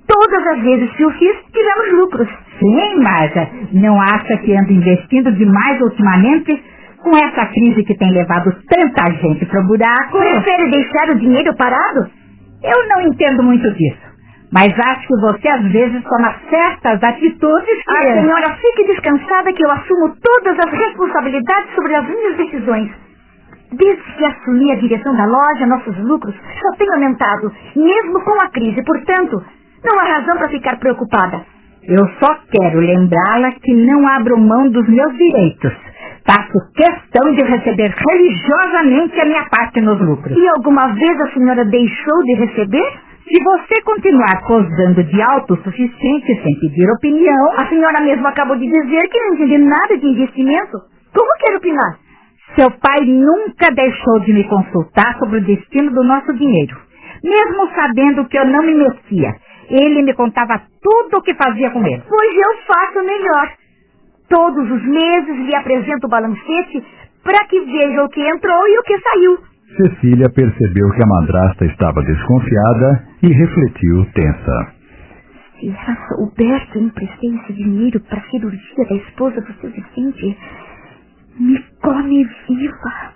Todas 0.05 0.45
as 0.45 0.61
vezes 0.61 0.91
que 0.97 1.05
o 1.05 1.11
fiz, 1.11 1.37
tivemos 1.53 1.93
lucros. 1.93 2.27
Sim, 2.59 3.01
mas 3.01 3.31
não 3.71 4.01
acha 4.01 4.35
que 4.39 4.51
anda 4.57 4.73
investindo 4.73 5.31
demais 5.31 5.79
ultimamente? 5.79 6.61
Com 7.01 7.11
essa 7.15 7.45
crise 7.45 7.83
que 7.85 7.97
tem 7.97 8.11
levado 8.11 8.53
tanta 8.69 9.09
gente 9.21 9.45
para 9.45 9.61
o 9.61 9.67
buraco. 9.67 10.17
Prefere 10.17 10.69
deixar 10.69 11.09
o 11.11 11.19
dinheiro 11.19 11.55
parado? 11.55 12.09
Eu 12.61 12.87
não 12.89 13.01
entendo 13.07 13.41
muito 13.41 13.73
disso. 13.73 14.12
Mas 14.53 14.71
acho 14.79 15.07
que 15.07 15.19
você 15.19 15.47
às 15.49 15.71
vezes 15.71 16.03
toma 16.03 16.35
certas 16.47 17.01
atitudes 17.01 17.83
que... 17.83 17.97
A 17.97 18.21
senhora 18.21 18.55
fique 18.57 18.85
descansada 18.85 19.51
que 19.51 19.65
eu 19.65 19.71
assumo 19.71 20.15
todas 20.21 20.59
as 20.59 20.71
responsabilidades 20.71 21.73
sobre 21.73 21.95
as 21.95 22.07
minhas 22.07 22.37
decisões. 22.37 22.91
Desde 23.71 24.15
que 24.15 24.25
assumi 24.25 24.71
a 24.71 24.75
direção 24.75 25.15
da 25.15 25.25
loja, 25.25 25.65
nossos 25.65 25.97
lucros 25.97 26.35
só 26.35 26.77
têm 26.77 26.87
aumentado, 26.93 27.51
mesmo 27.75 28.23
com 28.23 28.33
a 28.39 28.49
crise. 28.49 28.83
Portanto, 28.85 29.43
não 29.83 29.99
há 29.99 30.03
razão 30.03 30.37
para 30.37 30.49
ficar 30.49 30.77
preocupada. 30.77 31.43
Eu 31.85 32.07
só 32.21 32.37
quero 32.51 32.79
lembrá-la 32.79 33.51
que 33.53 33.73
não 33.73 34.07
abro 34.07 34.37
mão 34.37 34.69
dos 34.69 34.87
meus 34.87 35.17
direitos. 35.17 35.73
Faço 36.25 36.53
questão 36.75 37.33
de 37.33 37.43
receber 37.43 37.93
religiosamente 38.07 39.19
a 39.19 39.25
minha 39.25 39.45
parte 39.49 39.81
nos 39.81 39.99
lucros. 39.99 40.37
E 40.37 40.47
alguma 40.49 40.93
vez 40.93 41.19
a 41.19 41.27
senhora 41.33 41.65
deixou 41.65 42.23
de 42.23 42.35
receber? 42.35 43.02
Se 43.27 43.41
você 43.43 43.81
continuar 43.83 44.45
posando 44.45 45.03
de 45.03 45.21
autossuficiente 45.21 46.27
sem 46.27 46.59
pedir 46.59 46.89
opinião, 46.91 47.51
A 47.57 47.67
senhora 47.67 48.01
mesmo 48.01 48.27
acabou 48.27 48.57
de 48.57 48.65
dizer 48.67 49.07
que 49.07 49.19
não 49.19 49.33
entende 49.33 49.57
nada 49.59 49.97
de 49.97 50.07
investimento. 50.07 50.77
Como 51.13 51.37
quer 51.39 51.55
opinar? 51.55 52.03
seu 52.55 52.69
pai 52.69 52.99
nunca 53.01 53.71
deixou 53.73 54.19
de 54.19 54.33
me 54.33 54.47
consultar 54.47 55.17
sobre 55.17 55.39
o 55.39 55.45
destino 55.45 55.91
do 55.91 56.03
nosso 56.03 56.33
dinheiro. 56.33 56.75
Mesmo 57.23 57.67
sabendo 57.73 58.27
que 58.27 58.37
eu 58.37 58.45
não 58.45 58.61
me 58.61 58.75
metia, 58.75 59.33
ele 59.69 60.03
me 60.03 60.13
contava 60.13 60.61
tudo 60.81 61.17
o 61.17 61.21
que 61.21 61.33
fazia 61.35 61.71
com 61.71 61.79
ele. 61.85 62.03
Pois 62.07 62.35
eu 62.35 62.57
faço 62.67 63.05
melhor. 63.05 63.53
Todos 64.29 64.69
os 64.69 64.85
meses 64.85 65.37
lhe 65.47 65.55
apresento 65.55 66.05
o 66.05 66.09
balancete 66.09 66.83
para 67.23 67.45
que 67.45 67.59
veja 67.61 68.03
o 68.03 68.09
que 68.09 68.21
entrou 68.21 68.67
e 68.67 68.77
o 68.77 68.83
que 68.83 68.99
saiu. 68.99 69.52
Cecília 69.75 70.29
percebeu 70.29 70.89
que 70.91 71.03
a 71.03 71.07
madrasta 71.07 71.65
estava 71.65 72.03
desconfiada 72.03 73.07
e 73.23 73.27
refletiu 73.27 74.05
tensa. 74.13 74.73
Se 75.59 75.71
que 76.71 76.77
eu 76.77 76.83
emprestei 76.83 77.35
esse 77.35 77.53
dinheiro 77.53 77.99
para 78.01 78.19
a 78.19 78.29
cirurgia 78.29 78.85
da 78.87 78.95
esposa 78.95 79.41
do 79.41 79.53
seu 79.61 79.71
Vicente, 79.71 80.37
me 81.39 81.59
come 81.81 82.23
viva. 82.47 83.13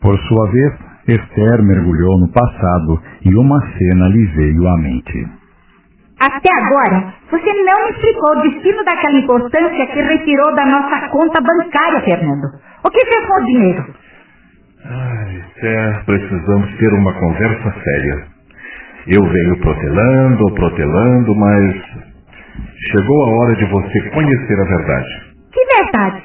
Por 0.00 0.18
sua 0.18 0.50
vez, 0.50 0.72
Esther 1.06 1.62
mergulhou 1.62 2.18
no 2.18 2.32
passado 2.32 3.00
e 3.24 3.34
uma 3.36 3.60
cena 3.78 4.08
lhe 4.08 4.26
veio 4.26 4.66
à 4.66 4.76
mente. 4.78 5.28
Até 6.18 6.50
agora, 6.52 7.14
você 7.30 7.52
não 7.62 7.84
me 7.84 7.90
explicou 7.90 8.30
o 8.32 8.42
destino 8.42 8.84
daquela 8.84 9.20
importância 9.20 9.86
que 9.86 10.02
retirou 10.02 10.54
da 10.54 10.64
nossa 10.66 11.08
conta 11.10 11.40
bancária, 11.40 12.00
Fernando. 12.00 12.46
O 12.84 12.90
que 12.90 13.06
fez 13.06 13.26
com 13.26 13.34
o 13.34 13.44
dinheiro? 13.44 14.05
Ah, 14.88 15.26
Esther, 15.32 16.04
precisamos 16.04 16.72
ter 16.78 16.92
uma 16.94 17.12
conversa 17.14 17.74
séria. 17.82 18.26
Eu 19.08 19.22
venho 19.22 19.60
protelando, 19.60 20.54
protelando, 20.54 21.34
mas 21.34 21.74
chegou 22.90 23.24
a 23.24 23.30
hora 23.36 23.56
de 23.56 23.64
você 23.66 24.10
conhecer 24.10 24.60
a 24.60 24.64
verdade. 24.64 25.34
Que 25.52 25.82
verdade? 25.82 26.22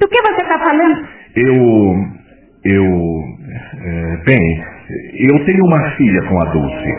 Do 0.00 0.08
que 0.08 0.22
você 0.22 0.42
está 0.42 0.58
falando? 0.58 1.08
Eu. 1.34 2.16
Eu. 2.64 2.84
é, 3.84 4.16
bem, 4.24 4.64
eu 5.28 5.44
tenho 5.44 5.64
uma 5.64 5.90
filha 5.96 6.22
com 6.28 6.40
a 6.40 6.44
Dulce. 6.46 6.92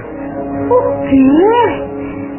O 0.70 1.04
quê? 1.10 1.88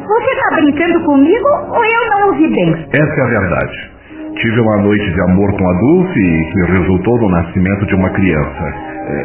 Você 0.07 0.31
está 0.31 0.55
brincando 0.55 1.05
comigo 1.05 1.47
ou 1.47 1.85
eu 1.85 2.09
não 2.09 2.27
ouvi 2.29 2.49
bem? 2.49 2.73
Essa 2.91 3.21
é 3.21 3.23
a 3.23 3.39
verdade. 3.39 3.91
Tive 4.35 4.61
uma 4.61 4.77
noite 4.83 5.11
de 5.13 5.21
amor 5.21 5.51
com 5.57 5.69
a 5.69 5.73
Dulce 5.73 6.51
que 6.53 6.71
resultou 6.71 7.17
no 7.19 7.29
nascimento 7.29 7.85
de 7.85 7.95
uma 7.95 8.09
criança. 8.11 8.63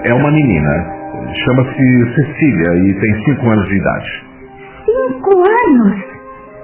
É 0.04 0.14
uma 0.14 0.30
menina. 0.30 1.04
Chama-se 1.44 2.14
Cecília 2.14 2.74
e 2.88 2.94
tem 3.00 3.24
cinco 3.24 3.48
anos 3.48 3.68
de 3.68 3.76
idade. 3.76 4.10
Cinco 4.84 5.38
anos? 5.38 6.14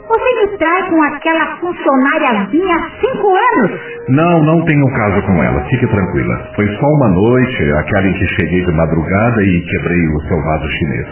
Você 0.08 0.46
me 0.46 0.58
trai 0.58 0.90
com 0.90 1.02
aquela 1.02 1.56
funcionáriazinha 1.58 2.74
há 2.76 2.90
cinco 3.00 3.28
anos? 3.28 3.80
Não, 4.08 4.42
não 4.42 4.64
tenho 4.64 4.84
caso 4.94 5.22
com 5.24 5.42
ela. 5.42 5.64
Fique 5.66 5.86
tranquila. 5.86 6.50
Foi 6.56 6.66
só 6.66 6.86
uma 6.86 7.08
noite, 7.08 7.72
aquela 7.78 8.08
em 8.08 8.12
que 8.14 8.26
cheguei 8.34 8.64
de 8.64 8.72
madrugada 8.72 9.42
e 9.42 9.60
quebrei 9.60 10.08
o 10.08 10.20
seu 10.22 10.42
vaso 10.42 10.68
chinês. 10.68 11.06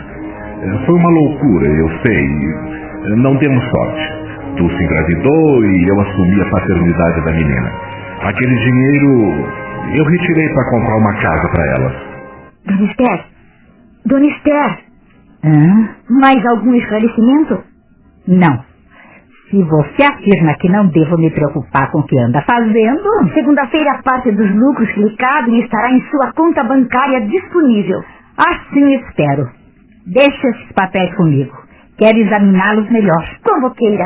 É, 0.62 0.86
Foi 0.86 0.94
uma 0.96 1.10
loucura, 1.10 1.66
eu 1.68 1.88
sei. 2.04 2.28
Não 3.16 3.36
demos 3.36 3.64
sorte. 3.70 4.17
Dulce 4.58 4.82
engravidou 4.82 5.64
e 5.64 5.88
eu 5.88 6.00
assumi 6.00 6.40
a 6.42 6.50
paternidade 6.50 7.24
da 7.24 7.32
menina. 7.32 7.72
Aquele 8.22 8.56
dinheiro 8.56 9.46
Eu 9.96 10.04
retirei 10.04 10.48
para 10.52 10.70
comprar 10.70 10.96
uma 10.96 11.14
casa 11.14 11.48
para 11.48 11.66
elas. 11.66 11.94
Dona 12.66 12.84
Esther? 12.90 13.24
Dona 14.04 14.26
Esther? 14.26 14.78
Hã? 15.44 15.88
Mais 16.10 16.44
algum 16.46 16.74
esclarecimento? 16.74 17.62
Não. 18.26 18.64
Se 19.50 19.62
você 19.62 20.02
afirma 20.02 20.54
que 20.60 20.68
não 20.68 20.88
devo 20.88 21.16
me 21.16 21.30
preocupar 21.30 21.90
com 21.90 22.00
o 22.00 22.06
que 22.06 22.18
anda 22.18 22.42
fazendo, 22.42 23.32
Segunda-feira 23.32 24.02
parte 24.04 24.30
dos 24.32 24.50
lucros 24.54 24.92
que 24.92 25.00
lhe 25.00 25.16
cabem 25.16 25.60
estará 25.60 25.90
em 25.90 26.00
sua 26.10 26.32
conta 26.34 26.62
bancária 26.64 27.26
disponível. 27.26 28.00
assim 28.36 28.94
espero. 29.00 29.48
Deixe 30.06 30.48
esses 30.48 30.72
papéis 30.74 31.14
comigo. 31.16 31.56
Quero 31.96 32.18
examiná-los 32.18 32.90
melhor. 32.90 33.24
Como 33.42 33.70
queira. 33.74 34.04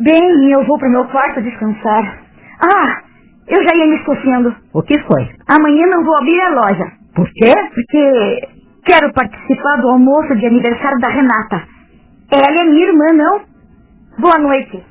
Bem, 0.00 0.50
eu 0.50 0.64
vou 0.64 0.78
para 0.78 0.88
o 0.88 0.92
meu 0.92 1.04
quarto 1.08 1.42
descansar. 1.42 2.22
Ah, 2.58 3.02
eu 3.46 3.62
já 3.62 3.76
ia 3.76 3.86
me 3.86 3.96
esquecendo. 3.96 4.54
O 4.72 4.82
que 4.82 4.98
foi? 5.00 5.28
Amanhã 5.46 5.86
não 5.88 6.02
vou 6.02 6.16
abrir 6.16 6.40
a 6.40 6.54
loja. 6.54 6.92
Por 7.14 7.26
quê? 7.34 7.52
Porque 7.74 8.48
quero 8.84 9.12
participar 9.12 9.76
do 9.82 9.88
almoço 9.88 10.34
de 10.36 10.46
aniversário 10.46 10.98
da 11.00 11.08
Renata. 11.08 11.66
Ela 12.32 12.62
é 12.62 12.64
minha 12.64 12.86
irmã, 12.86 13.12
não? 13.12 13.40
Boa 14.18 14.38
noite. 14.38 14.82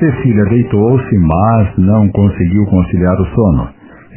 Cecília 0.00 0.44
deitou-se, 0.46 1.18
mas 1.18 1.78
não 1.78 2.08
conseguiu 2.08 2.64
conciliar 2.66 3.14
o 3.20 3.26
sono. 3.26 3.68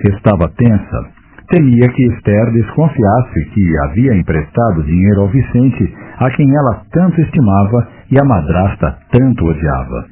Estava 0.10 0.50
tensa. 0.58 1.15
Temia 1.48 1.88
que 1.90 2.08
Esther 2.08 2.52
desconfiasse 2.54 3.46
que 3.54 3.78
havia 3.84 4.16
emprestado 4.16 4.84
dinheiro 4.84 5.22
ao 5.22 5.30
Vicente, 5.30 5.94
a 6.18 6.30
quem 6.32 6.48
ela 6.56 6.84
tanto 6.92 7.22
estimava 7.22 7.88
e 8.10 8.18
a 8.18 8.26
madrasta 8.26 8.98
tanto 9.12 9.46
odiava. 9.46 10.08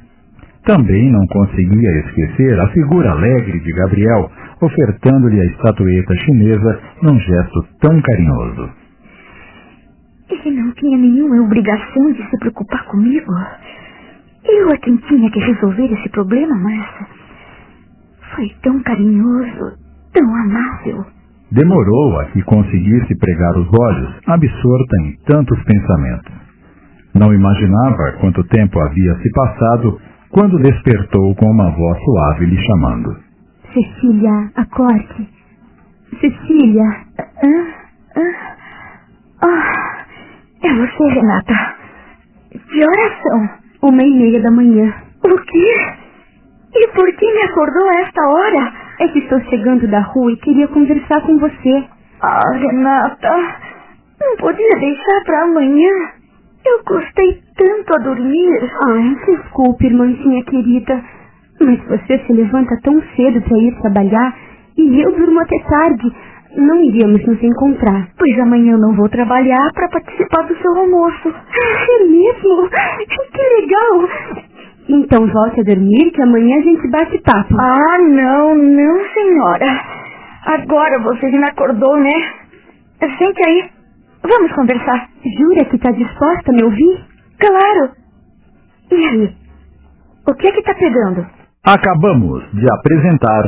Também 0.64 1.10
não 1.10 1.26
conseguia 1.26 1.90
esquecer 2.06 2.58
a 2.60 2.68
figura 2.68 3.10
alegre 3.10 3.58
de 3.60 3.72
Gabriel, 3.72 4.30
ofertando-lhe 4.60 5.40
a 5.40 5.44
estatueta 5.44 6.14
chinesa 6.16 6.80
num 7.02 7.18
gesto 7.18 7.66
tão 7.80 8.00
carinhoso. 8.00 8.70
Ele 10.30 10.62
não 10.62 10.72
tinha 10.72 10.96
nenhuma 10.96 11.42
obrigação 11.42 12.12
de 12.12 12.22
se 12.30 12.38
preocupar 12.38 12.84
comigo. 12.86 13.32
Eu 14.44 14.68
é 14.68 14.76
quem 14.78 14.96
tinha 14.96 15.30
que 15.30 15.40
resolver 15.40 15.92
esse 15.92 16.08
problema, 16.10 16.54
mas 16.56 16.86
foi 18.34 18.48
tão 18.62 18.80
carinhoso, 18.82 19.78
tão 20.12 20.34
amável. 20.36 21.13
Demorou 21.54 22.18
a 22.18 22.24
que 22.32 22.42
conseguisse 22.42 23.14
pregar 23.14 23.56
os 23.56 23.68
olhos, 23.78 24.12
absorta 24.26 24.96
em 25.02 25.16
tantos 25.24 25.62
pensamentos. 25.62 26.32
Não 27.14 27.32
imaginava 27.32 28.18
quanto 28.20 28.42
tempo 28.48 28.80
havia 28.80 29.14
se 29.22 29.30
passado 29.30 30.00
quando 30.30 30.58
despertou 30.58 31.32
com 31.36 31.48
uma 31.48 31.70
voz 31.70 32.02
suave 32.02 32.46
lhe 32.46 32.58
chamando. 32.58 33.16
Cecília, 33.72 34.50
acorde. 34.56 35.28
Cecília. 36.20 36.86
Ah, 37.20 37.74
ah, 38.16 38.56
ah, 39.46 40.06
é 40.60 40.74
você, 40.74 41.14
Renata. 41.14 41.54
Que 42.50 42.82
horas 42.82 43.22
são? 43.22 43.90
Uma 43.90 44.02
e 44.02 44.10
meia 44.10 44.42
da 44.42 44.50
manhã. 44.50 44.92
O 45.24 45.36
quê? 45.36 45.74
E 46.74 46.88
por 46.88 47.14
que 47.14 47.32
me 47.32 47.42
acordou 47.44 47.88
a 47.90 48.00
esta 48.00 48.22
hora? 48.26 48.83
É 49.00 49.08
que 49.08 49.18
estou 49.18 49.40
chegando 49.50 49.88
da 49.88 50.00
rua 50.00 50.32
e 50.32 50.36
queria 50.36 50.68
conversar 50.68 51.20
com 51.22 51.38
você. 51.38 51.84
Ah, 52.20 52.40
Renata, 52.54 53.36
não 54.20 54.36
podia 54.36 54.78
deixar 54.78 55.24
para 55.24 55.42
amanhã. 55.42 55.90
Eu 56.64 56.82
gostei 56.84 57.42
tanto 57.56 57.94
a 57.94 58.02
dormir. 58.02 58.70
Ai, 58.88 59.16
desculpe, 59.26 59.86
irmãzinha 59.86 60.44
querida. 60.44 61.02
Mas 61.60 61.78
você 61.86 62.18
se 62.24 62.32
levanta 62.32 62.78
tão 62.82 63.02
cedo 63.16 63.42
para 63.42 63.58
ir 63.58 63.80
trabalhar 63.80 64.36
e 64.76 65.02
eu 65.02 65.12
durmo 65.16 65.40
até 65.40 65.58
tarde. 65.68 66.12
Não 66.56 66.82
iríamos 66.84 67.26
nos 67.26 67.42
encontrar, 67.42 68.10
pois 68.16 68.38
amanhã 68.38 68.76
não 68.78 68.94
vou 68.94 69.08
trabalhar 69.08 69.72
para 69.74 69.88
participar 69.88 70.46
do 70.46 70.56
seu 70.56 70.76
almoço. 70.76 71.28
É 71.28 72.04
mesmo? 72.04 72.70
Que 73.32 73.60
legal! 73.60 74.53
Então 74.88 75.26
volte 75.26 75.60
a 75.60 75.64
dormir 75.64 76.10
que 76.10 76.22
amanhã 76.22 76.58
a 76.58 76.62
gente 76.62 76.90
bate 76.90 77.18
papo. 77.22 77.54
Ah, 77.58 77.98
não, 77.98 78.54
não, 78.54 79.04
senhora. 79.14 79.66
Agora 80.46 81.02
você 81.02 81.30
já 81.30 81.38
me 81.38 81.44
acordou, 81.48 81.96
né? 81.96 82.12
Sente 83.18 83.42
aí. 83.46 83.70
Vamos 84.22 84.52
conversar. 84.52 85.08
Jura 85.38 85.64
que 85.64 85.76
está 85.76 85.90
disposta 85.90 86.50
a 86.50 86.54
me 86.54 86.64
ouvir? 86.64 87.04
Claro. 87.38 87.90
E 88.90 89.06
aí? 89.06 89.36
O 90.26 90.34
que 90.34 90.48
é 90.48 90.52
que 90.52 90.62
tá 90.62 90.74
pegando? 90.74 91.26
Acabamos 91.66 92.44
de 92.52 92.66
apresentar 92.72 93.42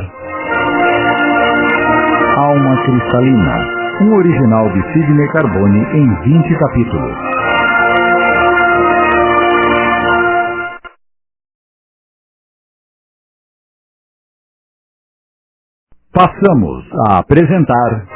Alma 2.37 2.83
Cristalina, 2.83 3.65
um 4.01 4.15
original 4.15 4.69
de 4.73 4.81
Sidney 4.93 5.27
Carbone 5.29 5.79
em 5.93 6.21
20 6.23 6.59
capítulos. 6.59 7.26
Passamos 16.17 16.83
a 17.09 17.19
apresentar 17.19 18.07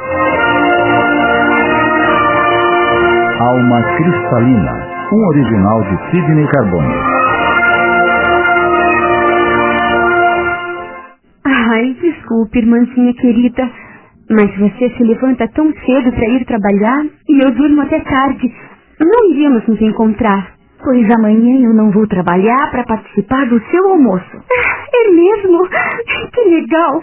Alma 3.38 3.82
Cristalina, 3.96 4.72
um 5.12 5.26
original 5.28 5.80
de 5.82 6.10
Sidney 6.10 6.48
Carbone. 6.48 6.94
Ai, 11.44 11.96
desculpe, 12.02 12.58
irmãzinha 12.58 13.14
querida, 13.14 13.70
mas 14.28 14.50
você 14.58 14.90
se 14.96 15.04
levanta 15.04 15.46
tão 15.54 15.72
cedo 15.72 16.10
para 16.10 16.28
ir 16.28 16.44
trabalhar 16.44 17.04
e 17.28 17.44
eu 17.44 17.52
durmo 17.52 17.82
até 17.82 18.00
tarde. 18.00 18.52
Não 18.98 19.30
iríamos 19.30 19.64
nos 19.68 19.80
encontrar, 19.80 20.54
pois 20.82 21.08
amanhã 21.08 21.68
eu 21.68 21.72
não 21.72 21.92
vou 21.92 22.08
trabalhar 22.08 22.68
para 22.72 22.82
participar 22.82 23.46
do 23.46 23.60
seu 23.70 23.90
almoço. 23.90 24.42
É 24.92 25.10
mesmo? 25.10 25.68
Que 26.32 26.40
legal! 26.50 27.02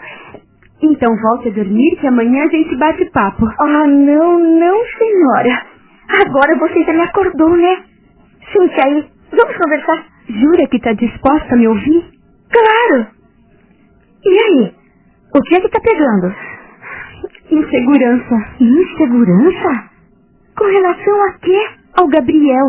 Então 0.81 1.13
volte 1.21 1.49
a 1.49 1.51
dormir 1.51 1.97
que 1.99 2.07
amanhã 2.07 2.43
a 2.43 2.51
gente 2.51 2.77
bate 2.77 3.09
papo. 3.11 3.45
Ah, 3.59 3.85
não, 3.87 4.39
não, 4.39 4.85
senhora. 4.97 5.65
Agora 6.25 6.57
você 6.57 6.83
já 6.83 6.93
me 6.93 7.01
acordou, 7.01 7.55
né? 7.55 7.83
Sente 8.51 8.81
aí, 8.81 9.05
vamos 9.31 9.57
conversar. 9.57 10.05
Jura 10.29 10.67
que 10.69 10.77
está 10.77 10.93
disposta 10.93 11.53
a 11.53 11.57
me 11.57 11.67
ouvir? 11.67 12.03
Claro! 12.51 13.07
E 14.25 14.37
aí? 14.43 14.73
O 15.35 15.41
que 15.41 15.55
é 15.55 15.59
que 15.59 15.69
tá 15.69 15.79
pegando? 15.81 16.33
Insegurança. 17.51 18.35
Insegurança? 18.59 19.89
Com 20.57 20.65
relação 20.65 21.23
a 21.23 21.33
quê? 21.39 21.67
Ao 21.99 22.07
Gabriel. 22.07 22.67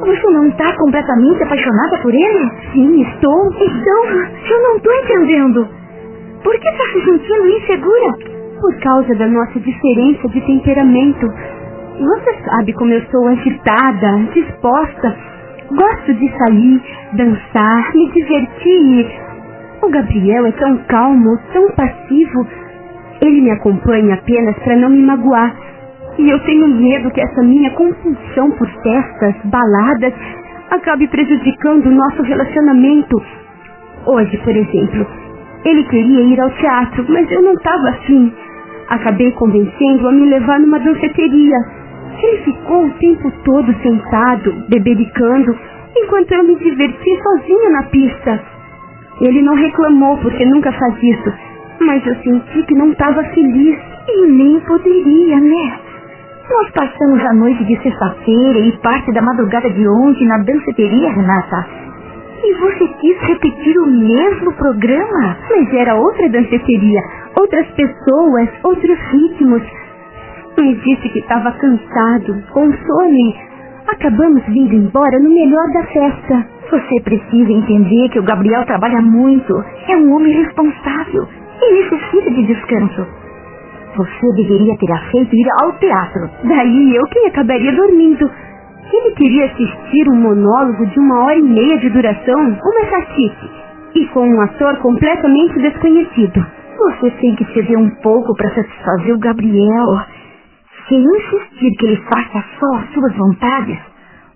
Você 0.00 0.26
não 0.30 0.48
está 0.48 0.76
completamente 0.76 1.42
apaixonada 1.42 1.98
por 2.02 2.14
ele? 2.14 2.50
Sim, 2.72 3.02
estou. 3.02 3.52
Então, 3.52 4.04
eu 4.04 4.62
não 4.62 4.76
estou 4.76 4.92
entendendo. 4.94 5.77
Por 6.42 6.58
que 6.58 6.68
está 6.68 6.84
se 6.92 7.04
sentindo 7.04 7.48
insegura? 7.48 8.12
Por 8.60 8.80
causa 8.80 9.14
da 9.16 9.26
nossa 9.26 9.58
diferença 9.58 10.28
de 10.28 10.40
temperamento. 10.46 11.26
Você 11.98 12.44
sabe 12.44 12.72
como 12.74 12.92
eu 12.92 13.02
sou 13.10 13.26
agitada, 13.28 14.18
disposta. 14.32 15.16
Gosto 15.70 16.14
de 16.14 16.28
sair, 16.38 16.82
dançar, 17.14 17.92
me 17.94 18.10
divertir. 18.12 19.06
O 19.82 19.90
Gabriel 19.90 20.46
é 20.46 20.52
tão 20.52 20.76
calmo, 20.88 21.38
tão 21.52 21.70
passivo. 21.72 22.46
Ele 23.20 23.42
me 23.42 23.50
acompanha 23.50 24.14
apenas 24.14 24.56
para 24.60 24.76
não 24.76 24.90
me 24.90 25.02
magoar. 25.02 25.54
E 26.18 26.30
eu 26.30 26.38
tenho 26.44 26.68
medo 26.68 27.10
que 27.10 27.20
essa 27.20 27.42
minha 27.42 27.70
compulsão 27.72 28.50
por 28.52 28.68
festas, 28.82 29.34
baladas, 29.44 30.14
acabe 30.70 31.08
prejudicando 31.08 31.86
o 31.86 31.94
nosso 31.94 32.22
relacionamento. 32.22 33.16
Hoje, 34.06 34.38
por 34.38 34.56
exemplo, 34.56 35.27
ele 35.64 35.84
queria 35.84 36.20
ir 36.20 36.40
ao 36.40 36.50
teatro, 36.50 37.04
mas 37.08 37.30
eu 37.30 37.42
não 37.42 37.54
estava 37.54 37.90
afim. 37.90 38.32
Acabei 38.88 39.32
convencendo 39.32 40.08
a 40.08 40.12
me 40.12 40.26
levar 40.26 40.60
numa 40.60 40.78
danceteria. 40.78 41.56
Ele 42.22 42.38
ficou 42.44 42.86
o 42.86 42.90
tempo 42.94 43.30
todo 43.44 43.74
sentado, 43.82 44.64
bebericando, 44.68 45.54
enquanto 45.96 46.32
eu 46.32 46.44
me 46.44 46.56
diverti 46.56 47.22
sozinha 47.22 47.70
na 47.70 47.82
pista. 47.84 48.42
Ele 49.20 49.42
não 49.42 49.54
reclamou 49.54 50.16
porque 50.18 50.44
nunca 50.46 50.72
faz 50.72 50.94
isso, 51.02 51.32
mas 51.80 52.06
eu 52.06 52.14
senti 52.22 52.62
que 52.66 52.74
não 52.74 52.90
estava 52.90 53.22
feliz 53.24 53.76
e 54.08 54.26
nem 54.26 54.60
poderia, 54.60 55.40
né? 55.40 55.80
Nós 56.48 56.70
passamos 56.70 57.22
a 57.24 57.34
noite 57.34 57.62
de 57.64 57.82
sexta-feira 57.82 58.58
e 58.60 58.78
parte 58.78 59.12
da 59.12 59.20
madrugada 59.20 59.68
de 59.70 59.86
ontem 59.86 60.26
na 60.26 60.38
danceteria, 60.38 61.10
Renata. 61.10 61.87
E 62.42 62.54
você 62.54 62.88
quis 63.00 63.18
repetir 63.28 63.78
o 63.78 63.86
mesmo 63.86 64.52
programa? 64.54 65.36
Mas 65.50 65.74
era 65.74 65.96
outra 65.96 66.28
danceteria, 66.28 67.00
outras 67.38 67.66
pessoas, 67.72 68.48
outros 68.62 68.98
ritmos. 69.12 69.62
Me 70.60 70.74
disse 70.76 71.08
que 71.08 71.18
estava 71.18 71.52
cansado, 71.52 72.42
com 72.52 72.72
sono. 72.72 73.34
Acabamos 73.88 74.44
vindo 74.46 74.74
embora 74.74 75.18
no 75.18 75.30
melhor 75.30 75.66
da 75.72 75.82
festa. 75.84 76.48
Você 76.70 77.00
precisa 77.02 77.50
entender 77.50 78.08
que 78.10 78.18
o 78.18 78.24
Gabriel 78.24 78.64
trabalha 78.66 79.00
muito. 79.00 79.52
É 79.88 79.96
um 79.96 80.12
homem 80.12 80.32
responsável 80.32 81.26
e 81.60 81.72
necessita 81.74 82.30
de 82.30 82.46
descanso. 82.46 83.06
Você 83.96 84.26
deveria 84.36 84.76
ter 84.78 84.92
aceito 84.92 85.34
ir 85.34 85.48
ao 85.62 85.72
teatro. 85.78 86.30
Daí 86.44 86.94
eu 86.94 87.04
quem 87.06 87.26
acabaria 87.26 87.74
dormindo. 87.74 88.30
Ele 88.92 89.14
queria 89.14 89.44
assistir 89.46 90.08
um 90.08 90.16
monólogo 90.16 90.86
de 90.86 90.98
uma 90.98 91.24
hora 91.24 91.36
e 91.36 91.42
meia 91.42 91.78
de 91.78 91.90
duração, 91.90 92.40
uma 92.40 92.84
chatice, 92.88 93.50
e 93.94 94.06
com 94.08 94.26
um 94.26 94.40
ator 94.40 94.78
completamente 94.78 95.58
desconhecido. 95.58 96.46
Você 96.78 97.10
tem 97.12 97.34
que 97.34 97.44
ceder 97.52 97.78
um 97.78 97.90
pouco 98.02 98.34
para 98.34 98.54
satisfazer 98.54 99.14
o 99.14 99.18
Gabriel. 99.18 99.86
Se 100.88 100.94
insistir 100.94 101.70
que 101.76 101.86
ele 101.86 102.02
faça 102.10 102.44
só 102.58 102.76
as 102.76 102.92
suas 102.94 103.16
vontades, 103.16 103.78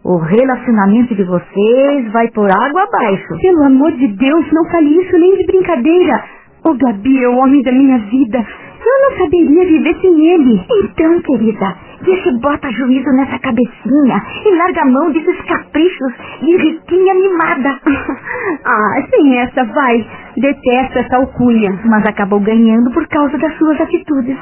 o 0.04 0.16
relacionamento 0.18 1.14
de 1.14 1.24
vocês 1.24 2.12
vai 2.12 2.28
por 2.32 2.50
água 2.50 2.82
abaixo. 2.82 3.38
Pelo 3.40 3.64
amor 3.64 3.92
de 3.92 4.08
Deus, 4.08 4.52
não 4.52 4.68
fale 4.70 5.00
isso 5.00 5.16
nem 5.16 5.36
de 5.38 5.46
brincadeira. 5.46 6.24
O 6.64 6.74
Gabi 6.76 7.24
é 7.24 7.28
o 7.28 7.36
homem 7.36 7.62
da 7.62 7.72
minha 7.72 7.98
vida. 7.98 8.44
Eu 8.84 9.10
não 9.10 9.18
saberia 9.18 9.64
viver 9.64 10.00
sem 10.00 10.34
ele. 10.34 10.66
Então, 10.82 11.22
querida, 11.22 11.76
vê 12.02 12.16
se 12.22 12.32
bota 12.40 12.70
juízo 12.72 13.10
nessa 13.12 13.38
cabecinha 13.38 14.22
e 14.44 14.56
larga 14.56 14.82
a 14.82 14.86
mão 14.86 15.12
desses 15.12 15.40
caprichos 15.42 16.12
de 16.40 16.56
riquinha 16.56 17.14
mimada. 17.14 17.78
ah, 18.64 19.06
sem 19.08 19.38
essa, 19.38 19.64
vai. 19.64 20.04
Detesto 20.36 20.98
essa 20.98 21.16
alcunha. 21.16 21.80
Mas 21.84 22.06
acabou 22.06 22.40
ganhando 22.40 22.90
por 22.90 23.06
causa 23.06 23.38
das 23.38 23.56
suas 23.56 23.80
atitudes. 23.80 24.36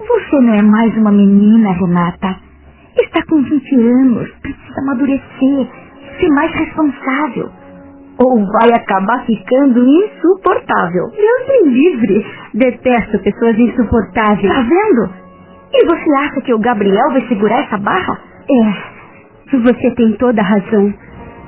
Você 0.00 0.40
não 0.40 0.54
é 0.54 0.62
mais 0.62 0.96
uma 0.96 1.12
menina, 1.12 1.72
Renata. 1.72 2.36
Está 3.00 3.22
com 3.26 3.42
20 3.42 3.74
anos, 3.76 4.30
precisa 4.42 4.80
amadurecer, 4.80 5.68
ser 6.18 6.28
mais 6.30 6.52
responsável. 6.52 7.50
Ou 8.18 8.36
vai 8.52 8.70
acabar 8.72 9.24
ficando 9.24 9.84
insuportável. 9.86 11.10
Deus 11.16 11.64
me 11.64 11.70
livre. 11.70 12.26
Detesto 12.54 13.18
pessoas 13.20 13.56
insuportáveis. 13.58 14.52
Tá 14.52 14.62
vendo? 14.62 15.10
E 15.72 15.84
você 15.84 16.10
acha 16.18 16.40
que 16.40 16.52
o 16.52 16.58
Gabriel 16.58 17.10
vai 17.10 17.20
segurar 17.28 17.60
essa 17.60 17.78
barra? 17.78 18.18
É, 18.50 19.56
você 19.56 19.90
tem 19.94 20.16
toda 20.16 20.40
a 20.40 20.44
razão. 20.44 20.92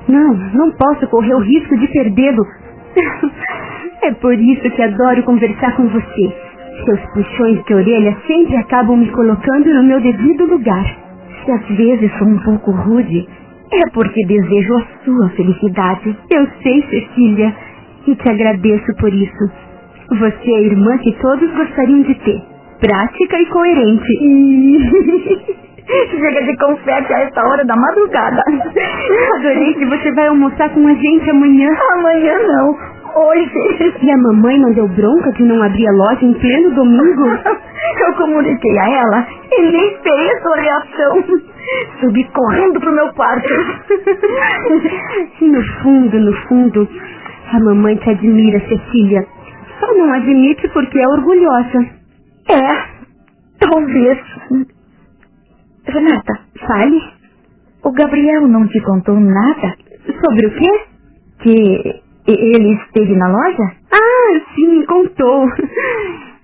Não, 0.07 0.33
não 0.53 0.71
posso 0.71 1.07
correr 1.07 1.33
o 1.33 1.41
risco 1.41 1.77
de 1.77 1.87
perdê-lo. 1.87 2.45
é 4.03 4.11
por 4.13 4.33
isso 4.33 4.69
que 4.71 4.81
adoro 4.81 5.23
conversar 5.23 5.75
com 5.75 5.87
você. 5.87 6.35
Seus 6.85 7.01
puxões 7.13 7.63
de 7.65 7.73
orelha 7.73 8.17
sempre 8.25 8.55
acabam 8.57 8.97
me 8.97 9.11
colocando 9.11 9.73
no 9.73 9.83
meu 9.83 10.01
devido 10.01 10.45
lugar. 10.45 10.85
Se 11.43 11.51
às 11.51 11.67
vezes 11.77 12.11
sou 12.17 12.27
um 12.27 12.39
pouco 12.39 12.71
rude, 12.71 13.27
é 13.73 13.89
porque 13.93 14.25
desejo 14.25 14.73
a 14.75 14.85
sua 15.05 15.29
felicidade. 15.29 16.17
Eu 16.29 16.45
sei, 16.61 16.81
Cecília, 16.89 17.55
e 18.07 18.15
te 18.15 18.29
agradeço 18.29 18.93
por 18.99 19.13
isso. 19.13 19.49
Você 20.19 20.51
é 20.51 20.55
a 20.55 20.61
irmã 20.61 20.97
que 20.97 21.13
todos 21.21 21.49
gostariam 21.51 22.01
de 22.01 22.15
ter. 22.15 22.41
Prática 22.81 23.39
e 23.39 23.45
coerente. 23.45 24.11
Chega 26.09 26.43
de 26.43 26.57
confete 26.57 27.13
a 27.13 27.19
essa 27.21 27.47
hora 27.47 27.63
da 27.65 27.75
madrugada. 27.75 28.43
Adorei 29.35 29.73
que 29.73 29.85
você 29.85 30.11
vai 30.13 30.27
almoçar 30.27 30.69
com 30.73 30.85
a 30.87 30.93
gente 30.93 31.29
amanhã. 31.29 31.69
Amanhã 31.97 32.37
não. 32.39 32.75
Hoje. 33.13 33.51
E 34.01 34.09
a 34.11 34.17
mamãe 34.17 34.57
não 34.59 34.73
deu 34.73 34.87
bronca 34.87 35.31
de 35.33 35.43
não 35.43 35.61
abrir 35.63 35.85
a 35.87 35.91
loja 35.91 36.25
em 36.25 36.33
pleno 36.33 36.73
domingo? 36.75 37.27
Eu 37.99 38.13
comuniquei 38.15 38.79
a 38.79 38.89
ela 38.89 39.27
e 39.51 39.61
nem 39.63 39.97
sei 40.03 40.29
a 40.29 40.41
sua 40.41 40.55
reação. 40.55 41.23
Subi 41.99 42.23
correndo 42.31 42.79
pro 42.79 42.91
meu 42.93 43.13
quarto. 43.13 43.53
no 45.41 45.63
fundo, 45.81 46.19
no 46.19 46.33
fundo, 46.47 46.87
a 47.53 47.59
mamãe 47.59 47.95
te 47.97 48.09
admira, 48.09 48.59
Cecília. 48.67 49.25
Só 49.79 49.93
não 49.93 50.13
admite 50.13 50.67
porque 50.69 50.99
é 50.99 51.07
orgulhosa. 51.07 51.89
É, 52.49 52.67
talvez. 53.59 54.19
Renata, 55.85 56.39
fale. 56.67 57.01
O 57.83 57.91
Gabriel 57.91 58.47
não 58.47 58.67
te 58.67 58.79
contou 58.81 59.19
nada? 59.19 59.75
Sobre 60.23 60.45
o 60.47 60.55
quê? 60.55 60.85
Que 61.39 62.01
ele 62.27 62.73
esteve 62.75 63.15
na 63.15 63.27
loja? 63.27 63.71
Ah, 63.91 64.41
sim, 64.55 64.85
contou. 64.85 65.47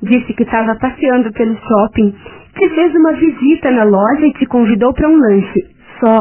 Disse 0.02 0.34
que 0.34 0.44
estava 0.44 0.76
passeando 0.76 1.32
pelo 1.34 1.56
shopping, 1.58 2.16
que 2.58 2.70
fez 2.70 2.94
uma 2.96 3.14
visita 3.14 3.72
na 3.72 3.84
loja 3.84 4.26
e 4.26 4.34
te 4.34 4.46
convidou 4.48 4.94
para 4.94 5.08
um 5.08 5.18
lanche. 5.18 5.68
Só. 6.00 6.20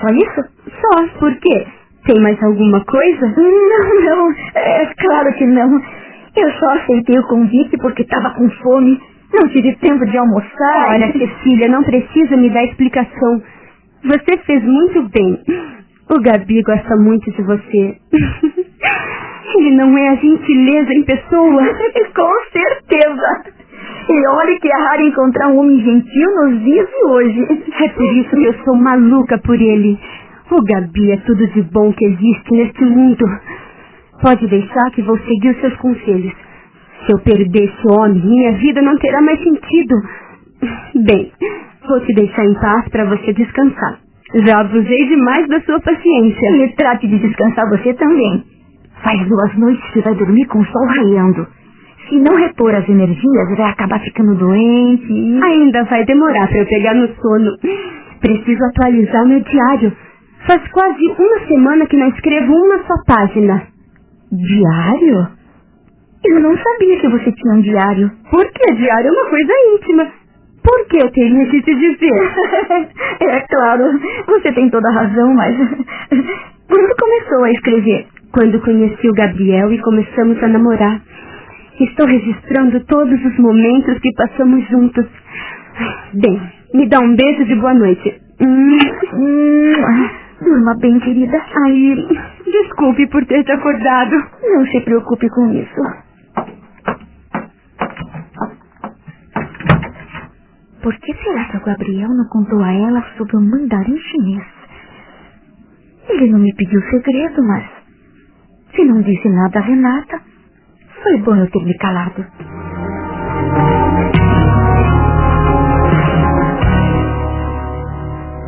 Só 0.00 0.14
isso? 0.14 0.48
Só, 0.80 1.18
por 1.18 1.34
quê? 1.36 1.66
Tem 2.06 2.20
mais 2.22 2.42
alguma 2.42 2.84
coisa? 2.84 3.26
Não, 3.36 4.00
não, 4.04 4.32
é 4.54 4.94
claro 4.96 5.32
que 5.34 5.44
não. 5.44 5.80
Eu 6.36 6.50
só 6.52 6.70
aceitei 6.70 7.18
o 7.18 7.26
convite 7.26 7.76
porque 7.78 8.02
estava 8.02 8.30
com 8.34 8.48
fome. 8.62 8.98
Não 9.34 9.48
tive 9.48 9.76
tempo 9.76 10.04
de 10.06 10.16
almoçar. 10.16 10.90
Olha, 10.90 11.12
Cecília, 11.12 11.68
não 11.68 11.82
precisa 11.82 12.36
me 12.36 12.48
dar 12.48 12.64
explicação. 12.64 13.42
Você 14.04 14.38
fez 14.46 14.62
muito 14.62 15.08
bem. 15.10 15.42
O 16.10 16.20
Gabi 16.22 16.62
gosta 16.62 16.96
muito 16.96 17.30
de 17.30 17.42
você. 17.42 17.96
Ele 19.56 19.76
não 19.76 19.96
é 19.98 20.08
a 20.10 20.14
gentileza 20.14 20.92
em 20.94 21.02
pessoa? 21.04 21.62
Com 22.14 22.32
certeza. 22.52 23.57
E 24.10 24.28
olhe 24.28 24.58
que 24.58 24.68
é 24.68 24.82
raro 24.88 25.02
encontrar 25.02 25.48
um 25.48 25.58
homem 25.58 25.78
gentil 25.80 26.34
nos 26.36 26.64
dias 26.64 26.86
de 26.86 27.04
hoje. 27.10 27.42
É 27.84 27.88
por 27.90 28.12
isso 28.14 28.30
que 28.30 28.44
eu 28.44 28.54
sou 28.64 28.74
maluca 28.76 29.38
por 29.38 29.60
ele. 29.60 29.98
O 30.50 30.62
Gabi 30.64 31.12
é 31.12 31.16
tudo 31.18 31.46
de 31.48 31.62
bom 31.62 31.92
que 31.92 32.06
existe 32.06 32.50
neste 32.52 32.84
mundo. 32.84 33.24
Pode 34.22 34.48
deixar 34.48 34.90
que 34.92 35.02
vou 35.02 35.18
seguir 35.18 35.50
os 35.50 35.60
seus 35.60 35.76
conselhos. 35.76 36.32
Se 37.04 37.12
eu 37.12 37.18
perder 37.18 37.64
esse 37.64 37.92
homem, 37.92 38.24
minha 38.24 38.52
vida 38.58 38.80
não 38.80 38.96
terá 38.96 39.20
mais 39.20 39.42
sentido. 39.42 39.94
Bem, 41.06 41.30
vou 41.86 42.00
te 42.00 42.14
deixar 42.14 42.44
em 42.44 42.54
paz 42.54 42.88
para 42.88 43.04
você 43.04 43.32
descansar. 43.32 44.00
Já 44.34 44.60
abusei 44.60 45.08
demais 45.08 45.46
da 45.48 45.60
sua 45.60 45.80
paciência. 45.80 46.64
E 46.64 46.74
trate 46.76 47.06
de 47.06 47.18
descansar 47.18 47.68
você 47.68 47.94
também. 47.94 48.44
Faz 49.04 49.28
duas 49.28 49.54
noites 49.56 49.90
que 49.92 50.00
vai 50.00 50.14
dormir 50.14 50.46
com 50.46 50.58
o 50.58 50.64
sol 50.64 50.86
raiando. 50.86 51.46
Se 52.08 52.18
não 52.18 52.34
repor 52.36 52.74
as 52.74 52.88
energias, 52.88 53.56
vai 53.56 53.70
acabar 53.70 54.00
ficando 54.00 54.34
doente. 54.34 55.12
Ainda 55.44 55.84
vai 55.84 56.04
demorar 56.06 56.48
para 56.48 56.58
eu 56.58 56.66
pegar 56.66 56.94
no 56.94 57.06
sono. 57.16 57.58
Preciso 58.20 58.64
atualizar 58.64 59.26
meu 59.26 59.40
diário. 59.40 59.92
Faz 60.46 60.66
quase 60.68 61.06
uma 61.18 61.46
semana 61.46 61.86
que 61.86 61.96
não 61.96 62.08
escrevo 62.08 62.52
uma 62.52 62.78
só 62.86 62.94
página. 63.06 63.68
Diário? 64.32 65.28
Eu 66.24 66.40
não 66.40 66.56
sabia 66.56 66.98
que 66.98 67.08
você 67.08 67.30
tinha 67.32 67.54
um 67.54 67.60
diário. 67.60 68.10
Por 68.30 68.44
que 68.52 68.74
diário 68.74 69.08
é 69.08 69.12
uma 69.12 69.30
coisa 69.30 69.52
íntima? 69.74 70.12
Por 70.62 70.86
que 70.88 70.98
eu 70.98 71.10
teria 71.10 71.46
que 71.46 71.62
te 71.62 71.74
dizer? 71.74 72.88
é 73.20 73.40
claro, 73.48 73.84
você 74.26 74.52
tem 74.52 74.68
toda 74.70 74.88
a 74.88 74.92
razão, 74.92 75.32
mas... 75.34 75.56
Quando 76.68 76.96
começou 76.96 77.44
a 77.44 77.50
escrever? 77.50 78.06
Quando 78.32 78.60
conheci 78.60 79.08
o 79.08 79.14
Gabriel 79.14 79.72
e 79.72 79.80
começamos 79.80 80.42
a 80.42 80.48
namorar. 80.48 81.02
Estou 81.80 82.06
registrando 82.06 82.84
todos 82.86 83.24
os 83.24 83.38
momentos 83.38 83.98
que 84.00 84.12
passamos 84.14 84.68
juntos. 84.68 85.06
Bem, 86.14 86.40
me 86.74 86.88
dá 86.88 86.98
um 86.98 87.14
beijo 87.14 87.44
de 87.44 87.54
boa 87.54 87.72
noite. 87.72 88.20
Hum, 88.40 88.78
hum, 89.14 89.72
durma 90.42 90.74
bem, 90.80 90.98
querida. 90.98 91.38
Ai, 91.38 91.94
desculpe 92.44 93.06
por 93.08 93.24
ter 93.26 93.44
te 93.44 93.52
acordado. 93.52 94.16
Não 94.42 94.66
se 94.66 94.80
preocupe 94.80 95.28
com 95.30 95.52
isso. 95.52 95.80
Por 100.82 100.94
que 100.98 101.14
será 101.14 101.44
que 101.44 101.56
o 101.58 101.64
Gabriel 101.64 102.08
não 102.08 102.28
contou 102.28 102.60
a 102.60 102.72
ela 102.72 103.04
sobre 103.16 103.36
o 103.36 103.40
mandarim 103.40 103.96
chinês? 103.98 104.46
Ele 106.08 106.32
não 106.32 106.40
me 106.40 106.52
pediu 106.56 106.80
segredo, 106.90 107.40
mas 107.44 107.64
se 108.74 108.84
não 108.84 109.00
disse 109.02 109.28
nada 109.28 109.60
a 109.60 109.62
Renata, 109.62 110.27
foi 111.02 111.18
bom 111.22 111.36
eu 111.36 111.50
ter 111.50 111.64
me 111.64 111.76
calado. 111.78 112.24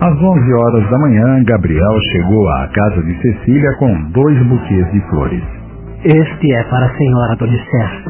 Às 0.00 0.16
11 0.16 0.54
horas 0.54 0.90
da 0.90 0.98
manhã, 0.98 1.42
Gabriel 1.44 1.94
chegou 2.12 2.48
à 2.48 2.68
casa 2.68 3.02
de 3.02 3.14
Cecília 3.20 3.70
com 3.78 4.02
dois 4.12 4.38
buquês 4.46 4.90
de 4.92 5.00
flores. 5.10 5.42
Este 6.04 6.54
é 6.54 6.64
para 6.64 6.86
a 6.86 6.96
senhora 6.96 7.36
Donicer. 7.36 8.04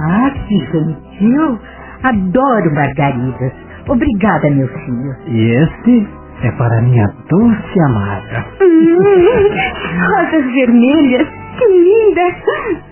Ah, 0.00 0.30
que 0.46 0.58
gentil! 0.66 1.58
Adoro 2.04 2.74
margaridas. 2.74 3.52
Obrigada, 3.88 4.50
meu 4.50 4.68
filho. 4.68 5.16
E 5.26 5.50
este 5.64 6.08
é 6.44 6.52
para 6.52 6.82
minha 6.82 7.06
doce 7.28 7.80
amada. 7.80 8.44
Hum, 8.60 8.98
rosas 10.06 10.52
vermelhas, 10.52 11.28
que 11.56 11.66
linda! 11.66 12.22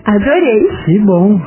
Adorei. 0.05 0.67
Que 0.85 0.99
bom. 0.99 1.39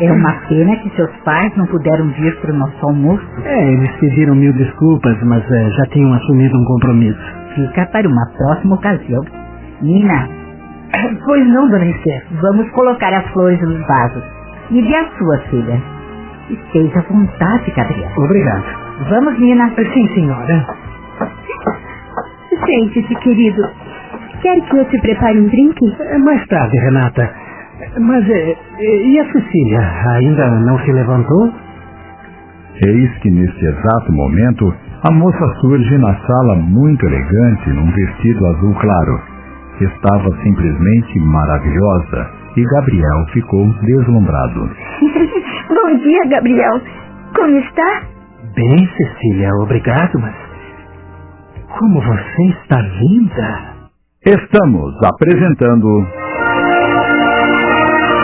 É 0.00 0.12
uma 0.12 0.32
pena 0.48 0.76
que 0.76 0.90
seus 0.96 1.10
pais 1.24 1.54
não 1.56 1.66
puderam 1.66 2.08
vir 2.08 2.40
para 2.40 2.52
o 2.52 2.56
nosso 2.56 2.86
almoço. 2.86 3.26
É, 3.44 3.72
eles 3.72 3.90
pediram 3.96 4.34
mil 4.34 4.52
desculpas, 4.54 5.16
mas 5.24 5.42
é, 5.50 5.70
já 5.70 5.86
tinham 5.86 6.12
assumido 6.14 6.58
um 6.58 6.64
compromisso. 6.64 7.18
Fica 7.54 7.86
para 7.86 8.08
uma 8.08 8.26
próxima 8.36 8.74
ocasião. 8.76 9.24
Nina, 9.82 10.28
Pois 11.24 11.46
não, 11.48 11.68
dona 11.68 11.84
Esther. 11.86 12.24
vamos 12.40 12.70
colocar 12.70 13.12
as 13.12 13.30
flores 13.32 13.60
nos 13.60 13.86
vasos. 13.86 14.22
Me 14.70 14.82
dê 14.82 14.94
a 14.96 15.04
sua, 15.18 15.38
filha. 15.50 15.82
Esteja 16.48 17.00
à 17.00 17.02
vontade, 17.12 17.70
Gabriel. 17.76 18.10
Obrigado. 18.16 18.64
Vamos, 19.10 19.38
Nina. 19.38 19.70
Sim, 19.76 20.08
senhora. 20.14 20.66
Sente-se, 22.64 23.14
querido. 23.16 23.62
Quer 24.42 24.60
que 24.60 24.76
eu 24.76 24.84
te 24.88 25.00
prepare 25.00 25.38
um 25.40 25.46
drink? 25.48 25.78
É, 26.00 26.18
Mais 26.18 26.46
tarde, 26.46 26.78
Renata. 26.78 27.34
Mas 28.00 28.28
é, 28.28 28.56
e 28.80 29.20
a 29.20 29.32
Cecília? 29.32 29.80
Ainda 30.14 30.50
não 30.60 30.78
se 30.78 30.92
levantou? 30.92 31.52
Eis 32.86 33.18
que 33.18 33.30
neste 33.30 33.64
exato 33.64 34.12
momento 34.12 34.74
a 35.08 35.12
moça 35.12 35.46
surge 35.60 35.98
na 35.98 36.14
sala 36.26 36.56
muito 36.56 37.06
elegante 37.06 37.70
num 37.70 37.90
vestido 37.90 38.46
azul 38.46 38.74
claro. 38.74 39.20
Estava 39.80 40.30
simplesmente 40.42 41.18
maravilhosa 41.20 42.30
e 42.56 42.64
Gabriel 42.64 43.26
ficou 43.32 43.66
deslumbrado. 43.82 44.60
Bom 45.68 45.96
dia, 45.98 46.22
Gabriel. 46.28 46.80
Como 47.34 47.58
está? 47.58 48.02
Bem, 48.54 48.88
Cecília, 48.96 49.50
obrigado, 49.60 50.18
mas. 50.18 50.34
Como 51.78 52.00
você 52.00 52.42
está 52.62 52.80
linda! 52.80 53.75
Estamos 54.26 54.92
apresentando 55.04 56.04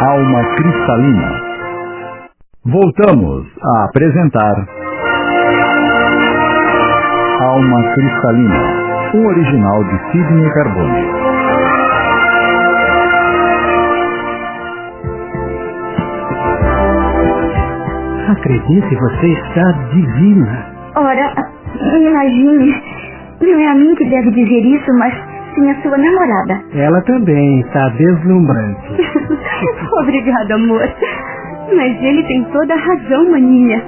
Alma 0.01 0.57
Cristalina. 0.57 1.31
Voltamos 2.65 3.47
a 3.63 3.85
apresentar 3.85 4.67
Alma 7.41 7.95
Cristalina, 7.95 9.13
um 9.15 9.27
original 9.29 9.85
de 9.85 10.11
Sidney 10.11 10.51
Carbone. 10.55 11.07
Acredite, 18.29 18.97
você 18.97 19.33
está 19.35 19.71
divina. 19.93 20.67
Ora, 20.97 21.33
imagine. 21.95 22.75
Não 23.41 23.61
é 23.61 23.69
a 23.69 23.75
mim 23.77 23.95
que 23.95 24.11
deve 24.11 24.33
dizer 24.33 24.65
isso, 24.65 24.93
mas 24.99 25.32
sim 25.55 25.71
a 25.71 25.83
sua 25.83 25.99
namorada. 25.99 26.63
Ela 26.75 27.01
também 27.03 27.61
está 27.61 27.89
deslumbrante. 27.91 28.81
Obrigada, 30.03 30.55
amor. 30.55 30.83
Mas 31.77 32.03
ele 32.03 32.23
tem 32.25 32.45
toda 32.53 32.75
a 32.75 32.79
razão, 32.79 33.31
maninha. 33.31 33.83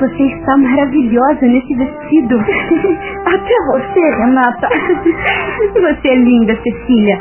Você 0.00 0.22
está 0.22 0.56
maravilhosa 0.56 1.40
nesse 1.42 1.74
vestido. 1.74 2.38
Até 3.26 3.54
você, 3.66 4.00
Renata. 4.00 4.68
Você 5.74 6.08
é 6.08 6.16
linda, 6.16 6.56
Cecília. 6.56 7.20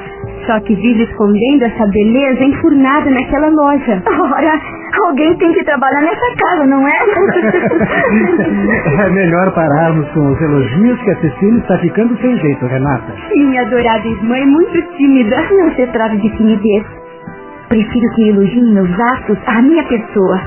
Só 0.50 0.60
que 0.62 0.76
vive 0.76 1.04
escondendo 1.04 1.64
essa 1.64 1.86
beleza 1.86 2.44
enfurnada 2.44 3.12
naquela 3.12 3.50
loja. 3.50 4.02
Ora, 4.10 4.60
alguém 5.06 5.38
tem 5.38 5.54
que 5.54 5.64
trabalhar 5.64 6.02
nessa 6.02 6.36
casa, 6.44 6.66
não 6.66 6.88
é? 6.88 6.92
É 9.06 9.10
melhor 9.12 9.54
pararmos 9.54 10.10
com 10.10 10.32
os 10.32 10.42
elogios 10.42 11.00
que 11.04 11.12
a 11.12 11.22
Cecília 11.22 11.60
está 11.60 11.78
ficando 11.78 12.18
sem 12.18 12.36
jeito, 12.38 12.66
Renata. 12.66 13.14
Minha 13.36 13.62
adorada 13.62 14.08
irmã 14.08 14.38
é 14.38 14.46
muito 14.46 14.82
tímida. 14.98 15.38
Não 15.52 15.72
se 15.76 15.86
trata 15.86 16.18
de 16.18 16.36
timidez. 16.36 16.84
Prefiro 17.68 18.10
que 18.16 18.30
elogiem 18.30 18.74
meus 18.74 19.00
atos 19.00 19.38
à 19.46 19.62
minha 19.62 19.84
pessoa. 19.84 20.42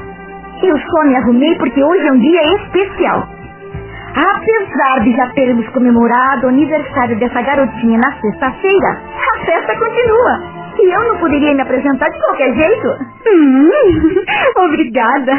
Eu 0.64 0.76
só 0.78 1.04
me 1.04 1.16
arrumei 1.16 1.54
porque 1.58 1.80
hoje 1.80 2.08
é 2.08 2.12
um 2.12 2.18
dia 2.18 2.56
especial. 2.56 3.28
Apesar 4.14 5.00
de 5.04 5.12
já 5.16 5.26
termos 5.32 5.66
comemorado 5.70 6.46
o 6.46 6.50
aniversário 6.50 7.18
dessa 7.18 7.40
garotinha 7.42 7.98
na 7.98 8.12
sexta-feira, 8.20 8.88
a 8.90 9.38
festa 9.44 9.76
continua. 9.78 10.62
E 10.78 10.90
eu 10.94 11.00
não 11.06 11.18
poderia 11.18 11.54
me 11.54 11.60
apresentar 11.60 12.08
de 12.10 12.18
qualquer 12.18 12.54
jeito. 12.54 12.88
Hum, 13.26 13.70
obrigada. 14.64 15.32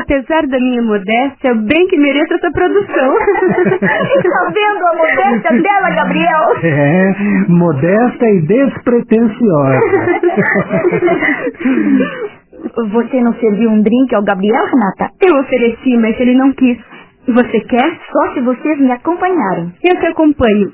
Apesar 0.00 0.46
da 0.46 0.58
minha 0.58 0.80
modéstia, 0.82 1.50
eu 1.50 1.56
bem 1.56 1.86
que 1.88 1.98
mereço 1.98 2.32
essa 2.34 2.50
produção. 2.50 3.14
Está 3.14 4.50
vendo 4.54 4.86
a 4.86 4.94
modéstia 4.96 5.60
dela, 5.62 5.90
Gabriel? 5.94 6.54
É, 6.62 7.12
modesta 7.48 8.26
e 8.26 8.40
despretensiosa. 8.46 9.80
Você 12.92 13.20
não 13.20 13.32
serviu 13.38 13.70
um 13.70 13.82
drink 13.82 14.14
ao 14.14 14.22
Gabriel, 14.22 14.64
Renata? 14.66 15.10
Eu 15.22 15.38
ofereci, 15.40 15.96
mas 15.98 16.18
ele 16.18 16.34
não 16.34 16.50
quis. 16.52 16.78
Você 17.28 17.60
quer? 17.60 17.98
Só 18.12 18.34
se 18.34 18.40
vocês 18.42 18.78
me 18.78 18.92
acompanharem. 18.92 19.72
Eu 19.82 19.98
te 19.98 20.06
acompanho. 20.06 20.72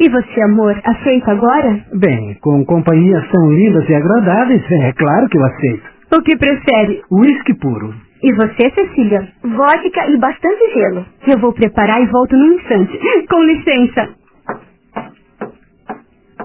E 0.00 0.08
você, 0.08 0.42
amor, 0.44 0.74
aceita 0.84 1.32
agora? 1.32 1.84
Bem, 1.94 2.38
com 2.40 2.64
companhias 2.64 3.28
tão 3.30 3.50
lindas 3.50 3.86
e 3.88 3.94
agradáveis, 3.94 4.62
é 4.70 4.92
claro 4.94 5.28
que 5.28 5.36
eu 5.38 5.44
aceito. 5.44 5.82
O 6.16 6.22
que 6.22 6.36
prefere? 6.36 7.02
Whisky 7.12 7.54
puro. 7.54 7.94
E 8.22 8.34
você, 8.34 8.70
Cecília? 8.70 9.28
Vodka 9.44 10.08
e 10.08 10.18
bastante 10.18 10.74
gelo. 10.74 11.06
Eu 11.28 11.38
vou 11.38 11.52
preparar 11.52 12.02
e 12.02 12.06
volto 12.06 12.34
num 12.36 12.54
instante. 12.54 12.98
Com 13.28 13.42
licença. 13.44 14.08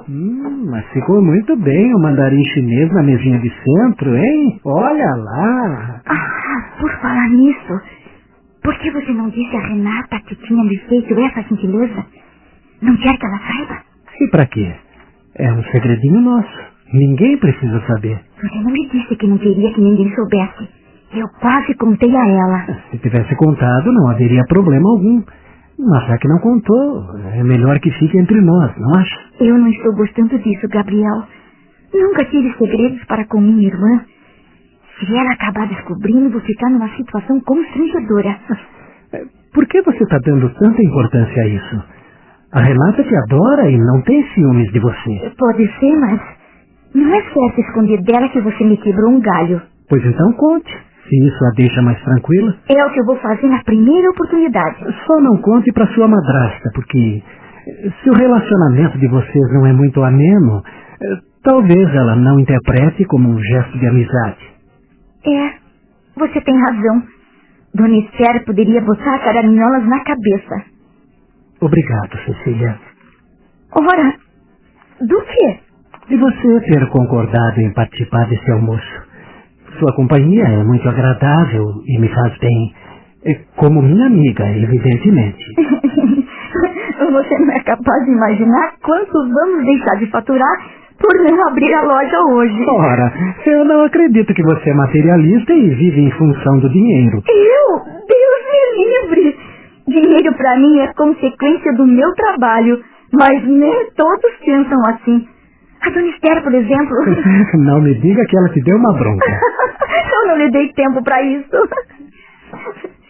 Hum, 0.08 0.68
mas 0.70 0.86
ficou 0.92 1.22
muito 1.22 1.56
bem 1.58 1.96
o 1.96 2.00
mandarim 2.00 2.44
chinês 2.54 2.92
na 2.94 3.02
mesinha 3.04 3.40
de 3.40 3.50
centro, 3.50 4.16
hein? 4.16 4.60
Olha 4.64 5.16
lá. 5.16 6.02
Ah, 6.06 6.78
por 6.80 6.92
falar 7.02 7.30
nisso, 7.30 7.82
por 8.66 8.78
que 8.80 8.92
você 8.92 9.14
não 9.14 9.30
disse 9.30 9.56
a 9.56 9.68
Renata 9.68 10.20
que 10.28 10.36
tinha 10.36 10.64
me 10.64 10.78
feito 10.90 11.14
essa 11.20 11.42
gentileza? 11.44 12.06
Não 12.82 12.98
quer 12.98 13.18
que 13.18 13.26
ela 13.26 13.40
saiba? 13.40 13.82
E 14.20 14.30
pra 14.32 14.46
quê? 14.48 14.74
É 15.36 15.52
um 15.54 15.64
segredinho 15.64 16.20
nosso. 16.22 16.76
Ninguém 16.92 17.38
precisa 17.38 17.80
saber. 17.86 18.20
Você 18.42 18.56
não 18.56 18.72
me 18.72 18.90
disse 18.90 19.16
que 19.16 19.28
não 19.28 19.38
queria 19.38 19.72
que 19.74 19.82
ninguém 19.82 20.14
soubesse. 20.16 20.68
Eu 21.14 21.28
quase 21.40 21.76
contei 21.76 22.10
a 22.16 22.28
ela. 22.28 22.66
Se 22.90 22.98
tivesse 22.98 23.36
contado, 23.36 23.92
não 23.94 24.10
haveria 24.10 24.44
problema 24.50 24.90
algum. 24.90 25.24
Mas 25.78 26.08
já 26.08 26.18
que 26.18 26.28
não 26.28 26.40
contou, 26.40 27.18
é 27.34 27.44
melhor 27.44 27.78
que 27.80 27.92
fique 27.92 28.18
entre 28.18 28.42
nós, 28.42 28.74
não 28.78 29.00
acha? 29.00 29.20
Eu 29.42 29.58
não 29.58 29.68
estou 29.68 29.94
gostando 29.96 30.40
disso, 30.40 30.68
Gabriel. 30.70 31.24
Nunca 31.94 32.26
tive 32.26 32.52
segredos 32.58 33.04
para 33.06 33.26
com 33.28 33.40
minha 33.42 33.68
irmã. 33.68 34.06
Se 35.00 35.14
ela 35.14 35.34
acabar 35.34 35.68
descobrindo, 35.68 36.30
vou 36.30 36.42
ficar 36.42 36.70
numa 36.70 36.88
situação 36.96 37.40
constrangedora. 37.42 38.40
Por 39.54 39.66
que 39.68 39.82
você 39.82 40.04
está 40.04 40.18
dando 40.20 40.50
tanta 40.56 40.82
importância 40.84 41.44
a 41.44 41.48
isso? 41.48 41.84
A 42.54 42.62
Renata 42.62 43.04
te 43.04 43.16
adora 43.16 43.70
e 43.70 43.78
não 43.78 44.02
tem 44.04 44.24
ciúmes 44.34 44.72
de 44.72 44.80
você. 44.80 45.34
Pode 45.38 45.68
ser, 45.80 45.96
mas 46.00 46.22
não 46.94 47.14
é 47.14 47.22
certo 47.22 47.60
esconder 47.60 48.02
dela 48.04 48.30
que 48.30 48.40
você 48.40 48.64
me 48.64 48.78
quebrou 48.78 49.12
um 49.12 49.20
galho. 49.20 49.62
Pois 49.90 50.06
então 50.06 50.32
conte, 50.34 50.72
se 51.10 51.28
isso 51.28 51.46
a 51.46 51.52
deixa 51.58 51.82
mais 51.82 52.02
tranquila. 52.02 52.56
É 52.70 52.86
o 52.86 52.92
que 52.92 53.02
eu 53.02 53.06
vou 53.06 53.18
fazer 53.18 53.48
na 53.48 53.62
primeira 53.64 54.10
oportunidade. 54.10 54.78
Só 55.06 55.20
não 55.20 55.38
conte 55.42 55.74
para 55.74 55.88
sua 55.88 56.08
madrasta, 56.08 56.70
porque 56.74 57.22
se 58.02 58.10
o 58.10 58.14
relacionamento 58.14 58.98
de 58.98 59.10
vocês 59.10 59.54
não 59.54 59.66
é 59.66 59.74
muito 59.74 60.02
ameno, 60.02 60.64
eh, 61.02 61.18
talvez 61.44 61.94
ela 61.94 62.16
não 62.16 62.40
interprete 62.40 63.04
como 63.06 63.30
um 63.30 63.38
gesto 63.38 63.78
de 63.78 63.88
amizade. 63.88 64.55
É, 65.26 65.54
você 66.16 66.40
tem 66.42 66.56
razão. 66.60 67.04
Dona 67.74 67.98
Esther 67.98 68.46
poderia 68.46 68.82
botar 68.82 69.20
caraminholas 69.20 69.86
na 69.88 70.04
cabeça. 70.04 70.66
Obrigado, 71.60 72.18
Cecília. 72.26 72.80
Ora, 73.72 74.16
do 75.02 75.22
quê? 75.22 75.60
De 76.08 76.18
você 76.18 76.62
ter 76.62 76.88
concordado 76.90 77.60
em 77.60 77.74
participar 77.74 78.30
desse 78.30 78.50
almoço. 78.52 79.04
Sua 79.80 79.94
companhia 79.96 80.44
é 80.44 80.64
muito 80.64 80.88
agradável 80.88 81.66
e 81.86 82.00
me 82.00 82.08
faz 82.08 82.38
bem. 82.38 82.74
É 83.26 83.34
Como 83.58 83.82
minha 83.82 84.06
amiga, 84.06 84.48
evidentemente. 84.48 85.44
Você 87.12 87.40
não 87.40 87.54
é 87.54 87.64
capaz 87.64 88.06
de 88.06 88.12
imaginar 88.12 88.76
quanto 88.82 89.12
vamos 89.12 89.66
deixar 89.66 89.96
de 90.00 90.10
faturar 90.12 90.85
por 91.06 91.20
não 91.20 91.48
abrir 91.48 91.72
a 91.76 91.82
loja 91.82 92.20
hoje. 92.32 92.66
Ora, 92.68 93.14
eu 93.46 93.64
não 93.64 93.86
acredito 93.86 94.34
que 94.34 94.42
você 94.42 94.72
é 94.72 94.74
materialista 94.74 95.54
e 95.54 95.70
vive 95.70 96.02
em 96.02 96.12
função 96.12 96.60
do 96.60 96.70
dinheiro. 96.70 97.22
Eu? 97.28 97.80
Deus 97.86 98.42
me 98.52 98.86
livre! 98.86 99.38
Dinheiro 99.88 100.36
para 100.36 100.58
mim 100.58 100.80
é 100.80 100.92
consequência 100.94 101.74
do 101.74 101.86
meu 101.86 102.12
trabalho, 102.16 102.82
mas 103.14 103.48
nem 103.48 103.92
todos 103.96 104.32
pensam 104.44 104.82
assim. 104.88 105.28
A 105.82 105.90
dona 105.92 106.08
Esther, 106.08 106.44
por 106.44 106.54
exemplo. 106.56 106.98
Não 107.64 107.82
me 107.82 107.94
diga 107.94 108.26
que 108.26 108.38
ela 108.38 108.50
te 108.50 108.64
deu 108.64 108.76
uma 108.78 108.94
bronca. 108.94 109.30
Eu 110.16 110.28
não 110.28 110.38
lhe 110.38 110.50
dei 110.50 110.74
tempo 110.74 111.04
para 111.04 111.22
isso. 111.22 111.70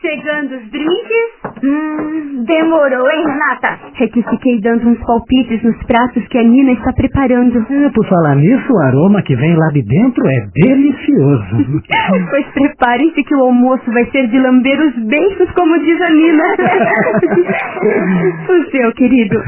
Chegando 0.05 0.55
os 0.55 0.69
drinks? 0.69 1.63
Hum, 1.63 2.43
demorou, 2.45 3.09
hein, 3.09 3.25
Renata? 3.25 3.79
É 3.99 4.07
que 4.07 4.21
fiquei 4.21 4.61
dando 4.61 4.87
uns 4.87 4.99
palpites 5.03 5.63
nos 5.63 5.75
pratos 5.87 6.27
que 6.27 6.37
a 6.37 6.43
Nina 6.43 6.73
está 6.73 6.93
preparando. 6.93 7.57
É, 7.57 7.89
Por 7.89 8.05
falar 8.07 8.35
nisso, 8.35 8.71
o 8.71 8.77
aroma 8.81 9.23
que 9.23 9.35
vem 9.35 9.55
lá 9.55 9.69
de 9.69 9.81
dentro 9.81 10.23
é 10.27 10.45
delicioso. 10.53 11.81
Pois 12.29 12.45
preparem-se 12.53 13.23
que 13.23 13.35
o 13.35 13.45
almoço 13.45 13.83
vai 13.91 14.05
ser 14.11 14.27
de 14.27 14.37
lamber 14.39 14.79
os 14.79 14.93
beiços, 15.07 15.51
como 15.53 15.79
diz 15.79 15.99
a 16.01 16.09
Nina. 16.11 16.43
o 18.49 18.63
seu, 18.71 18.93
querido. 18.93 19.41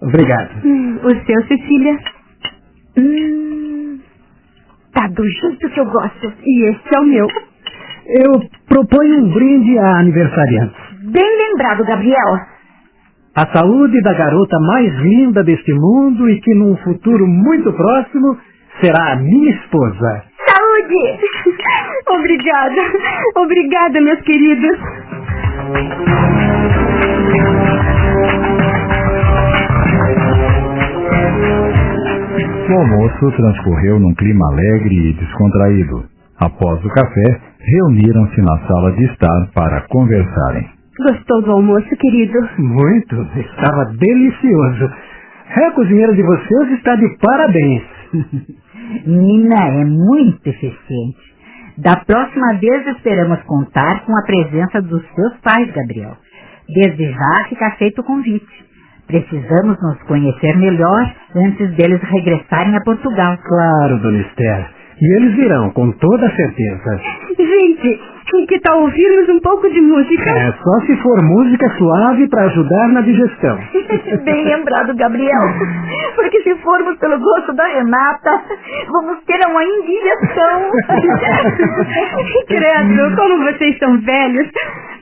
Obrigado. 0.00 0.50
Hum, 0.64 0.98
o 1.02 1.10
seu, 1.10 1.42
Cecília? 1.46 1.98
Hum, 2.98 3.98
tá 4.94 5.08
do 5.08 5.22
jeito 5.28 5.68
que 5.68 5.78
eu 5.80 5.84
gosto. 5.86 6.32
E 6.42 6.70
esse 6.70 6.96
é 6.96 7.00
o 7.00 7.04
meu. 7.04 7.26
Eu 8.14 8.32
proponho 8.68 9.24
um 9.24 9.32
brinde 9.32 9.78
a 9.78 10.00
aniversariante. 10.00 10.74
Bem 11.10 11.48
lembrado, 11.48 11.82
Gabriel. 11.82 12.36
A 13.34 13.46
saúde 13.56 14.02
da 14.02 14.12
garota 14.12 14.58
mais 14.60 14.94
linda 15.00 15.42
deste 15.42 15.72
mundo 15.72 16.28
e 16.28 16.38
que 16.40 16.54
num 16.54 16.76
futuro 16.76 17.26
muito 17.26 17.72
próximo 17.72 18.36
será 18.82 19.12
a 19.12 19.16
minha 19.16 19.50
esposa. 19.52 20.24
Saúde! 20.46 21.20
Obrigada. 22.20 22.82
Obrigada, 23.36 24.00
meus 24.02 24.20
queridos. 24.20 24.78
O 32.68 32.74
almoço 32.74 33.36
transcorreu 33.36 33.98
num 33.98 34.14
clima 34.14 34.48
alegre 34.52 34.94
e 34.94 35.12
descontraído. 35.14 36.04
Após 36.38 36.84
o 36.84 36.88
café, 36.90 37.51
reuniram-se 37.64 38.40
na 38.42 38.66
sala 38.66 38.92
de 38.92 39.04
estar 39.04 39.50
para 39.54 39.86
conversarem. 39.88 40.68
Gostou 40.98 41.42
do 41.42 41.52
almoço, 41.52 41.88
querido? 41.96 42.38
Muito, 42.58 43.16
estava 43.36 43.86
delicioso. 43.86 44.90
A 45.54 45.70
cozinheira 45.72 46.14
de 46.14 46.22
vocês 46.22 46.72
está 46.72 46.96
de 46.96 47.16
parabéns. 47.18 47.82
Nina 49.06 49.68
é 49.68 49.84
muito 49.84 50.46
eficiente. 50.46 51.32
Da 51.78 51.96
próxima 51.96 52.58
vez 52.60 52.86
esperamos 52.86 53.42
contar 53.44 54.04
com 54.04 54.16
a 54.16 54.22
presença 54.22 54.82
dos 54.82 55.02
seus 55.14 55.36
pais, 55.42 55.70
Gabriel. 55.72 56.16
Desde 56.68 57.10
já 57.10 57.44
fica 57.48 57.70
feito 57.78 58.00
o 58.00 58.04
convite. 58.04 58.72
Precisamos 59.06 59.76
nos 59.82 60.02
conhecer 60.04 60.56
melhor 60.58 61.14
antes 61.34 61.74
deles 61.74 62.00
regressarem 62.02 62.76
a 62.76 62.80
Portugal. 62.82 63.36
Claro, 63.38 63.98
dona 63.98 64.20
Esther. 64.20 64.81
E 65.02 65.16
eles 65.16 65.34
virão, 65.34 65.68
com 65.70 65.90
toda 65.98 66.30
certeza. 66.30 67.00
Gente, 67.36 68.00
que 68.46 68.60
tal 68.60 68.82
ouvirmos 68.82 69.28
um 69.30 69.40
pouco 69.40 69.68
de 69.68 69.80
música? 69.80 70.30
É 70.30 70.52
só 70.52 70.80
se 70.86 70.96
for 71.02 71.20
música 71.24 71.68
suave 71.76 72.28
para 72.28 72.44
ajudar 72.44 72.86
na 72.86 73.00
digestão. 73.00 73.58
Bem 74.24 74.44
lembrado, 74.44 74.94
Gabriel. 74.94 75.42
Porque 76.14 76.40
se 76.42 76.54
formos 76.58 76.96
pelo 76.98 77.18
gosto 77.18 77.52
da 77.52 77.66
Renata, 77.66 78.44
vamos 78.92 79.24
ter 79.24 79.44
uma 79.44 79.64
indigestão. 79.64 80.70
Credo, 82.46 83.16
como 83.16 83.42
vocês 83.42 83.76
são 83.78 84.00
velhos. 84.02 84.48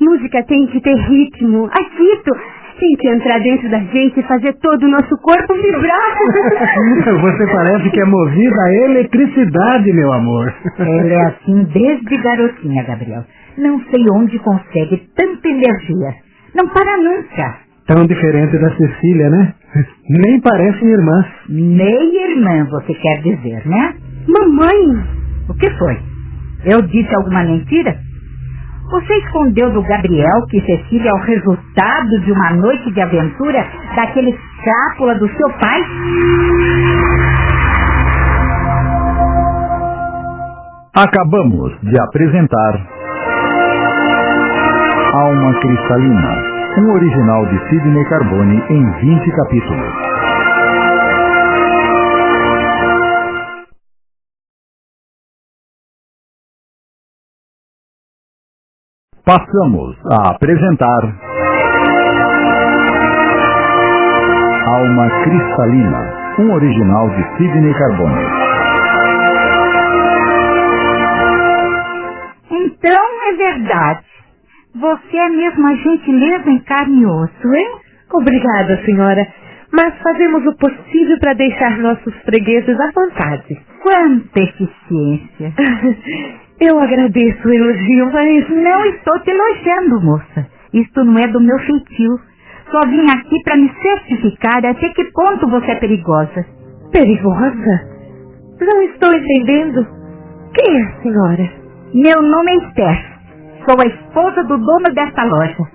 Música 0.01 0.43
tem 0.45 0.67
que 0.69 0.81
ter 0.81 0.97
ritmo, 0.97 1.69
agito. 1.71 2.33
Tem 2.81 2.97
que 2.97 3.09
entrar 3.11 3.39
dentro 3.41 3.69
da 3.71 3.79
gente 3.79 4.19
e 4.19 4.23
fazer 4.23 4.55
todo 4.55 4.83
o 4.83 4.91
nosso 4.91 5.15
corpo 5.19 5.53
vibrar. 5.55 6.17
Você 7.21 7.47
parece 7.53 7.91
que 7.91 8.01
é 8.01 8.05
movida 8.07 8.63
a 8.63 8.73
eletricidade, 8.73 9.93
meu 9.93 10.11
amor. 10.11 10.55
Ela 10.79 11.13
é 11.13 11.27
assim 11.27 11.65
desde 11.65 12.23
garotinha, 12.23 12.83
Gabriel. 12.85 13.23
Não 13.59 13.79
sei 13.81 14.03
onde 14.15 14.39
consegue 14.39 14.97
tanta 15.15 15.47
energia. 15.47 16.15
Não 16.55 16.69
para 16.71 16.97
nunca. 16.97 17.59
Tão 17.87 18.07
diferente 18.07 18.57
da 18.59 18.71
Cecília, 18.71 19.29
né? 19.29 19.55
Nem 20.09 20.41
parecem 20.41 20.89
irmãs. 20.89 21.27
Meia 21.51 22.31
irmã, 22.31 22.67
você 22.71 22.95
quer 22.95 23.21
dizer, 23.23 23.67
né? 23.67 23.95
Mamãe! 24.27 25.05
O 25.51 25.55
que 25.55 25.71
foi? 25.77 25.99
Eu 26.65 26.81
disse 26.83 27.15
alguma 27.15 27.45
mentira? 27.45 27.99
Você 28.91 29.15
escondeu 29.19 29.71
do 29.71 29.83
Gabriel 29.83 30.47
que 30.49 30.61
Cecília 30.63 31.11
é 31.11 31.15
o 31.15 31.23
resultado 31.23 32.21
de 32.25 32.33
uma 32.33 32.51
noite 32.55 32.93
de 32.93 33.01
aventura 33.01 33.65
daquele 33.95 34.37
cápula 34.65 35.15
do 35.15 35.29
seu 35.29 35.49
pai? 35.61 35.81
Acabamos 40.97 41.79
de 41.85 42.01
apresentar 42.01 42.87
Alma 45.15 45.61
Cristalina, 45.61 46.43
um 46.79 46.93
original 46.93 47.47
de 47.47 47.69
Sidney 47.69 48.05
Carbone 48.09 48.61
em 48.71 48.91
20 48.91 49.31
capítulos. 49.37 50.10
Passamos 59.25 59.97
a 60.11 60.31
apresentar 60.31 61.03
Alma 64.67 65.11
Cristalina, 65.23 66.35
um 66.39 66.53
original 66.53 67.09
de 67.11 67.23
Sidney 67.37 67.75
Carbone. 67.75 68.25
Então 72.51 73.05
é 73.29 73.37
verdade. 73.37 74.07
Você 74.75 75.17
é 75.17 75.29
mesmo 75.29 75.69
a 75.69 75.75
gentileza 75.75 76.51
em 76.51 76.59
carne 76.61 77.03
e 77.03 77.07
osso, 77.07 77.55
hein? 77.55 77.79
Obrigada, 78.13 78.83
senhora. 78.85 79.27
Mas 79.73 79.99
fazemos 80.03 80.47
o 80.47 80.57
possível 80.57 81.19
para 81.21 81.35
deixar 81.35 81.77
nossos 81.79 82.15
fregueses 82.25 82.77
à 82.81 82.91
vontade. 82.93 83.61
Quanta 83.83 84.41
eficiência. 84.41 85.53
Eu 86.61 86.79
agradeço 86.79 87.49
o 87.49 87.53
elogio, 87.53 88.13
mas... 88.13 88.49
Não 88.51 88.85
estou 88.85 89.19
te 89.21 89.31
elogiando, 89.31 90.01
moça. 90.03 90.47
Isto 90.75 91.05
não 91.05 91.19
é 91.19 91.27
do 91.27 91.41
meu 91.41 91.59
feitio. 91.59 92.21
Só 92.71 92.83
vim 92.87 93.11
aqui 93.11 93.43
para 93.45 93.57
me 93.57 93.73
certificar 93.81 94.59
até 94.59 94.91
que 94.91 95.11
ponto 95.13 95.49
você 95.49 95.71
é 95.73 95.81
perigosa. 95.81 96.45
Perigosa? 96.93 97.89
Não 98.61 98.83
estou 98.83 99.13
entendendo. 99.13 99.87
Quem 100.53 100.77
é 100.77 100.83
a 100.83 101.03
senhora? 101.03 101.51
Meu 101.95 102.23
nome 102.23 102.53
é 102.53 102.57
Esther. 102.57 103.11
Sou 103.67 103.81
a 103.81 103.87
esposa 103.87 104.45
do 104.45 104.59
dono 104.59 104.95
desta 104.95 105.25
loja. 105.25 105.67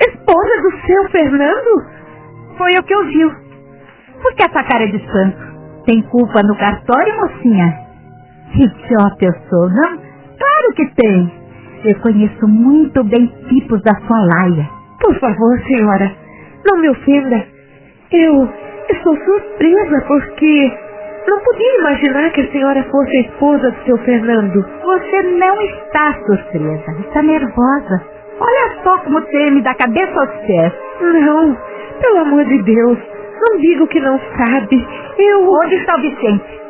esposa 0.00 0.62
do 0.62 0.70
seu 0.86 1.10
Fernando? 1.10 1.84
Foi 2.56 2.72
o 2.78 2.82
que 2.84 2.94
ouviu. 2.94 3.30
Por 4.22 4.34
que 4.36 4.44
essa 4.44 4.62
cara 4.62 4.86
de 4.86 4.96
espanto? 4.96 5.38
Tem 5.84 6.02
culpa 6.02 6.42
no 6.42 6.56
cartório, 6.56 7.16
mocinha? 7.20 7.85
Idiota 8.54 9.24
eu 9.24 9.32
sou, 9.50 9.68
não? 9.68 9.98
Claro 10.38 10.72
que 10.76 10.86
tem. 10.94 11.32
Eu 11.84 12.00
conheço 12.00 12.48
muito 12.48 13.04
bem 13.04 13.26
tipos 13.48 13.82
da 13.82 13.92
sua 14.06 14.18
laia. 14.34 14.68
Por 15.00 15.14
favor, 15.20 15.58
senhora, 15.66 16.10
não 16.66 16.80
me 16.80 16.88
ofenda. 16.90 17.46
Eu 18.12 18.48
estou 18.90 19.16
surpresa 19.16 20.04
porque 20.06 20.72
não 21.28 21.40
podia 21.40 21.78
imaginar 21.80 22.30
que 22.30 22.40
a 22.40 22.52
senhora 22.52 22.82
fosse 22.90 23.16
a 23.16 23.20
esposa 23.20 23.70
do 23.70 23.84
seu 23.84 23.98
Fernando. 23.98 24.64
Você 24.84 25.22
não 25.22 25.60
está 25.62 26.12
surpresa, 26.26 27.00
está 27.00 27.22
nervosa. 27.22 28.04
Olha 28.40 28.82
só 28.82 28.98
como 28.98 29.20
treme 29.22 29.62
da 29.62 29.74
cabeça 29.74 30.12
aos 30.12 30.46
pés. 30.46 30.72
Não, 31.00 31.56
pelo 32.00 32.18
amor 32.20 32.44
de 32.44 32.62
Deus, 32.62 32.98
não 33.40 33.58
digo 33.58 33.86
que 33.88 34.00
não 34.00 34.18
sabe. 34.18 34.86
Eu... 35.18 35.50
Onde 35.50 35.74
está 35.76 35.96
o 35.96 36.00
Vicente? 36.00 36.65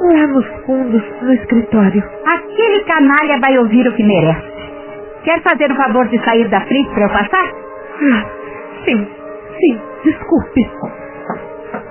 Lá 0.00 0.26
nos 0.26 0.46
fundos, 0.66 1.02
no 1.22 1.32
escritório. 1.32 2.02
Aquele 2.26 2.84
canalha 2.84 3.38
vai 3.40 3.56
ouvir 3.58 3.86
o 3.88 3.94
que 3.94 4.02
merece. 4.02 4.54
Quer 5.24 5.40
fazer 5.42 5.70
o 5.70 5.76
favor 5.76 6.06
de 6.08 6.22
sair 6.24 6.48
da 6.50 6.60
frente 6.60 6.90
para 6.90 7.04
eu 7.04 7.08
passar? 7.08 7.52
Ah, 8.02 8.30
sim, 8.84 9.08
sim, 9.60 9.80
desculpe. 10.04 10.70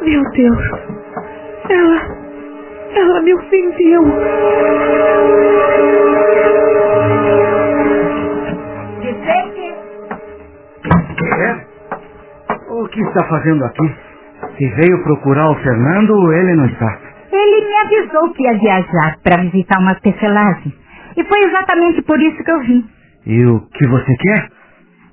Meu 0.02 0.22
Deus, 0.32 0.72
ela, 1.70 1.98
ela 2.96 3.22
me 3.22 3.34
ofendeu. 3.34 4.04
Vicente? 9.00 9.76
É? 11.40 11.66
O 12.70 12.88
que 12.90 13.02
está 13.02 13.24
fazendo 13.28 13.64
aqui? 13.66 13.96
Se 14.58 14.70
veio 14.76 15.04
procurar 15.04 15.50
o 15.52 15.56
Fernando, 15.56 16.32
ele 16.34 16.56
não 16.56 16.66
está. 16.66 17.13
Ele 17.34 17.68
me 17.68 17.76
avisou 17.84 18.32
que 18.34 18.44
ia 18.44 18.60
viajar 18.60 19.18
para 19.24 19.42
visitar 19.42 19.80
umas 19.80 20.00
tecelagens. 20.02 20.74
E 21.18 21.24
foi 21.24 21.40
exatamente 21.46 22.02
por 22.04 22.20
isso 22.20 22.44
que 22.44 22.52
eu 22.52 22.60
vim. 22.62 22.86
E 23.26 23.46
o 23.46 23.60
que 23.72 23.88
você 23.88 24.16
quer? 24.18 24.50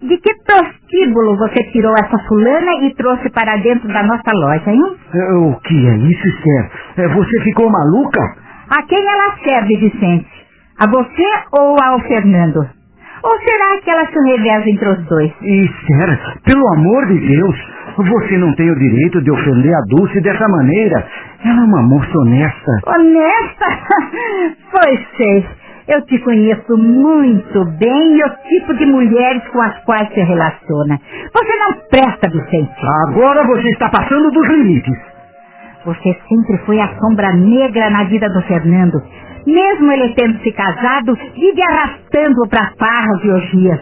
De 0.03 0.17
que 0.19 0.35
prostíbulo 0.45 1.37
você 1.39 1.63
tirou 1.71 1.93
essa 1.93 2.19
fulana 2.27 2.73
e 2.85 2.95
trouxe 2.95 3.31
para 3.31 3.57
dentro 3.57 3.89
da 3.89 4.03
nossa 4.03 4.33
loja, 4.35 4.71
hein? 4.71 4.97
É, 5.15 5.33
o 5.35 5.55
que 5.61 5.87
é 5.87 5.97
isso, 5.97 6.29
Esther? 6.29 6.71
É, 6.97 7.09
você 7.09 7.41
ficou 7.43 7.71
maluca? 7.71 8.21
A 8.71 8.83
quem 8.83 8.99
ela 8.99 9.37
serve, 9.45 9.77
Vicente? 9.79 10.29
A 10.79 10.87
você 10.87 11.25
ou 11.53 11.77
ao 11.83 12.01
Fernando? 12.01 12.61
Ou 13.23 13.39
será 13.43 13.81
que 13.83 13.91
ela 13.91 14.07
se 14.07 14.19
reveza 14.31 14.71
entre 14.71 14.89
os 14.89 15.07
dois? 15.07 15.33
Esther, 15.43 16.41
pelo 16.45 16.67
amor 16.73 17.07
de 17.07 17.29
Deus, 17.37 17.57
você 18.05 18.39
não 18.39 18.55
tem 18.55 18.71
o 18.71 18.79
direito 18.79 19.23
de 19.23 19.31
ofender 19.31 19.75
a 19.75 19.81
Dulce 19.89 20.21
dessa 20.21 20.49
maneira. 20.49 21.07
Ela 21.45 21.61
é 21.61 21.65
uma 21.65 21.83
moça 21.83 22.19
honesta. 22.19 22.73
Honesta? 22.87 23.67
pois 24.71 25.07
sei. 25.17 25.47
Eu 25.89 26.03
te 26.03 26.19
conheço 26.21 26.77
muito 26.77 27.65
bem 27.79 28.17
e 28.17 28.23
o 28.23 28.31
tipo 28.49 28.77
de 28.77 28.87
mulheres 28.87 29.43
com 29.49 29.61
as 29.61 29.77
quais 29.85 30.09
se 30.15 30.21
relaciona. 30.21 31.01
Você 31.35 31.57
não 31.57 31.73
presta, 31.91 32.31
Vicente. 32.31 32.87
Agora 33.09 33.45
você 33.45 33.69
está 33.71 33.89
passando 33.89 34.31
dos 34.31 34.49
limites. 34.49 34.97
Você 35.85 36.17
sempre 36.29 36.59
foi 36.65 36.79
a 36.79 36.97
sombra 37.01 37.33
negra 37.33 37.91
na 37.91 38.05
vida 38.05 38.29
do 38.29 38.41
Fernando. 38.43 39.03
Mesmo 39.47 39.91
ele 39.91 40.15
tendo 40.15 40.39
se 40.43 40.53
casado, 40.53 41.17
vive 41.35 41.63
arrastando-o 41.63 42.49
para 42.49 42.73
farras 42.79 43.25
e 43.25 43.31
orgias. 43.31 43.81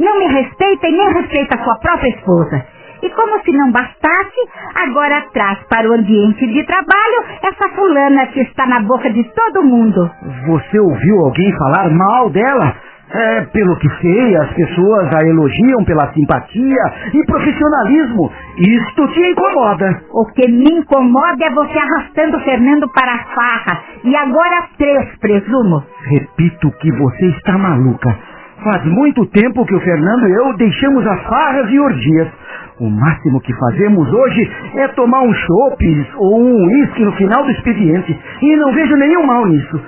Não 0.00 0.18
me 0.18 0.26
respeita 0.26 0.88
e 0.88 0.92
nem 0.92 1.12
respeita 1.12 1.60
a 1.60 1.62
sua 1.62 1.78
própria 1.78 2.08
esposa. 2.08 2.66
E 3.04 3.10
como 3.10 3.38
se 3.44 3.52
não 3.52 3.70
bastasse, 3.70 4.40
agora 4.74 5.26
traz 5.34 5.58
para 5.68 5.86
o 5.86 5.92
ambiente 5.92 6.46
de 6.46 6.64
trabalho 6.64 7.20
essa 7.42 7.68
fulana 7.74 8.26
que 8.28 8.40
está 8.40 8.66
na 8.66 8.80
boca 8.80 9.12
de 9.12 9.22
todo 9.24 9.62
mundo. 9.62 10.10
Você 10.46 10.80
ouviu 10.80 11.18
alguém 11.18 11.52
falar 11.58 11.90
mal 11.90 12.30
dela? 12.30 12.74
É, 13.10 13.42
pelo 13.42 13.76
que 13.76 13.88
sei, 14.00 14.36
as 14.38 14.54
pessoas 14.54 15.14
a 15.14 15.20
elogiam 15.28 15.84
pela 15.84 16.12
simpatia 16.14 16.82
e 17.12 17.26
profissionalismo. 17.26 18.32
Isto 18.56 19.06
te 19.08 19.20
incomoda. 19.20 20.02
O 20.10 20.24
que 20.32 20.48
me 20.48 20.78
incomoda 20.78 21.44
é 21.44 21.50
você 21.50 21.78
arrastando 21.78 22.38
o 22.38 22.40
Fernando 22.40 22.88
para 22.88 23.12
a 23.12 23.24
farra. 23.34 23.82
E 24.02 24.16
agora 24.16 24.68
três, 24.78 25.14
presumo. 25.20 25.84
Repito 26.10 26.72
que 26.80 26.90
você 26.90 27.26
está 27.36 27.58
maluca. 27.58 28.18
Faz 28.64 28.82
muito 28.86 29.26
tempo 29.26 29.66
que 29.66 29.74
o 29.74 29.80
Fernando 29.80 30.26
e 30.26 30.32
eu 30.32 30.56
deixamos 30.56 31.06
as 31.06 31.22
farras 31.24 31.70
e 31.70 31.78
orgias. 31.78 32.28
O 32.80 32.90
máximo 32.90 33.40
que 33.40 33.54
fazemos 33.54 34.12
hoje 34.12 34.50
é 34.76 34.88
tomar 34.88 35.22
um 35.22 35.32
chopp 35.32 36.06
ou 36.16 36.40
um 36.40 36.66
uísque 36.66 37.04
no 37.04 37.12
final 37.12 37.44
do 37.44 37.50
expediente. 37.50 38.18
E 38.42 38.56
não 38.56 38.72
vejo 38.72 38.96
nenhum 38.96 39.24
mal 39.24 39.46
nisso. 39.46 39.80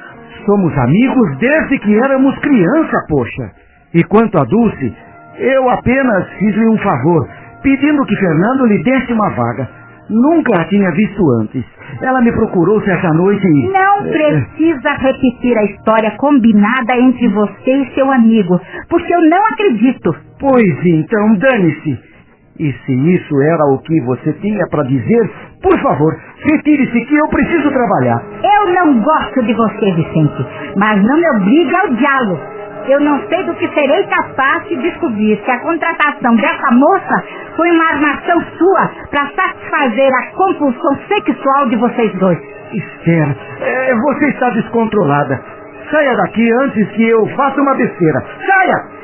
Somos 0.44 0.72
amigos 0.78 1.38
desde 1.38 1.78
que 1.80 1.98
éramos 1.98 2.38
criança, 2.38 3.04
poxa. 3.08 3.50
E 3.92 4.04
quanto 4.04 4.38
a 4.38 4.44
Dulce, 4.44 4.94
eu 5.38 5.68
apenas 5.68 6.28
fiz-lhe 6.38 6.68
um 6.68 6.78
favor, 6.78 7.28
pedindo 7.62 8.04
que 8.04 8.16
Fernando 8.16 8.66
lhe 8.66 8.82
desse 8.84 9.12
uma 9.12 9.30
vaga. 9.30 9.68
Nunca 10.08 10.60
a 10.60 10.68
tinha 10.68 10.88
visto 10.92 11.20
antes. 11.40 11.64
Ela 12.00 12.20
me 12.20 12.30
procurou 12.30 12.80
certa 12.82 13.12
noite 13.12 13.44
e... 13.44 13.68
Não 13.72 14.04
precisa 14.04 14.94
repetir 15.00 15.58
a 15.58 15.64
história 15.64 16.16
combinada 16.16 16.94
entre 16.96 17.28
você 17.30 17.82
e 17.82 17.94
seu 17.94 18.12
amigo, 18.12 18.60
porque 18.88 19.12
eu 19.12 19.20
não 19.28 19.44
acredito. 19.44 20.14
Pois 20.38 20.84
então, 20.84 21.36
dane-se. 21.38 22.15
E 22.58 22.72
se 22.72 22.92
isso 23.14 23.42
era 23.42 23.64
o 23.66 23.78
que 23.80 24.00
você 24.02 24.32
tinha 24.34 24.66
para 24.70 24.82
dizer, 24.84 25.30
por 25.62 25.78
favor, 25.80 26.16
retire-se 26.38 27.04
que 27.06 27.16
eu 27.16 27.28
preciso 27.28 27.70
trabalhar. 27.70 28.22
Eu 28.42 28.72
não 28.72 29.00
gosto 29.00 29.42
de 29.42 29.54
você, 29.54 29.94
Vicente, 29.94 30.46
mas 30.76 31.02
não 31.02 31.16
me 31.16 31.30
obriga 31.36 31.78
ao 31.80 31.94
diálogo. 31.94 32.56
Eu 32.88 33.00
não 33.00 33.18
sei 33.28 33.42
do 33.42 33.54
que 33.54 33.68
serei 33.74 34.06
capaz 34.06 34.62
de 34.68 34.76
descobrir 34.76 35.42
se 35.44 35.50
a 35.50 35.60
contratação 35.60 36.36
dessa 36.36 36.70
moça 36.72 37.24
foi 37.56 37.70
uma 37.72 37.84
armação 37.84 38.40
sua 38.56 38.90
para 39.10 39.26
satisfazer 39.34 40.10
a 40.14 40.30
compulsão 40.30 40.96
sexual 41.08 41.68
de 41.68 41.76
vocês 41.76 42.12
dois. 42.18 42.38
Esther, 42.72 43.36
é, 43.60 43.94
você 43.94 44.28
está 44.28 44.50
descontrolada. 44.50 45.42
Saia 45.90 46.16
daqui 46.16 46.48
antes 46.62 46.88
que 46.92 47.08
eu 47.08 47.26
faça 47.36 47.60
uma 47.60 47.74
besteira. 47.74 48.24
Saia! 48.46 48.95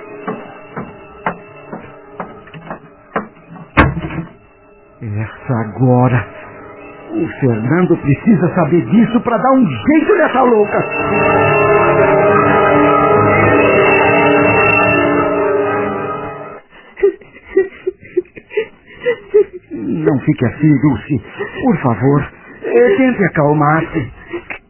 Essa 5.03 5.53
agora. 5.67 6.29
O 7.11 7.27
Fernando 7.41 7.97
precisa 7.97 8.55
saber 8.55 8.87
disso 8.87 9.21
para 9.23 9.37
dar 9.37 9.51
um 9.51 9.67
jeito 9.67 10.15
nessa 10.15 10.43
louca. 10.43 10.79
Não 19.73 20.21
fique 20.21 20.47
assim, 20.47 20.73
Dulce. 20.81 21.21
Por 21.65 21.77
favor, 21.79 22.33
tente 22.63 23.25
acalmar-se. 23.25 24.13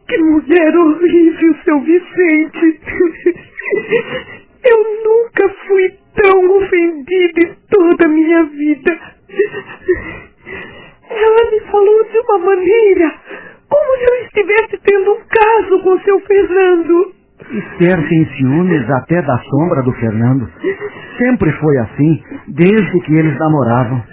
Que 0.07 0.17
mulher 0.17 0.75
horrível, 0.75 1.55
seu 1.63 1.79
Vicente. 1.81 2.81
Eu 4.65 4.83
nunca 5.05 5.47
fui 5.67 5.95
tão 6.15 6.57
ofendida 6.57 7.39
em 7.39 7.55
toda 7.69 8.05
a 8.05 8.09
minha 8.09 8.43
vida. 8.45 8.99
Ela 11.09 11.51
me 11.51 11.59
falou 11.71 12.03
de 12.11 12.19
uma 12.19 12.39
maneira 12.39 13.11
como 13.69 13.97
se 13.97 14.03
eu 14.03 14.15
estivesse 14.25 14.77
tendo 14.83 15.11
um 15.11 15.21
caso 15.27 15.83
com 15.83 15.99
seu 15.99 16.19
Fernando. 16.21 17.13
Esther 17.51 18.07
tem 18.07 18.25
ciúmes 18.37 18.89
até 18.89 19.21
da 19.21 19.37
sombra 19.39 19.81
do 19.83 19.91
Fernando. 19.93 20.47
Sempre 21.17 21.51
foi 21.51 21.77
assim, 21.79 22.23
desde 22.47 22.99
que 23.01 23.13
eles 23.13 23.37
namoravam. 23.37 24.03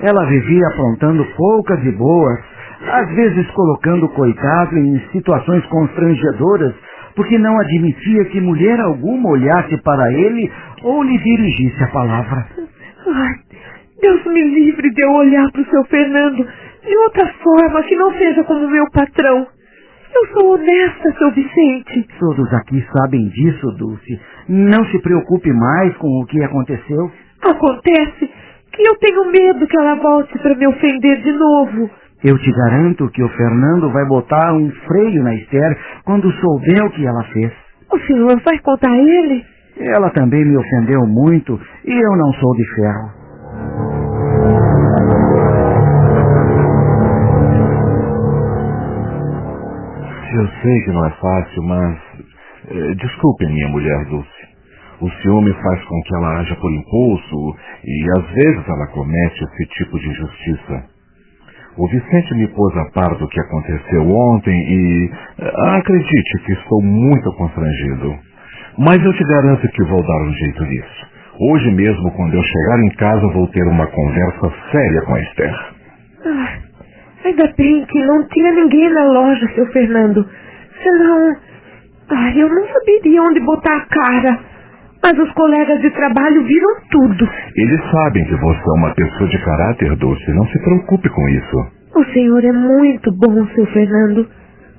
Ela 0.00 0.26
vivia 0.26 0.66
aprontando 0.68 1.24
poucas 1.36 1.82
e 1.84 1.92
boas, 1.92 2.38
às 2.86 3.14
vezes 3.14 3.50
colocando 3.50 4.06
o 4.06 4.08
coitado 4.10 4.76
em 4.76 5.00
situações 5.10 5.66
constrangedoras, 5.66 6.74
porque 7.16 7.36
não 7.38 7.58
admitia 7.58 8.26
que 8.26 8.40
mulher 8.40 8.78
alguma 8.80 9.30
olhasse 9.30 9.76
para 9.82 10.12
ele 10.12 10.52
ou 10.82 11.02
lhe 11.02 11.18
dirigisse 11.18 11.82
a 11.82 11.88
palavra. 11.88 12.46
Ai, 13.06 13.47
Deus 14.00 14.24
me 14.26 14.42
livre 14.42 14.90
de 14.90 15.04
eu 15.04 15.10
olhar 15.12 15.50
para 15.50 15.62
o 15.62 15.70
seu 15.70 15.84
Fernando 15.86 16.46
de 16.86 16.96
outra 16.98 17.26
forma 17.42 17.82
que 17.82 17.96
não 17.96 18.12
seja 18.12 18.44
como 18.44 18.70
meu 18.70 18.84
patrão. 18.90 19.46
Eu 20.14 20.26
sou 20.32 20.54
honesta, 20.54 21.12
seu 21.18 21.30
Vicente. 21.32 22.08
Todos 22.18 22.52
aqui 22.54 22.84
sabem 22.96 23.28
disso, 23.28 23.66
Dulce. 23.76 24.20
Não 24.48 24.84
se 24.86 24.98
preocupe 25.02 25.52
mais 25.52 25.96
com 25.98 26.08
o 26.08 26.26
que 26.26 26.42
aconteceu. 26.42 27.10
Acontece 27.42 28.30
que 28.72 28.82
eu 28.82 28.96
tenho 28.98 29.30
medo 29.30 29.66
que 29.66 29.78
ela 29.78 29.96
volte 29.96 30.38
para 30.38 30.54
me 30.54 30.66
ofender 30.66 31.22
de 31.22 31.32
novo. 31.32 31.90
Eu 32.24 32.36
te 32.38 32.52
garanto 32.52 33.08
que 33.10 33.22
o 33.22 33.28
Fernando 33.28 33.92
vai 33.92 34.04
botar 34.06 34.52
um 34.52 34.70
freio 34.86 35.22
na 35.22 35.34
Esther 35.34 35.76
quando 36.04 36.30
souber 36.32 36.84
o 36.84 36.90
que 36.90 37.06
ela 37.06 37.22
fez. 37.24 37.52
O 37.92 37.98
senhor 37.98 38.40
vai 38.42 38.58
contar 38.58 38.90
a 38.90 38.98
ele? 38.98 39.44
Ela 39.78 40.10
também 40.10 40.44
me 40.44 40.56
ofendeu 40.56 41.06
muito 41.06 41.60
e 41.84 41.92
eu 41.92 42.16
não 42.16 42.32
sou 42.32 42.54
de 42.56 42.64
ferro. 42.74 43.17
Eu 50.30 50.46
sei 50.46 50.80
que 50.82 50.92
não 50.92 51.06
é 51.06 51.10
fácil, 51.10 51.62
mas. 51.62 51.98
Eh, 52.70 52.94
desculpe, 52.96 53.46
minha 53.46 53.68
mulher 53.68 54.04
Dulce. 54.06 54.48
O 55.00 55.08
ciúme 55.08 55.52
faz 55.54 55.84
com 55.84 56.02
que 56.02 56.14
ela 56.16 56.38
haja 56.38 56.54
por 56.56 56.70
impulso 56.70 57.56
e 57.84 58.10
às 58.18 58.30
vezes 58.32 58.68
ela 58.68 58.86
comete 58.88 59.44
esse 59.44 59.66
tipo 59.70 59.98
de 59.98 60.08
injustiça. 60.08 60.84
O 61.78 61.88
Vicente 61.88 62.34
me 62.34 62.48
pôs 62.48 62.76
a 62.76 62.90
par 62.90 63.16
do 63.16 63.28
que 63.28 63.40
aconteceu 63.40 64.02
ontem 64.02 64.52
e 64.52 65.10
eh, 65.38 65.78
acredite 65.78 66.38
que 66.44 66.52
estou 66.52 66.82
muito 66.82 67.32
constrangido. 67.36 68.18
Mas 68.76 69.02
eu 69.02 69.12
te 69.14 69.24
garanto 69.24 69.66
que 69.68 69.84
vou 69.84 70.02
dar 70.02 70.22
um 70.28 70.32
jeito 70.32 70.62
nisso. 70.64 71.06
Hoje 71.40 71.70
mesmo, 71.70 72.10
quando 72.12 72.34
eu 72.34 72.42
chegar 72.42 72.78
em 72.80 72.90
casa, 72.96 73.32
vou 73.32 73.46
ter 73.48 73.62
uma 73.66 73.86
conversa 73.86 74.52
séria 74.72 75.02
com 75.02 75.14
a 75.14 75.20
Esther. 75.20 75.54
Ah, 76.26 76.67
ainda 77.24 77.52
bem 77.56 77.84
que 77.86 78.04
não 78.04 78.26
tinha 78.28 78.52
ninguém 78.52 78.90
na 78.90 79.04
loja, 79.04 79.48
seu 79.54 79.66
Fernando. 79.72 80.26
Senão, 80.82 81.36
ah, 82.10 82.32
eu 82.36 82.48
não 82.48 82.66
saberia 82.68 83.22
onde 83.22 83.40
botar 83.40 83.76
a 83.76 83.86
cara. 83.86 84.40
Mas 85.02 85.18
os 85.18 85.32
colegas 85.32 85.80
de 85.80 85.90
trabalho 85.90 86.44
viram 86.44 86.74
tudo. 86.90 87.28
Eles 87.56 87.80
sabem 87.90 88.24
que 88.24 88.36
você 88.36 88.60
é 88.60 88.78
uma 88.78 88.94
pessoa 88.94 89.28
de 89.28 89.44
caráter 89.44 89.96
doce. 89.96 90.32
Não 90.32 90.46
se 90.46 90.58
preocupe 90.60 91.08
com 91.08 91.28
isso. 91.28 91.66
O 91.94 92.04
senhor 92.12 92.44
é 92.44 92.52
muito 92.52 93.12
bom, 93.12 93.46
seu 93.54 93.66
Fernando. 93.66 94.28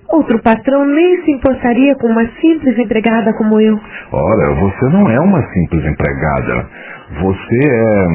Outro 0.09 0.41
patrão 0.41 0.85
nem 0.85 1.23
se 1.23 1.31
importaria 1.31 1.95
com 1.95 2.07
uma 2.07 2.25
simples 2.41 2.77
empregada 2.77 3.31
como 3.33 3.61
eu. 3.61 3.79
Ora, 4.11 4.55
você 4.55 4.85
não 4.89 5.09
é 5.09 5.19
uma 5.19 5.41
simples 5.53 5.85
empregada. 5.85 6.67
Você 7.21 7.59
é. 7.69 8.07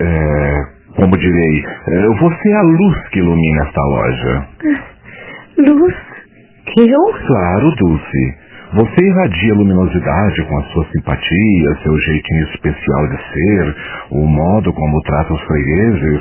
é 0.00 0.79
como 1.00 1.16
direi, 1.16 1.64
você 2.20 2.48
é 2.50 2.56
a 2.56 2.62
luz 2.62 3.08
que 3.10 3.20
ilumina 3.20 3.62
esta 3.64 3.80
loja. 3.80 4.48
Luz? 5.56 5.94
Eu? 6.76 7.26
Claro, 7.26 7.74
Dulce. 7.76 8.36
Você 8.72 9.04
irradia 9.04 9.54
luminosidade 9.54 10.46
com 10.46 10.58
a 10.58 10.62
sua 10.64 10.84
simpatia, 10.92 11.76
seu 11.82 11.96
jeitinho 11.98 12.44
especial 12.44 13.08
de 13.08 13.16
ser, 13.16 13.76
o 14.12 14.26
modo 14.26 14.72
como 14.72 15.02
trata 15.02 15.32
os 15.32 15.42
fregueses. 15.42 16.20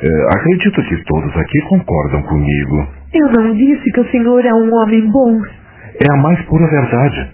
É, 0.00 0.36
acredito 0.36 0.80
que 0.82 1.04
todos 1.04 1.36
aqui 1.36 1.60
concordam 1.62 2.22
comigo. 2.22 2.86
Eu 3.12 3.32
não 3.32 3.52
disse 3.54 3.82
que 3.92 4.00
o 4.00 4.10
senhor 4.10 4.44
é 4.44 4.54
um 4.54 4.72
homem 4.74 5.10
bom. 5.10 5.40
É 6.00 6.12
a 6.12 6.22
mais 6.22 6.40
pura 6.44 6.68
verdade. 6.68 7.32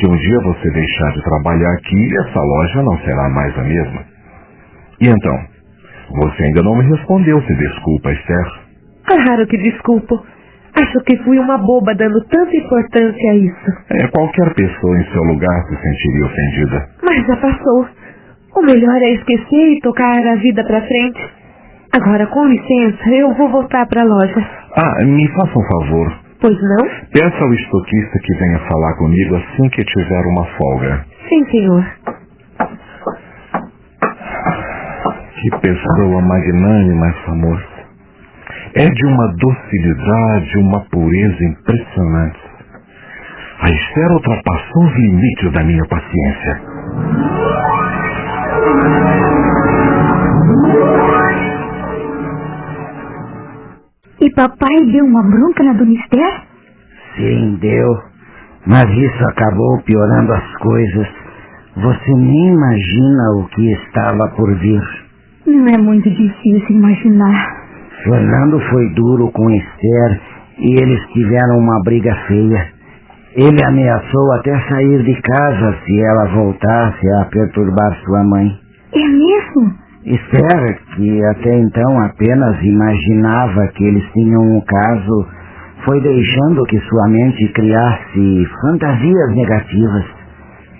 Se 0.00 0.06
um 0.06 0.16
dia 0.16 0.40
você 0.40 0.70
deixar 0.72 1.12
de 1.12 1.22
trabalhar 1.22 1.72
aqui, 1.74 2.08
essa 2.26 2.40
loja 2.40 2.82
não 2.82 2.96
será 3.04 3.28
mais 3.28 3.56
a 3.56 3.62
mesma. 3.62 4.04
E 5.00 5.08
então? 5.08 5.51
Você 6.14 6.44
ainda 6.44 6.62
não 6.62 6.76
me 6.76 6.84
respondeu 6.90 7.40
se 7.42 7.54
desculpa, 7.56 8.12
Esther. 8.12 8.46
Claro 9.06 9.46
que 9.46 9.56
desculpo. 9.58 10.22
Acho 10.74 11.00
que 11.04 11.16
fui 11.24 11.38
uma 11.38 11.58
boba 11.58 11.94
dando 11.94 12.24
tanta 12.28 12.56
importância 12.56 13.30
a 13.30 13.34
isso. 13.34 13.72
É, 13.90 14.08
qualquer 14.08 14.54
pessoa 14.54 14.98
em 14.98 15.04
seu 15.12 15.22
lugar 15.22 15.64
se 15.68 15.76
sentiria 15.76 16.26
ofendida. 16.26 16.88
Mas 17.02 17.26
já 17.26 17.36
passou. 17.36 17.86
O 18.56 18.62
melhor 18.62 18.96
é 19.02 19.12
esquecer 19.12 19.72
e 19.76 19.80
tocar 19.80 20.18
a 20.26 20.36
vida 20.36 20.64
pra 20.64 20.82
frente. 20.82 21.20
Agora, 21.94 22.26
com 22.26 22.46
licença, 22.46 23.08
eu 23.10 23.34
vou 23.34 23.50
voltar 23.50 23.86
pra 23.86 24.02
loja. 24.02 24.34
Ah, 24.76 25.04
me 25.04 25.28
faça 25.34 25.58
um 25.58 25.64
favor. 25.64 26.22
Pois 26.40 26.56
não? 26.60 26.88
Peça 27.12 27.44
ao 27.44 27.52
estoquista 27.52 28.18
que 28.18 28.34
venha 28.38 28.58
falar 28.70 28.96
comigo 28.96 29.36
assim 29.36 29.68
que 29.70 29.84
tiver 29.84 30.26
uma 30.26 30.44
folga. 30.56 31.04
Sim, 31.28 31.44
senhor. 31.50 31.84
Que 35.42 35.50
pessoa 35.58 36.22
magnânima 36.22 37.08
essa 37.08 37.34
moça. 37.34 37.82
É 38.76 38.86
de 38.88 39.06
uma 39.06 39.26
docilidade, 39.34 40.58
uma 40.58 40.80
pureza 40.88 41.44
impressionante. 41.44 42.38
A 43.60 43.68
Esther 43.68 44.12
ultrapassou 44.12 44.84
os 44.84 44.92
limites 44.94 45.52
da 45.52 45.64
minha 45.64 45.84
paciência. 45.88 46.62
E 54.20 54.30
papai 54.30 54.86
deu 54.92 55.04
uma 55.06 55.24
bronca 55.24 55.64
na 55.64 55.72
Dona 55.72 55.94
Esther? 55.94 56.42
Sim, 57.16 57.58
deu. 57.60 57.88
Mas 58.64 58.88
isso 58.90 59.24
acabou 59.26 59.82
piorando 59.82 60.34
as 60.34 60.56
coisas. 60.58 61.08
Você 61.78 62.14
nem 62.14 62.54
imagina 62.54 63.30
o 63.38 63.48
que 63.48 63.72
estava 63.72 64.28
por 64.36 64.56
vir. 64.60 65.11
Não 65.46 65.66
é 65.66 65.76
muito 65.76 66.08
difícil 66.08 66.76
imaginar. 66.76 67.62
Fernando 68.04 68.60
foi 68.70 68.94
duro 68.94 69.30
com 69.32 69.50
Esther 69.50 70.20
e 70.58 70.80
eles 70.80 71.04
tiveram 71.12 71.58
uma 71.58 71.82
briga 71.82 72.14
feia. 72.28 72.68
Ele 73.34 73.64
ameaçou 73.64 74.32
até 74.32 74.52
sair 74.68 75.02
de 75.02 75.20
casa 75.20 75.76
se 75.84 76.00
ela 76.00 76.26
voltasse 76.26 77.10
a 77.20 77.24
perturbar 77.24 77.92
sua 78.04 78.22
mãe. 78.24 78.46
É 78.94 79.08
mesmo? 79.08 79.74
Esther, 80.04 80.78
que 80.94 81.24
até 81.24 81.58
então 81.58 82.00
apenas 82.02 82.62
imaginava 82.62 83.68
que 83.68 83.84
eles 83.84 84.04
tinham 84.12 84.42
um 84.42 84.60
caso, 84.60 85.26
foi 85.84 86.00
deixando 86.00 86.64
que 86.64 86.78
sua 86.80 87.08
mente 87.08 87.52
criasse 87.52 88.46
fantasias 88.60 89.34
negativas. 89.34 90.04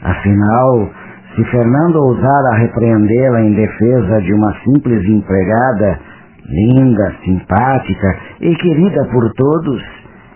Afinal, 0.02 0.90
se 1.34 1.44
Fernando 1.50 1.96
ousara 1.96 2.56
repreendê-la 2.58 3.40
em 3.42 3.54
defesa 3.54 4.20
de 4.20 4.34
uma 4.34 4.52
simples 4.64 5.08
empregada, 5.08 5.98
linda, 6.44 7.14
simpática 7.24 8.18
e 8.40 8.54
querida 8.54 9.04
por 9.06 9.32
todos, 9.32 9.82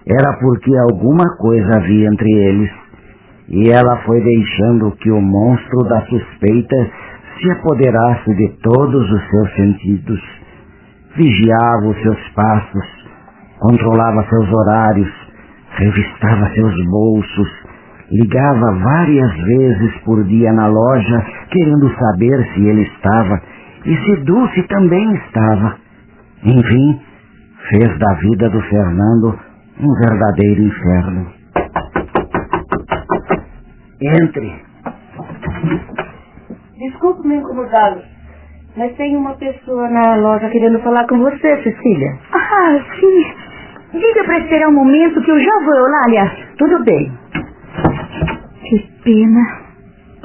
era 0.08 0.38
porque 0.38 0.74
alguma 0.90 1.36
coisa 1.36 1.76
havia 1.76 2.08
entre 2.08 2.30
eles. 2.30 2.70
E 3.48 3.68
ela 3.68 3.98
foi 4.04 4.22
deixando 4.22 4.90
que 4.96 5.10
o 5.10 5.20
monstro 5.20 5.80
da 5.88 6.00
suspeita 6.06 6.76
se 7.38 7.50
apoderasse 7.50 8.34
de 8.34 8.48
todos 8.62 9.10
os 9.10 9.30
seus 9.30 9.54
sentidos. 9.54 10.20
Vigiava 11.16 11.88
os 11.88 12.02
seus 12.02 12.28
passos, 12.30 13.08
controlava 13.58 14.26
seus 14.28 14.52
horários, 14.52 15.12
revistava 15.70 16.46
seus 16.54 16.74
bolsos, 16.86 17.65
ligava 18.10 18.78
várias 18.78 19.34
vezes 19.44 19.96
por 20.04 20.24
dia 20.24 20.52
na 20.52 20.66
loja, 20.66 21.24
querendo 21.50 21.88
saber 21.88 22.44
se 22.52 22.64
ele 22.66 22.82
estava 22.82 23.42
e 23.84 23.96
se 23.96 24.24
Dulce 24.24 24.62
também 24.68 25.12
estava. 25.14 25.76
Enfim, 26.44 27.00
fez 27.68 27.98
da 27.98 28.14
vida 28.14 28.50
do 28.50 28.60
Fernando 28.62 29.38
um 29.80 29.92
verdadeiro 30.08 30.62
inferno. 30.62 31.26
Entre. 34.00 34.66
Desculpe 36.78 37.26
me 37.26 37.36
incomodá-lo, 37.36 38.02
mas 38.76 38.94
tem 38.96 39.16
uma 39.16 39.34
pessoa 39.34 39.88
na 39.88 40.14
loja 40.16 40.50
querendo 40.50 40.78
falar 40.80 41.06
com 41.06 41.18
você, 41.18 41.62
Cecília. 41.62 42.18
Ah, 42.32 42.78
sim. 43.00 43.98
Diga 43.98 44.24
para 44.24 44.38
esperar 44.38 44.68
um 44.68 44.74
momento 44.74 45.22
que 45.22 45.30
eu 45.30 45.38
já 45.38 45.64
vou, 45.64 45.74
Eulália. 45.74 46.30
Tudo 46.58 46.84
bem. 46.84 47.10
Que 48.62 48.78
pena. 49.04 49.40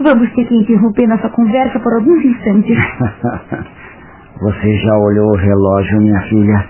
Vamos 0.03 0.30
ter 0.34 0.45
que 0.45 0.56
interromper 0.56 1.07
nossa 1.07 1.30
conversa 1.30 1.80
por 1.80 1.94
alguns 1.94 2.23
instantes. 2.26 2.78
Você 4.41 4.76
já 4.78 4.98
olhou 4.98 5.30
o 5.30 5.38
relógio, 5.38 6.02
minha 6.02 6.22
filha? 6.22 6.69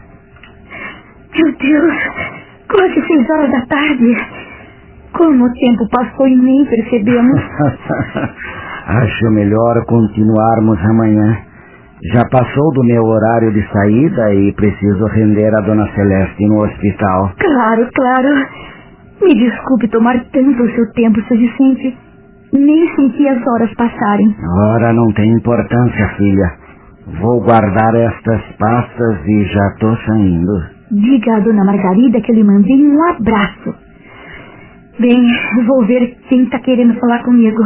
Meu 1.37 1.55
Deus, 1.57 1.93
quase 2.67 3.07
seis 3.07 3.29
horas 3.29 3.51
da 3.51 3.65
tarde. 3.67 4.17
Como 5.13 5.45
o 5.45 5.53
tempo 5.53 5.87
passou 5.89 6.27
e 6.27 6.35
nem 6.35 6.65
percebemos. 6.65 7.41
Acho 8.87 9.31
melhor 9.31 9.85
continuarmos 9.85 10.77
amanhã. 10.83 11.37
Já 12.13 12.25
passou 12.25 12.73
do 12.73 12.83
meu 12.83 13.03
horário 13.03 13.53
de 13.53 13.61
saída 13.71 14.33
e 14.33 14.53
preciso 14.53 15.05
render 15.05 15.55
a 15.55 15.61
Dona 15.61 15.85
Celeste 15.93 16.47
no 16.47 16.57
hospital. 16.65 17.31
Claro, 17.37 17.87
claro. 17.93 18.29
Me 19.21 19.35
desculpe 19.35 19.87
tomar 19.89 20.19
tanto 20.31 20.63
o 20.63 20.69
seu 20.71 20.91
tempo, 20.93 21.21
seu 21.27 21.37
Vicente. 21.37 21.97
Nem 22.53 22.87
senti 22.95 23.27
as 23.27 23.41
horas 23.47 23.73
passarem. 23.75 24.35
Ora, 24.73 24.91
não 24.93 25.07
tem 25.13 25.31
importância, 25.33 26.07
filha. 26.17 26.57
Vou 27.19 27.41
guardar 27.41 27.95
estas 27.95 28.41
pastas 28.57 29.25
e 29.25 29.43
já 29.45 29.75
tô 29.79 29.95
saindo. 30.05 30.51
Diga 30.91 31.37
à 31.37 31.39
Dona 31.39 31.63
Margarida 31.63 32.19
que 32.19 32.31
eu 32.31 32.35
lhe 32.35 32.43
mandei 32.43 32.85
um 32.85 33.03
abraço. 33.09 33.73
Bem, 34.99 35.21
vou 35.65 35.85
ver 35.85 36.17
quem 36.27 36.43
está 36.43 36.59
querendo 36.59 36.99
falar 36.99 37.23
comigo. 37.23 37.63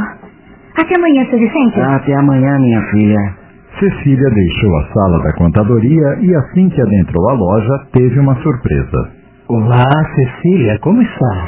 Até 0.78 0.96
amanhã, 0.98 1.26
seu 1.26 1.40
Vicente. 1.40 1.82
Até 1.82 2.14
amanhã, 2.14 2.60
minha 2.60 2.82
filha. 2.92 3.36
Cecília 3.80 4.30
deixou 4.30 4.78
a 4.78 4.88
sala 4.94 5.24
da 5.24 5.34
contadoria 5.34 6.18
e 6.22 6.36
assim 6.36 6.70
que 6.70 6.82
adentrou 6.82 7.30
a 7.30 7.34
loja, 7.34 7.88
teve 7.92 8.20
uma 8.20 8.36
surpresa. 8.42 9.25
Olá, 9.48 9.86
Cecília, 10.16 10.80
como 10.82 11.00
está? 11.02 11.48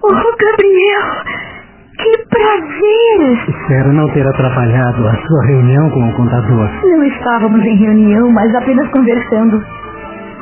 Oh, 0.00 0.08
Gabriel! 0.08 1.24
Que 1.98 2.24
prazer! 2.28 3.48
Espero 3.48 3.92
não 3.92 4.08
ter 4.12 4.24
atrapalhado 4.24 5.08
a 5.08 5.14
sua 5.26 5.46
reunião 5.46 5.90
com 5.90 6.08
o 6.08 6.12
contador. 6.14 6.68
Não 6.84 7.02
estávamos 7.04 7.64
em 7.64 7.76
reunião, 7.76 8.30
mas 8.30 8.54
apenas 8.54 8.88
conversando. 8.90 9.60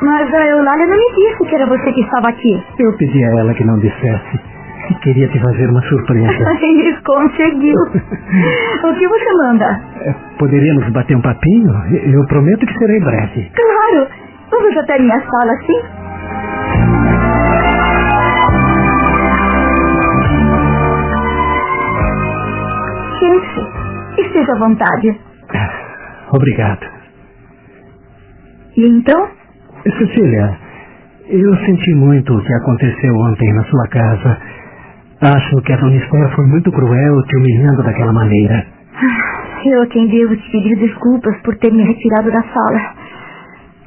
Mas 0.01 0.31
a 0.33 0.47
Eulália 0.47 0.85
não 0.85 0.97
me 0.97 1.15
disse 1.15 1.43
que 1.49 1.55
era 1.55 1.65
você 1.65 1.91
que 1.91 2.01
estava 2.01 2.29
aqui. 2.29 2.63
Eu 2.79 2.95
pedi 2.97 3.23
a 3.23 3.39
ela 3.39 3.53
que 3.55 3.63
não 3.65 3.79
dissesse. 3.79 4.39
Queria 5.01 5.27
te 5.29 5.39
fazer 5.39 5.69
uma 5.71 5.81
surpresa. 5.81 6.45
Conseguiu. 7.03 7.75
o 8.83 8.93
que 8.93 9.07
você 9.07 9.33
manda? 9.43 9.81
É, 10.01 10.13
Poderíamos 10.37 10.87
bater 10.91 11.15
um 11.17 11.21
papinho? 11.21 11.71
Eu 12.13 12.25
prometo 12.27 12.65
que 12.65 12.77
serei 12.77 12.99
breve. 12.99 13.51
Claro! 13.55 14.07
Vamos 14.51 14.77
até 14.77 14.99
minha 14.99 15.19
sala, 15.19 15.53
sim? 15.65 16.02
Esteja 24.33 24.53
à 24.53 24.57
vontade. 24.57 25.19
Obrigado. 26.31 26.87
E 28.75 28.87
então? 28.87 29.29
Cecília, 29.83 30.57
eu 31.27 31.55
senti 31.57 31.93
muito 31.93 32.33
o 32.33 32.43
que 32.43 32.53
aconteceu 32.55 33.13
ontem 33.15 33.53
na 33.53 33.63
sua 33.65 33.87
casa. 33.89 34.41
Acho 35.21 35.61
que 35.61 35.71
a 35.71 35.77
Dona 35.77 35.95
Esther 35.97 36.35
foi 36.35 36.47
muito 36.47 36.71
cruel 36.71 37.23
te 37.27 37.37
humilhando 37.37 37.83
daquela 37.83 38.11
maneira. 38.11 38.65
Eu 39.65 39.87
quem 39.89 40.07
devo 40.07 40.35
te 40.35 40.51
pedir 40.51 40.79
desculpas 40.79 41.37
por 41.43 41.55
ter 41.57 41.71
me 41.71 41.83
retirado 41.83 42.31
da 42.31 42.41
sala. 42.41 42.95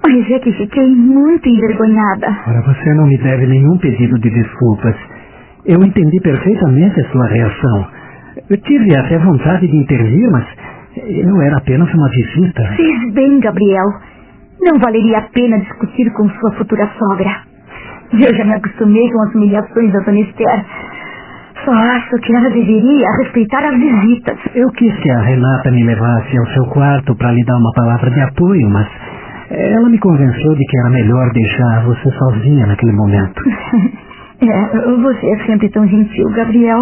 Mas 0.05 0.31
é 0.31 0.39
que 0.39 0.53
fiquei 0.53 0.95
muito 0.95 1.49
envergonhada. 1.49 2.29
Ora, 2.47 2.63
você 2.63 2.95
não 2.95 3.07
me 3.09 3.19
deve 3.19 3.47
nenhum 3.47 3.77
pedido 3.79 4.17
de 4.21 4.31
desculpas. 4.31 4.97
Eu 5.67 5.83
entendi 5.83 6.21
perfeitamente 6.23 7.01
a 7.01 7.11
sua 7.11 7.27
reação. 7.27 7.96
Eu 8.49 8.57
tive 8.59 8.97
até 8.97 9.19
vontade 9.19 9.67
de 9.67 9.77
intervir, 9.77 10.31
mas 10.31 10.47
eu 10.97 11.43
era 11.43 11.57
apenas 11.59 11.93
uma 11.93 12.09
visita. 12.09 12.63
Fez 12.77 13.13
bem, 13.13 13.41
Gabriel. 13.41 13.87
Não 14.61 14.79
valeria 14.79 15.19
a 15.19 15.23
pena 15.23 15.59
discutir 15.59 16.11
com 16.13 16.29
sua 16.29 16.53
futura 16.53 16.89
sogra. 16.99 17.43
Eu 18.13 18.35
já 18.35 18.45
me 18.45 18.55
acostumei 18.55 19.11
com 19.11 19.23
as 19.23 19.35
humilhações 19.35 19.93
da 19.93 20.01
Dona 20.01 20.21
Esther. 20.21 20.65
Só 21.65 21.73
acho 21.73 22.17
que 22.23 22.37
ela 22.37 22.51
deveria 22.51 23.11
respeitar 23.19 23.65
as 23.65 23.77
visitas. 23.77 24.39
Eu 24.55 24.69
quis 24.71 24.95
que 25.01 25.11
a 25.11 25.21
Renata 25.21 25.73
me 25.73 25.85
levasse 25.85 26.39
ao 26.39 26.47
seu 26.47 26.67
quarto 26.67 27.17
para 27.17 27.33
lhe 27.33 27.45
dar 27.45 27.57
uma 27.57 27.73
palavra 27.75 28.11
de 28.11 28.21
apoio, 28.21 28.71
mas 28.71 28.89
ela 29.51 29.89
me 29.89 29.99
convenceu 29.99 30.55
de 30.55 30.65
que 30.65 30.79
era 30.79 30.91
melhor 30.91 31.33
deixar 31.33 31.85
você 31.85 32.11
sozinha 32.13 32.67
naquele 32.67 32.93
momento. 32.93 33.43
é, 34.41 34.97
você 35.03 35.27
é 35.27 35.47
sempre 35.47 35.69
tão 35.71 35.87
gentil, 35.89 36.31
Gabriel. 36.31 36.79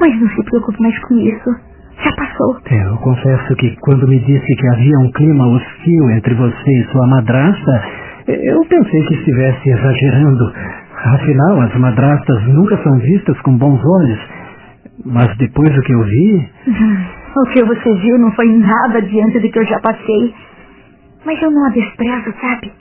Mas 0.00 0.20
não 0.20 0.28
se 0.28 0.44
preocupe 0.44 0.80
mais 0.82 0.98
com 1.00 1.14
isso. 1.16 1.50
Já 1.98 2.10
passou. 2.14 2.58
É, 2.70 2.86
eu 2.86 2.96
confesso 2.98 3.54
que 3.56 3.74
quando 3.76 4.06
me 4.06 4.18
disse 4.20 4.54
que 4.54 4.68
havia 4.68 4.98
um 4.98 5.10
clima 5.12 5.46
hostil 5.46 6.10
entre 6.10 6.34
você 6.34 6.70
e 6.70 6.84
sua 6.92 7.06
madrasta, 7.06 7.82
Eu 8.28 8.60
pensei 8.68 9.06
que 9.06 9.14
estivesse 9.14 9.70
exagerando. 9.70 10.52
Afinal, 11.14 11.60
as 11.60 11.76
madrastas 11.76 12.42
nunca 12.48 12.76
são 12.82 12.98
vistas 12.98 13.40
com 13.42 13.56
bons 13.56 13.80
olhos. 13.84 14.18
Mas 15.04 15.28
depois 15.36 15.70
do 15.70 15.82
que 15.82 15.92
eu 15.92 16.02
vi. 16.02 16.50
O 17.36 17.44
que 17.52 17.64
você 17.64 17.94
viu 18.00 18.18
não 18.18 18.32
foi 18.32 18.48
nada 18.48 19.00
diante 19.02 19.38
do 19.38 19.48
que 19.48 19.58
eu 19.58 19.66
já 19.66 19.78
passei. 19.80 20.34
Mas 21.24 21.40
eu 21.40 21.50
não 21.52 21.66
a 21.66 21.70
desprezo, 21.70 22.34
sabe? 22.40 22.72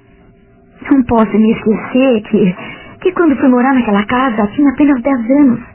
Não 0.92 1.04
posso 1.04 1.38
me 1.38 1.52
esquecer 1.52 2.22
que, 2.24 2.56
que 3.02 3.12
quando 3.14 3.36
fui 3.38 3.50
morar 3.50 3.74
naquela 3.74 4.04
casa 4.06 4.48
tinha 4.48 4.72
apenas 4.72 5.02
10 5.02 5.16
anos. 5.42 5.75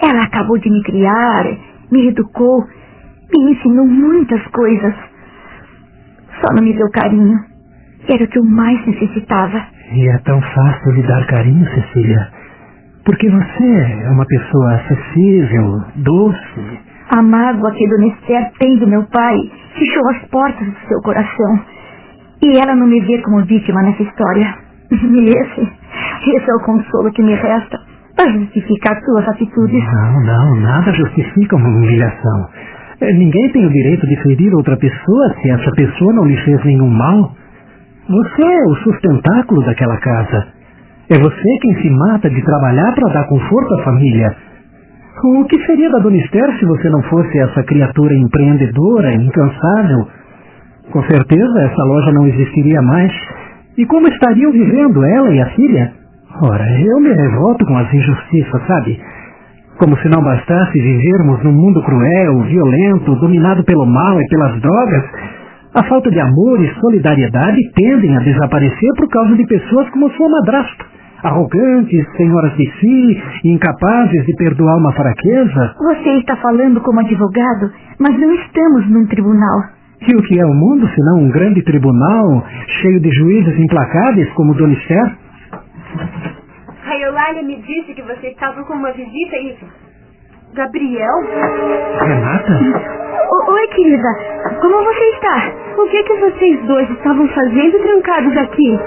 Ela 0.00 0.24
acabou 0.24 0.58
de 0.58 0.70
me 0.70 0.82
criar, 0.82 1.44
me 1.90 2.08
educou, 2.08 2.64
me 3.32 3.52
ensinou 3.52 3.86
muitas 3.86 4.42
coisas. 4.48 4.94
Só 6.40 6.54
não 6.54 6.62
me 6.62 6.74
deu 6.74 6.90
carinho. 6.90 7.38
Era 8.08 8.24
o 8.24 8.28
que 8.28 8.38
eu 8.38 8.44
mais 8.44 8.84
necessitava. 8.86 9.66
E 9.92 10.08
é 10.08 10.18
tão 10.18 10.40
fácil 10.40 10.92
lhe 10.92 11.02
dar 11.06 11.26
carinho, 11.26 11.66
Cecília. 11.66 12.32
Porque 13.04 13.28
você 13.28 14.04
é 14.04 14.10
uma 14.10 14.24
pessoa 14.24 14.74
acessível, 14.74 15.82
doce. 15.96 16.80
A 17.10 17.22
mágoa 17.22 17.72
que 17.72 17.88
Dona 17.88 18.06
Esther 18.06 18.52
tem 18.58 18.78
do 18.78 18.86
meu 18.86 19.04
pai 19.04 19.36
fechou 19.76 20.08
as 20.08 20.18
portas 20.28 20.66
do 20.66 20.88
seu 20.88 21.00
coração. 21.02 21.60
E 22.42 22.56
ela 22.56 22.74
não 22.74 22.86
me 22.86 23.00
vê 23.00 23.20
como 23.22 23.44
vítima 23.44 23.82
nessa 23.82 24.02
história. 24.02 24.54
E 24.90 25.28
esse, 25.28 25.60
esse 25.60 26.50
é 26.50 26.54
o 26.54 26.64
consolo 26.64 27.12
que 27.12 27.22
me 27.22 27.34
resta 27.34 27.89
para 28.20 28.32
justificar 28.32 29.00
suas 29.02 29.26
atitudes. 29.28 29.82
Não, 29.82 30.20
não, 30.20 30.60
nada 30.60 30.92
justifica 30.92 31.56
uma 31.56 31.68
humilhação. 31.68 32.48
Eh, 33.00 33.12
Ninguém 33.14 33.50
tem 33.50 33.64
o 33.64 33.70
direito 33.70 34.06
de 34.06 34.22
ferir 34.22 34.52
outra 34.54 34.76
pessoa 34.76 35.34
se 35.40 35.50
essa 35.50 35.70
pessoa 35.72 36.12
não 36.12 36.26
lhe 36.26 36.36
fez 36.36 36.62
nenhum 36.64 36.90
mal. 36.90 37.32
Você 38.08 38.42
é 38.44 38.64
o 38.64 38.74
sustentáculo 38.74 39.64
daquela 39.64 39.96
casa. 39.98 40.48
É 41.08 41.18
você 41.18 41.58
quem 41.62 41.74
se 41.76 41.90
mata 41.90 42.28
de 42.28 42.44
trabalhar 42.44 42.94
para 42.94 43.12
dar 43.14 43.26
conforto 43.26 43.74
à 43.74 43.84
família. 43.84 44.36
O 45.24 45.44
que 45.44 45.58
seria 45.64 45.90
da 45.90 45.98
Dona 45.98 46.16
Esther 46.16 46.58
se 46.58 46.66
você 46.66 46.88
não 46.90 47.02
fosse 47.04 47.38
essa 47.38 47.62
criatura 47.62 48.14
empreendedora, 48.14 49.14
incansável? 49.14 50.08
Com 50.92 51.02
certeza 51.04 51.60
essa 51.62 51.84
loja 51.84 52.12
não 52.12 52.26
existiria 52.26 52.82
mais. 52.82 53.12
E 53.78 53.86
como 53.86 54.08
estariam 54.08 54.52
vivendo 54.52 55.04
ela 55.04 55.30
e 55.30 55.40
a 55.40 55.46
filha? 55.54 55.99
Ora, 56.38 56.64
eu 56.80 57.00
me 57.00 57.12
revolto 57.12 57.66
com 57.66 57.76
as 57.76 57.92
injustiças, 57.92 58.66
sabe? 58.66 59.00
Como 59.78 59.96
se 59.98 60.08
não 60.08 60.22
bastasse 60.22 60.78
vivermos 60.78 61.42
num 61.42 61.52
mundo 61.52 61.82
cruel, 61.82 62.42
violento, 62.44 63.16
dominado 63.16 63.64
pelo 63.64 63.84
mal 63.84 64.20
e 64.20 64.28
pelas 64.28 64.60
drogas, 64.60 65.04
a 65.74 65.84
falta 65.84 66.10
de 66.10 66.20
amor 66.20 66.60
e 66.60 66.74
solidariedade 66.80 67.58
tendem 67.74 68.16
a 68.16 68.20
desaparecer 68.20 68.90
por 68.96 69.08
causa 69.08 69.34
de 69.36 69.46
pessoas 69.46 69.90
como 69.90 70.10
sua 70.10 70.28
madrasta. 70.28 70.84
Arrogantes, 71.22 72.06
senhoras 72.16 72.56
de 72.56 72.66
si, 72.78 73.22
incapazes 73.44 74.24
de 74.24 74.34
perdoar 74.36 74.78
uma 74.78 74.92
fraqueza. 74.92 75.74
Você 75.78 76.10
está 76.18 76.36
falando 76.36 76.80
como 76.80 77.00
advogado, 77.00 77.70
mas 77.98 78.18
não 78.18 78.32
estamos 78.32 78.88
num 78.88 79.06
tribunal. 79.06 79.60
E 80.08 80.14
o 80.14 80.22
que 80.22 80.40
é 80.40 80.46
o 80.46 80.54
mundo 80.54 80.88
senão 80.88 81.18
um 81.18 81.30
grande 81.30 81.62
tribunal 81.62 82.42
cheio 82.80 83.00
de 83.00 83.10
juízes 83.10 83.58
implacáveis 83.58 84.30
como 84.32 84.54
Dona 84.54 84.72
Esther? 84.72 85.29
A 86.86 86.96
Eulália 86.98 87.42
me 87.42 87.56
disse 87.62 87.94
que 87.94 88.02
você 88.02 88.28
estava 88.28 88.62
com 88.64 88.74
uma 88.74 88.92
visita 88.92 89.36
e... 89.36 89.56
Gabriel? 90.54 91.20
Renata? 92.00 92.52
O- 93.30 93.52
Oi, 93.52 93.66
querida. 93.68 94.08
Como 94.60 94.82
você 94.84 95.04
está? 95.14 95.52
O 95.78 95.86
que 95.88 96.02
que 96.02 96.16
vocês 96.16 96.66
dois 96.66 96.90
estavam 96.90 97.26
fazendo 97.28 97.78
trancados 97.78 98.36
aqui? 98.36 98.78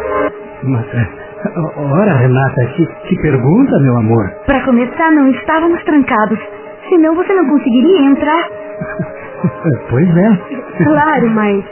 Mas, 0.63 0.85
é, 0.93 1.07
ora, 1.79 2.13
Renata, 2.17 2.65
que, 2.75 2.85
que 3.07 3.21
pergunta, 3.21 3.79
meu 3.79 3.97
amor. 3.97 4.29
Para 4.45 4.63
começar, 4.65 5.11
não 5.11 5.29
estávamos 5.31 5.81
trancados. 5.83 6.39
Senão 6.89 7.15
você 7.15 7.33
não 7.33 7.47
conseguiria 7.47 8.01
entrar. 8.09 8.49
Pois 9.89 10.09
é. 10.17 10.83
Claro, 10.83 11.29
mas... 11.29 11.63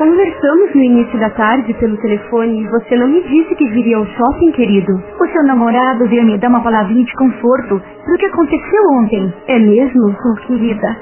Conversamos 0.00 0.74
no 0.74 0.80
início 0.80 1.20
da 1.20 1.28
tarde 1.28 1.74
pelo 1.74 1.94
telefone 1.98 2.62
e 2.62 2.68
você 2.70 2.96
não 2.96 3.06
me 3.06 3.22
disse 3.22 3.54
que 3.54 3.68
viria 3.68 3.98
ao 3.98 4.06
shopping, 4.06 4.50
querido. 4.52 4.94
O 5.20 5.28
seu 5.28 5.44
namorado 5.44 6.08
veio 6.08 6.24
me 6.24 6.38
dar 6.38 6.48
uma 6.48 6.62
palavrinha 6.62 7.04
de 7.04 7.14
conforto 7.16 7.76
do 7.76 8.16
que 8.16 8.24
aconteceu 8.24 8.82
ontem. 8.94 9.30
É 9.46 9.58
mesmo? 9.58 10.08
Oh, 10.08 10.46
querida, 10.46 10.96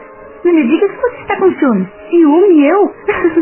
não 0.45 0.53
me 0.53 0.67
diga 0.67 0.89
que 0.89 0.97
você 0.97 1.23
está 1.23 1.37
com 1.39 1.53
ciúmes. 1.53 1.89
Ciúme 2.11 2.67
eu? 2.67 2.93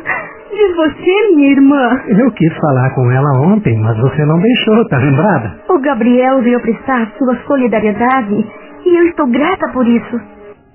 De 0.53 0.74
você, 0.74 1.35
minha 1.35 1.53
irmã. 1.53 2.03
Eu 2.07 2.31
quis 2.33 2.55
falar 2.59 2.95
com 2.95 3.11
ela 3.11 3.41
ontem, 3.47 3.78
mas 3.81 3.99
você 3.99 4.27
não 4.27 4.39
deixou, 4.39 4.87
tá 4.89 4.99
lembrada? 4.99 5.59
O 5.70 5.81
Gabriel 5.81 6.43
veio 6.43 6.61
prestar 6.61 7.12
sua 7.16 7.35
solidariedade 7.47 8.47
e 8.85 8.99
eu 8.99 9.05
estou 9.07 9.27
grata 9.27 9.70
por 9.73 9.87
isso. 9.87 10.20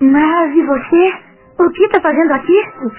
Mas 0.01 0.55
e 0.55 0.65
você? 0.65 1.30
O 1.61 1.69
que 1.73 1.83
está 1.85 2.01
fazendo 2.01 2.31
aqui? 2.33 2.53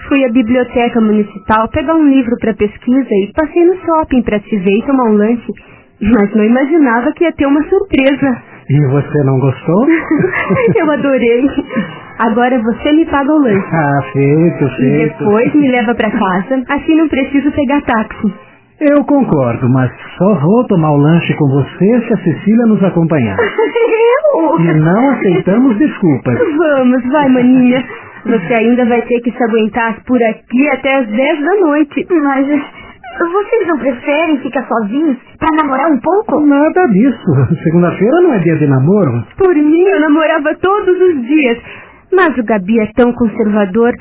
Fui 0.07 0.23
à 0.25 0.31
biblioteca 0.31 1.01
municipal 1.01 1.67
pegar 1.69 1.95
um 1.95 2.07
livro 2.09 2.35
para 2.39 2.53
pesquisa 2.53 3.09
e 3.11 3.31
passei 3.35 3.63
no 3.65 3.75
shopping 3.77 4.21
para 4.23 4.39
te 4.39 4.57
ver 4.59 4.77
e 4.77 4.85
tomar 4.85 5.05
um 5.09 5.17
lanche. 5.17 5.51
Mas 6.01 6.35
não 6.35 6.43
imaginava 6.43 7.11
que 7.13 7.23
ia 7.23 7.31
ter 7.33 7.45
uma 7.45 7.61
surpresa. 7.63 8.41
E 8.69 8.87
você 8.91 9.23
não 9.25 9.39
gostou? 9.39 9.85
Eu 10.79 10.89
adorei. 10.91 11.47
Agora 12.19 12.57
você 12.61 12.93
me 12.93 13.05
paga 13.05 13.31
o 13.33 13.37
lanche. 13.39 13.67
ah, 13.73 14.01
feito, 14.13 14.63
E 14.63 14.75
feito. 14.77 15.17
depois 15.19 15.53
me 15.55 15.69
leva 15.71 15.93
para 15.95 16.11
casa, 16.11 16.63
assim 16.69 16.95
não 16.95 17.07
preciso 17.09 17.51
pegar 17.51 17.81
táxi. 17.81 18.33
Eu 18.79 19.03
concordo, 19.05 19.69
mas 19.69 19.91
só 20.17 20.39
vou 20.41 20.65
tomar 20.67 20.91
o 20.91 20.97
lanche 20.97 21.33
com 21.35 21.47
você 21.47 22.01
se 22.07 22.13
a 22.13 22.17
Cecília 22.17 22.65
nos 22.67 22.83
acompanhar. 22.83 23.37
Eu? 24.33 24.59
E 24.59 24.73
não 24.79 25.09
aceitamos 25.11 25.77
desculpas. 25.77 26.35
Vamos, 26.57 27.03
vai, 27.11 27.29
maninha. 27.29 27.83
Você 28.25 28.53
ainda 28.53 28.85
vai 28.85 29.01
ter 29.01 29.19
que 29.21 29.31
se 29.31 29.43
aguentar 29.43 30.03
por 30.05 30.21
aqui 30.23 30.69
até 30.69 30.95
as 30.99 31.07
10 31.07 31.39
da 31.39 31.55
noite. 31.59 32.07
Mas 32.09 32.47
eh, 32.49 32.61
vocês 33.19 33.67
não 33.67 33.77
preferem 33.77 34.41
ficar 34.41 34.65
sozinhos 34.67 35.17
para 35.37 35.55
namorar 35.57 35.91
um 35.91 35.99
pouco? 35.99 36.39
Nada 36.45 36.85
disso. 36.87 37.25
Segunda-feira 37.63 38.21
não 38.21 38.33
é 38.33 38.39
dia 38.39 38.55
de 38.55 38.67
namoro. 38.67 39.25
Por 39.37 39.55
mim, 39.55 39.83
eu 39.83 39.99
namorava 39.99 40.55
todos 40.55 40.99
os 40.99 41.27
dias. 41.27 41.57
Mas 42.15 42.37
o 42.37 42.43
Gabi 42.43 42.79
é 42.79 42.91
tão 42.95 43.11
conservador. 43.13 43.91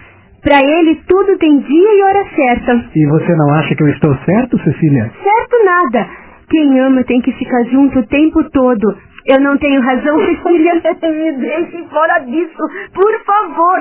Pra 0.42 0.58
ele, 0.60 1.00
tudo 1.06 1.38
tem 1.38 1.58
dia 1.60 1.98
e 1.98 2.02
hora 2.02 2.24
certa. 2.34 2.90
E 2.94 3.06
você 3.08 3.34
não 3.34 3.54
acha 3.54 3.74
que 3.74 3.82
eu 3.82 3.88
estou 3.88 4.14
certo, 4.24 4.58
Cecília? 4.58 5.10
Certo 5.22 5.64
nada. 5.64 6.08
Quem 6.50 6.80
ama 6.80 7.04
tem 7.04 7.20
que 7.20 7.32
ficar 7.32 7.64
junto 7.64 8.00
o 8.00 8.06
tempo 8.06 8.42
todo. 8.50 8.96
Eu 9.26 9.40
não 9.40 9.56
tenho 9.58 9.80
razão, 9.80 10.18
Cecília. 10.42 10.74
Me 11.02 11.32
deixe 11.38 11.88
fora 11.90 12.18
disso, 12.20 12.62
por 12.94 13.24
favor. 13.24 13.78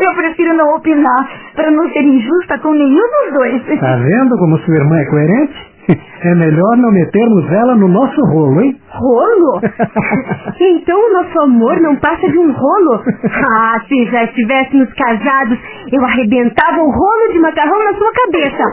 Eu 0.00 0.14
prefiro 0.16 0.54
não 0.54 0.76
opinar 0.76 1.28
para 1.54 1.70
não 1.70 1.86
ser 1.88 2.02
injusta 2.02 2.58
com 2.58 2.72
nenhum 2.72 2.96
dos 2.96 3.34
dois. 3.34 3.80
Tá 3.80 3.96
vendo 3.96 4.36
como 4.38 4.58
sua 4.58 4.74
irmã 4.74 4.98
é 4.98 5.04
coerente? 5.06 5.74
É 6.24 6.34
melhor 6.36 6.78
não 6.78 6.90
metermos 6.90 7.44
ela 7.52 7.74
no 7.74 7.86
nosso 7.86 8.18
rolo, 8.32 8.58
hein? 8.62 8.80
Rolo? 8.88 9.60
Então 10.58 10.98
o 10.98 11.12
nosso 11.12 11.38
amor 11.42 11.78
não 11.82 11.96
passa 11.96 12.26
de 12.26 12.38
um 12.38 12.50
rolo? 12.50 13.02
Ah, 13.50 13.78
se 13.86 14.06
já 14.10 14.24
estivéssemos 14.24 14.88
casados, 14.94 15.58
eu 15.92 16.02
arrebentava 16.02 16.80
o 16.80 16.90
rolo 16.90 17.32
de 17.32 17.38
macarrão 17.40 17.78
na 17.78 17.92
sua 17.98 18.10
cabeça. 18.14 18.64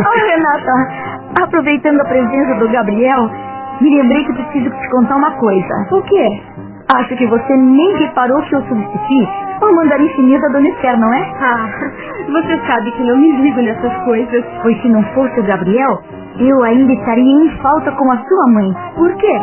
Oh, 0.00 0.26
Renata, 0.26 1.44
aproveitando 1.44 2.00
a 2.00 2.04
presença 2.04 2.54
do 2.58 2.68
Gabriel, 2.72 3.30
me 3.80 3.90
lembrei 3.90 4.24
que 4.24 4.32
preciso 4.32 4.70
te 4.70 4.90
contar 4.90 5.16
uma 5.16 5.30
coisa. 5.32 5.74
O 5.92 6.02
quê? 6.02 6.42
Acho 6.94 7.16
que 7.16 7.26
você 7.26 7.56
nem 7.56 7.96
reparou 7.98 8.40
que 8.42 8.54
eu 8.54 8.62
substituí 8.62 9.28
o 9.60 9.74
mandarim 9.74 10.08
chinês 10.10 10.40
da 10.40 10.48
Dona 10.48 10.68
Esther, 10.68 10.98
não 10.98 11.12
é? 11.12 11.20
Ah, 11.40 11.68
você 12.32 12.66
sabe 12.66 12.90
que 12.92 13.02
não 13.02 13.16
me 13.16 13.32
ligo 13.42 13.60
nessas 13.60 13.94
coisas. 14.04 14.44
Pois 14.62 14.80
se 14.80 14.88
não 14.88 15.02
fosse 15.14 15.38
o 15.40 15.44
Gabriel, 15.44 16.02
eu 16.38 16.62
ainda 16.62 16.92
estaria 16.92 17.44
em 17.44 17.50
falta 17.58 17.92
com 17.92 18.10
a 18.10 18.16
sua 18.16 18.52
mãe. 18.52 18.74
Por 18.96 19.14
quê? 19.16 19.40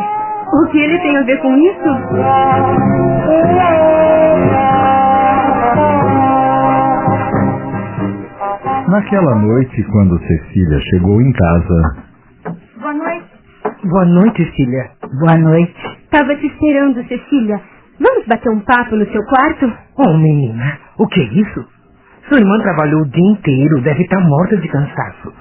O 0.52 0.66
que 0.70 0.78
ele 0.78 0.98
tem 0.98 1.16
a 1.16 1.22
ver 1.22 1.40
com 1.40 1.54
isso? 1.56 1.88
Naquela 8.88 9.34
noite, 9.34 9.82
quando 9.92 10.18
Cecília 10.20 10.78
chegou 10.90 11.20
em 11.20 11.32
casa. 11.32 12.05
Boa 13.84 14.04
noite, 14.06 14.44
filha. 14.56 14.90
Boa 15.20 15.38
noite. 15.38 15.74
Tava 16.10 16.34
te 16.36 16.46
esperando, 16.46 17.06
Cecília. 17.06 17.60
Vamos 18.00 18.26
bater 18.26 18.50
um 18.50 18.60
papo 18.60 18.96
no 18.96 19.06
seu 19.12 19.22
quarto? 19.24 19.72
Oh, 19.96 20.16
menina, 20.16 20.78
o 20.98 21.06
que 21.06 21.20
é 21.20 21.24
isso? 21.24 21.64
Sua 22.28 22.38
irmã 22.38 22.58
trabalhou 22.58 23.02
o 23.02 23.08
dia 23.08 23.32
inteiro, 23.32 23.80
deve 23.82 24.02
estar 24.02 24.20
morta 24.20 24.56
de 24.56 24.68
cansaço. 24.68 25.32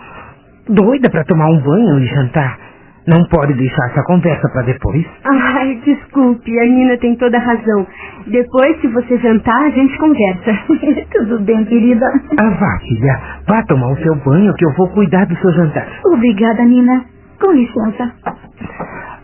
Doida 0.70 1.10
para 1.10 1.24
tomar 1.24 1.49
um 1.49 1.62
banho 1.62 1.99
e 1.99 2.06
jantar. 2.07 2.60
Não 3.07 3.24
pode 3.30 3.53
deixar 3.53 3.91
essa 3.91 4.03
conversa 4.03 4.49
para 4.49 4.64
depois. 4.64 5.06
Ai, 5.24 5.80
desculpe, 5.86 6.60
a 6.60 6.66
Nina 6.66 6.98
tem 6.98 7.16
toda 7.18 7.38
a 7.38 7.41
razão. 7.41 7.86
Depois, 8.28 8.82
se 8.82 8.88
você 8.88 9.18
jantar, 9.20 9.62
a 9.62 9.70
gente 9.70 9.98
conversa. 9.98 10.52
Tudo 11.14 11.40
bem, 11.41 11.64
querida. 11.66 12.06
Ah, 12.40 12.49
vá, 12.49 12.80
filha. 12.80 13.22
Vá 13.48 13.64
tomar 13.64 13.91
o 13.91 13.98
seu 13.98 14.16
banho 14.16 14.53
que 14.56 14.66
eu 14.66 14.74
vou 14.74 14.90
cuidar 14.90 15.26
do 15.26 15.38
seu 15.38 15.52
jantar. 15.53 15.88
Obrigada, 16.06 16.64
Nina. 16.66 17.15
Com 17.41 17.52
licença. 17.52 18.14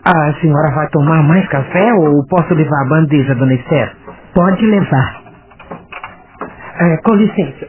A 0.04 0.32
senhora 0.40 0.74
vai 0.74 0.88
tomar 0.90 1.22
mais 1.22 1.46
café 1.48 1.92
ou 1.94 2.26
posso 2.26 2.54
levar 2.54 2.82
a 2.82 2.88
bandeja, 2.88 3.34
dona 3.34 3.54
Esther? 3.54 3.96
Pode 4.34 4.66
levar. 4.66 5.22
É, 6.80 6.96
com 7.04 7.14
licença. 7.14 7.68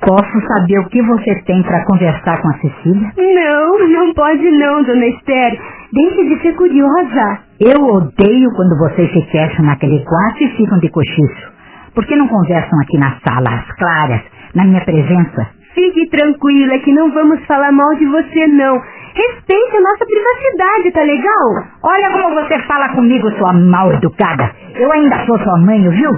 Posso 0.00 0.40
saber 0.48 0.78
o 0.80 0.88
que 0.88 1.02
você 1.02 1.42
tem 1.42 1.62
para 1.62 1.84
conversar 1.84 2.40
com 2.42 2.48
a 2.48 2.58
Cecília? 2.58 3.12
Não, 3.16 3.88
não 3.88 4.14
pode 4.14 4.50
não, 4.50 4.82
dona 4.82 5.06
Esther. 5.06 5.60
Deixe 5.92 6.24
de 6.28 6.42
ser 6.42 6.52
curiosa. 6.54 7.40
Eu 7.60 7.84
odeio 7.84 8.50
quando 8.56 8.78
vocês 8.78 9.12
se 9.12 9.22
fecham 9.30 9.64
naquele 9.64 10.04
quarto 10.04 10.42
e 10.42 10.56
ficam 10.56 10.78
de 10.78 10.90
cochicho. 10.90 11.52
Por 11.94 12.06
que 12.06 12.16
não 12.16 12.26
conversam 12.26 12.80
aqui 12.80 12.98
na 12.98 13.18
sala, 13.24 13.60
às 13.60 13.76
claras, 13.76 14.22
na 14.54 14.64
minha 14.64 14.84
presença? 14.84 15.50
Fique 15.74 16.08
tranquila 16.10 16.78
que 16.80 16.92
não 16.92 17.12
vamos 17.12 17.44
falar 17.46 17.72
mal 17.72 17.94
de 17.94 18.06
você, 18.06 18.46
não. 18.46 18.74
Respeite 19.14 19.76
a 19.76 19.80
nossa 19.82 20.06
privacidade, 20.06 20.92
tá 20.92 21.02
legal? 21.02 21.48
Olha 21.82 22.10
como 22.12 22.34
você 22.34 22.58
fala 22.66 22.94
comigo, 22.94 23.30
sua 23.36 23.52
mal 23.52 23.92
educada. 23.92 24.50
Eu 24.74 24.90
ainda 24.90 25.26
sou 25.26 25.38
sua 25.38 25.58
mãe, 25.58 25.80
viu? 25.90 26.10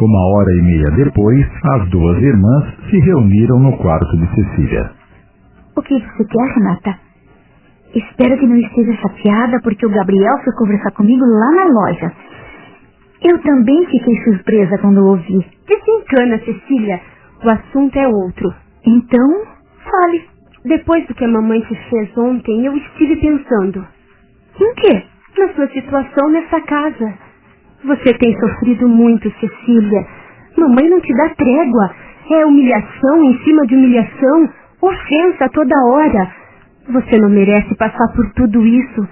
Uma 0.00 0.34
hora 0.34 0.50
e 0.58 0.62
meia 0.62 0.90
depois, 0.96 1.46
as 1.74 1.88
duas 1.90 2.20
irmãs 2.20 2.74
se 2.90 2.98
reuniram 2.98 3.60
no 3.60 3.78
quarto 3.78 4.16
de 4.18 4.34
Cecília. 4.34 4.90
O 5.76 5.82
que 5.82 5.94
você 5.94 6.24
quer, 6.24 6.54
Renata? 6.56 6.98
Espero 7.94 8.36
que 8.36 8.46
não 8.48 8.56
esteja 8.56 8.94
chateada 8.94 9.60
porque 9.62 9.86
o 9.86 9.90
Gabriel 9.90 10.38
foi 10.42 10.52
conversar 10.54 10.90
comigo 10.90 11.24
lá 11.24 11.52
na 11.52 11.64
loja. 11.66 12.12
Eu 13.22 13.40
também 13.42 13.86
fiquei 13.86 14.16
surpresa 14.24 14.76
quando 14.78 15.06
ouvi. 15.06 15.46
Desencana, 15.68 16.38
Cecília. 16.40 17.00
O 17.44 17.50
assunto 17.50 17.96
é 17.98 18.06
outro. 18.06 18.54
Então, 18.86 19.44
fale. 19.84 20.28
Depois 20.64 21.04
do 21.06 21.14
que 21.14 21.24
a 21.24 21.28
mamãe 21.28 21.60
te 21.60 21.74
fez 21.90 22.16
ontem, 22.16 22.66
eu 22.66 22.72
estive 22.76 23.16
pensando. 23.16 23.84
Em 24.60 24.74
quê? 24.74 25.04
Na 25.38 25.52
sua 25.54 25.68
situação 25.68 26.28
nessa 26.30 26.60
casa. 26.60 27.14
Você 27.84 28.14
tem 28.14 28.38
sofrido 28.38 28.88
muito, 28.88 29.28
Cecília. 29.40 30.06
Mamãe 30.56 30.88
não 30.88 31.00
te 31.00 31.12
dá 31.14 31.30
trégua. 31.30 31.90
É 32.30 32.46
humilhação 32.46 33.24
em 33.24 33.36
cima 33.40 33.66
de 33.66 33.74
humilhação, 33.74 34.48
ofensa 34.80 35.48
toda 35.52 35.74
hora. 35.86 36.32
Você 36.90 37.18
não 37.18 37.28
merece 37.28 37.74
passar 37.76 38.06
por 38.14 38.32
tudo 38.34 38.64
isso. 38.64 39.08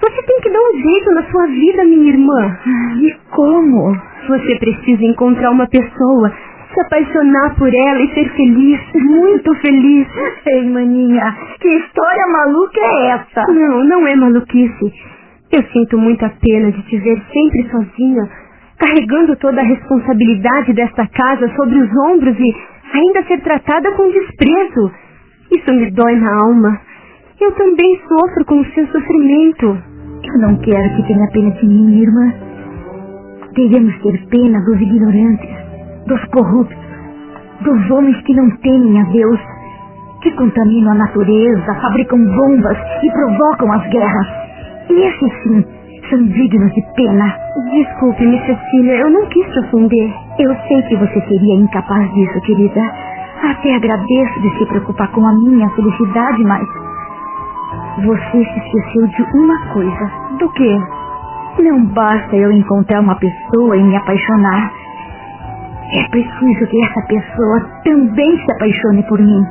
Você 0.00 0.22
tem 0.24 0.40
que 0.40 0.50
dar 0.50 0.58
um 0.58 0.76
jeito 0.76 1.10
na 1.12 1.22
sua 1.30 1.46
vida, 1.46 1.84
minha 1.84 2.12
irmã. 2.12 2.58
E 3.00 3.14
como? 3.30 3.92
Você 4.28 4.58
precisa 4.58 5.04
encontrar 5.04 5.50
uma 5.50 5.68
pessoa, 5.68 6.32
se 6.72 6.80
apaixonar 6.86 7.56
por 7.56 7.68
ela 7.68 8.00
e 8.00 8.14
ser 8.14 8.28
feliz, 8.34 8.80
muito 8.94 9.54
feliz. 9.56 10.06
Ei, 10.46 10.68
maninha, 10.68 11.34
que 11.60 11.68
história 11.68 12.26
maluca 12.28 12.80
é 12.80 13.06
essa? 13.08 13.52
Não, 13.52 13.84
não 13.84 14.06
é 14.06 14.14
maluquice. 14.14 14.92
Eu 15.52 15.62
sinto 15.72 15.98
muita 15.98 16.30
pena 16.40 16.70
de 16.70 16.82
te 16.84 16.96
ver 16.98 17.20
sempre 17.32 17.68
sozinha, 17.70 18.22
carregando 18.78 19.34
toda 19.36 19.60
a 19.60 19.64
responsabilidade 19.64 20.72
desta 20.72 21.06
casa 21.08 21.48
sobre 21.56 21.80
os 21.80 21.88
ombros 22.06 22.38
e 22.38 22.54
ainda 22.94 23.26
ser 23.26 23.40
tratada 23.40 23.90
com 23.96 24.10
desprezo. 24.10 24.92
Isso 25.50 25.72
me 25.72 25.90
dói 25.90 26.14
na 26.16 26.44
alma. 26.44 26.80
Eu 27.40 27.52
também 27.52 28.00
sofro 28.08 28.44
com 28.44 28.60
o 28.60 28.64
seu 28.66 28.86
sofrimento. 28.88 29.66
Eu 30.22 30.38
não 30.40 30.56
quero 30.58 30.96
que 30.96 31.06
tenha 31.08 31.30
pena 31.32 31.50
de 31.50 31.66
mim, 31.66 32.00
irmã. 32.00 32.34
Devemos 33.54 33.98
ter 34.02 34.26
pena 34.28 34.60
dos 34.64 34.80
ignorantes, 34.80 35.69
dos 36.06 36.24
corruptos, 36.26 36.76
dos 37.62 37.90
homens 37.90 38.20
que 38.22 38.34
não 38.34 38.50
temem 38.58 39.00
a 39.00 39.04
Deus, 39.04 39.40
que 40.22 40.30
contaminam 40.32 40.92
a 40.92 40.94
natureza, 40.94 41.74
fabricam 41.80 42.18
bombas 42.24 42.78
e 43.02 43.10
provocam 43.10 43.72
as 43.72 43.86
guerras. 43.88 44.26
Esses 44.90 45.42
sim 45.42 45.64
são 46.08 46.26
dignos 46.26 46.72
de 46.72 46.82
pena. 46.96 47.36
Desculpe-me, 47.72 48.38
Cecília, 48.46 49.00
eu 49.00 49.10
não 49.10 49.26
quis 49.26 49.46
te 49.46 49.60
ofender. 49.60 50.12
Eu 50.38 50.54
sei 50.66 50.82
que 50.82 50.96
você 50.96 51.20
seria 51.28 51.54
incapaz 51.54 52.12
disso, 52.12 52.40
querida. 52.42 52.80
Até 53.42 53.74
agradeço 53.74 54.40
de 54.40 54.58
se 54.58 54.66
preocupar 54.66 55.10
com 55.12 55.24
a 55.24 55.32
minha 55.32 55.68
felicidade, 55.70 56.44
mas 56.44 56.66
você 58.04 58.44
se 58.44 58.58
esqueceu 58.58 59.06
de 59.06 59.22
uma 59.36 59.72
coisa. 59.72 60.10
Do 60.38 60.48
quê? 60.52 60.78
Não 61.62 61.84
basta 61.86 62.36
eu 62.36 62.50
encontrar 62.52 63.00
uma 63.00 63.16
pessoa 63.16 63.76
e 63.76 63.82
me 63.82 63.96
apaixonar. 63.96 64.72
É 65.92 66.08
preciso 66.08 66.66
que 66.66 66.84
essa 66.84 67.02
pessoa 67.06 67.60
também 67.84 68.38
se 68.38 68.52
apaixone 68.52 69.02
por 69.08 69.18
mim. 69.18 69.42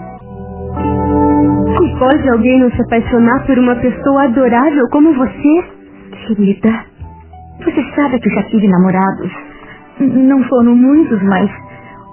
E 1.81 1.99
pode 1.99 2.29
alguém 2.29 2.59
não 2.59 2.71
se 2.71 2.81
apaixonar 2.81 3.45
por 3.45 3.57
uma 3.59 3.75
pessoa 3.75 4.23
adorável 4.23 4.87
como 4.89 5.13
você? 5.13 5.63
Querida, 6.27 6.85
você 7.63 7.83
sabe 7.95 8.19
que 8.19 8.29
já 8.29 8.43
tive 8.43 8.67
namorados. 8.67 9.31
Não 9.99 10.41
foram 10.43 10.75
muitos, 10.75 11.21
mas 11.23 11.49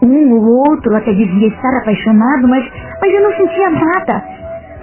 um 0.02 0.32
ou 0.32 0.44
outro 0.70 0.94
até 0.96 1.12
dizia 1.12 1.48
estar 1.48 1.78
apaixonado, 1.78 2.48
mas, 2.48 2.68
mas 3.00 3.14
eu 3.14 3.22
não 3.22 3.30
sentia 3.32 3.70
nada. 3.70 4.24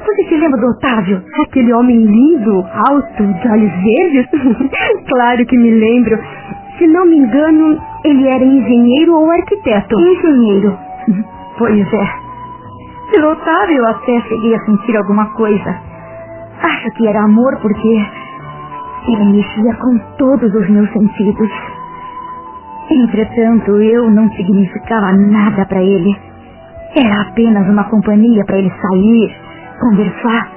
Você 0.06 0.24
se 0.24 0.38
lembra 0.38 0.60
do 0.60 0.68
Otávio? 0.68 1.24
Aquele 1.46 1.74
homem 1.74 1.98
lindo, 1.98 2.64
alto, 2.90 3.24
de 3.24 3.48
olhos 3.48 3.72
verdes? 3.72 4.28
claro 5.08 5.46
que 5.46 5.58
me 5.58 5.72
lembro. 5.72 6.20
Se 6.78 6.88
não 6.88 7.06
me 7.06 7.18
engano, 7.18 7.80
ele 8.04 8.28
era 8.28 8.44
engenheiro 8.44 9.14
ou 9.16 9.30
arquiteto. 9.30 9.96
Engenheiro. 10.00 10.78
Pois 11.58 11.94
é. 11.94 12.24
Pelo 13.12 13.32
Otávio 13.32 13.78
eu 13.78 13.88
até 13.88 14.20
cheguei 14.22 14.56
a 14.56 14.66
sentir 14.66 14.98
alguma 14.98 15.34
coisa. 15.34 15.80
Acho 16.64 16.92
que 16.92 17.08
era 17.08 17.24
amor 17.24 17.60
porque 17.62 17.96
ele 19.08 19.34
mexia 19.34 19.76
com 19.76 19.98
todos 20.18 20.54
os 20.54 20.70
meus 20.70 20.92
sentidos. 20.92 21.50
Entretanto, 22.90 23.80
eu 23.82 24.10
não 24.10 24.30
significava 24.32 25.12
nada 25.14 25.66
para 25.66 25.82
ele. 25.82 26.16
Era 26.96 27.22
apenas 27.22 27.68
uma 27.70 27.84
companhia 27.86 28.44
para 28.46 28.58
ele 28.58 28.72
sair, 28.72 29.36
conversar, 29.80 30.52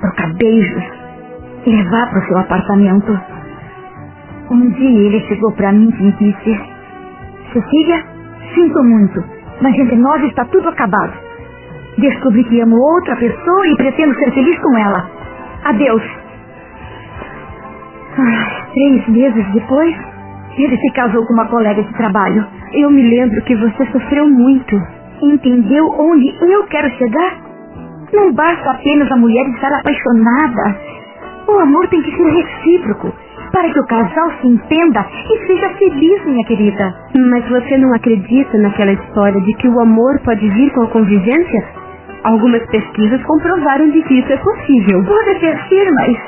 trocar 0.00 0.32
beijos 0.34 0.84
e 1.64 1.70
levar 1.70 2.10
para 2.10 2.18
o 2.18 2.26
seu 2.26 2.38
apartamento. 2.38 3.35
Um 4.50 4.70
dia 4.70 5.08
ele 5.08 5.20
chegou 5.26 5.52
para 5.52 5.72
mim 5.72 5.88
e 5.88 6.12
disse: 6.12 6.60
Cecília, 7.52 8.04
sinto 8.54 8.82
muito, 8.84 9.24
mas 9.60 9.76
entre 9.76 9.96
nós 9.96 10.22
está 10.22 10.44
tudo 10.44 10.68
acabado. 10.68 11.12
Descobri 11.98 12.44
que 12.44 12.60
amo 12.60 12.76
outra 12.76 13.16
pessoa 13.16 13.66
e 13.66 13.76
pretendo 13.76 14.14
ser 14.14 14.32
feliz 14.32 14.58
com 14.58 14.78
ela. 14.78 15.10
Adeus. 15.64 16.02
Ah, 18.18 18.66
três 18.72 19.08
meses 19.08 19.52
depois, 19.52 19.96
ele 20.58 20.76
se 20.76 20.92
casou 20.92 21.26
com 21.26 21.32
uma 21.32 21.48
colega 21.48 21.82
de 21.82 21.92
trabalho. 21.94 22.46
Eu 22.72 22.90
me 22.90 23.02
lembro 23.02 23.42
que 23.42 23.56
você 23.56 23.84
sofreu 23.86 24.28
muito. 24.28 24.76
Entendeu 25.22 25.86
onde 25.98 26.52
eu 26.52 26.66
quero 26.66 26.88
chegar? 26.90 27.46
Não 28.12 28.32
basta 28.32 28.70
apenas 28.70 29.10
a 29.10 29.16
mulher 29.16 29.46
estar 29.48 29.72
apaixonada. 29.72 30.80
O 31.48 31.58
amor 31.58 31.88
tem 31.88 32.02
que 32.02 32.10
ser 32.10 32.28
recíproco, 32.28 33.12
para 33.50 33.72
que 33.72 33.80
o 33.80 33.86
casal 33.86 34.30
se 34.40 34.46
entenda 34.46 35.06
e 35.30 35.46
seja 35.46 35.70
feliz, 35.70 36.24
minha 36.24 36.44
querida. 36.44 36.94
Mas 37.16 37.48
você 37.48 37.76
não 37.76 37.94
acredita 37.94 38.58
naquela 38.58 38.92
história 38.92 39.40
de 39.40 39.52
que 39.54 39.68
o 39.68 39.80
amor 39.80 40.18
pode 40.20 40.48
vir 40.48 40.72
com 40.72 40.82
a 40.82 40.88
convivência? 40.88 41.64
Algumas 42.24 42.64
pesquisas 42.66 43.22
comprovaram 43.24 43.90
de 43.90 44.02
que 44.02 44.18
isso 44.18 44.32
é 44.32 44.36
possível. 44.38 45.04
Pode 45.04 45.30
até 45.30 45.56
ser, 45.68 45.92
mas 45.92 46.18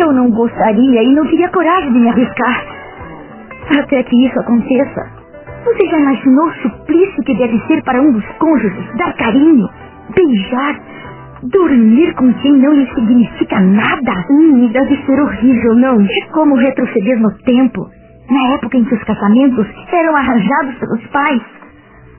eu 0.00 0.12
não 0.12 0.30
gostaria 0.30 1.02
e 1.02 1.14
não 1.14 1.24
teria 1.26 1.48
coragem 1.48 1.92
de 1.92 1.98
me 1.98 2.08
arriscar. 2.08 2.64
Até 3.78 4.02
que 4.02 4.26
isso 4.26 4.38
aconteça. 4.40 5.22
Você 5.64 5.86
já 5.86 5.98
imaginou 5.98 6.46
o 6.46 6.52
suplício 6.54 7.22
que 7.24 7.36
deve 7.36 7.58
ser 7.66 7.82
para 7.84 8.00
um 8.00 8.12
dos 8.12 8.24
cônjuges 8.38 8.86
dar 8.96 9.12
carinho, 9.14 9.68
beijar, 10.16 10.80
dormir 11.42 12.14
com 12.14 12.32
quem 12.34 12.52
não 12.58 12.72
lhe 12.72 12.86
significa 12.86 13.60
nada? 13.60 14.12
Hum, 14.30 14.70
deve 14.72 14.96
ser 15.04 15.20
horrível, 15.20 15.74
não? 15.74 16.00
É 16.00 16.26
como 16.32 16.56
retroceder 16.56 17.20
no 17.20 17.32
tempo, 17.38 17.88
na 18.30 18.54
época 18.54 18.76
em 18.76 18.84
que 18.84 18.94
os 18.94 19.04
casamentos 19.04 19.66
eram 19.92 20.16
arranjados 20.16 20.74
pelos 20.76 21.06
pais. 21.08 21.42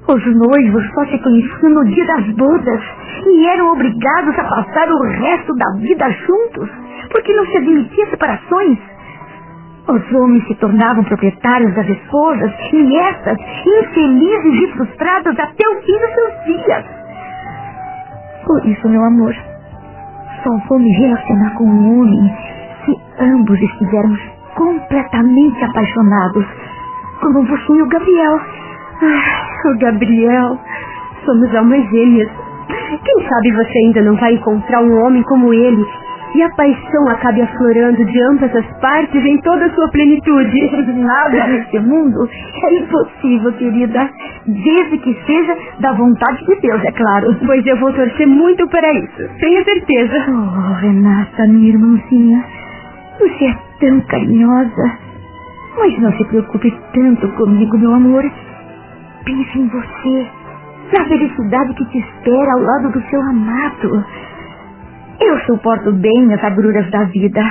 Os 0.06 0.26
noivos 0.26 0.86
só 0.94 1.06
se 1.06 1.18
conheciam 1.20 1.70
no 1.70 1.86
dia 1.86 2.06
das 2.06 2.28
bodas 2.36 2.84
e 3.26 3.48
eram 3.48 3.70
obrigados 3.70 4.38
a 4.38 4.44
passar 4.44 4.90
o 4.90 5.02
resto 5.04 5.56
da 5.56 5.72
vida 5.80 6.10
juntos, 6.12 6.70
porque 7.10 7.34
não 7.34 7.46
se 7.46 7.58
admitia 7.58 8.10
separações. 8.10 8.78
Os 9.88 10.14
homens 10.14 10.46
se 10.48 10.56
tornavam 10.56 11.04
proprietários 11.06 11.74
das 11.76 11.88
esposas 11.88 12.52
e 12.74 12.98
estas, 12.98 13.38
infelizes 13.66 14.62
e 14.62 14.74
frustradas 14.74 15.40
até 15.40 15.70
o 15.70 15.82
fim 15.82 16.00
dos 16.00 16.14
seus 16.14 16.46
dias. 16.46 17.03
Por 18.46 18.66
isso, 18.66 18.90
meu 18.90 19.04
amor, 19.04 19.34
só 20.44 20.50
vou 20.68 20.80
me 20.80 20.92
relacionar 20.92 21.56
com 21.56 21.64
um 21.64 22.00
homem 22.00 22.36
se 22.86 23.00
ambos 23.20 23.60
estivermos 23.60 24.20
completamente 24.56 25.64
apaixonados, 25.64 26.46
como 27.22 27.46
você 27.46 27.74
e 27.74 27.82
o 27.82 27.88
Gabriel. 27.88 28.40
Ah, 29.02 29.70
o 29.70 29.78
Gabriel. 29.80 30.60
Somos 31.26 31.56
almas 31.56 31.84
gêmeas. 31.90 32.30
Quem 33.04 33.28
sabe 33.28 33.52
você 33.54 33.78
ainda 33.80 34.02
não 34.02 34.16
vai 34.18 34.34
encontrar 34.34 34.82
um 34.82 35.06
homem 35.06 35.24
como 35.24 35.54
ele 35.54 35.86
e 36.36 36.42
a 36.42 36.50
paixão 36.56 37.08
acabe 37.10 37.42
aflorando 37.42 38.04
de 38.06 38.24
ambas 38.24 38.56
as 38.56 38.66
partes 38.80 39.24
em 39.24 39.40
toda 39.42 39.66
a 39.66 39.74
sua 39.74 39.90
plenitude. 39.92 40.94
Nada 40.94 41.48
neste 41.48 41.80
mundo 41.80 42.28
é 42.64 42.76
impossível, 42.76 43.54
querida, 43.54 44.10
desde 44.48 44.98
que 44.98 45.14
seja 45.26 45.56
da 45.80 45.94
vontade 45.94 46.46
de 46.46 46.60
Deus, 46.60 46.84
é 46.84 46.92
claro. 46.92 47.36
Pois 47.46 47.66
eu 47.66 47.78
vou 47.78 47.94
torcer 47.94 48.28
muito 48.28 48.68
para 48.68 48.92
isso, 48.94 49.30
tenha 49.40 49.64
certeza. 49.64 50.26
Oh, 50.30 50.74
Renata, 50.82 51.48
minha 51.48 51.70
irmãzinha, 51.70 52.44
você 53.20 53.46
é 53.46 53.58
tão 53.80 54.02
carinhosa. 54.02 55.04
Mas 55.78 56.00
não 56.00 56.12
se 56.12 56.24
preocupe 56.26 56.72
tanto 56.94 57.28
comigo, 57.36 57.78
meu 57.78 57.94
amor. 57.94 58.24
Pense 59.26 59.60
em 59.60 59.68
você, 59.68 60.28
na 60.96 61.06
felicidade 61.06 61.74
que 61.74 61.86
te 61.86 61.98
espera 61.98 62.52
ao 62.54 62.60
lado 62.60 62.92
do 62.92 63.02
seu 63.10 63.20
amado. 63.22 64.06
Eu 65.22 65.38
suporto 65.40 65.92
bem 65.94 66.34
as 66.34 66.44
agruras 66.44 66.90
da 66.92 67.06
vida. 67.06 67.42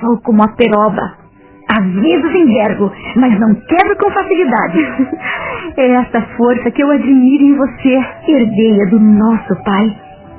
Sou 0.00 0.18
como 0.20 0.42
a 0.42 0.48
peroba. 0.48 1.26
Às 1.68 1.84
vezes 2.00 2.34
envergo, 2.34 2.92
mas 3.16 3.38
não 3.40 3.54
quebro 3.54 3.96
com 3.98 4.10
facilidade. 4.10 4.78
É 5.76 5.90
essa 5.90 6.22
força 6.36 6.70
que 6.70 6.82
eu 6.82 6.90
admiro 6.90 7.44
em 7.44 7.56
você. 7.56 8.00
Herdeia 8.28 8.86
do 8.88 9.00
nosso 9.00 9.54
pai. 9.64 9.84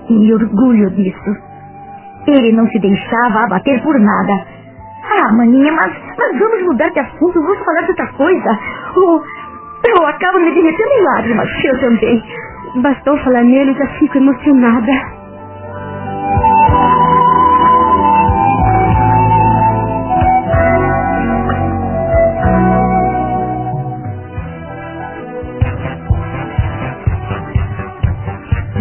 E 0.10 0.14
me 0.14 0.34
orgulho 0.34 0.90
disso. 0.92 1.36
Ele 2.28 2.54
não 2.54 2.66
se 2.68 2.80
deixava 2.80 3.44
abater 3.44 3.84
por 3.84 4.00
nada. 4.00 4.48
Ah, 5.04 5.34
maninha, 5.34 5.72
mas, 5.74 5.96
mas 6.18 6.40
vamos 6.40 6.64
mudar 6.64 6.90
de 6.90 7.00
assunto. 7.00 7.34
Vamos 7.34 7.60
falar 7.60 7.82
de 7.82 7.90
outra 7.90 8.08
coisa. 8.14 8.60
Oh, 8.96 9.22
eu 9.88 10.08
acabo 10.08 10.40
me 10.40 10.52
derretendo 10.56 10.90
em 10.90 11.04
lágrimas. 11.04 11.50
Eu 11.64 11.80
também. 11.82 12.24
Bastou 12.82 13.18
falar 13.18 13.44
nele, 13.44 13.74
já 13.74 13.88
fico 14.00 14.18
emocionada. 14.18 14.92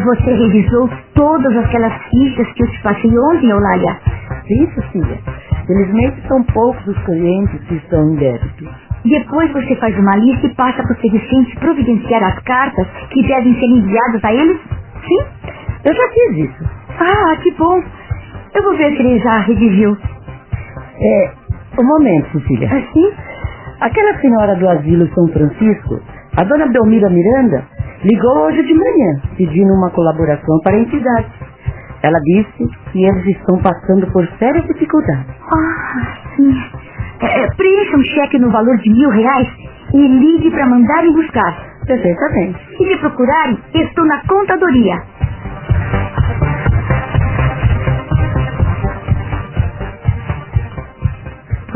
Você 0.05 0.32
revisou 0.32 0.89
todas 1.14 1.56
aquelas 1.56 1.93
fichas 2.10 2.52
que 2.52 2.62
eu 2.62 2.70
te 2.70 2.82
passei 2.82 3.10
ontem, 3.10 3.51
Eulália? 3.51 4.01
Sim, 4.47 4.68
Cecília. 4.74 5.18
Felizmente 5.66 6.28
são 6.28 6.43
poucos 6.44 6.86
os 6.86 6.98
clientes 7.05 7.60
que 7.68 7.74
estão 7.74 8.12
em 8.12 8.16
débito. 8.16 8.64
Depois 9.05 9.52
você 9.52 9.77
faz 9.77 9.98
uma 9.98 10.16
lista 10.16 10.47
e 10.47 10.55
passa 10.55 10.82
para 10.82 10.97
o 10.97 11.10
Vicente 11.10 11.56
providenciar 11.59 12.23
as 12.23 12.39
cartas 12.44 12.86
que 13.10 13.23
devem 13.27 13.55
ser 13.55 13.66
enviadas 13.66 14.24
a 14.24 14.32
eles? 14.32 14.60
Sim, 15.06 15.24
eu 15.85 15.94
já 15.94 16.09
fiz 16.12 16.51
isso. 16.51 16.85
Ah, 16.98 17.36
que 17.43 17.51
bom. 17.52 17.81
Eu 18.55 18.62
vou 18.62 18.77
ver 18.77 18.97
se 18.97 19.02
ele 19.02 19.18
já 19.18 19.40
redigiu. 19.40 19.97
É, 20.98 21.32
um 21.81 21.86
momento, 21.86 22.31
Cecília. 22.32 22.68
Assim? 22.68 23.12
Aquela 23.81 24.18
senhora 24.20 24.55
do 24.56 24.68
asilo 24.68 25.06
São 25.14 25.28
Francisco, 25.28 26.01
a 26.36 26.44
dona 26.44 26.66
Belmira 26.73 27.10
Miranda, 27.10 27.64
ligou 28.05 28.47
hoje 28.47 28.62
de 28.62 28.74
manhã 28.74 29.20
pedindo 29.36 29.73
uma 29.74 29.90
colaboração 29.90 30.59
para 30.64 30.77
a 30.77 30.81
entidade. 30.81 31.27
Ela 32.02 32.18
disse 32.24 32.68
que 32.93 33.05
eles 33.05 33.27
estão 33.27 33.59
passando 33.60 34.10
por 34.12 34.27
sérias 34.39 34.64
dificuldades. 34.66 35.27
Ah, 35.55 36.14
sim. 36.36 36.51
É, 37.20 37.40
é, 37.43 37.47
preencha 37.56 37.97
um 37.97 38.02
cheque 38.02 38.39
no 38.39 38.51
valor 38.51 38.77
de 38.78 38.90
mil 38.90 39.10
reais 39.10 39.48
e 39.93 40.09
ligue 40.09 40.51
para 40.51 40.66
mandarem 40.66 41.12
buscar. 41.12 41.77
Perfeitamente. 41.86 42.59
Se 42.77 42.85
me 42.85 42.98
procurarem, 42.98 43.59
estou 43.74 44.05
na 44.06 44.20
contadoria. 44.27 45.02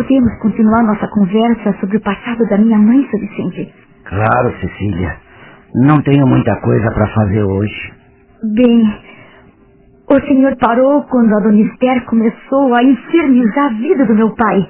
Podemos 0.00 0.32
continuar 0.38 0.82
nossa 0.82 1.06
conversa 1.08 1.78
sobre 1.78 1.98
o 1.98 2.00
passado 2.00 2.48
da 2.48 2.56
minha 2.56 2.78
mãe, 2.78 3.02
Sr. 3.02 3.20
Vicente? 3.20 3.74
Claro, 4.08 4.50
Cecília. 4.58 5.14
Não 5.74 6.00
tenho 6.00 6.26
muita 6.26 6.58
coisa 6.62 6.90
para 6.90 7.06
fazer 7.08 7.42
hoje. 7.42 7.92
Bem, 8.54 8.82
o 10.08 10.26
senhor 10.26 10.56
parou 10.56 11.02
quando 11.02 11.36
a 11.36 11.40
dona 11.40 11.60
Esther 11.60 12.06
começou 12.06 12.74
a 12.74 12.82
infernizar 12.82 13.66
a 13.66 13.74
vida 13.74 14.06
do 14.06 14.14
meu 14.14 14.34
pai. 14.34 14.66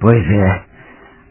Pois 0.00 0.30
é. 0.30 0.62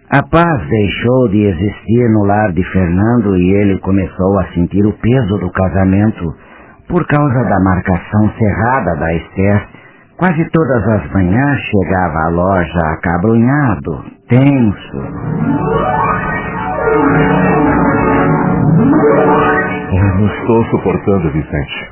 A 0.10 0.22
paz 0.22 0.68
deixou 0.68 1.30
de 1.30 1.46
existir 1.46 2.10
no 2.10 2.26
lar 2.26 2.52
de 2.52 2.64
Fernando 2.74 3.38
e 3.38 3.54
ele 3.54 3.80
começou 3.80 4.38
a 4.40 4.48
sentir 4.48 4.86
o 4.86 4.98
peso 4.98 5.38
do 5.38 5.50
casamento 5.50 6.26
por 6.90 7.08
causa 7.08 7.44
da 7.46 7.60
marcação 7.62 8.34
cerrada 8.38 9.00
da 9.00 9.14
Esther. 9.14 9.79
Quase 10.20 10.50
todas 10.50 10.84
as 10.86 11.12
manhãs 11.14 11.62
chegava 11.62 12.20
à 12.26 12.30
loja 12.32 12.80
acabrunhado, 12.92 14.04
tenso. 14.28 14.98
Eu 19.94 20.04
não 20.18 20.26
estou 20.26 20.66
suportando, 20.66 21.32
Vicente. 21.32 21.92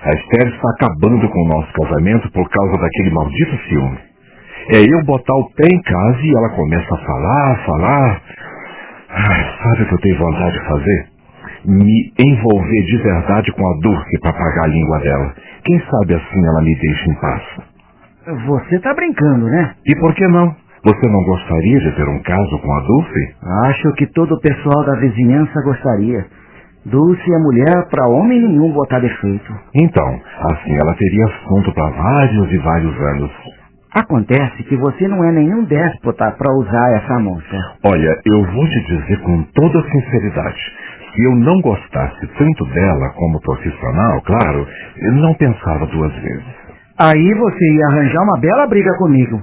A 0.00 0.10
Esther 0.10 0.46
está 0.46 0.70
acabando 0.76 1.28
com 1.28 1.42
o 1.42 1.48
nosso 1.48 1.72
casamento 1.72 2.30
por 2.30 2.48
causa 2.48 2.78
daquele 2.78 3.10
maldito 3.10 3.58
ciúme. 3.68 3.98
É 4.70 4.82
eu 4.82 5.04
botar 5.04 5.34
o 5.34 5.50
pé 5.56 5.66
em 5.66 5.82
casa 5.82 6.20
e 6.22 6.36
ela 6.36 6.50
começa 6.50 6.94
a 6.94 6.98
falar, 6.98 7.66
falar. 7.66 8.22
Ai, 9.10 9.58
sabe 9.64 9.82
o 9.82 9.88
que 9.88 9.94
eu 9.94 10.00
tenho 10.02 10.18
vontade 10.18 10.52
de 10.52 10.68
fazer? 10.68 11.15
Me 11.66 12.12
envolver 12.16 12.82
de 12.86 12.96
verdade 13.02 13.52
com 13.52 13.66
a 13.66 13.74
Durke 13.80 14.20
para 14.20 14.32
pagar 14.32 14.64
a 14.64 14.68
língua 14.68 15.00
dela. 15.00 15.34
Quem 15.64 15.80
sabe 15.80 16.14
assim 16.14 16.46
ela 16.46 16.62
me 16.62 16.78
deixa 16.78 17.10
em 17.10 17.14
paz. 17.20 17.42
Você 18.46 18.78
tá 18.78 18.94
brincando, 18.94 19.46
né? 19.46 19.74
E 19.84 19.98
por 19.98 20.14
que 20.14 20.26
não? 20.28 20.54
Você 20.84 21.08
não 21.08 21.24
gostaria 21.24 21.80
de 21.80 21.96
ter 21.96 22.08
um 22.08 22.22
caso 22.22 22.58
com 22.60 22.72
a 22.72 22.80
Dulce? 22.82 23.34
Acho 23.64 23.92
que 23.94 24.06
todo 24.06 24.34
o 24.34 24.40
pessoal 24.40 24.84
da 24.84 24.94
vizinhança 25.00 25.60
gostaria. 25.64 26.26
Dulce 26.84 27.34
é 27.34 27.38
mulher 27.38 27.88
para 27.90 28.08
homem 28.08 28.40
nenhum 28.40 28.72
botar 28.72 29.00
defeito. 29.00 29.52
Então, 29.74 30.20
assim 30.52 30.76
ela 30.80 30.94
teria 30.94 31.24
assunto 31.24 31.74
para 31.74 31.90
vários 31.90 32.52
e 32.52 32.58
vários 32.58 32.94
anos. 32.94 33.32
Acontece 33.92 34.62
que 34.64 34.76
você 34.76 35.08
não 35.08 35.24
é 35.24 35.32
nenhum 35.32 35.64
déspota 35.64 36.30
para 36.30 36.54
usar 36.54 36.92
essa 36.92 37.18
moça. 37.18 37.56
Olha, 37.82 38.20
eu 38.26 38.44
vou 38.52 38.68
te 38.68 38.80
dizer 38.86 39.20
com 39.22 39.42
toda 39.54 39.82
sinceridade. 39.90 40.60
Se 41.16 41.24
eu 41.24 41.34
não 41.34 41.60
gostasse 41.62 42.26
tanto 42.36 42.64
dela 42.74 43.08
como 43.16 43.40
profissional, 43.40 44.20
claro, 44.20 44.66
eu 44.98 45.12
não 45.12 45.32
pensava 45.34 45.86
duas 45.86 46.12
vezes. 46.12 46.44
Aí 46.98 47.34
você 47.34 47.72
ia 47.72 47.86
arranjar 47.86 48.22
uma 48.22 48.38
bela 48.38 48.66
briga 48.66 48.94
comigo. 48.98 49.42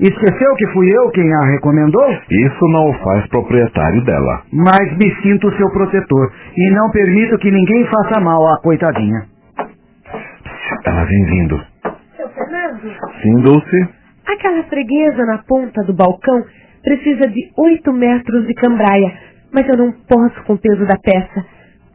Esqueceu 0.00 0.54
que 0.56 0.66
fui 0.72 0.90
eu 0.90 1.10
quem 1.10 1.32
a 1.32 1.46
recomendou? 1.52 2.08
Isso 2.28 2.68
não 2.72 2.90
o 2.90 2.94
faz 3.04 3.24
proprietário 3.28 4.04
dela. 4.04 4.42
Mas 4.52 4.96
me 4.96 5.14
sinto 5.22 5.56
seu 5.56 5.70
protetor 5.70 6.32
e 6.56 6.70
não 6.72 6.90
permito 6.90 7.38
que 7.38 7.52
ninguém 7.52 7.86
faça 7.86 8.20
mal 8.20 8.44
à 8.48 8.60
coitadinha. 8.60 9.26
Ela 10.84 11.04
vem 11.04 11.24
vindo. 11.24 11.56
Seu 12.16 12.28
Fernando? 12.30 12.80
Sim, 13.22 13.40
Dulce? 13.42 13.88
Aquela 14.26 14.64
freguesa 14.64 15.24
na 15.24 15.38
ponta 15.38 15.84
do 15.84 15.94
balcão 15.94 16.42
precisa 16.82 17.28
de 17.28 17.52
oito 17.56 17.92
metros 17.92 18.46
de 18.46 18.54
cambraia, 18.54 19.12
mas 19.52 19.68
eu 19.68 19.76
não 19.76 19.92
posso 19.92 20.42
com 20.44 20.54
o 20.54 20.58
peso 20.58 20.86
da 20.86 20.96
peça. 20.98 21.44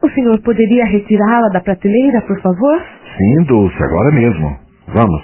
O 0.03 0.09
senhor 0.11 0.39
poderia 0.41 0.85
retirá-la 0.85 1.49
da 1.49 1.61
prateleira, 1.61 2.21
por 2.21 2.39
favor? 2.41 2.79
Sim, 3.17 3.43
Dulce, 3.45 3.83
agora 3.83 4.11
mesmo. 4.11 4.59
Vamos. 4.93 5.23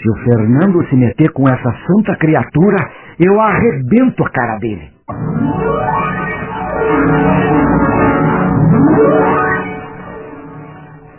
Se 0.00 0.10
o 0.10 0.14
Fernando 0.24 0.86
se 0.88 0.96
meter 0.96 1.32
com 1.32 1.42
essa 1.48 1.72
santa 1.86 2.16
criatura, 2.16 2.76
eu 3.18 3.38
arrebento 3.40 4.24
a 4.24 4.30
cara 4.30 4.58
dele. 4.58 4.90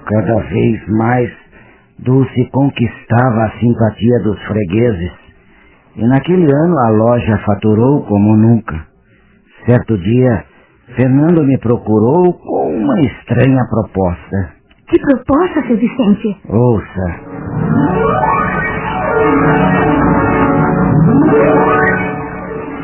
Cada 0.06 0.40
vez 0.50 0.88
mais, 0.88 1.32
Dulce 2.00 2.50
conquistava 2.52 3.44
a 3.46 3.60
simpatia 3.60 4.20
dos 4.24 4.42
fregueses. 4.46 5.29
E 6.00 6.08
naquele 6.08 6.46
ano 6.46 6.80
a 6.80 6.90
loja 6.92 7.38
faturou 7.46 8.04
como 8.04 8.38
nunca. 8.38 8.88
Certo 9.66 9.98
dia, 9.98 10.46
Fernando 10.96 11.44
me 11.44 11.58
procurou 11.60 12.34
com 12.36 12.74
uma 12.74 13.02
estranha 13.02 13.62
proposta. 13.70 14.54
Que 14.88 14.98
proposta, 14.98 15.62
seu 15.68 15.76
Vicente? 15.76 16.40
Ouça. 16.48 17.20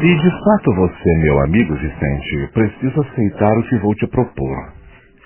Se 0.01 0.15
de 0.17 0.31
fato 0.43 0.75
você 0.75 1.09
é 1.09 1.23
meu 1.23 1.39
amigo, 1.39 1.73
Vicente, 1.75 2.51
preciso 2.53 2.99
aceitar 2.99 3.57
o 3.57 3.63
que 3.63 3.77
vou 3.77 3.95
te 3.95 4.07
propor. 4.07 4.73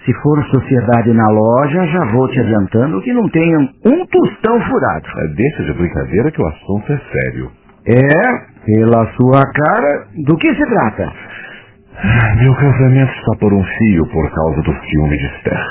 Se 0.06 0.14
for 0.22 0.44
sociedade 0.44 1.12
na 1.12 1.28
loja, 1.28 1.82
já 1.88 2.06
vou 2.14 2.28
te 2.28 2.40
adiantando 2.40 3.02
que 3.02 3.14
não 3.14 3.28
tenho 3.30 3.60
um 3.62 4.06
tostão 4.06 4.62
furado. 4.62 5.08
É, 5.18 5.28
deixa 5.34 5.64
de 5.64 5.74
brincadeira 5.74 6.32
que 6.32 6.42
o 6.42 6.48
assunto 6.48 6.94
é 6.94 7.00
sério. 7.12 7.59
É, 7.90 8.50
pela 8.66 9.08
sua 9.14 9.44
cara, 9.52 10.08
do 10.26 10.38
que 10.38 10.54
se 10.54 10.66
trata? 10.66 11.12
Meu 12.40 12.56
casamento 12.56 13.12
está 13.12 13.36
por 13.40 13.52
um 13.52 13.64
fio 13.64 14.06
por 14.12 14.30
causa 14.32 14.62
do 14.62 14.74
filme 14.74 15.18
de 15.18 15.26
Esther. 15.26 15.66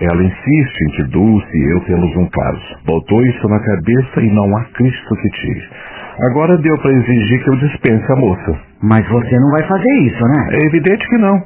Ela 0.00 0.24
insiste 0.24 0.80
em 0.80 0.90
que 0.96 1.10
Dulce 1.12 1.56
e 1.56 1.76
eu 1.76 1.80
temos 1.84 2.16
um 2.16 2.26
caso. 2.28 2.78
Botou 2.86 3.22
isso 3.26 3.48
na 3.48 3.60
cabeça 3.60 4.20
e 4.22 4.34
não 4.34 4.56
há 4.56 4.64
Cristo 4.72 5.14
que 5.14 5.30
tire. 5.30 5.68
Agora 6.30 6.58
deu 6.58 6.76
para 6.78 6.92
exigir 6.92 7.44
que 7.44 7.50
eu 7.50 7.56
dispense 7.56 8.12
a 8.12 8.16
moça. 8.16 8.58
Mas 8.82 9.06
você 9.08 9.38
não 9.38 9.50
vai 9.50 9.68
fazer 9.68 9.92
isso, 10.06 10.24
né? 10.24 10.48
É 10.50 10.66
evidente 10.66 11.08
que 11.08 11.18
não. 11.18 11.42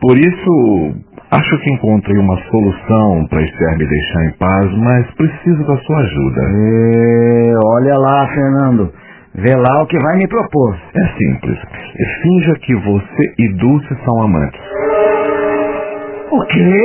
Por 0.00 0.18
isso, 0.18 0.94
acho 1.30 1.58
que 1.60 1.72
encontrei 1.72 2.18
uma 2.18 2.36
solução 2.50 3.26
para 3.28 3.42
Esther 3.42 3.78
me 3.78 3.86
deixar 3.86 4.24
em 4.26 4.32
paz, 4.38 4.78
mas 4.78 5.10
preciso 5.14 5.66
da 5.66 5.76
sua 5.78 5.98
ajuda. 5.98 6.40
É, 6.42 7.54
olha 7.64 7.98
lá, 7.98 8.28
Fernando. 8.28 8.92
Vê 9.34 9.54
lá 9.54 9.82
o 9.82 9.86
que 9.86 9.98
vai 9.98 10.16
me 10.16 10.28
propor. 10.28 10.76
É 10.94 11.06
simples. 11.16 11.58
Finja 12.22 12.54
que 12.60 12.74
você 12.74 13.34
e 13.38 13.52
Dulce 13.54 13.88
são 14.04 14.22
amantes. 14.22 14.60
O 16.30 16.46
quê? 16.46 16.84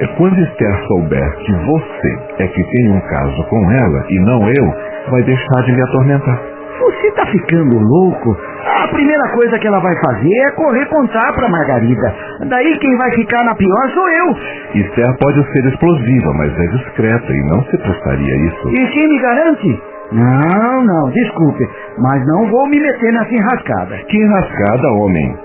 É 0.00 0.06
quando 0.16 0.40
Esther 0.40 0.86
souber 0.88 1.36
que 1.44 1.52
você 1.52 2.42
é 2.42 2.48
que 2.48 2.64
tem 2.64 2.90
um 2.90 3.00
caso 3.00 3.44
com 3.48 3.70
ela 3.70 4.04
e 4.08 4.18
não 4.18 4.48
eu, 4.48 5.10
vai 5.10 5.22
deixar 5.24 5.62
de 5.64 5.72
me 5.72 5.82
atormentar. 5.82 6.42
Você 6.80 7.12
tá 7.12 7.26
ficando 7.26 7.78
louco? 7.78 8.36
A 8.66 8.88
primeira 8.88 9.28
coisa 9.32 9.58
que 9.58 9.66
ela 9.66 9.80
vai 9.80 9.94
fazer 10.04 10.34
é 10.34 10.50
correr 10.52 10.86
contar 10.86 11.32
pra 11.34 11.48
Margarida. 11.48 12.14
Daí 12.48 12.78
quem 12.78 12.98
vai 12.98 13.12
ficar 13.12 13.44
na 13.44 13.54
pior 13.54 13.90
sou 13.90 14.08
eu. 14.08 14.26
Esther 14.74 15.16
pode 15.18 15.52
ser 15.52 15.64
explosiva, 15.66 16.32
mas 16.34 16.52
é 16.52 16.66
discreta 16.76 17.32
e 17.32 17.44
não 17.50 17.62
se 17.64 17.78
prestaria 17.78 18.34
a 18.34 18.38
isso. 18.38 18.68
E 18.70 18.86
quem 18.90 19.08
me 19.08 19.20
garante? 19.20 19.93
Não, 20.14 20.84
não, 20.84 21.10
desculpe, 21.10 21.68
mas 21.98 22.24
não 22.24 22.48
vou 22.48 22.68
me 22.68 22.80
meter 22.80 23.12
nessa 23.12 23.34
enrascada. 23.34 23.96
Que 24.08 24.16
enrascada, 24.16 24.92
homem? 24.92 25.36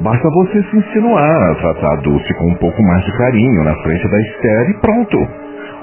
Basta 0.00 0.28
você 0.30 0.62
se 0.62 0.76
insinuar, 0.76 1.56
tratar 1.56 1.92
a 1.92 1.96
Dulce 1.96 2.34
com 2.38 2.48
um 2.48 2.54
pouco 2.54 2.82
mais 2.82 3.04
de 3.04 3.16
carinho 3.18 3.62
na 3.62 3.74
frente 3.82 4.10
da 4.10 4.20
Esther 4.20 4.70
e 4.70 4.80
pronto. 4.80 5.18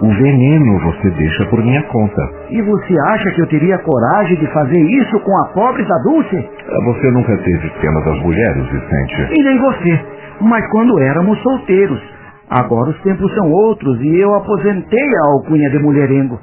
O 0.01 0.09
veneno 0.09 0.79
você 0.79 1.11
deixa 1.11 1.45
por 1.45 1.63
minha 1.63 1.83
conta. 1.83 2.21
E 2.49 2.61
você 2.63 2.95
acha 3.09 3.31
que 3.31 3.41
eu 3.41 3.47
teria 3.47 3.77
coragem 3.77 4.37
de 4.39 4.51
fazer 4.51 4.81
isso 4.81 5.19
com 5.19 5.37
a 5.37 5.47
pobre 5.53 5.87
da 5.87 5.97
Dulce? 5.99 6.49
Você 6.85 7.11
nunca 7.11 7.37
teve 7.37 7.69
pena 7.81 8.01
das 8.01 8.19
mulheres, 8.21 8.67
Vicente? 8.69 9.27
E 9.31 9.43
nem 9.43 9.59
você. 9.59 10.05
Mas 10.41 10.67
quando 10.71 10.99
éramos 10.99 11.39
solteiros. 11.43 12.01
Agora 12.49 12.89
os 12.89 12.99
tempos 13.01 13.33
são 13.35 13.51
outros 13.51 13.99
e 14.01 14.19
eu 14.19 14.33
aposentei 14.33 15.07
a 15.23 15.29
alcunha 15.29 15.69
de 15.69 15.79
mulherengo. 15.79 16.39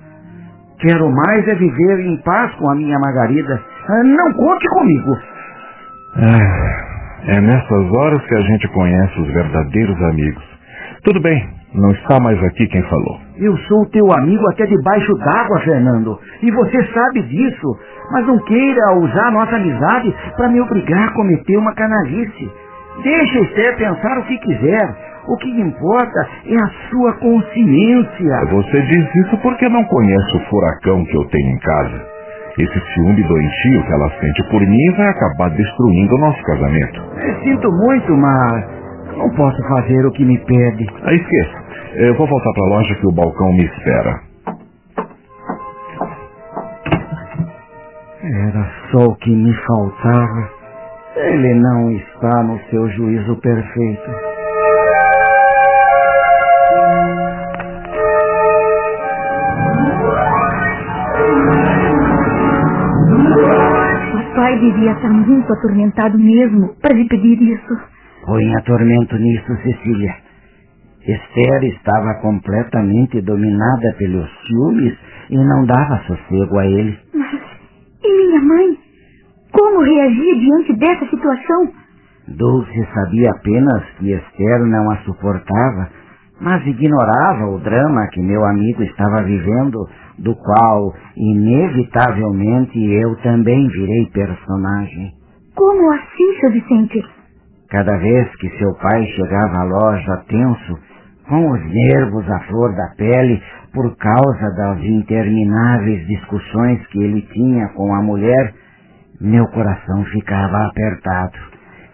Quero 0.80 1.10
mais 1.10 1.46
é 1.46 1.54
viver 1.56 2.00
em 2.00 2.16
paz 2.22 2.54
com 2.54 2.70
a 2.70 2.74
minha 2.74 2.98
Margarida. 2.98 3.62
Não 4.04 4.32
conte 4.32 4.68
comigo. 4.68 5.16
É, 6.16 7.36
é 7.36 7.40
nessas 7.40 7.90
horas 7.96 8.24
que 8.26 8.34
a 8.34 8.40
gente 8.40 8.68
conhece 8.68 9.20
os 9.20 9.28
verdadeiros 9.28 10.02
amigos. 10.04 10.42
Tudo 11.04 11.20
bem, 11.20 11.48
não 11.74 11.90
está 11.90 12.18
mais 12.18 12.42
aqui 12.44 12.66
quem 12.66 12.82
falou. 12.84 13.20
Eu 13.36 13.56
sou 13.56 13.86
teu 13.90 14.10
amigo 14.12 14.42
até 14.50 14.66
debaixo 14.66 15.14
d'água, 15.16 15.60
Fernando. 15.60 16.18
E 16.42 16.50
você 16.50 16.84
sabe 16.92 17.22
disso. 17.22 17.76
Mas 18.10 18.26
não 18.26 18.38
queira 18.38 18.94
usar 18.96 19.30
nossa 19.30 19.56
amizade 19.56 20.14
para 20.36 20.48
me 20.48 20.60
obrigar 20.60 21.08
a 21.08 21.12
cometer 21.12 21.56
uma 21.56 21.74
canalice. 21.74 22.50
Deixa 23.02 23.40
Esther 23.40 23.76
pensar 23.76 24.18
o 24.18 24.24
que 24.24 24.38
quiser. 24.38 25.09
O 25.26 25.36
que 25.36 25.50
importa 25.60 26.28
é 26.46 26.56
a 26.56 26.68
sua 26.88 27.12
consciência. 27.14 28.46
Você 28.50 28.82
diz 28.82 29.14
isso 29.26 29.38
porque 29.42 29.68
não 29.68 29.84
conhece 29.84 30.36
o 30.36 30.50
furacão 30.50 31.04
que 31.04 31.16
eu 31.16 31.24
tenho 31.28 31.50
em 31.50 31.58
casa. 31.58 32.06
Esse 32.58 32.80
ciúme 32.92 33.22
doentio 33.22 33.84
que 33.84 33.92
ela 33.92 34.10
sente 34.20 34.50
por 34.50 34.60
mim 34.60 34.96
vai 34.96 35.08
acabar 35.08 35.50
destruindo 35.50 36.14
o 36.16 36.18
nosso 36.18 36.42
casamento. 36.42 37.00
Eu 37.22 37.44
sinto 37.44 37.70
muito, 37.70 38.16
mas 38.16 38.64
não 39.16 39.30
posso 39.30 39.62
fazer 39.68 40.04
o 40.06 40.12
que 40.12 40.24
me 40.24 40.38
pede. 40.38 40.86
Ah, 41.04 41.14
esqueça. 41.14 41.64
Eu 41.96 42.14
vou 42.16 42.26
voltar 42.26 42.52
para 42.52 42.66
a 42.66 42.68
loja 42.68 42.94
que 42.96 43.06
o 43.06 43.12
balcão 43.12 43.52
me 43.52 43.64
espera. 43.64 44.20
Era 48.22 48.70
só 48.90 49.06
o 49.06 49.16
que 49.16 49.34
me 49.34 49.54
faltava. 49.54 50.50
Ele 51.16 51.54
não 51.54 51.90
está 51.92 52.42
no 52.42 52.58
seu 52.70 52.88
juízo 52.88 53.36
perfeito. 53.36 54.29
Papai 64.50 64.58
devia 64.58 64.92
estar 64.92 65.10
muito 65.10 65.52
atormentado 65.52 66.18
mesmo 66.18 66.74
para 66.82 66.96
lhe 66.96 67.06
pedir 67.06 67.40
isso. 67.40 67.78
Põe 68.26 68.52
atormento 68.56 69.16
nisso, 69.16 69.46
Cecília. 69.62 70.12
Esther 71.06 71.64
estava 71.64 72.14
completamente 72.20 73.20
dominada 73.22 73.94
pelos 73.96 74.28
ciúmes 74.46 74.98
e 75.30 75.36
não 75.36 75.64
dava 75.64 76.02
sossego 76.04 76.58
a 76.58 76.66
ele. 76.66 76.98
Mas 77.14 77.40
e 78.02 78.26
minha 78.26 78.42
mãe? 78.42 78.76
Como 79.52 79.84
reagir 79.84 80.40
diante 80.40 80.76
dessa 80.78 81.06
situação? 81.06 81.72
Dulce 82.26 82.88
sabia 82.92 83.30
apenas 83.30 83.84
que 83.98 84.12
Esther 84.12 84.66
não 84.66 84.90
a 84.90 84.96
suportava, 85.04 85.90
mas 86.40 86.66
ignorava 86.66 87.46
o 87.46 87.60
drama 87.60 88.08
que 88.08 88.20
meu 88.20 88.44
amigo 88.46 88.82
estava 88.82 89.22
vivendo, 89.24 89.88
do 90.20 90.34
qual, 90.36 90.94
inevitavelmente, 91.16 92.78
eu 92.78 93.16
também 93.22 93.66
virei 93.68 94.10
personagem. 94.12 95.14
Como 95.54 95.90
assim, 95.92 96.40
seu 96.40 96.52
Vicente? 96.52 97.02
Cada 97.68 97.96
vez 97.96 98.28
que 98.36 98.48
seu 98.58 98.74
pai 98.74 99.02
chegava 99.06 99.60
à 99.60 99.64
loja 99.64 100.24
tenso, 100.28 100.78
com 101.28 101.50
os 101.50 101.60
nervos 101.72 102.28
à 102.28 102.40
flor 102.40 102.74
da 102.74 102.94
pele, 102.96 103.40
por 103.72 103.96
causa 103.96 104.50
das 104.56 104.84
intermináveis 104.84 106.06
discussões 106.06 106.86
que 106.88 107.02
ele 107.02 107.22
tinha 107.32 107.68
com 107.68 107.94
a 107.94 108.02
mulher, 108.02 108.52
meu 109.20 109.46
coração 109.48 110.04
ficava 110.06 110.66
apertado. 110.66 111.38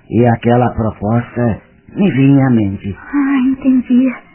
E 0.08 0.26
aquela 0.26 0.70
proposta 0.70 1.60
me 1.94 2.10
vinha 2.10 2.46
à 2.46 2.50
mente. 2.50 2.96
Ah, 2.98 3.38
entendi. 3.50 4.25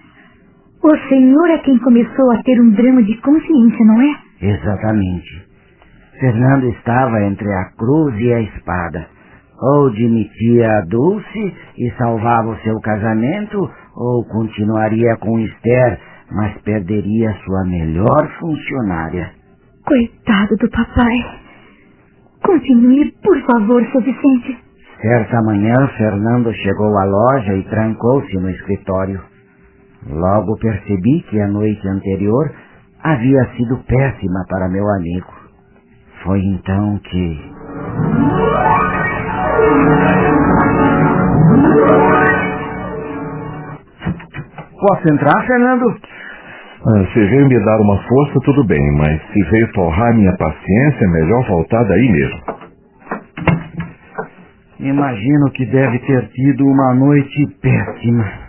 O 0.84 0.98
senhor 1.10 1.50
é 1.52 1.60
quem 1.60 1.78
começou 1.78 2.32
a 2.32 2.42
ter 2.44 2.60
um 2.60 2.72
drama 2.72 3.04
de 3.04 3.16
consciência, 3.22 3.86
não 3.86 4.02
é? 4.02 4.16
Exatamente. 4.42 5.48
Fernando 6.20 6.70
estava 6.70 7.24
entre 7.24 7.48
a 7.54 7.66
cruz 7.78 8.20
e 8.20 8.34
a 8.34 8.42
espada. 8.42 9.08
Ou 9.60 9.92
demitia 9.92 10.78
a 10.78 10.82
Dulce 10.82 11.56
e 11.78 11.92
salvava 11.98 12.50
o 12.50 12.60
seu 12.62 12.80
casamento, 12.80 13.58
ou 13.96 14.26
continuaria 14.26 15.18
com 15.18 15.40
Esther, 15.40 16.00
mas 16.32 16.58
perderia 16.64 17.32
sua 17.46 17.64
melhor 17.66 18.32
funcionária. 18.40 19.32
Coitado 19.86 20.56
do 20.58 20.70
papai. 20.72 21.16
Continue, 22.44 23.12
por 23.24 23.38
favor, 23.46 23.86
seu 23.92 24.02
Vicente. 24.02 24.58
Certa 25.00 25.42
manhã, 25.44 25.74
Fernando 25.96 26.52
chegou 26.54 26.98
à 26.98 27.06
loja 27.06 27.54
e 27.56 27.64
trancou-se 27.70 28.36
no 28.38 28.50
escritório. 28.50 29.31
Logo 30.08 30.58
percebi 30.58 31.22
que 31.30 31.40
a 31.40 31.48
noite 31.48 31.88
anterior 31.88 32.52
havia 33.04 33.46
sido 33.56 33.78
péssima 33.86 34.46
para 34.50 34.70
meu 34.70 34.88
amigo. 34.90 35.32
Foi 36.24 36.40
então 36.40 37.00
que. 37.00 37.52
Posso 44.80 45.14
entrar, 45.14 45.46
Fernando? 45.46 45.86
Ah, 46.84 47.06
se 47.14 47.20
veio 47.20 47.48
me 47.48 47.64
dar 47.64 47.80
uma 47.80 48.02
força, 48.02 48.40
tudo 48.44 48.66
bem, 48.66 48.98
mas 48.98 49.22
se 49.32 49.44
veio 49.52 49.72
torrar 49.72 50.16
minha 50.16 50.36
paciência, 50.36 51.06
é 51.06 51.08
melhor 51.08 51.48
voltar 51.48 51.84
daí 51.84 52.12
mesmo. 52.12 52.42
Imagino 54.80 55.52
que 55.52 55.66
deve 55.68 56.00
ter 56.00 56.28
tido 56.30 56.66
uma 56.66 56.96
noite 56.96 57.48
péssima. 57.62 58.41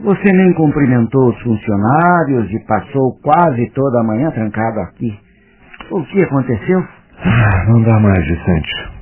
Você 0.00 0.32
nem 0.32 0.52
cumprimentou 0.54 1.28
os 1.28 1.42
funcionários 1.42 2.50
e 2.50 2.58
passou 2.66 3.16
quase 3.22 3.70
toda 3.70 4.00
a 4.00 4.04
manhã 4.04 4.30
trancado 4.30 4.80
aqui. 4.80 5.16
O 5.90 6.02
que 6.04 6.22
aconteceu? 6.22 6.80
Ah, 7.18 7.64
não 7.68 7.82
dá 7.82 8.00
mais, 8.00 8.26
Vicente. 8.26 8.94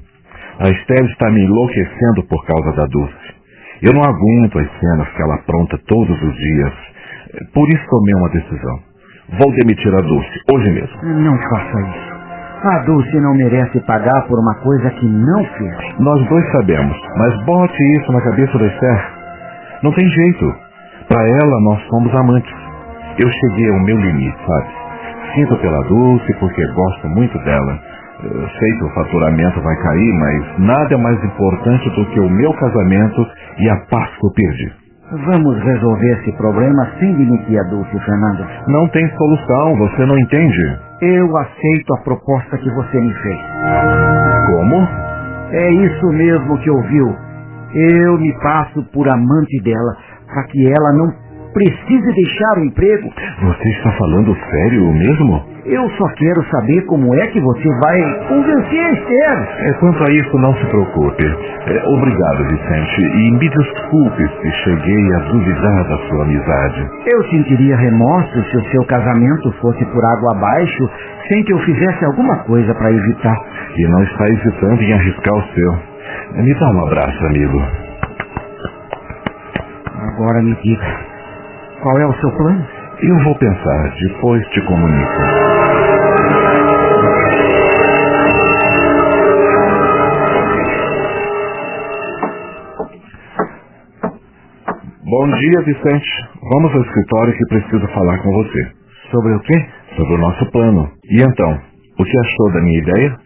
A 0.61 0.69
Estelle 0.69 1.09
está 1.09 1.31
me 1.31 1.45
enlouquecendo 1.45 2.23
por 2.29 2.45
causa 2.45 2.73
da 2.77 2.87
Dulce. 2.87 3.43
Eu 3.83 3.93
não 3.95 4.03
aguento 4.03 4.59
as 4.59 4.71
cenas 4.79 5.09
que 5.09 5.23
ela 5.23 5.35
apronta 5.37 5.79
todos 5.87 6.23
os 6.23 6.35
dias. 6.37 6.73
Por 7.55 7.69
isso 7.69 7.85
tomei 7.89 8.15
uma 8.15 8.29
decisão. 8.29 8.79
Vou 9.39 9.51
demitir 9.57 9.93
a 9.95 10.03
Dulce, 10.03 10.43
hoje 10.53 10.71
mesmo. 10.71 11.03
Não 11.03 11.37
faça 11.49 11.81
isso. 11.81 12.13
A 12.71 12.79
Dulce 12.85 13.17
não 13.19 13.35
merece 13.35 13.81
pagar 13.87 14.23
por 14.29 14.39
uma 14.39 14.55
coisa 14.63 14.91
que 14.91 15.07
não 15.07 15.45
fez. 15.45 15.99
Nós 15.99 16.29
dois 16.29 16.53
sabemos, 16.53 16.97
mas 17.17 17.45
bote 17.45 17.83
isso 17.99 18.13
na 18.13 18.21
cabeça 18.21 18.59
da 18.59 18.67
Esther. 18.67 19.13
Não 19.83 19.93
tem 19.93 20.07
jeito. 20.07 20.62
Para 21.13 21.29
ela, 21.29 21.61
nós 21.61 21.83
somos 21.89 22.15
amantes. 22.15 22.55
Eu 23.19 23.29
cheguei 23.29 23.69
ao 23.71 23.81
meu 23.81 23.99
limite, 23.99 24.39
sabe? 24.47 24.69
Sinto 25.35 25.57
pela 25.59 25.83
Dulce 25.85 26.33
porque 26.41 26.67
gosto 26.73 27.09
muito 27.09 27.39
dela. 27.45 27.79
Eu 28.25 28.49
sei 28.49 28.73
que 28.79 28.85
o 28.85 28.95
faturamento 28.95 29.61
vai 29.61 29.77
cair, 29.83 30.13
mas 30.15 30.59
nada 30.61 30.95
é 30.95 30.97
mais 30.97 31.23
importante 31.23 31.91
do 31.91 32.07
que 32.07 32.21
o 32.21 32.31
meu 32.31 32.55
casamento 32.55 33.27
e 33.59 33.69
a 33.69 33.77
paz 33.91 34.09
que 34.17 34.27
eu 34.27 34.33
perdi. 34.33 34.73
Vamos 35.27 35.63
resolver 35.63 36.21
esse 36.21 36.33
problema 36.39 36.89
sem 36.99 37.15
demitir 37.15 37.61
a 37.61 37.65
Dulce, 37.65 37.91
Fernando. 37.91 38.47
Não 38.69 38.89
tem 38.89 39.07
solução, 39.15 39.77
você 39.77 40.07
não 40.07 40.19
entende. 40.19 40.81
Eu 41.03 41.37
aceito 41.37 41.95
a 41.95 42.03
proposta 42.05 42.57
que 42.57 42.71
você 42.71 42.99
me 42.99 43.13
fez. 43.13 43.41
Como? 44.47 44.89
É 45.51 45.71
isso 45.73 46.07
mesmo 46.07 46.59
que 46.61 46.71
ouviu. 46.71 47.15
Eu 47.75 48.19
me 48.19 48.33
passo 48.41 48.83
por 48.93 49.09
amante 49.09 49.63
dela, 49.63 49.97
para 50.33 50.45
que 50.45 50.67
ela 50.67 50.93
não 50.95 51.13
precise 51.53 52.13
deixar 52.15 52.59
o 52.59 52.65
emprego. 52.65 53.11
Você 53.43 53.69
está 53.69 53.93
falando 53.93 54.35
sério 54.51 54.93
mesmo? 54.93 55.53
Eu 55.65 55.89
só 55.91 56.09
quero 56.17 56.43
saber 56.51 56.83
como 56.87 57.15
é 57.15 57.27
que 57.29 57.41
você 57.41 57.69
vai 57.81 58.27
convencer 58.27 58.81
a 58.81 58.93
Esther. 58.93 59.69
É, 59.69 59.73
quanto 59.75 60.03
a 60.03 60.11
isso, 60.11 60.39
não 60.39 60.57
se 60.57 60.67
preocupe. 60.67 61.25
É, 61.25 61.89
obrigado, 61.89 62.49
Vicente. 62.49 63.03
E 63.03 63.31
me 63.31 63.49
desculpe 63.49 64.29
se 64.43 64.51
cheguei 64.65 65.15
a 65.15 65.19
duvidar 65.31 65.89
da 65.89 65.99
sua 66.09 66.25
amizade. 66.25 66.91
Eu 67.07 67.23
sentiria 67.31 67.77
remorso 67.77 68.43
se 68.51 68.57
o 68.57 68.71
seu 68.71 68.85
casamento 68.87 69.53
fosse 69.61 69.85
por 69.85 70.05
água 70.05 70.37
abaixo, 70.37 70.91
sem 71.29 71.45
que 71.45 71.53
eu 71.53 71.59
fizesse 71.61 72.05
alguma 72.07 72.39
coisa 72.45 72.75
para 72.75 72.91
evitar. 72.91 73.37
E 73.77 73.87
não 73.89 74.03
está 74.03 74.29
hesitando 74.31 74.83
em 74.83 74.93
arriscar 74.95 75.35
o 75.35 75.55
seu. 75.55 75.73
Me 76.43 76.55
dá 76.59 76.71
um 76.73 76.87
abraço, 76.87 77.27
amigo. 77.27 77.92
Agora 80.23 80.41
me 80.41 80.55
diga, 80.63 80.87
qual 81.83 81.99
é 81.99 82.07
o 82.07 82.15
seu 82.21 82.31
plano? 82.31 82.65
Eu 83.01 83.25
vou 83.25 83.37
pensar, 83.41 83.93
depois 84.01 84.47
te 84.51 84.61
comunico. 84.67 85.21
Bom 95.03 95.27
dia, 95.39 95.61
Vicente. 95.63 96.09
Vamos 96.53 96.73
ao 96.73 96.83
escritório 96.83 97.37
que 97.37 97.47
preciso 97.47 97.89
falar 97.89 98.23
com 98.23 98.31
você. 98.31 98.73
Sobre 99.11 99.35
o 99.35 99.41
quê? 99.41 99.67
Sobre 99.97 100.15
o 100.15 100.19
nosso 100.19 100.49
plano. 100.53 100.89
E 101.11 101.21
então, 101.21 101.59
o 101.99 102.05
que 102.05 102.19
achou 102.21 102.53
da 102.53 102.63
minha 102.63 102.79
ideia? 102.79 103.19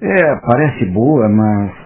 É, 0.00 0.36
parece 0.36 0.84
boa, 0.84 1.28
mas 1.28 1.83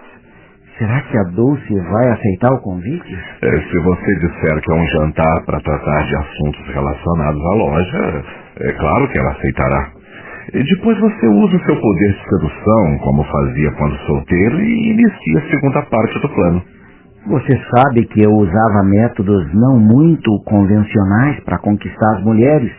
será 0.79 1.01
que 1.01 1.17
a 1.17 1.23
Dulce 1.35 1.75
vai 1.91 2.09
aceitar 2.13 2.53
o 2.53 2.61
convite? 2.61 3.13
É, 3.43 3.61
se 3.61 3.79
você 3.83 4.15
disser 4.15 4.61
que 4.61 4.71
é 4.71 4.75
um 4.75 4.87
jantar 4.87 5.45
para 5.45 5.59
tratar 5.59 6.03
de 6.05 6.15
assuntos 6.15 6.73
relacionados 6.73 7.41
à 7.41 7.53
loja, 7.55 8.23
é 8.61 8.73
claro 8.73 9.07
que 9.09 9.19
ela 9.19 9.31
aceitará. 9.31 9.91
E 10.53 10.63
depois 10.63 10.99
você 10.99 11.27
usa 11.27 11.57
o 11.57 11.65
seu 11.65 11.79
poder 11.79 12.13
de 12.13 12.23
sedução, 12.23 12.97
como 13.03 13.23
fazia 13.23 13.71
quando 13.77 13.95
solteiro, 14.07 14.59
e 14.59 14.91
inicia 14.91 15.39
a 15.39 15.49
segunda 15.51 15.81
parte 15.83 16.19
do 16.21 16.29
plano. 16.29 16.63
Você 17.27 17.61
sabe 17.75 18.05
que 18.07 18.23
eu 18.23 18.31
usava 18.31 18.83
métodos 18.83 19.53
não 19.53 19.77
muito 19.77 20.31
convencionais 20.45 21.39
para 21.43 21.59
conquistar 21.59 22.15
as 22.15 22.23
mulheres. 22.23 22.71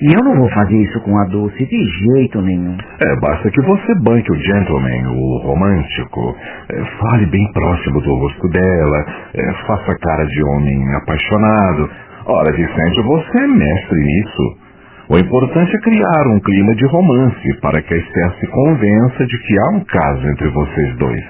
E 0.00 0.12
eu 0.12 0.24
não 0.24 0.36
vou 0.36 0.48
fazer 0.50 0.76
isso 0.76 1.00
com 1.00 1.16
a 1.16 1.24
Dulce 1.26 1.64
de 1.66 1.84
jeito 1.86 2.42
nenhum. 2.42 2.76
É, 3.00 3.20
basta 3.20 3.48
que 3.48 3.62
você 3.62 3.94
banque 4.02 4.32
o 4.32 4.34
gentleman, 4.34 5.08
o 5.08 5.38
romântico, 5.38 6.36
é, 6.68 6.84
fale 6.98 7.26
bem 7.26 7.50
próximo 7.52 8.00
do 8.00 8.14
rosto 8.16 8.48
dela, 8.48 9.06
é, 9.34 9.52
faça 9.66 9.96
cara 9.98 10.24
de 10.26 10.44
homem 10.44 10.94
apaixonado. 10.96 11.90
Ora, 12.26 12.52
Vicente, 12.52 13.02
você 13.02 13.38
é 13.38 13.46
mestre 13.46 14.00
nisso. 14.00 14.64
O 15.08 15.18
importante 15.18 15.76
é 15.76 15.80
criar 15.80 16.26
um 16.28 16.40
clima 16.40 16.74
de 16.74 16.86
romance 16.86 17.60
para 17.60 17.80
que 17.82 17.94
a 17.94 17.96
Esther 17.96 18.32
se 18.40 18.46
convença 18.48 19.26
de 19.26 19.38
que 19.38 19.58
há 19.58 19.76
um 19.76 19.84
caso 19.84 20.26
entre 20.26 20.48
vocês 20.50 20.96
dois. 20.96 21.24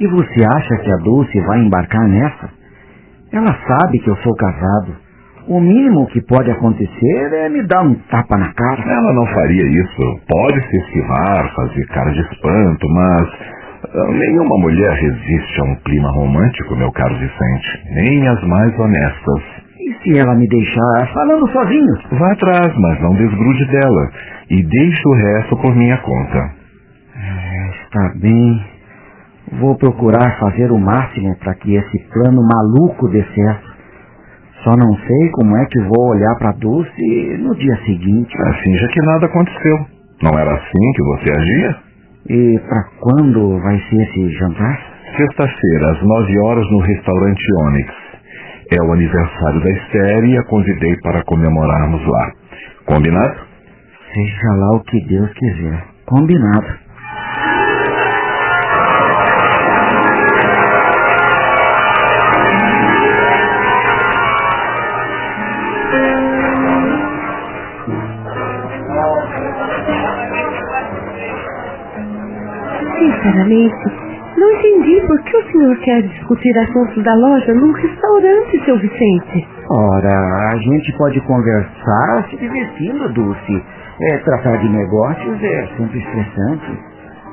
E 0.00 0.06
você 0.06 0.44
acha 0.44 0.76
que 0.82 0.92
a 0.92 0.96
Dulce 0.96 1.40
vai 1.46 1.60
embarcar 1.60 2.06
nessa? 2.08 2.50
Ela 3.32 3.56
sabe 3.66 4.00
que 4.00 4.10
eu 4.10 4.16
sou 4.16 4.34
casado. 4.34 4.96
O 5.48 5.60
mínimo 5.60 6.06
que 6.06 6.20
pode 6.22 6.50
acontecer 6.50 7.32
é 7.34 7.48
me 7.48 7.66
dar 7.66 7.82
um 7.82 7.94
tapa 8.10 8.36
na 8.38 8.52
cara. 8.54 8.80
Ela 8.80 9.12
não 9.12 9.26
faria 9.26 9.66
isso. 9.66 10.20
Pode 10.28 10.60
se 10.68 10.76
esquivar, 10.78 11.52
fazer 11.54 11.86
cara 11.88 12.12
de 12.12 12.20
espanto, 12.20 12.88
mas 12.88 13.28
ah, 13.84 14.12
nenhuma 14.12 14.56
mulher 14.58 14.92
resiste 14.92 15.60
a 15.60 15.64
um 15.64 15.74
clima 15.84 16.08
romântico, 16.12 16.76
meu 16.76 16.92
caro 16.92 17.16
Vicente. 17.16 17.84
Nem 17.90 18.28
as 18.28 18.42
mais 18.44 18.78
honestas. 18.78 19.42
E 19.80 19.94
se 20.02 20.18
ela 20.18 20.36
me 20.36 20.46
deixar 20.46 21.12
falando 21.12 21.50
sozinho? 21.50 21.92
Vá 22.12 22.32
atrás, 22.32 22.72
mas 22.78 23.00
não 23.00 23.14
desgrude 23.16 23.66
dela. 23.66 24.10
E 24.48 24.62
deixe 24.62 25.08
o 25.08 25.12
resto 25.12 25.56
por 25.56 25.74
minha 25.74 25.98
conta. 25.98 26.52
É, 27.16 27.70
está 27.70 28.14
bem. 28.20 28.64
Vou 29.58 29.76
procurar 29.76 30.38
fazer 30.38 30.70
o 30.70 30.78
máximo 30.78 31.36
para 31.40 31.54
que 31.56 31.74
esse 31.74 31.98
plano 32.12 32.40
maluco 32.42 33.08
dê 33.08 33.24
certo. 33.34 33.71
Só 34.62 34.70
não 34.76 34.94
sei 34.94 35.30
como 35.32 35.56
é 35.56 35.66
que 35.66 35.80
vou 35.80 36.10
olhar 36.10 36.36
para 36.38 36.52
Dulce 36.52 37.38
no 37.38 37.54
dia 37.56 37.76
seguinte. 37.84 38.32
Finja 38.62 38.88
que 38.88 39.02
nada 39.02 39.26
aconteceu. 39.26 39.76
Não 40.22 40.38
era 40.38 40.54
assim 40.54 40.92
que 40.94 41.02
você 41.02 41.32
agia? 41.32 41.76
E 42.28 42.58
para 42.68 42.84
quando 43.00 43.58
vai 43.60 43.76
ser 43.78 44.02
esse 44.02 44.28
jantar? 44.38 44.92
Sexta-feira, 45.16 45.90
às 45.90 46.02
nove 46.02 46.38
horas, 46.38 46.70
no 46.70 46.78
restaurante 46.78 47.42
Onyx. 47.64 47.92
É 48.72 48.82
o 48.82 48.92
aniversário 48.92 49.60
da 49.60 49.70
Esther 49.70 50.24
e 50.24 50.38
a 50.38 50.44
convidei 50.44 50.96
para 51.02 51.24
comemorarmos 51.24 52.06
lá. 52.06 52.32
Combinado? 52.86 53.34
Seja 54.14 54.54
lá 54.56 54.76
o 54.76 54.84
que 54.84 55.04
Deus 55.06 55.30
quiser. 55.32 55.84
Combinado. 56.06 56.78
Sinceramente, 73.02 73.74
não 74.38 74.48
entendi 74.52 75.00
por 75.08 75.20
que 75.24 75.36
o 75.36 75.50
senhor 75.50 75.76
quer 75.80 76.02
discutir 76.02 76.56
assuntos 76.56 77.02
da 77.02 77.12
loja 77.14 77.52
num 77.52 77.72
restaurante, 77.72 78.64
seu 78.64 78.78
Vicente. 78.78 79.48
Ora, 79.70 80.52
a 80.52 80.56
gente 80.56 80.96
pode 80.96 81.20
conversar 81.22 82.28
se 82.30 82.36
divertindo, 82.36 83.12
Dulce. 83.12 83.64
É, 84.02 84.18
tratar 84.18 84.56
de 84.58 84.68
negócios 84.68 85.42
é 85.42 85.66
sempre 85.76 85.98
estressante. 85.98 86.78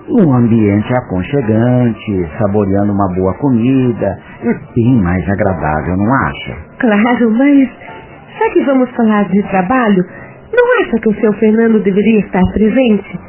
Um 0.09 0.33
ambiente 0.33 0.91
aconchegante, 0.91 2.29
saboreando 2.39 2.91
uma 2.91 3.13
boa 3.13 3.33
comida, 3.35 4.19
é 4.41 4.73
bem 4.73 4.99
mais 5.03 5.23
agradável, 5.29 5.95
não 5.97 6.13
acha? 6.15 6.57
Claro, 6.79 7.31
mas 7.37 7.69
já 8.39 8.49
que 8.53 8.65
vamos 8.65 8.89
falar 8.95 9.27
de 9.29 9.43
trabalho, 9.49 10.03
não 10.51 10.81
acha 10.81 10.99
que 10.99 11.09
o 11.09 11.21
seu 11.21 11.31
Fernando 11.33 11.83
deveria 11.83 12.19
estar 12.21 12.41
presente? 12.53 13.19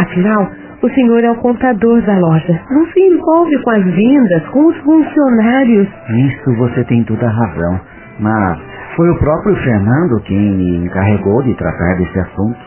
Afinal, 0.00 0.50
o 0.84 0.90
senhor 0.90 1.24
é 1.24 1.30
o 1.30 1.36
contador 1.36 2.02
da 2.02 2.18
loja. 2.18 2.60
Não 2.70 2.84
se 2.88 3.00
envolve 3.00 3.62
com 3.62 3.70
as 3.70 3.84
vendas, 3.84 4.48
com 4.48 4.66
os 4.66 4.76
funcionários. 4.80 5.88
Isso 6.10 6.54
você 6.58 6.84
tem 6.84 7.02
toda 7.04 7.26
a 7.26 7.30
razão. 7.30 7.80
Mas 8.20 8.60
foi 8.94 9.08
o 9.10 9.18
próprio 9.18 9.56
Fernando 9.56 10.22
quem 10.24 10.56
me 10.56 10.76
encarregou 10.84 11.42
de 11.42 11.56
tratar 11.56 11.94
desse 11.96 12.18
assunto. 12.20 12.58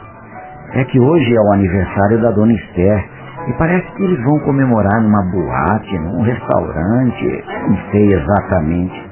É 0.73 0.83
que 0.85 0.99
hoje 0.99 1.35
é 1.35 1.39
o 1.39 1.53
aniversário 1.53 2.19
da 2.19 2.31
dona 2.31 2.53
Esther. 2.53 3.05
E 3.49 3.53
parece 3.53 3.85
que 3.93 4.03
eles 4.03 4.21
vão 4.23 4.39
comemorar 4.39 4.99
numa 5.01 5.21
boate, 5.31 5.99
num 5.99 6.23
restaurante. 6.23 7.43
Não 7.69 7.77
sei 7.91 8.13
exatamente. 8.13 9.09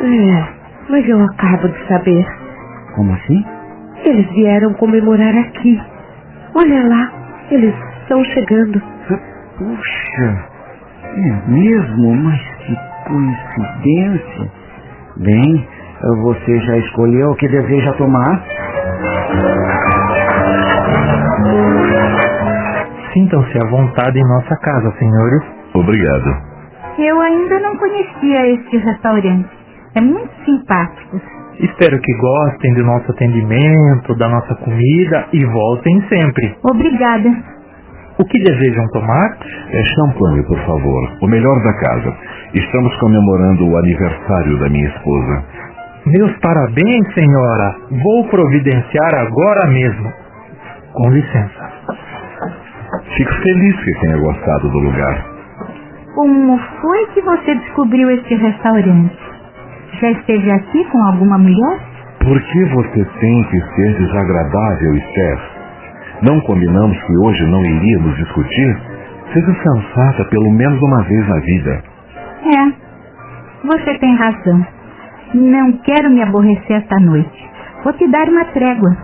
É, 0.00 0.48
mas 0.88 1.08
eu 1.08 1.20
acabo 1.24 1.68
de 1.68 1.88
saber. 1.88 2.24
Como 2.94 3.12
assim? 3.14 3.44
Eles 4.04 4.30
vieram 4.30 4.72
comemorar 4.74 5.36
aqui. 5.36 5.78
Olha 6.54 6.88
lá, 6.88 7.12
eles 7.50 7.74
estão 8.12 8.24
chegando. 8.24 8.82
Puxa, 9.56 10.48
é 11.16 11.50
mesmo? 11.50 12.14
Mas 12.14 12.40
que 12.58 12.76
coincidência. 13.06 14.50
Bem, 15.16 15.68
você 16.22 16.60
já 16.60 16.76
escolheu 16.78 17.30
o 17.30 17.36
que 17.36 17.48
deseja 17.48 17.92
tomar? 17.94 18.44
Sintam-se 23.12 23.58
à 23.58 23.70
vontade 23.70 24.18
em 24.18 24.28
nossa 24.28 24.56
casa, 24.56 24.92
senhores. 24.98 25.42
Obrigado. 25.74 26.52
Eu 26.98 27.20
ainda 27.20 27.60
não 27.60 27.76
conhecia 27.76 28.54
este 28.54 28.76
restaurante. 28.78 29.48
É 29.94 30.00
muito 30.00 30.32
simpático. 30.44 31.20
Espero 31.60 31.98
que 32.00 32.14
gostem 32.14 32.74
do 32.74 32.84
nosso 32.84 33.10
atendimento, 33.12 34.14
da 34.16 34.28
nossa 34.28 34.54
comida 34.56 35.28
e 35.32 35.44
voltem 35.44 36.02
sempre. 36.08 36.56
Obrigada. 36.64 37.51
O 38.18 38.24
que 38.24 38.38
desejam 38.38 38.86
tomar? 38.88 39.38
É 39.70 39.82
champanhe, 39.84 40.42
por 40.46 40.58
favor. 40.66 41.16
O 41.22 41.26
melhor 41.26 41.62
da 41.62 41.72
casa. 41.74 42.14
Estamos 42.54 42.94
comemorando 43.00 43.68
o 43.68 43.76
aniversário 43.78 44.58
da 44.60 44.68
minha 44.68 44.88
esposa. 44.88 45.44
Meus 46.06 46.32
parabéns, 46.38 47.14
senhora. 47.14 47.76
Vou 47.90 48.28
providenciar 48.28 49.14
agora 49.14 49.66
mesmo. 49.68 50.12
Com 50.92 51.10
licença. 51.10 51.70
Fico 53.16 53.32
feliz 53.42 53.84
que 53.84 54.00
tenha 54.00 54.18
gostado 54.18 54.70
do 54.70 54.78
lugar. 54.78 55.26
Como 56.14 56.58
foi 56.58 57.06
que 57.14 57.22
você 57.22 57.54
descobriu 57.54 58.10
este 58.10 58.34
restaurante? 58.34 59.18
Já 60.00 60.10
esteve 60.10 60.52
aqui 60.52 60.84
com 60.90 60.98
alguma 61.04 61.38
mulher? 61.38 61.78
Por 62.20 62.40
que 62.40 62.64
você 62.66 63.04
tem 63.20 63.44
que 63.44 63.60
ser 63.74 63.98
desagradável, 63.98 64.94
Esther? 64.94 65.51
Não 66.22 66.40
combinamos 66.42 66.96
que 67.02 67.18
hoje 67.18 67.44
não 67.46 67.64
iríamos 67.64 68.16
discutir? 68.16 68.80
Seja 69.32 69.54
sensata 69.54 70.24
pelo 70.26 70.52
menos 70.52 70.80
uma 70.80 71.02
vez 71.02 71.28
na 71.28 71.40
vida. 71.40 71.82
É, 72.44 73.66
você 73.66 73.98
tem 73.98 74.14
razão. 74.16 74.66
Não 75.34 75.72
quero 75.78 76.10
me 76.10 76.22
aborrecer 76.22 76.76
esta 76.82 76.96
noite. 77.00 77.50
Vou 77.82 77.92
te 77.94 78.08
dar 78.10 78.28
uma 78.28 78.44
trégua. 78.46 78.96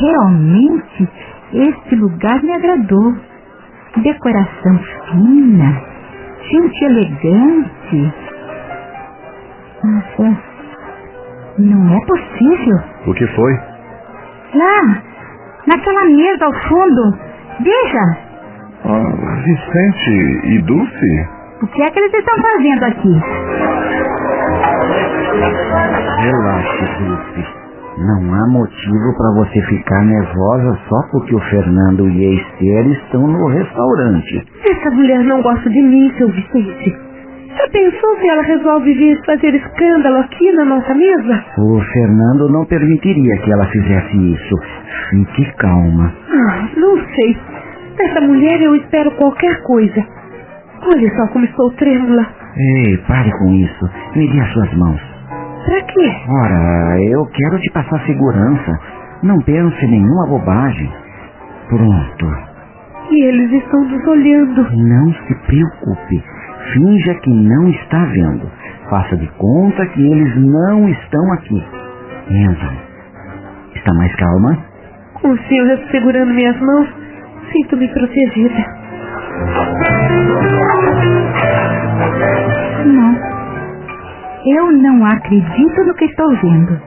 Realmente, 0.00 1.08
este 1.52 1.96
lugar 1.96 2.42
me 2.42 2.52
agradou. 2.52 3.14
Decoração 4.02 4.78
fina, 5.10 5.82
gente 6.50 6.84
elegante. 6.84 8.14
Nossa, 9.82 10.38
não 11.58 11.94
é 11.94 12.06
possível. 12.06 12.78
O 13.06 13.14
que 13.14 13.26
foi? 13.26 13.52
Lá, 14.54 15.02
naquela 15.66 16.04
mesa 16.04 16.46
ao 16.46 16.52
fundo. 16.68 17.18
Veja. 17.60 18.04
Ah, 18.84 19.42
Vicente 19.44 20.46
e 20.46 20.62
Dulce? 20.62 21.28
O 21.62 21.66
que 21.66 21.82
é 21.82 21.90
que 21.90 21.98
eles 22.00 22.14
estão 22.14 22.36
fazendo 22.42 22.84
aqui? 22.84 23.20
Relaxe, 26.22 26.84
Dulce. 27.04 27.60
Não 27.98 28.34
há 28.34 28.46
motivo 28.48 29.14
para 29.16 29.34
você 29.34 29.60
ficar 29.62 30.02
nervosa 30.04 30.78
só 30.88 31.02
porque 31.10 31.34
o 31.34 31.40
Fernando 31.50 32.08
e 32.08 32.24
a 32.26 32.34
Esther 32.34 32.86
estão 32.92 33.26
no 33.26 33.46
restaurante. 33.48 34.46
Essa 34.64 34.90
mulher 34.90 35.22
não 35.24 35.42
gosta 35.42 35.68
de 35.68 35.82
mim, 35.82 36.10
seu 36.16 36.28
Vicente. 36.28 36.96
Já 37.56 37.68
pensou 37.72 38.16
se 38.18 38.28
ela 38.28 38.42
resolve 38.42 38.94
vir 38.94 39.20
fazer 39.26 39.54
escândalo 39.54 40.18
aqui 40.18 40.52
na 40.52 40.64
nossa 40.64 40.94
mesa? 40.94 41.44
O 41.58 41.80
Fernando 41.92 42.48
não 42.50 42.64
permitiria 42.64 43.36
que 43.42 43.52
ela 43.52 43.66
fizesse 43.68 44.32
isso. 44.34 44.56
Fique 45.10 45.52
calma. 45.56 46.14
Ah, 46.30 46.68
não 46.76 46.96
sei. 47.14 47.36
Dessa 47.96 48.20
mulher 48.20 48.60
eu 48.62 48.74
espero 48.76 49.10
qualquer 49.16 49.62
coisa. 49.62 50.06
Olha 50.82 51.08
só 51.16 51.26
como 51.32 51.44
estou 51.44 51.70
trêmula. 51.72 52.26
Ei, 52.56 52.96
pare 53.06 53.30
com 53.38 53.50
isso. 53.52 53.90
Me 54.16 54.32
dê 54.32 54.40
as 54.40 54.52
suas 54.52 54.74
mãos. 54.74 55.00
Pra 55.66 55.80
quê? 55.82 56.10
Ora, 56.28 56.98
eu 57.10 57.26
quero 57.26 57.58
te 57.60 57.70
passar 57.72 58.00
segurança. 58.06 58.78
Não 59.22 59.38
pense 59.40 59.84
em 59.84 59.90
nenhuma 59.90 60.26
bobagem. 60.26 60.90
Pronto. 61.68 62.26
E 63.10 63.24
eles 63.26 63.52
estão 63.52 63.80
nos 63.84 64.06
olhando. 64.06 64.62
Não 64.72 65.12
se 65.12 65.34
preocupe. 65.46 66.24
Finja 66.72 67.14
que 67.14 67.30
não 67.30 67.68
está 67.68 68.04
vendo. 68.06 68.50
Faça 68.88 69.16
de 69.16 69.28
conta 69.38 69.86
que 69.86 70.00
eles 70.00 70.36
não 70.36 70.88
estão 70.88 71.32
aqui. 71.32 71.64
Então, 72.28 72.72
está 73.74 73.94
mais 73.94 74.14
calma? 74.16 74.58
Com 75.14 75.30
o 75.30 75.38
senhor 75.38 75.78
segurando 75.90 76.34
minhas 76.34 76.58
mãos, 76.60 76.88
sinto-me 77.52 77.88
protegida. 77.88 78.64
Não. 82.86 83.16
Eu 84.46 84.72
não 84.72 85.04
acredito 85.04 85.84
no 85.84 85.94
que 85.94 86.04
estou 86.04 86.30
vendo. 86.36 86.80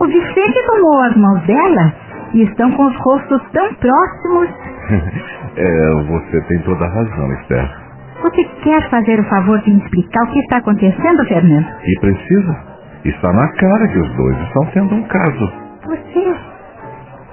O 0.00 0.06
Vicente 0.06 0.66
tomou 0.66 1.00
as 1.02 1.16
mãos 1.16 1.46
dela 1.46 1.94
e 2.32 2.42
estão 2.44 2.70
com 2.72 2.86
os 2.86 2.96
rostos 2.96 3.42
tão 3.52 3.74
próximos. 3.74 4.48
é, 5.56 6.02
você 6.06 6.40
tem 6.48 6.62
toda 6.62 6.84
a 6.84 6.88
razão, 6.88 7.32
Esther. 7.34 7.83
Você 8.24 8.42
quer 8.62 8.90
fazer 8.90 9.20
o 9.20 9.28
favor 9.28 9.60
de 9.60 9.70
me 9.70 9.80
explicar 9.80 10.24
o 10.24 10.32
que 10.32 10.38
está 10.40 10.56
acontecendo, 10.56 11.26
Fernando? 11.28 11.66
E 11.84 12.00
precisa. 12.00 12.56
Está 13.04 13.30
na 13.34 13.52
cara 13.52 13.86
que 13.88 13.98
os 13.98 14.16
dois 14.16 14.38
estão 14.44 14.64
tendo 14.72 14.94
um 14.94 15.02
caso. 15.02 15.52
Você. 15.84 16.34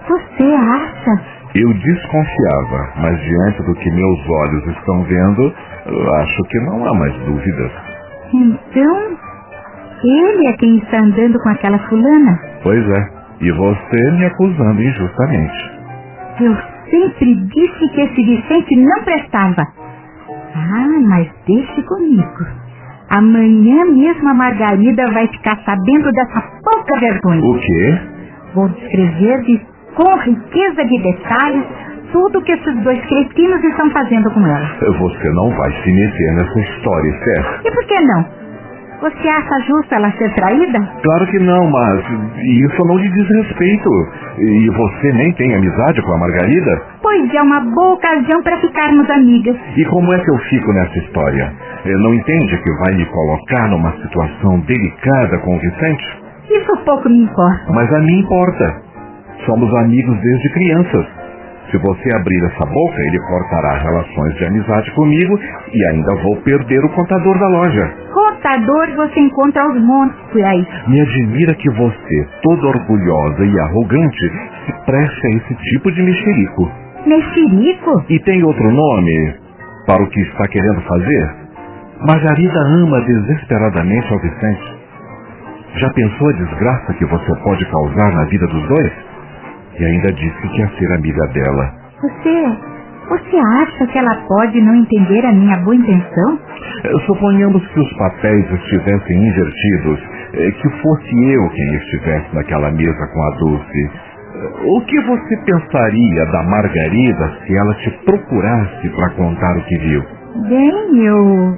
Você 0.10 0.44
acha? 0.44 1.22
Eu 1.56 1.74
desconfiava, 1.74 2.94
mas 2.98 3.18
diante 3.22 3.64
do 3.64 3.74
que 3.76 3.90
meus 3.90 4.30
olhos 4.30 4.68
estão 4.68 5.04
vendo, 5.04 5.54
acho 6.20 6.44
que 6.44 6.60
não 6.66 6.86
há 6.86 6.94
mais 6.94 7.18
dúvidas. 7.20 7.72
Então, 8.34 9.18
ele 10.04 10.48
é 10.48 10.54
quem 10.58 10.78
está 10.78 11.00
andando 11.00 11.40
com 11.40 11.50
aquela 11.50 11.80
fulana? 11.88 12.38
Pois 12.64 12.86
é. 12.90 13.08
E 13.40 13.52
você 13.52 14.12
me 14.12 14.26
acusando 14.26 14.82
injustamente. 14.82 15.72
Eu 16.42 16.56
sempre 16.90 17.36
disse 17.48 17.90
que 17.94 18.02
esse 18.02 18.26
Vicente 18.26 18.76
não 18.76 19.04
prestava. 19.04 19.81
Ah, 20.56 21.00
mas 21.08 21.30
deixe 21.48 21.82
comigo. 21.84 22.46
Amanhã 23.10 23.86
mesmo 23.86 24.30
a 24.30 24.34
Margarida 24.34 25.06
vai 25.12 25.28
ficar 25.28 25.58
sabendo 25.66 26.12
dessa 26.12 26.42
pouca 26.64 27.00
vergonha. 27.00 27.42
O 27.44 27.60
quê? 27.60 28.02
Vou 28.54 28.70
descrever-lhe 28.70 29.62
com 29.96 30.20
riqueza 30.20 30.86
de 30.86 31.02
detalhes 31.04 31.66
tudo 32.12 32.42
que 32.42 32.52
esses 32.52 32.84
dois 32.84 33.00
cretinos 33.06 33.64
estão 33.64 33.90
fazendo 33.92 34.30
com 34.32 34.46
ela. 34.46 34.68
Você 35.00 35.30
não 35.32 35.50
vai 35.52 35.72
se 35.72 35.94
meter 35.94 36.36
nessa 36.36 36.60
história, 36.60 37.14
certo? 37.24 37.68
E 37.68 37.72
por 37.72 37.86
que 37.86 38.00
não? 38.02 38.41
Você 39.02 39.28
acha 39.28 39.60
justo 39.66 39.94
ela 39.96 40.12
ser 40.12 40.32
traída? 40.36 40.80
Claro 41.02 41.26
que 41.32 41.40
não, 41.40 41.68
mas 41.70 42.04
isso 42.64 42.86
não 42.86 42.98
lhe 42.98 43.10
diz 43.10 43.28
respeito. 43.28 43.90
E 44.38 44.70
você 44.70 45.12
nem 45.14 45.34
tem 45.34 45.56
amizade 45.56 46.02
com 46.04 46.14
a 46.14 46.18
Margarida? 46.20 46.82
Pois 47.02 47.34
é 47.34 47.42
uma 47.42 47.62
boa 47.62 47.96
ocasião 47.96 48.44
para 48.44 48.62
ficarmos 48.62 49.10
amigas. 49.10 49.58
E 49.76 49.86
como 49.86 50.14
é 50.14 50.20
que 50.24 50.30
eu 50.30 50.38
fico 50.38 50.72
nessa 50.72 51.00
história? 51.00 51.52
Não 51.86 52.14
entende 52.14 52.62
que 52.62 52.72
vai 52.78 52.94
me 52.94 53.06
colocar 53.08 53.68
numa 53.70 53.92
situação 54.04 54.60
delicada 54.68 55.40
com 55.40 55.56
o 55.56 55.60
Vicente? 55.60 56.22
Isso 56.52 56.78
pouco 56.86 57.10
me 57.10 57.24
importa. 57.24 57.66
Mas 57.70 57.92
a 57.94 58.00
mim 58.02 58.20
importa. 58.20 58.82
Somos 59.48 59.74
amigos 59.78 60.16
desde 60.22 60.54
crianças. 60.54 61.08
Se 61.72 61.78
você 61.78 62.14
abrir 62.14 62.44
essa 62.44 62.66
boca, 62.66 63.02
ele 63.08 63.20
cortará 63.22 63.78
relações 63.78 64.36
de 64.36 64.46
amizade 64.46 64.92
comigo 64.92 65.40
e 65.74 65.86
ainda 65.86 66.16
vou 66.22 66.36
perder 66.42 66.84
o 66.84 66.90
contador 66.90 67.40
da 67.40 67.48
loja. 67.48 67.94
Contador 68.14 68.94
você 68.98 69.22
encontra 69.22 69.64
aos 69.64 69.82
montes 69.82 70.20
por 70.34 70.44
aí. 70.44 70.68
Me 70.90 71.00
admira 71.00 71.56
que 71.56 71.70
você, 71.72 72.28
toda 72.42 72.68
orgulhosa 72.68 73.46
e 73.46 73.60
arrogante, 73.62 74.30
se 74.66 74.86
preste 74.86 75.28
a 75.28 75.30
esse 75.38 75.56
tipo 75.56 75.90
de 75.94 76.04
mexerico. 76.04 76.70
Mexerico? 77.06 78.06
E 78.10 78.20
tem 78.20 78.44
outro 78.44 78.70
nome 78.70 79.36
para 79.88 80.04
o 80.04 80.10
que 80.10 80.20
está 80.20 80.44
querendo 80.50 80.82
fazer? 80.82 81.36
Margarida 82.06 82.60
ama 82.84 83.00
desesperadamente 83.06 84.12
ao 84.12 84.20
Vicente. 84.20 84.82
Já 85.76 85.90
pensou 85.92 86.28
a 86.28 86.34
desgraça 86.34 86.94
que 86.96 87.06
você 87.06 87.36
pode 87.44 87.66
causar 87.72 88.14
na 88.14 88.26
vida 88.26 88.46
dos 88.48 88.68
dois? 88.68 89.11
E 89.80 89.86
ainda 89.86 90.12
disse 90.14 90.48
que 90.50 90.60
ia 90.60 90.70
ser 90.78 90.94
amiga 90.94 91.28
dela. 91.28 91.74
Você. 92.02 92.72
Você 93.10 93.36
acha 93.36 93.88
que 93.88 93.98
ela 93.98 94.16
pode 94.26 94.62
não 94.62 94.74
entender 94.74 95.26
a 95.26 95.34
minha 95.34 95.58
boa 95.58 95.76
intenção? 95.76 96.40
Eh, 96.86 97.00
suponhamos 97.06 97.68
que 97.68 97.80
os 97.82 97.94
papéis 97.98 98.50
estivessem 98.52 99.28
invertidos, 99.28 100.00
eh, 100.34 100.52
que 100.52 100.70
fosse 100.82 101.34
eu 101.34 101.50
quem 101.50 101.76
estivesse 101.76 102.34
naquela 102.34 102.72
mesa 102.72 103.08
com 103.14 103.22
a 103.22 103.30
Dulce. 103.38 103.84
Eh, 103.84 104.52
o 104.66 104.82
que 104.86 105.02
você 105.02 105.38
pensaria 105.46 106.26
da 106.32 106.44
Margarida 106.44 107.38
se 107.46 107.58
ela 107.58 107.74
te 107.76 107.92
procurasse 108.06 108.90
para 108.96 109.10
contar 109.10 109.58
o 109.58 109.66
que 109.66 109.78
viu? 109.80 110.04
Bem, 110.48 111.06
eu. 111.06 111.58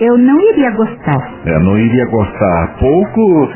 Eu 0.00 0.18
não 0.18 0.40
iria 0.40 0.70
gostar. 0.72 1.34
É, 1.44 1.58
não 1.60 1.76
iria 1.76 2.06
gostar 2.06 2.76
pouco 2.80 3.48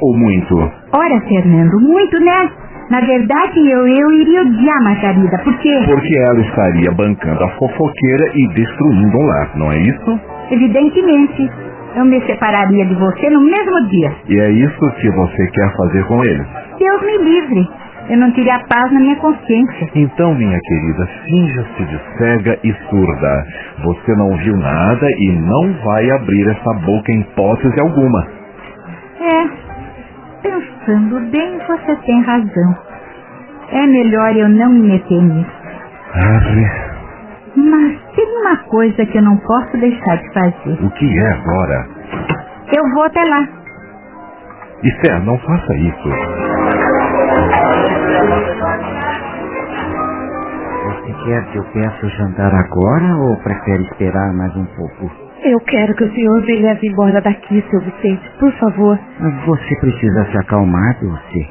ou 0.00 0.16
muito? 0.16 0.56
Ora, 0.96 1.20
Fernando, 1.28 1.78
muito, 1.80 2.18
né? 2.24 2.50
Na 2.90 3.00
verdade, 3.00 3.58
eu, 3.70 3.86
eu 3.86 4.10
iria 4.12 4.42
odiar 4.42 4.82
Margarida, 4.82 5.38
porque... 5.44 5.70
Porque 5.86 6.18
ela 6.18 6.40
estaria 6.40 6.90
bancando 6.92 7.42
a 7.42 7.48
fofoqueira 7.56 8.24
e 8.34 8.48
destruindo 8.48 9.16
um 9.16 9.26
lar, 9.26 9.56
não 9.56 9.72
é 9.72 9.78
isso? 9.78 10.20
Evidentemente. 10.50 11.50
Eu 11.94 12.06
me 12.06 12.20
separaria 12.22 12.86
de 12.86 12.94
você 12.94 13.28
no 13.28 13.40
mesmo 13.42 13.88
dia. 13.88 14.16
E 14.28 14.40
é 14.40 14.50
isso 14.50 14.80
que 15.00 15.10
você 15.10 15.50
quer 15.50 15.76
fazer 15.76 16.04
com 16.06 16.24
ele? 16.24 16.44
Deus 16.78 17.02
me 17.02 17.18
livre. 17.18 17.68
Eu 18.08 18.16
não 18.16 18.32
teria 18.32 18.58
paz 18.68 18.90
na 18.92 18.98
minha 18.98 19.16
consciência. 19.16 19.88
Então, 19.94 20.34
minha 20.34 20.58
querida, 20.58 21.06
finja-se 21.26 21.84
de 21.84 22.00
cega 22.18 22.58
e 22.64 22.72
surda. 22.88 23.44
Você 23.84 24.16
não 24.16 24.34
viu 24.38 24.56
nada 24.56 25.06
e 25.18 25.32
não 25.32 25.72
vai 25.84 26.10
abrir 26.10 26.48
essa 26.48 26.74
boca 26.84 27.12
em 27.12 27.20
hipótese 27.20 27.80
alguma. 27.80 28.26
É, 29.20 29.71
Pensando 30.42 31.20
bem, 31.30 31.58
você 31.66 31.96
tem 32.04 32.22
razão. 32.22 32.76
É 33.70 33.86
melhor 33.86 34.36
eu 34.36 34.48
não 34.48 34.68
me 34.70 34.82
meter 34.88 35.22
nisso. 35.22 35.50
Ave. 36.14 36.92
Mas 37.56 38.00
tem 38.14 38.26
uma 38.40 38.56
coisa 38.64 39.06
que 39.06 39.18
eu 39.18 39.22
não 39.22 39.36
posso 39.38 39.72
deixar 39.78 40.16
de 40.16 40.32
fazer. 40.34 40.84
O 40.84 40.90
que 40.90 41.18
é 41.18 41.30
agora? 41.32 41.86
Eu 42.74 42.82
vou 42.94 43.04
até 43.04 43.22
lá. 43.24 43.48
Esther, 44.82 45.22
não 45.24 45.38
faça 45.38 45.74
isso. 45.76 46.08
Você 50.84 51.12
quer 51.24 51.44
que 51.52 51.58
eu 51.58 51.64
peça 51.72 52.06
o 52.06 52.08
jantar 52.08 52.52
agora 52.54 53.16
ou 53.18 53.36
prefere 53.36 53.82
esperar 53.84 54.32
mais 54.34 54.54
um 54.56 54.66
pouco? 54.76 55.21
Eu 55.44 55.58
quero 55.60 55.94
que 55.96 56.04
o 56.04 56.14
senhor 56.14 56.40
me 56.42 56.60
leve 56.60 56.88
embora 56.88 57.20
daqui, 57.20 57.64
seu 57.68 57.80
Vicente, 57.80 58.30
por 58.38 58.52
favor. 58.52 58.98
Você 59.46 59.80
precisa 59.80 60.24
se 60.30 60.38
acalmar, 60.38 60.98
Dulce. 61.00 61.50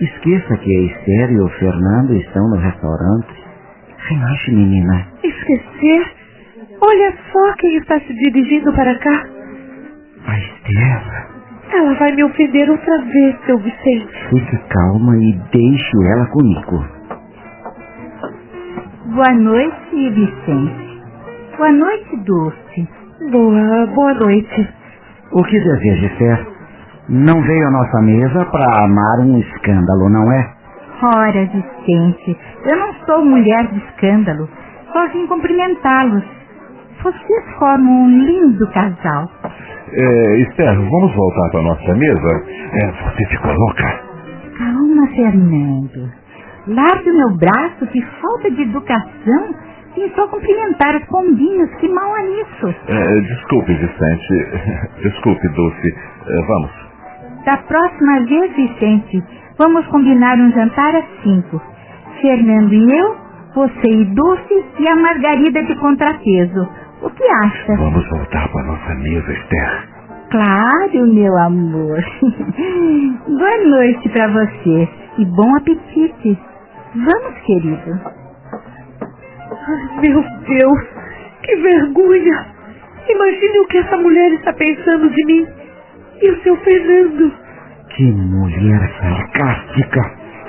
Esqueça 0.00 0.56
que 0.58 0.76
a 0.76 0.82
Esther 0.86 1.30
e 1.32 1.40
o 1.40 1.48
Fernando 1.48 2.14
estão 2.14 2.42
no 2.50 2.56
restaurante. 2.56 3.44
Relaxe, 3.96 4.50
menina. 4.54 5.06
Esquecer? 5.22 6.14
Olha 6.82 7.14
só 7.32 7.54
quem 7.56 7.76
está 7.78 7.98
se 8.00 8.12
dirigindo 8.14 8.72
para 8.74 8.98
cá. 8.98 9.24
A 10.26 10.38
Esther. 10.38 11.30
Ela 11.72 11.94
vai 11.94 12.12
me 12.12 12.24
ofender 12.24 12.68
outra 12.68 12.98
vez, 13.04 13.36
seu 13.46 13.58
Vicente. 13.58 14.28
Fique 14.28 14.58
calma 14.68 15.16
e 15.16 15.32
deixe 15.52 15.96
ela 16.12 16.26
comigo. 16.26 16.84
Boa 19.14 19.32
noite, 19.32 20.10
Vicente. 20.10 21.00
Boa 21.56 21.72
noite, 21.72 22.16
Dulce. 22.24 22.99
Boa, 23.28 23.86
boa 23.94 24.14
noite. 24.14 24.68
O 25.32 25.42
que 25.44 25.60
deseja, 25.60 26.06
Esther? 26.06 26.46
Não 27.10 27.42
veio 27.42 27.68
à 27.68 27.70
nossa 27.70 28.00
mesa 28.00 28.46
para 28.46 28.84
amar 28.84 29.18
um 29.20 29.38
escândalo, 29.38 30.08
não 30.08 30.32
é? 30.32 30.54
Ora, 31.02 31.44
Vicente, 31.44 32.38
eu 32.64 32.76
não 32.78 32.94
sou 33.04 33.22
mulher 33.22 33.66
de 33.68 33.78
escândalo. 33.78 34.48
Só 34.90 35.06
vim 35.08 35.26
cumprimentá-los. 35.26 36.24
Vocês 37.02 37.54
formam 37.58 38.04
um 38.04 38.08
lindo 38.08 38.66
casal. 38.72 39.28
É, 39.92 40.36
Esther, 40.40 40.74
vamos 40.76 41.14
voltar 41.14 41.50
para 41.50 41.62
nossa 41.62 41.94
mesa? 41.94 42.44
É, 42.72 42.90
você 42.90 43.26
ficou 43.28 43.52
louca? 43.52 44.02
Calma, 44.56 45.06
Fernando. 45.14 46.10
Largue 46.68 47.10
o 47.10 47.16
meu 47.18 47.36
braço, 47.36 47.86
que 47.92 48.02
falta 48.22 48.50
de 48.50 48.62
educação. 48.62 49.69
Vim 49.94 50.08
só 50.14 50.28
cumprimentar 50.28 50.96
os 50.96 51.04
pombinhos, 51.06 51.70
que 51.80 51.88
mal 51.88 52.14
há 52.14 52.22
nisso. 52.22 52.74
É, 52.88 53.20
desculpe, 53.20 53.74
Vicente. 53.74 55.00
Desculpe, 55.02 55.48
Dulce. 55.48 55.94
É, 56.26 56.46
vamos. 56.46 56.70
Da 57.44 57.56
próxima 57.56 58.24
vez, 58.26 58.54
Vicente, 58.54 59.22
vamos 59.58 59.86
combinar 59.88 60.36
um 60.38 60.50
jantar 60.52 60.94
às 60.94 61.04
cinco. 61.22 61.60
Fernando 62.20 62.72
e 62.72 62.98
eu, 62.98 63.16
você 63.54 63.88
e 63.88 64.04
Dulce 64.14 64.64
e 64.78 64.88
a 64.88 64.96
Margarida 64.96 65.62
de 65.64 65.74
contrapeso. 65.76 66.68
O 67.02 67.10
que 67.10 67.24
acha? 67.24 67.74
Vamos 67.76 68.08
voltar 68.10 68.48
para 68.52 68.66
nossa 68.66 68.94
mesa, 68.94 69.32
Esther. 69.32 69.88
Claro, 70.30 71.12
meu 71.12 71.36
amor. 71.38 71.98
Boa 73.26 73.64
noite 73.66 74.08
para 74.10 74.28
você 74.28 74.88
e 75.18 75.24
bom 75.24 75.56
apetite. 75.56 76.38
Vamos, 76.94 77.40
querido. 77.40 78.00
Ai, 79.50 80.00
meu 80.00 80.22
Deus, 80.22 80.80
que 81.42 81.56
vergonha! 81.56 82.46
Imagine 83.08 83.58
o 83.60 83.66
que 83.68 83.78
essa 83.78 83.96
mulher 83.96 84.32
está 84.32 84.52
pensando 84.52 85.10
de 85.10 85.26
mim. 85.26 85.46
E 86.22 86.30
o 86.30 86.42
seu 86.42 86.56
Fernando. 86.58 87.32
Que 87.96 88.12
mulher 88.12 88.80
sarcástica. 89.00 90.00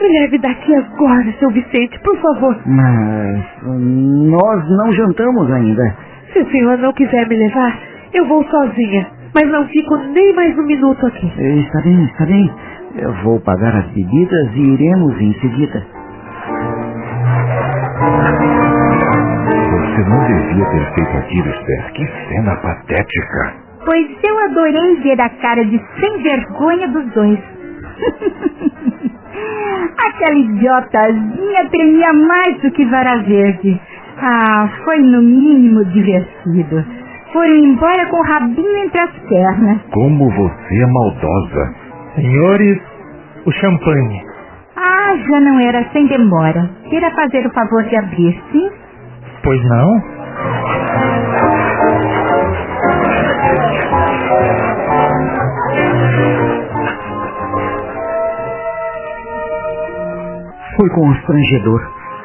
Me 0.01 0.19
leve 0.19 0.37
daqui 0.39 0.75
agora, 0.75 1.31
seu 1.39 1.49
Vicente, 1.51 1.99
por 2.03 2.17
favor. 2.19 2.59
Mas 2.65 3.45
nós 3.63 4.63
não 4.77 4.91
jantamos 4.91 5.51
ainda. 5.51 5.95
Se 6.33 6.39
o 6.39 6.51
senhor 6.51 6.77
não 6.77 6.93
quiser 6.93 7.27
me 7.27 7.35
levar, 7.35 7.79
eu 8.13 8.25
vou 8.27 8.43
sozinha. 8.43 9.07
Mas 9.33 9.47
não 9.49 9.67
fico 9.69 9.95
nem 9.97 10.33
mais 10.35 10.57
um 10.57 10.65
minuto 10.65 11.05
aqui. 11.05 11.27
Está 11.27 11.81
bem, 11.81 12.05
está 12.05 12.25
bem. 12.25 12.51
Eu 12.97 13.13
vou 13.23 13.39
pagar 13.39 13.75
as 13.75 13.87
bebidas 13.87 14.49
e 14.55 14.73
iremos 14.73 15.21
em 15.21 15.33
seguida. 15.39 15.85
Você 20.01 20.09
não 20.09 20.25
devia 20.25 20.65
ter 20.65 20.93
feito 20.95 21.17
aquilo, 21.17 21.49
Esther. 21.49 21.91
Que 21.93 22.07
cena 22.27 22.55
patética. 22.57 23.53
Pois 23.85 24.07
eu 24.23 24.39
adorei 24.39 24.95
ver 25.01 25.21
a 25.21 25.29
cara 25.29 25.63
de 25.63 25.79
sem 25.99 26.23
vergonha 26.23 26.87
dos 26.87 27.05
dois. 27.13 27.39
Aquela 30.07 30.37
idiotazinha 30.37 31.69
tremia 31.69 32.13
mais 32.13 32.59
do 32.61 32.71
que 32.71 32.85
vara 32.87 33.21
verde. 33.23 33.79
Ah, 34.17 34.67
foi 34.83 34.97
no 34.99 35.21
mínimo 35.21 35.85
divertido. 35.85 36.83
Foram 37.31 37.55
embora 37.55 38.07
com 38.07 38.17
o 38.17 38.23
rabinho 38.23 38.77
entre 38.77 39.01
as 39.01 39.11
pernas. 39.29 39.81
Como 39.91 40.31
você 40.31 40.81
é 40.81 40.87
maldosa. 40.87 41.75
Senhores, 42.15 42.79
o 43.45 43.51
champanhe. 43.51 44.25
Ah, 44.75 45.15
já 45.15 45.39
não 45.39 45.59
era 45.59 45.87
sem 45.93 46.07
demora. 46.07 46.71
Queira 46.89 47.11
fazer 47.11 47.45
o 47.45 47.53
favor 47.53 47.83
de 47.83 47.95
abrir, 47.95 48.41
sim? 48.51 48.80
Pois 49.43 49.59
não? 49.63 50.01
Foi 60.77 60.89
constrangedor. 60.89 61.81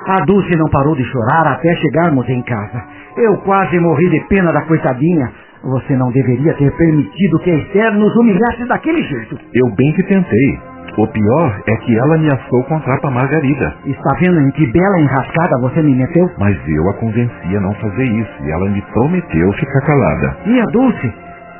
A 0.08 0.20
Dulce 0.24 0.56
não 0.56 0.68
parou 0.70 0.94
de 0.94 1.04
chorar 1.04 1.52
até 1.52 1.74
chegarmos 1.76 2.28
em 2.28 2.42
casa. 2.42 2.84
Eu 3.16 3.38
quase 3.38 3.80
morri 3.80 4.10
de 4.10 4.20
pena 4.28 4.52
da 4.52 4.62
coitadinha. 4.66 5.32
Você 5.64 5.96
não 5.96 6.10
deveria 6.10 6.54
ter 6.54 6.70
permitido 6.76 7.38
que 7.40 7.50
a 7.50 7.54
Esther 7.54 7.92
nos 7.94 8.14
humilhasse 8.14 8.68
daquele 8.68 9.02
jeito. 9.02 9.36
Eu 9.54 9.74
bem 9.74 9.92
que 9.94 10.02
tentei. 10.04 10.75
O 10.98 11.06
pior 11.06 11.60
é 11.68 11.76
que 11.76 11.98
ela 11.98 12.16
me 12.16 12.30
assou 12.32 12.64
contra 12.64 12.98
a 13.02 13.10
Margarida. 13.10 13.74
Está 13.84 14.16
vendo 14.18 14.40
em 14.40 14.50
que 14.52 14.72
bela 14.72 14.98
enrascada 14.98 15.60
você 15.60 15.82
me 15.82 15.94
meteu? 15.94 16.30
Mas 16.38 16.56
eu 16.66 16.88
a 16.88 16.94
convenci 16.94 17.54
a 17.54 17.60
não 17.60 17.74
fazer 17.74 18.04
isso 18.04 18.32
e 18.42 18.50
ela 18.50 18.70
me 18.70 18.80
prometeu 18.94 19.52
ficar 19.52 19.80
calada. 19.82 20.36
E 20.46 20.58
a 20.58 20.64
Dulce? 20.64 21.12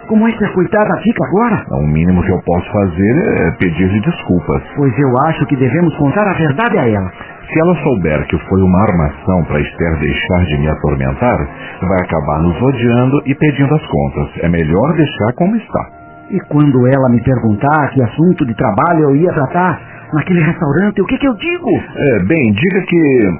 Como 0.08 0.26
é 0.26 0.32
que 0.32 0.44
a 0.44 0.52
coitada 0.54 0.96
fica 1.02 1.24
agora? 1.26 1.66
O 1.72 1.86
mínimo 1.86 2.22
que 2.22 2.30
eu 2.30 2.40
posso 2.46 2.70
fazer 2.70 3.16
é 3.42 3.50
pedir-lhe 3.58 4.00
desculpas. 4.00 4.62
Pois 4.76 4.96
eu 4.98 5.18
acho 5.26 5.44
que 5.46 5.56
devemos 5.56 5.94
contar 5.96 6.26
a 6.28 6.34
verdade 6.34 6.78
a 6.78 6.88
ela. 6.88 7.12
Se 7.52 7.60
ela 7.60 7.74
souber 7.76 8.26
que 8.28 8.38
foi 8.48 8.62
uma 8.62 8.82
armação 8.82 9.44
para 9.44 9.60
Esther 9.60 9.98
deixar 9.98 10.44
de 10.46 10.58
me 10.58 10.68
atormentar, 10.68 11.38
vai 11.82 12.00
acabar 12.00 12.40
nos 12.40 12.62
odiando 12.62 13.20
e 13.26 13.34
pedindo 13.34 13.74
as 13.74 13.86
contas. 13.86 14.30
É 14.44 14.48
melhor 14.48 14.94
deixar 14.94 15.32
como 15.34 15.56
está. 15.56 15.95
E 16.30 16.40
quando 16.48 16.86
ela 16.86 17.08
me 17.10 17.22
perguntar 17.22 17.90
que 17.90 18.02
assunto 18.02 18.44
de 18.46 18.54
trabalho 18.54 19.10
eu 19.10 19.16
ia 19.16 19.32
tratar 19.32 20.08
naquele 20.12 20.40
restaurante, 20.40 21.00
o 21.00 21.06
que, 21.06 21.18
que 21.18 21.28
eu 21.28 21.34
digo? 21.34 21.70
É, 21.70 22.24
bem, 22.24 22.52
diga 22.52 22.82
que. 22.82 23.30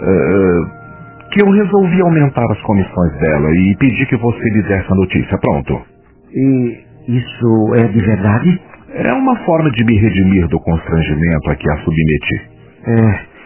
é, 0.00 0.86
que 1.30 1.42
eu 1.42 1.50
resolvi 1.50 2.00
aumentar 2.02 2.46
as 2.50 2.62
comissões 2.62 3.12
dela 3.18 3.50
e 3.50 3.76
pedi 3.76 4.06
que 4.06 4.16
você 4.16 4.42
lhe 4.44 4.62
desse 4.62 4.92
a 4.92 4.94
notícia. 4.94 5.38
Pronto. 5.38 5.82
E 6.32 6.84
isso 7.08 7.74
é 7.74 7.88
de 7.88 7.98
verdade? 7.98 8.60
É 8.94 9.12
uma 9.12 9.36
forma 9.44 9.70
de 9.72 9.84
me 9.84 9.98
redimir 9.98 10.48
do 10.48 10.58
constrangimento 10.60 11.50
a 11.50 11.56
que 11.56 11.70
a 11.70 11.76
submeti. 11.78 12.50
É. 12.86 13.36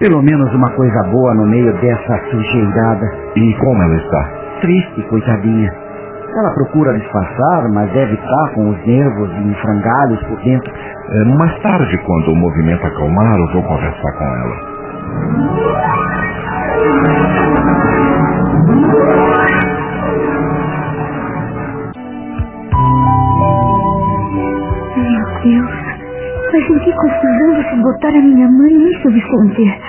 Pelo 0.00 0.22
menos 0.22 0.52
uma 0.54 0.70
coisa 0.74 1.02
boa 1.10 1.34
no 1.34 1.46
meio 1.46 1.72
dessa 1.80 2.30
sujeirada. 2.30 3.06
E 3.36 3.54
como 3.58 3.82
ela 3.82 3.96
está? 3.96 4.60
Triste, 4.60 5.02
coitadinha. 5.08 5.87
Ela 6.36 6.50
procura 6.52 6.98
disfarçar, 6.98 7.68
mas 7.72 7.92
deve 7.92 8.14
estar 8.14 8.54
com 8.54 8.70
os 8.70 8.86
nervos 8.86 9.30
em 9.30 9.54
frangalhos 9.54 10.22
por 10.24 10.38
dentro. 10.42 10.72
É, 10.72 11.24
mais 11.24 11.58
tarde, 11.62 11.98
quando 11.98 12.32
o 12.32 12.36
movimento 12.36 12.86
acalmar, 12.86 13.34
eu 13.38 13.52
vou 13.54 13.62
conversar 13.62 14.12
com 14.12 14.24
ela. 14.24 14.78
Meu 24.96 25.24
Deus, 25.42 25.70
mas 26.52 26.70
em 26.70 26.78
que 26.78 26.92
confusão 26.92 27.54
você 27.54 27.76
botar 27.82 28.08
a 28.08 28.22
minha 28.22 28.48
mãe 28.48 28.74
nisso, 28.74 29.10
Vicente? 29.10 29.80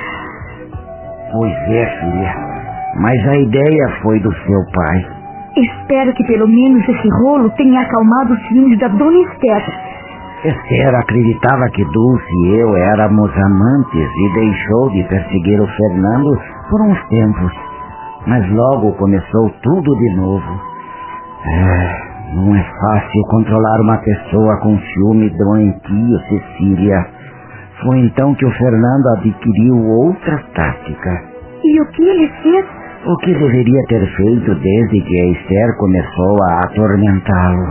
Pois 1.31 1.53
é, 1.67 1.85
filha. 1.99 2.49
Mas 2.95 3.27
a 3.27 3.37
ideia 3.37 3.89
foi 4.01 4.19
do 4.19 4.31
seu 4.33 4.65
pai. 4.73 5.18
Espero 5.55 6.13
que 6.13 6.23
pelo 6.25 6.47
menos 6.47 6.87
esse 6.87 7.09
rolo 7.21 7.49
tenha 7.57 7.81
acalmado 7.81 8.33
os 8.33 8.47
ciúmes 8.47 8.77
da 8.79 8.87
dona 8.87 9.19
Esther. 9.19 9.63
Esther 10.45 10.95
acreditava 10.95 11.69
que 11.69 11.83
Dulce 11.83 12.33
e 12.45 12.59
eu 12.59 12.75
éramos 12.77 13.31
amantes 13.35 14.09
e 14.15 14.33
deixou 14.33 14.89
de 14.91 15.03
perseguir 15.09 15.59
o 15.59 15.67
Fernando 15.67 16.39
por 16.69 16.81
uns 16.81 17.01
tempos. 17.09 17.51
Mas 18.27 18.49
logo 18.51 18.93
começou 18.93 19.49
tudo 19.61 19.97
de 19.97 20.15
novo. 20.15 20.61
É, 21.45 22.35
não 22.35 22.55
é 22.55 22.63
fácil 22.63 23.21
controlar 23.29 23.81
uma 23.81 23.97
pessoa 23.97 24.59
com 24.61 24.77
ciúme 24.77 25.29
doentio, 25.31 26.19
Cecília. 26.29 27.05
Foi 27.81 27.99
então 27.99 28.35
que 28.35 28.45
o 28.45 28.51
Fernando 28.51 29.07
adquiriu 29.17 29.75
outra 29.75 30.37
tática. 30.53 31.23
E 31.63 31.81
o 31.81 31.85
que 31.87 32.03
ele 32.03 32.27
fez? 32.43 32.65
O 33.05 33.15
que 33.17 33.33
deveria 33.33 33.81
ter 33.87 34.05
feito 34.17 34.55
desde 34.55 35.01
que 35.01 35.21
a 35.21 35.31
Esther 35.31 35.77
começou 35.77 36.35
a 36.43 36.59
atormentá-lo. 36.59 37.65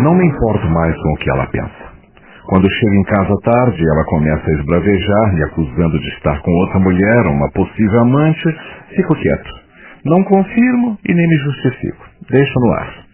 Não 0.00 0.14
me 0.14 0.28
importo 0.28 0.68
mais 0.68 0.94
com 0.94 1.12
o 1.12 1.16
que 1.16 1.30
ela 1.30 1.46
pensa. 1.48 1.92
Quando 2.46 2.70
chego 2.70 2.94
em 2.94 3.02
casa 3.02 3.36
tarde, 3.42 3.82
ela 3.84 4.04
começa 4.04 4.48
a 4.48 4.54
esbravejar, 4.54 5.34
me 5.34 5.42
acusando 5.42 5.98
de 5.98 6.08
estar 6.08 6.40
com 6.40 6.50
outra 6.52 6.78
mulher, 6.78 7.26
uma 7.26 7.50
possível 7.50 8.00
amante. 8.00 8.44
Fico 8.94 9.14
quieto. 9.16 9.50
Não 10.04 10.22
confirmo 10.22 10.96
e 11.04 11.14
nem 11.14 11.28
me 11.28 11.36
justifico. 11.36 12.04
Deixo 12.30 12.60
no 12.60 12.72
ar. 12.74 13.04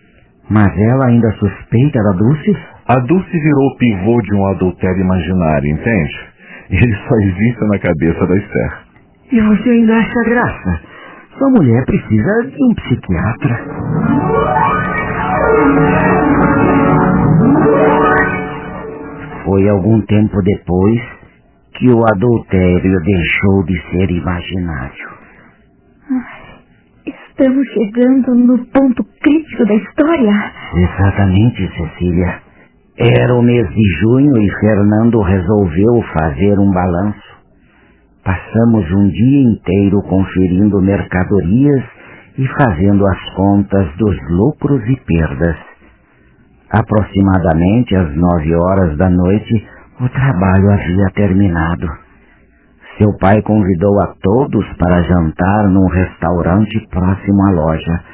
Mas 0.50 0.78
ela 0.78 1.08
ainda 1.08 1.30
suspeita 1.32 2.02
da 2.02 2.12
Dulce? 2.12 2.77
A 2.88 3.00
Dulce 3.00 3.30
virou 3.30 3.66
o 3.66 3.76
pivô 3.76 4.18
de 4.22 4.34
um 4.34 4.46
adultério 4.46 5.02
imaginário, 5.02 5.68
entende? 5.68 6.28
Ele 6.70 6.94
só 6.94 7.16
existe 7.16 7.60
na 7.68 7.78
cabeça 7.78 8.26
da 8.26 8.34
Esther. 8.34 8.78
E 9.30 9.40
você 9.42 9.68
ainda 9.68 9.94
acha 9.94 10.24
graça? 10.24 10.80
Sua 11.36 11.50
mulher 11.50 11.84
precisa 11.84 12.46
de 12.46 12.64
um 12.64 12.74
psiquiatra. 12.74 13.64
Foi 19.44 19.68
algum 19.68 20.00
tempo 20.06 20.42
depois 20.42 21.00
que 21.74 21.90
o 21.90 22.00
adultério 22.06 23.00
deixou 23.02 23.64
de 23.64 23.80
ser 23.90 24.10
imaginário. 24.10 25.08
Estamos 27.06 27.68
chegando 27.68 28.34
no 28.34 28.66
ponto 28.66 29.04
crítico 29.22 29.66
da 29.66 29.74
história. 29.74 30.52
Exatamente, 30.74 31.68
Cecília. 31.76 32.47
Era 33.00 33.32
o 33.32 33.40
mês 33.40 33.68
de 33.76 34.00
junho 34.00 34.36
e 34.38 34.50
Fernando 34.58 35.20
resolveu 35.20 36.02
fazer 36.18 36.58
um 36.58 36.68
balanço. 36.72 37.38
Passamos 38.24 38.90
um 38.90 39.08
dia 39.08 39.52
inteiro 39.52 40.02
conferindo 40.02 40.82
mercadorias 40.82 41.84
e 42.36 42.44
fazendo 42.58 43.06
as 43.06 43.34
contas 43.36 43.96
dos 43.98 44.16
lucros 44.30 44.82
e 44.88 44.96
perdas. 45.06 45.56
Aproximadamente 46.72 47.94
às 47.94 48.16
nove 48.16 48.52
horas 48.56 48.98
da 48.98 49.08
noite, 49.08 49.64
o 50.00 50.08
trabalho 50.08 50.72
havia 50.72 51.06
terminado. 51.14 51.86
Seu 52.98 53.16
pai 53.16 53.40
convidou 53.42 53.96
a 54.02 54.14
todos 54.20 54.66
para 54.76 55.04
jantar 55.04 55.68
num 55.68 55.86
restaurante 55.86 56.84
próximo 56.90 57.46
à 57.46 57.50
loja, 57.52 58.04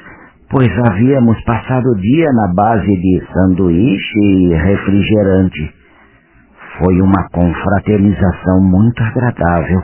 pois 0.54 0.70
havíamos 0.86 1.42
passado 1.42 1.90
o 1.90 1.96
dia 1.96 2.30
na 2.32 2.54
base 2.54 2.86
de 2.86 3.26
sanduíche 3.32 4.20
e 4.20 4.54
refrigerante. 4.54 5.74
Foi 6.78 7.00
uma 7.00 7.28
confraternização 7.32 8.62
muito 8.62 9.02
agradável. 9.02 9.82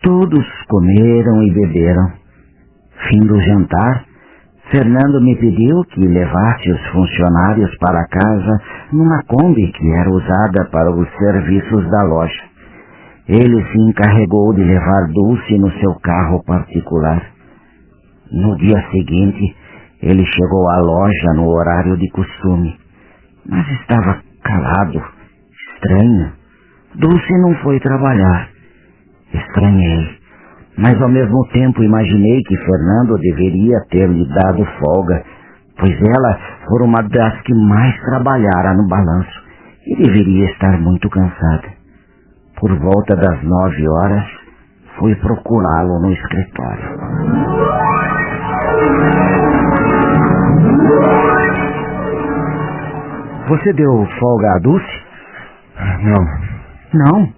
Todos 0.00 0.46
comeram 0.68 1.42
e 1.42 1.52
beberam. 1.52 2.12
Fim 3.08 3.18
do 3.18 3.40
jantar, 3.40 4.04
Fernando 4.70 5.20
me 5.20 5.34
pediu 5.34 5.82
que 5.82 6.06
levasse 6.06 6.70
os 6.70 6.86
funcionários 6.90 7.76
para 7.78 8.06
casa 8.06 8.60
numa 8.92 9.20
Kombi 9.24 9.72
que 9.72 9.92
era 9.94 10.08
usada 10.08 10.70
para 10.70 10.92
os 10.92 11.08
serviços 11.18 11.90
da 11.90 12.04
loja. 12.04 12.44
Ele 13.28 13.66
se 13.66 13.78
encarregou 13.80 14.54
de 14.54 14.62
levar 14.62 15.08
Dulce 15.12 15.58
no 15.58 15.72
seu 15.72 15.92
carro 15.96 16.44
particular. 16.44 17.35
No 18.32 18.56
dia 18.56 18.80
seguinte, 18.90 19.56
ele 20.02 20.24
chegou 20.24 20.68
à 20.68 20.78
loja 20.78 21.32
no 21.36 21.48
horário 21.48 21.96
de 21.96 22.10
costume, 22.10 22.76
mas 23.48 23.66
estava 23.80 24.20
calado, 24.42 25.00
estranho. 25.74 26.32
Dulce 26.96 27.38
não 27.40 27.54
foi 27.62 27.78
trabalhar. 27.78 28.48
Estranhei, 29.32 30.18
mas 30.78 31.00
ao 31.00 31.08
mesmo 31.08 31.46
tempo 31.52 31.82
imaginei 31.82 32.42
que 32.42 32.56
Fernando 32.56 33.18
deveria 33.18 33.80
ter 33.90 34.08
lhe 34.08 34.26
dado 34.28 34.64
folga, 34.78 35.24
pois 35.78 35.94
ela 36.00 36.38
foi 36.68 36.82
uma 36.82 37.02
das 37.02 37.40
que 37.42 37.54
mais 37.54 37.96
trabalhara 38.00 38.74
no 38.74 38.88
balanço 38.88 39.44
e 39.86 39.96
deveria 39.96 40.46
estar 40.46 40.80
muito 40.80 41.08
cansada. 41.08 41.68
Por 42.58 42.76
volta 42.78 43.14
das 43.16 43.42
nove 43.42 43.88
horas, 43.88 44.24
fui 44.98 45.14
procurá-lo 45.16 46.00
no 46.00 46.10
escritório. 46.10 47.95
Você 53.48 53.72
deu 53.74 54.06
folga 54.18 54.54
a 54.54 54.58
Dulce? 54.58 55.04
Não. 56.02 56.24
Não? 56.94 57.32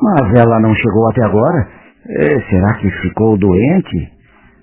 Mas 0.00 0.38
ela 0.38 0.60
não 0.60 0.72
chegou 0.74 1.08
até 1.10 1.24
agora. 1.24 1.68
Eh, 2.08 2.40
será 2.48 2.74
que 2.74 2.90
ficou 3.02 3.36
doente? 3.36 4.12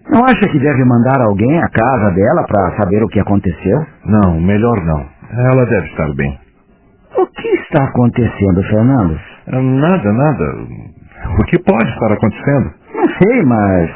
Não 0.09 0.23
acha 0.23 0.47
que 0.49 0.59
deve 0.59 0.85
mandar 0.85 1.19
alguém 1.21 1.57
à 1.59 1.67
casa 1.69 2.11
dela 2.11 2.45
para 2.47 2.77
saber 2.77 3.03
o 3.03 3.07
que 3.07 3.19
aconteceu? 3.19 3.85
Não, 4.05 4.39
melhor 4.39 4.75
não. 4.85 5.05
Ela 5.51 5.65
deve 5.65 5.87
estar 5.87 6.13
bem. 6.15 6.39
O 7.17 7.25
que 7.27 7.47
está 7.61 7.83
acontecendo, 7.83 8.63
Fernando? 8.63 9.19
Nada, 9.47 10.13
nada. 10.13 10.45
O 11.39 11.45
que 11.45 11.59
pode 11.59 11.89
estar 11.89 12.11
acontecendo? 12.13 12.73
Não 12.93 13.09
sei, 13.09 13.45
mas 13.45 13.91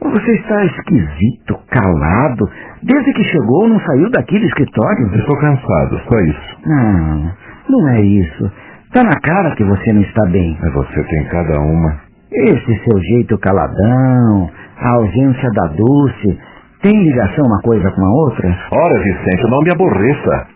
você 0.00 0.32
está 0.32 0.64
esquisito, 0.64 1.58
calado. 1.70 2.48
Desde 2.82 3.12
que 3.12 3.24
chegou, 3.24 3.68
não 3.68 3.80
saiu 3.80 4.10
daqui 4.10 4.38
do 4.38 4.46
escritório. 4.46 5.06
Estou 5.14 5.38
cansado, 5.38 6.00
só 6.08 6.18
isso. 6.20 6.58
Não, 6.66 7.32
não 7.68 7.88
é 7.88 8.00
isso. 8.02 8.52
Está 8.86 9.02
na 9.04 9.18
cara 9.20 9.54
que 9.56 9.64
você 9.64 9.92
não 9.92 10.02
está 10.02 10.26
bem. 10.26 10.56
Mas 10.60 10.72
você 10.72 11.02
tem 11.04 11.24
cada 11.28 11.60
uma. 11.60 12.00
Esse 12.30 12.84
seu 12.84 13.00
jeito 13.00 13.38
caladão, 13.38 14.50
a 14.78 14.90
ausência 14.90 15.50
da 15.52 15.66
Dulce, 15.68 16.38
tem 16.82 17.04
ligação 17.04 17.44
uma 17.46 17.60
coisa 17.62 17.90
com 17.90 18.04
a 18.04 18.10
outra? 18.24 18.48
Ora, 18.72 19.02
Vicente, 19.02 19.50
não 19.50 19.60
me 19.60 19.70
aborreça. 19.70 20.46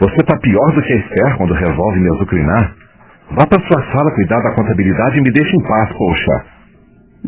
Você 0.00 0.16
está 0.16 0.38
pior 0.38 0.74
do 0.74 0.82
que 0.82 0.92
a 0.92 0.96
Esther 0.96 1.36
quando 1.36 1.54
resolve 1.54 2.00
me 2.00 2.10
azucrinar. 2.14 2.74
Vá 3.32 3.46
para 3.46 3.60
sua 3.66 3.82
sala 3.92 4.14
cuidar 4.14 4.40
da 4.40 4.54
contabilidade 4.54 5.18
e 5.18 5.22
me 5.22 5.30
deixe 5.30 5.56
em 5.56 5.62
paz, 5.62 5.92
poxa. 5.96 6.55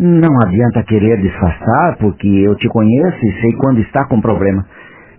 Não 0.01 0.31
adianta 0.47 0.85
querer 0.85 1.21
disfarçar, 1.21 1.97
porque 1.99 2.29
eu 2.29 2.55
te 2.55 2.69
conheço 2.69 3.19
e 3.27 3.41
sei 3.41 3.51
quando 3.55 3.81
está 3.81 4.05
com 4.05 4.21
problema. 4.21 4.65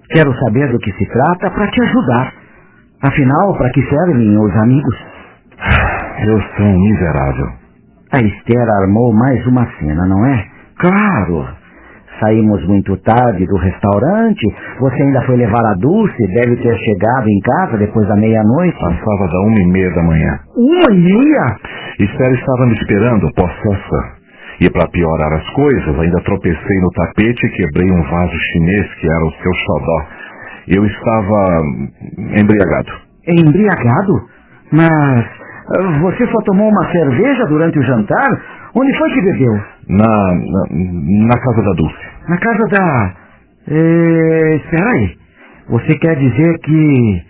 Quero 0.09 0.33
saber 0.35 0.71
do 0.71 0.79
que 0.79 0.89
se 0.93 1.05
trata 1.05 1.51
para 1.51 1.69
te 1.69 1.81
ajudar. 1.81 2.33
Afinal, 3.03 3.57
para 3.57 3.71
que 3.71 3.81
servem 3.81 4.39
os 4.39 4.55
amigos? 4.55 4.95
Eu 6.25 6.39
sou 6.39 6.65
um 6.65 6.79
miserável. 6.79 7.47
A 8.09 8.19
Esther 8.19 8.69
armou 8.81 9.13
mais 9.13 9.45
uma 9.47 9.67
cena, 9.77 10.07
não 10.07 10.25
é? 10.25 10.45
Claro! 10.77 11.45
Saímos 12.21 12.65
muito 12.65 12.95
tarde 13.03 13.45
do 13.45 13.57
restaurante. 13.57 14.47
Você 14.79 15.03
ainda 15.03 15.21
foi 15.23 15.35
levar 15.35 15.65
a 15.65 15.73
Dulce. 15.73 16.27
Deve 16.33 16.55
ter 16.55 16.77
chegado 16.77 17.27
em 17.27 17.39
casa 17.41 17.77
depois 17.77 18.07
da 18.07 18.15
meia-noite. 18.15 18.79
Passava 18.79 19.27
da 19.27 19.41
uma 19.41 19.59
e 19.59 19.71
meia 19.71 19.93
da 19.93 20.03
manhã. 20.03 20.39
Uma 20.55 20.93
e 20.93 21.01
meia? 21.01 21.57
Esther 21.99 22.31
estava 22.31 22.65
me 22.65 22.73
esperando, 22.75 23.29
possessa. 23.35 24.18
E 24.61 24.69
para 24.69 24.89
piorar 24.89 25.33
as 25.33 25.49
coisas, 25.51 25.99
ainda 25.99 26.21
tropecei 26.23 26.81
no 26.81 26.91
tapete 26.91 27.45
e 27.45 27.51
quebrei 27.51 27.89
um 27.89 28.03
vaso 28.03 28.37
chinês 28.51 28.93
que 28.95 29.07
era 29.07 29.25
o 29.25 29.31
seu 29.31 29.53
xodó. 29.53 30.05
Eu 30.67 30.85
estava 30.85 31.61
embriagado. 32.37 32.91
Embriagado? 33.25 34.29
Mas 34.71 35.25
você 36.01 36.27
só 36.27 36.41
tomou 36.45 36.67
uma 36.69 36.91
cerveja 36.91 37.45
durante 37.45 37.79
o 37.79 37.83
jantar? 37.83 38.29
Onde 38.75 38.97
foi 38.97 39.09
que 39.11 39.21
bebeu? 39.21 39.53
Na, 39.87 40.07
na, 40.07 40.65
na 41.27 41.37
casa 41.37 41.61
da 41.63 41.73
Dulce. 41.73 42.09
Na 42.27 42.37
casa 42.37 42.67
da... 42.67 43.15
Eh, 43.67 44.55
espera 44.55 44.91
aí. 44.91 45.17
Você 45.69 45.97
quer 45.97 46.15
dizer 46.15 46.59
que... 46.59 47.23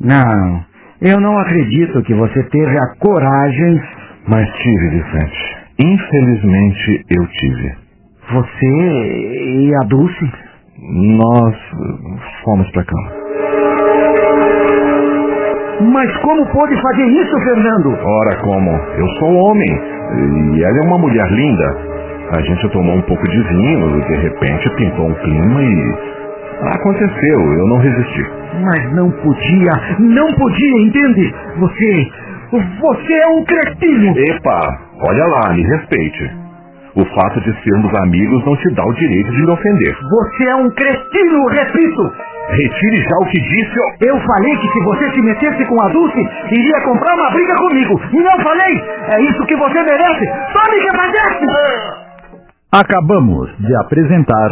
Não, 0.00 0.64
eu 1.00 1.20
não 1.20 1.38
acredito 1.38 2.02
que 2.02 2.14
você 2.14 2.42
teve 2.44 2.78
a 2.78 2.94
coragem... 2.98 3.80
Mas 4.28 4.48
tive, 4.58 4.90
Vicente. 4.90 5.59
Infelizmente 5.82 7.04
eu 7.08 7.26
tive. 7.26 7.74
Você 8.32 8.66
e 8.66 9.74
a 9.74 9.86
Dulce? 9.86 10.32
Nós 10.78 11.56
fomos 12.44 12.70
para 12.72 12.84
cama. 12.84 13.10
Mas 15.92 16.14
como 16.18 16.46
pôde 16.52 16.82
fazer 16.82 17.06
isso, 17.06 17.40
Fernando? 17.40 17.96
Ora, 17.98 18.36
como? 18.42 18.70
Eu 18.70 19.08
sou 19.18 19.34
homem. 19.34 19.70
E 20.54 20.62
ela 20.62 20.78
é 20.78 20.86
uma 20.86 20.98
mulher 20.98 21.26
linda. 21.32 21.76
A 22.36 22.40
gente 22.42 22.68
tomou 22.68 22.94
um 22.96 23.02
pouco 23.02 23.24
de 23.28 23.42
vinho, 23.42 23.98
e 23.98 24.04
de 24.04 24.16
repente 24.16 24.76
pintou 24.76 25.08
um 25.08 25.14
clima 25.14 25.62
e. 25.62 26.20
Aconteceu, 26.74 27.40
eu 27.40 27.66
não 27.68 27.78
resisti. 27.78 28.22
Mas 28.62 28.92
não 28.94 29.10
podia, 29.10 29.72
não 29.98 30.26
podia, 30.34 30.82
entende? 30.82 31.34
Você. 31.58 32.10
Você 32.52 33.14
é 33.14 33.28
um 33.28 33.44
cretino! 33.44 34.12
Epa, 34.18 34.89
olha 35.08 35.26
lá, 35.26 35.52
me 35.54 35.62
respeite. 35.62 36.30
O 36.96 37.04
fato 37.14 37.40
de 37.40 37.52
sermos 37.62 37.94
amigos 38.02 38.44
não 38.44 38.56
te 38.56 38.74
dá 38.74 38.84
o 38.84 38.92
direito 38.94 39.30
de 39.30 39.42
me 39.42 39.52
ofender. 39.52 39.94
Você 40.10 40.48
é 40.48 40.56
um 40.56 40.70
cretino, 40.70 41.46
repito! 41.46 42.12
Retire 42.50 43.00
já 43.02 43.16
o 43.16 43.26
que 43.26 43.40
disse. 43.40 43.78
ó. 43.78 44.06
Eu 44.06 44.20
falei 44.22 44.56
que 44.56 44.68
se 44.72 44.82
você 44.82 45.10
se 45.12 45.22
metesse 45.22 45.64
com 45.66 45.82
a 45.84 45.88
Dulce, 45.88 46.18
iria 46.50 46.80
comprar 46.82 47.14
uma 47.14 47.30
briga 47.30 47.54
comigo. 47.56 48.00
E 48.12 48.16
não 48.16 48.40
falei? 48.40 48.74
É 49.08 49.20
isso 49.22 49.46
que 49.46 49.56
você 49.56 49.82
merece. 49.82 50.26
Tome 50.52 50.80
que 50.80 50.96
padece! 50.96 51.46
Acabamos 52.72 53.50
de 53.58 53.76
apresentar 53.76 54.48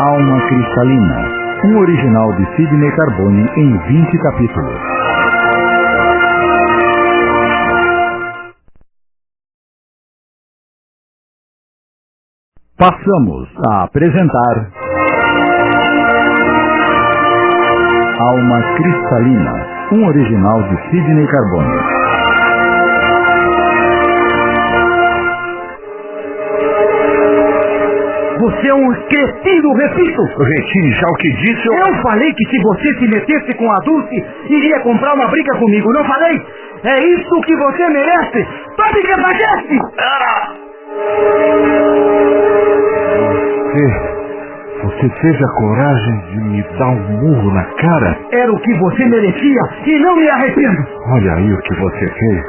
Alma 0.00 0.40
Cristalina, 0.48 1.28
um 1.64 1.78
original 1.78 2.32
de 2.36 2.56
Sidney 2.56 2.90
Carbone 2.96 3.46
em 3.56 3.78
20 3.86 4.18
capítulos. 4.18 4.80
Passamos 12.80 13.46
a 13.68 13.84
apresentar 13.84 14.72
Alma 18.18 18.74
Cristalina, 18.74 19.66
um 19.92 20.06
original 20.06 20.62
de 20.62 20.76
Sidney 20.88 21.26
Carbone. 21.26 21.76
Você 28.38 28.68
é 28.68 28.74
um 28.74 28.92
cretino, 29.08 29.74
repito! 29.74 30.22
Retire 30.38 30.92
já 30.92 31.06
o 31.06 31.16
que 31.16 31.32
disse. 31.32 31.68
ó. 31.68 31.86
Eu 31.86 32.02
falei 32.02 32.32
que 32.32 32.48
se 32.48 32.62
você 32.62 32.98
se 32.98 33.08
metesse 33.08 33.54
com 33.58 33.70
a 33.70 33.76
Dulce, 33.84 34.24
iria 34.48 34.80
comprar 34.80 35.12
uma 35.14 35.28
briga 35.28 35.58
comigo, 35.58 35.92
não 35.92 36.04
falei? 36.06 36.40
É 36.84 36.98
isso 37.04 37.40
que 37.42 37.56
você 37.56 37.88
merece! 37.88 38.48
Tome 38.78 39.02
que 39.02 39.20
padece! 39.20 40.69
Você, 40.90 40.98
você 44.82 45.08
teve 45.20 45.44
a 45.44 45.48
coragem 45.60 46.18
de 46.30 46.40
me 46.40 46.62
dar 46.76 46.88
um 46.88 47.20
murro 47.20 47.54
na 47.54 47.64
cara? 47.76 48.18
Era 48.32 48.52
o 48.52 48.60
que 48.60 48.74
você 48.76 49.06
merecia 49.06 49.60
e 49.86 49.98
não 50.00 50.16
me 50.16 50.28
arrependo! 50.28 50.84
Olha 51.12 51.34
aí 51.34 51.52
o 51.52 51.58
que 51.58 51.74
você 51.76 52.08
fez. 52.08 52.42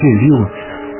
Feriu 0.00 0.50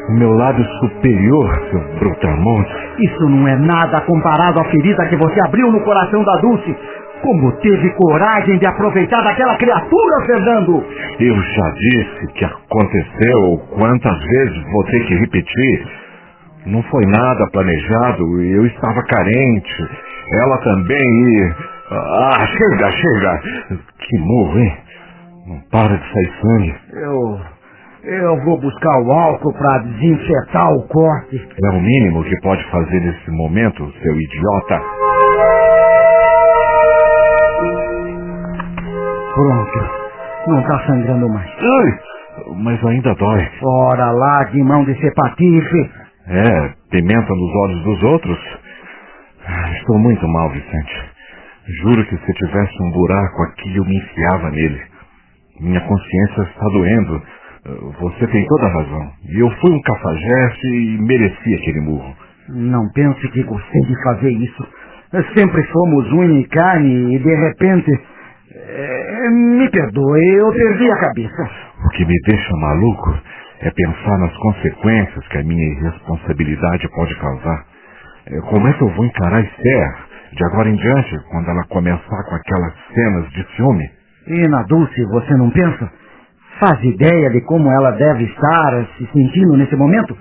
o 0.09 0.12
meu 0.12 0.31
lado 0.31 0.65
superior, 0.81 1.55
seu 1.70 1.81
brutamonte. 1.99 2.70
Isso 3.01 3.28
não 3.28 3.47
é 3.47 3.57
nada 3.57 4.01
comparado 4.01 4.60
à 4.60 4.65
ferida 4.65 5.09
que 5.09 5.17
você 5.17 5.43
abriu 5.43 5.70
no 5.70 5.85
coração 5.85 6.25
da 6.25 6.36
Dulce. 6.41 6.75
Como 7.20 7.52
teve 7.60 7.91
coragem 7.97 8.57
de 8.59 8.65
aproveitar 8.65 9.23
daquela 9.23 9.59
criatura, 9.59 10.25
Fernando? 10.25 10.83
Eu 11.20 11.35
já 11.35 11.70
disse 11.73 12.27
que 12.33 12.47
aconteceu. 12.47 13.60
Quantas 13.78 14.19
vezes 14.25 14.73
vou 14.73 14.85
ter 14.85 15.05
que 15.07 15.15
repetir? 15.17 16.09
Não 16.66 16.82
foi 16.84 17.05
nada 17.06 17.50
planejado. 17.52 18.42
Eu 18.42 18.66
estava 18.66 19.02
carente. 19.05 19.89
Ela 20.42 20.58
também 20.58 20.98
e... 20.98 21.55
Ah, 21.90 22.47
chega, 22.47 22.92
chega. 22.92 23.40
Que 23.98 24.18
murro, 24.18 24.58
hein? 24.58 24.78
Não 25.47 25.60
para 25.72 25.97
de 25.97 26.12
sair 26.12 26.32
sangue. 26.40 26.74
Eu. 26.92 27.40
Eu 28.02 28.44
vou 28.44 28.58
buscar 28.58 29.02
o 29.02 29.12
álcool 29.12 29.52
para 29.52 29.78
desinfetar 29.78 30.72
o 30.72 30.86
corte. 30.89 31.48
É 31.64 31.68
o 31.70 31.80
mínimo 31.80 32.22
que 32.24 32.40
pode 32.40 32.64
fazer 32.70 33.00
nesse 33.00 33.30
momento, 33.30 33.92
seu 34.02 34.14
idiota. 34.14 34.80
Pronto. 39.34 39.90
Não 40.47 40.62
tá 40.62 40.86
sangrando 40.86 41.28
mais. 41.28 41.50
Ai, 41.50 41.98
mas 42.56 42.84
ainda 42.84 43.14
dói. 43.14 43.48
Ora 43.62 44.10
lá 44.12 44.44
de 44.44 44.62
mão 44.62 44.84
de 44.84 44.94
ser 44.98 45.12
patife. 45.14 46.00
É, 46.26 46.74
pimenta 46.90 47.34
nos 47.34 47.55
olhos 47.65 47.84
dos 47.84 48.02
outros. 48.05 48.39
Ah, 49.47 49.73
Estou 49.73 49.99
muito 49.99 50.26
mal, 50.28 50.50
Vicente. 50.50 51.10
Juro 51.82 52.05
que 52.07 52.16
se 52.16 52.32
tivesse 52.34 52.82
um 52.82 52.90
buraco 52.92 53.42
aqui, 53.44 53.76
eu 53.76 53.84
me 53.84 53.97
enfiava 53.97 54.50
nele. 54.50 54.81
Minha 55.60 55.81
consciência 55.81 56.42
está 56.42 56.66
doendo. 56.73 57.23
Ah, 57.66 57.70
Você 58.00 58.26
tem 58.28 58.47
toda 58.47 58.66
a 58.66 58.73
razão. 58.73 59.10
E 59.28 59.40
eu 59.40 59.50
fui 59.60 59.73
um 59.73 59.82
cafajeste 59.82 60.66
e 60.66 60.99
mereci 61.00 61.55
aquele 61.55 61.81
murro. 61.81 62.15
Não 62.49 62.89
pense 62.92 63.28
que 63.31 63.42
gostei 63.44 63.81
de 63.82 64.02
fazer 64.02 64.31
isso. 64.32 64.66
Sempre 65.34 65.62
fomos 65.73 66.12
unha 66.12 66.40
e 66.40 66.49
carne 66.49 67.16
e 67.16 67.18
de 67.18 67.34
repente. 67.34 67.90
eh, 68.52 69.31
me 69.31 69.68
perdoe, 69.70 70.34
eu 70.39 70.52
perdi 70.52 70.90
a 70.90 70.97
cabeça. 71.00 71.42
O 71.84 71.89
que 71.90 72.05
me 72.05 72.15
deixa 72.26 72.57
maluco 72.57 73.18
é 73.60 73.70
pensar 73.70 74.18
nas 74.18 74.36
consequências 74.39 75.28
que 75.28 75.39
a 75.39 75.44
minha 75.44 75.72
irresponsabilidade 75.74 76.89
pode 76.94 77.14
causar. 77.20 77.64
É, 78.26 78.40
Como 78.40 78.66
é 78.66 78.72
que 78.72 78.82
eu 78.82 78.89
vou 78.94 79.05
encarar 79.05 79.40
Esther 79.42 79.94
de 80.32 80.44
agora 80.44 80.68
em 80.68 80.76
diante, 80.76 81.18
quando 81.30 81.48
ela 81.50 81.64
começar 81.68 82.24
com 82.24 82.34
aquelas 82.34 82.74
cenas 82.94 83.28
de 83.30 83.56
ciúme? 83.56 83.90
E 84.28 84.48
na 84.48 84.62
Dulce, 84.62 85.05
você 85.06 85.34
não 85.34 85.50
pensa? 85.50 85.90
Faz 86.60 86.82
ideia 86.84 87.30
de 87.30 87.40
como 87.42 87.70
ela 87.70 87.90
deve 87.92 88.24
estar 88.24 88.86
se 88.97 89.06
sentindo 89.12 89.56
nesse 89.56 89.76
momento? 89.76 90.16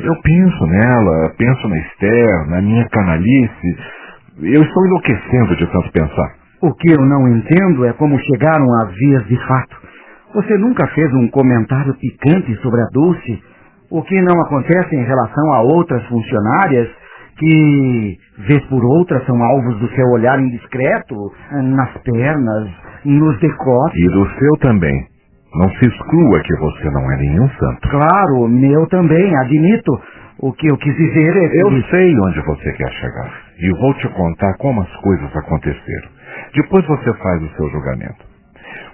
Eu 0.00 0.14
penso 0.22 0.66
nela, 0.66 1.34
penso 1.36 1.68
na 1.68 1.76
Esther, 1.76 2.46
na 2.48 2.62
minha 2.62 2.88
canalice. 2.88 3.76
Eu 4.40 4.62
estou 4.62 4.86
enlouquecendo 4.86 5.56
de 5.56 5.66
tanto 5.66 5.92
pensar. 5.92 6.34
O 6.62 6.72
que 6.74 6.90
eu 6.90 7.04
não 7.04 7.28
entendo 7.36 7.84
é 7.84 7.92
como 7.94 8.18
chegaram 8.18 8.64
a 8.80 8.86
vias 8.86 9.26
de 9.26 9.36
fato. 9.46 9.76
Você 10.34 10.56
nunca 10.56 10.86
fez 10.88 11.12
um 11.12 11.28
comentário 11.28 11.94
picante 11.94 12.54
sobre 12.62 12.80
a 12.80 12.86
Dulce? 12.90 13.42
O 13.90 14.02
que 14.02 14.18
não 14.22 14.40
acontece 14.40 14.96
em 14.96 15.04
relação 15.04 15.52
a 15.52 15.60
outras 15.60 16.02
funcionárias 16.06 16.88
que, 17.36 18.16
vez 18.46 18.64
por 18.66 18.82
outra, 18.82 19.22
são 19.26 19.42
alvos 19.42 19.78
do 19.78 19.88
seu 19.88 20.06
olhar 20.08 20.40
indiscreto, 20.40 21.14
nas 21.50 21.92
pernas, 21.98 22.70
nos 23.04 23.38
decotes? 23.40 24.00
E 24.00 24.08
do 24.08 24.26
seu 24.38 24.56
também. 24.60 25.06
Não 25.54 25.68
se 25.68 25.86
exclua 25.86 26.40
que 26.42 26.56
você 26.56 26.90
não 26.90 27.12
é 27.12 27.16
nenhum 27.18 27.48
santo. 27.50 27.88
Claro, 27.90 28.48
meu 28.48 28.86
também, 28.86 29.36
admito. 29.36 29.92
O 30.38 30.50
que 30.54 30.66
eu 30.66 30.78
quis 30.78 30.96
dizer 30.96 31.36
é 31.36 31.48
que... 31.50 31.60
Eu 31.60 31.70
sei 31.90 32.18
onde 32.18 32.40
você 32.46 32.72
quer 32.72 32.90
chegar. 32.90 33.30
E 33.58 33.70
vou 33.78 33.92
te 33.94 34.08
contar 34.08 34.56
como 34.56 34.80
as 34.80 34.96
coisas 34.96 35.36
aconteceram. 35.36 36.08
Depois 36.54 36.86
você 36.86 37.12
faz 37.18 37.42
o 37.42 37.56
seu 37.56 37.68
julgamento. 37.68 38.31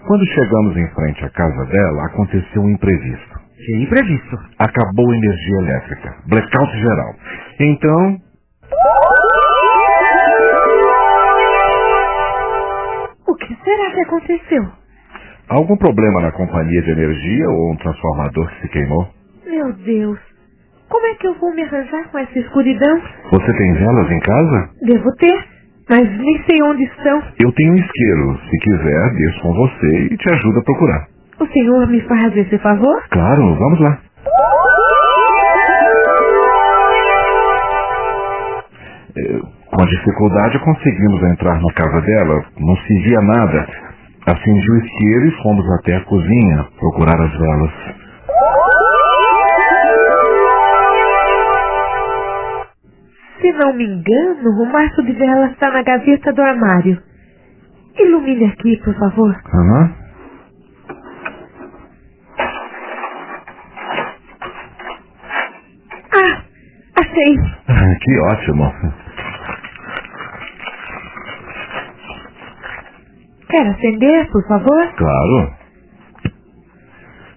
Quando 0.07 0.25
chegamos 0.27 0.77
em 0.77 0.89
frente 0.95 1.25
à 1.25 1.31
casa 1.31 1.65
dela, 1.67 2.07
aconteceu 2.07 2.63
um 2.63 2.71
imprevisto. 2.71 3.39
Que 3.57 3.83
imprevisto? 3.83 4.37
Acabou 4.59 5.11
a 5.11 5.17
energia 5.17 5.59
elétrica. 5.59 6.15
Blackout 6.27 6.73
geral. 6.79 7.15
Então, 7.61 8.21
O 13.27 13.35
que 13.35 13.57
será 13.65 13.91
que 13.95 14.01
aconteceu? 14.03 14.63
algum 15.49 15.77
problema 15.79 16.21
na 16.21 16.31
companhia 16.33 16.83
de 16.83 16.91
energia 16.91 17.49
ou 17.49 17.73
um 17.73 17.77
transformador 17.77 18.49
que 18.51 18.61
se 18.63 18.69
queimou? 18.69 19.09
Meu 19.47 19.73
Deus. 19.73 20.19
Como 20.91 21.07
é 21.07 21.15
que 21.15 21.27
eu 21.27 21.35
vou 21.39 21.55
me 21.55 21.63
arranjar 21.65 22.11
com 22.11 22.19
essa 22.19 22.39
escuridão? 22.39 23.01
Você 23.31 23.53
tem 23.57 23.73
velas 23.75 24.11
em 24.11 24.21
casa? 24.21 24.71
Devo 24.83 25.11
ter, 25.17 25.45
mas 25.89 26.08
nem 26.18 26.42
sei 26.49 26.62
onde 26.62 26.84
estão. 26.84 27.23
Eu 27.42 27.52
tenho 27.52 27.73
um 27.73 27.76
isqueiro. 27.76 28.39
Se 28.50 28.58
quiser, 28.58 29.15
desço 29.15 29.41
com 29.42 29.52
você 29.55 30.08
e 30.12 30.17
te 30.17 30.33
ajudo 30.33 30.58
a 30.58 30.62
procurar. 30.65 31.07
O 31.41 31.47
senhor 31.47 31.86
me 31.89 32.00
faz 32.02 32.36
esse 32.36 32.58
favor? 32.58 33.02
Claro, 33.10 33.55
vamos 33.57 33.81
lá. 33.81 33.99
Eh, 39.17 39.41
Com 39.70 39.84
dificuldade 39.84 40.58
conseguimos 40.65 41.23
entrar 41.31 41.60
na 41.60 41.73
casa 41.75 42.00
dela. 42.00 42.44
Não 42.58 42.75
se 42.76 42.94
via 43.05 43.20
nada. 43.20 43.67
Acendi 44.26 44.70
o 44.70 44.76
isqueiro 44.78 45.26
e 45.28 45.42
fomos 45.42 45.65
até 45.78 45.97
a 45.97 46.05
cozinha 46.05 46.67
procurar 46.78 47.20
as 47.20 47.31
velas. 47.39 47.73
Se 53.41 53.52
não 53.52 53.73
me 53.73 53.84
engano, 53.84 54.50
o 54.62 54.67
maço 54.73 55.02
de 55.05 55.12
vela 55.12 55.47
está 55.47 55.70
na 55.70 55.83
gaveta 55.83 56.33
do 56.33 56.42
armário. 56.42 57.02
Ilumine 57.99 58.47
aqui, 58.47 58.76
por 58.84 58.94
favor. 58.99 59.34
Aham. 59.55 59.94
Ah, 66.12 66.44
achei. 67.00 67.36
Ah, 67.68 67.94
Que 68.00 68.18
ótimo. 68.20 68.73
Quer 73.49 73.67
acender, 73.68 74.31
por 74.31 74.47
favor? 74.47 74.92
Claro. 74.97 75.55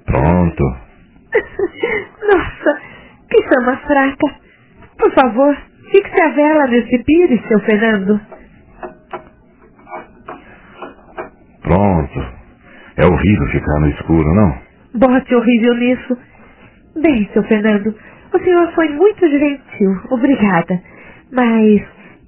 Pronto. 0.06 0.64
Nossa, 2.22 2.82
que 3.30 3.42
chama 3.44 3.78
fraca. 3.78 4.40
Por 4.98 5.12
favor, 5.14 5.58
fixe 5.92 6.22
a 6.22 6.30
vela 6.34 6.66
nesse 6.68 7.04
pires, 7.04 7.42
seu 7.48 7.60
Fernando. 7.62 8.20
Pronto. 11.62 12.20
É 12.98 13.06
horrível 13.06 13.48
ficar 13.52 13.80
no 13.80 13.90
escuro, 13.90 14.34
não? 14.36 14.56
Bote 14.96 15.36
horrível 15.36 15.74
nisso. 15.76 16.18
Bem, 17.02 17.30
seu 17.34 17.44
Fernando, 17.44 17.96
o 18.34 18.40
senhor 18.44 18.72
foi 18.74 18.90
muito 18.90 19.26
gentil. 19.28 19.92
Obrigada. 20.10 20.82
Mas 21.32 21.82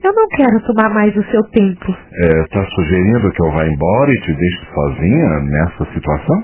Eu 0.03 0.14
não 0.14 0.27
quero 0.27 0.59
tomar 0.66 0.90
mais 0.90 1.16
o 1.16 1.24
seu 1.32 1.42
tempo. 1.43 1.85
É, 2.14 2.43
tá 2.48 2.66
sugerindo 2.75 3.32
que 3.32 3.42
eu 3.42 3.51
vá 3.53 3.66
embora 3.66 4.11
e 4.11 4.19
te 4.22 4.33
deixe 4.33 4.66
sozinha 4.74 5.40
nessa 5.40 5.85
situação? 5.93 6.43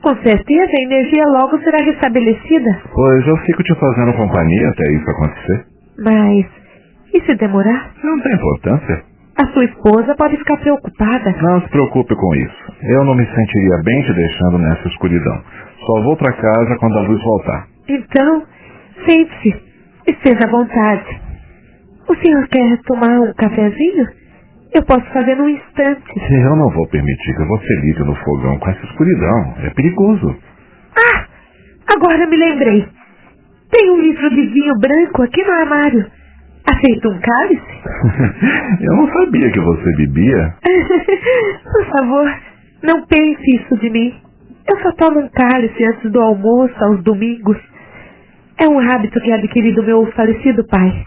Com 0.00 0.14
certeza 0.22 0.70
a 0.70 0.84
energia 0.84 1.24
logo 1.26 1.58
será 1.58 1.78
restabelecida. 1.78 2.80
Pois 2.94 3.26
eu 3.26 3.36
fico 3.38 3.64
te 3.64 3.74
fazendo 3.80 4.14
companhia 4.16 4.68
até 4.68 4.92
isso 4.92 5.10
acontecer. 5.10 5.66
Mas 5.98 6.46
e 7.12 7.20
se 7.24 7.34
demorar? 7.36 7.94
Não 8.02 8.18
tem 8.20 8.34
importância. 8.34 9.04
A 9.36 9.46
sua 9.52 9.64
esposa 9.64 10.14
pode 10.16 10.36
ficar 10.36 10.58
preocupada. 10.58 11.34
Não 11.40 11.60
se 11.60 11.68
preocupe 11.68 12.14
com 12.14 12.34
isso. 12.34 12.72
Eu 12.82 13.04
não 13.04 13.14
me 13.14 13.24
sentiria 13.24 13.82
bem 13.84 14.02
te 14.02 14.12
deixando 14.12 14.58
nessa 14.58 14.86
escuridão. 14.88 15.42
Só 15.86 16.02
vou 16.02 16.16
para 16.16 16.32
casa 16.32 16.76
quando 16.78 16.98
a 16.98 17.02
luz 17.02 17.22
voltar. 17.22 17.66
Então, 17.88 18.42
sente-se. 19.06 19.54
Esteja 20.06 20.44
à 20.44 20.50
vontade. 20.50 21.20
O 22.08 22.14
senhor 22.16 22.46
quer 22.48 22.78
tomar 22.82 23.18
um 23.20 23.32
cafezinho? 23.34 24.08
Eu 24.74 24.84
posso 24.84 25.04
fazer 25.12 25.34
num 25.36 25.48
instante. 25.48 26.12
Eu 26.44 26.56
não 26.56 26.70
vou 26.70 26.86
permitir 26.88 27.34
que 27.34 27.44
você 27.44 27.80
ligue 27.80 28.04
no 28.04 28.14
fogão 28.16 28.58
com 28.58 28.70
essa 28.70 28.84
escuridão. 28.84 29.54
É 29.64 29.70
perigoso. 29.70 30.36
Ah! 30.96 31.26
Agora 31.94 32.26
me 32.26 32.36
lembrei. 32.36 32.86
Tem 33.70 33.90
um 33.90 34.00
litro 34.00 34.28
de 34.30 34.46
vinho 34.48 34.74
branco 34.78 35.22
aqui 35.22 35.42
no 35.42 35.52
armário. 35.52 36.19
Aceita 36.70 37.08
um 37.08 37.20
cálice? 37.20 37.80
Eu 38.80 38.96
não 38.96 39.12
sabia 39.12 39.50
que 39.50 39.60
você 39.60 39.96
bebia. 39.96 40.54
Por 41.72 41.84
favor, 41.96 42.26
não 42.82 43.06
pense 43.06 43.56
isso 43.56 43.76
de 43.78 43.90
mim. 43.90 44.14
Eu 44.68 44.78
só 44.80 44.92
tomo 44.92 45.20
um 45.20 45.28
cálice 45.30 45.84
antes 45.84 46.10
do 46.12 46.20
almoço, 46.20 46.74
aos 46.84 47.02
domingos. 47.02 47.56
É 48.58 48.68
um 48.68 48.78
hábito 48.78 49.18
que 49.20 49.32
adquiri 49.32 49.74
do 49.74 49.82
meu 49.82 50.06
falecido 50.12 50.64
pai. 50.68 51.04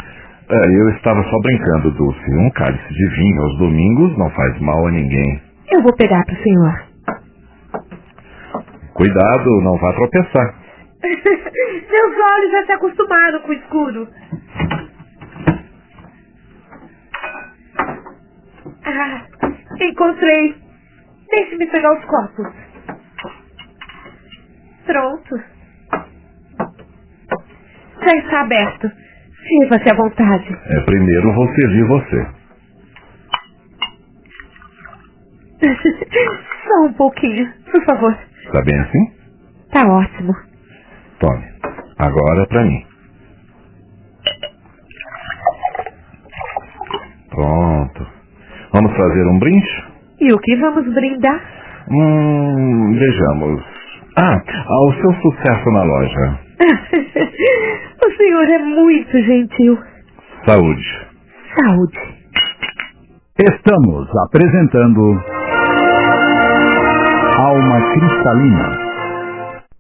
É, 0.49 0.67
eu 0.67 0.89
estava 0.89 1.23
só 1.23 1.39
brincando, 1.39 1.91
Dulce. 1.91 2.31
Um 2.31 2.49
cálice 2.49 2.93
de 2.93 3.09
vinho 3.15 3.41
aos 3.41 3.57
domingos 3.57 4.17
não 4.17 4.29
faz 4.31 4.59
mal 4.59 4.85
a 4.87 4.91
ninguém. 4.91 5.41
Eu 5.71 5.81
vou 5.81 5.95
pegar 5.95 6.25
para 6.25 6.35
o 6.35 6.43
senhor. 6.43 6.83
Cuidado, 8.93 9.61
não 9.61 9.77
vá 9.77 9.93
tropeçar. 9.93 10.55
Meus 11.03 12.15
olhos 12.33 12.51
já 12.51 12.65
se 12.65 12.71
acostumaram 12.73 13.39
com 13.41 13.49
o 13.49 13.53
escuro. 13.53 14.07
Ah, 18.85 19.25
encontrei. 19.81 20.55
Deixe-me 21.29 21.67
pegar 21.71 21.97
os 21.97 22.05
copos. 22.05 22.47
Pronto. 24.85 25.35
Já 28.01 28.17
está 28.17 28.41
aberto. 28.41 28.91
Sirva-se 29.47 29.89
à 29.89 29.95
vontade. 29.95 30.53
É, 30.65 30.85
primeiro 30.85 31.33
vou 31.33 31.47
servir 31.55 31.87
você. 31.87 32.27
Só 36.67 36.81
um 36.85 36.93
pouquinho, 36.93 37.51
por 37.71 37.83
favor. 37.85 38.17
Tá 38.51 38.61
bem 38.63 38.79
assim? 38.79 39.13
Tá 39.71 39.85
ótimo. 39.85 40.33
Tome. 41.19 41.45
Agora 41.97 42.45
pra 42.47 42.63
mim. 42.63 42.85
Pronto. 47.33 48.07
Vamos 48.71 48.95
fazer 48.95 49.25
um 49.27 49.39
brinde? 49.39 49.85
E 50.21 50.31
o 50.31 50.37
que 50.37 50.55
vamos 50.57 50.85
brindar? 50.93 51.41
Hum, 51.89 52.93
vejamos. 52.93 53.61
Ah, 54.15 54.37
ao 54.67 54.93
seu 54.93 55.13
sucesso 55.13 55.71
na 55.71 55.83
loja. 55.83 56.39
o 58.05 58.11
senhor 58.11 58.49
é 58.49 58.59
muito 58.59 59.17
gentil. 59.17 59.77
Saúde. 60.45 61.07
Saúde. 61.59 61.99
Estamos 63.39 64.07
apresentando 64.27 65.19
Alma 67.35 67.81
Cristalina 67.93 68.82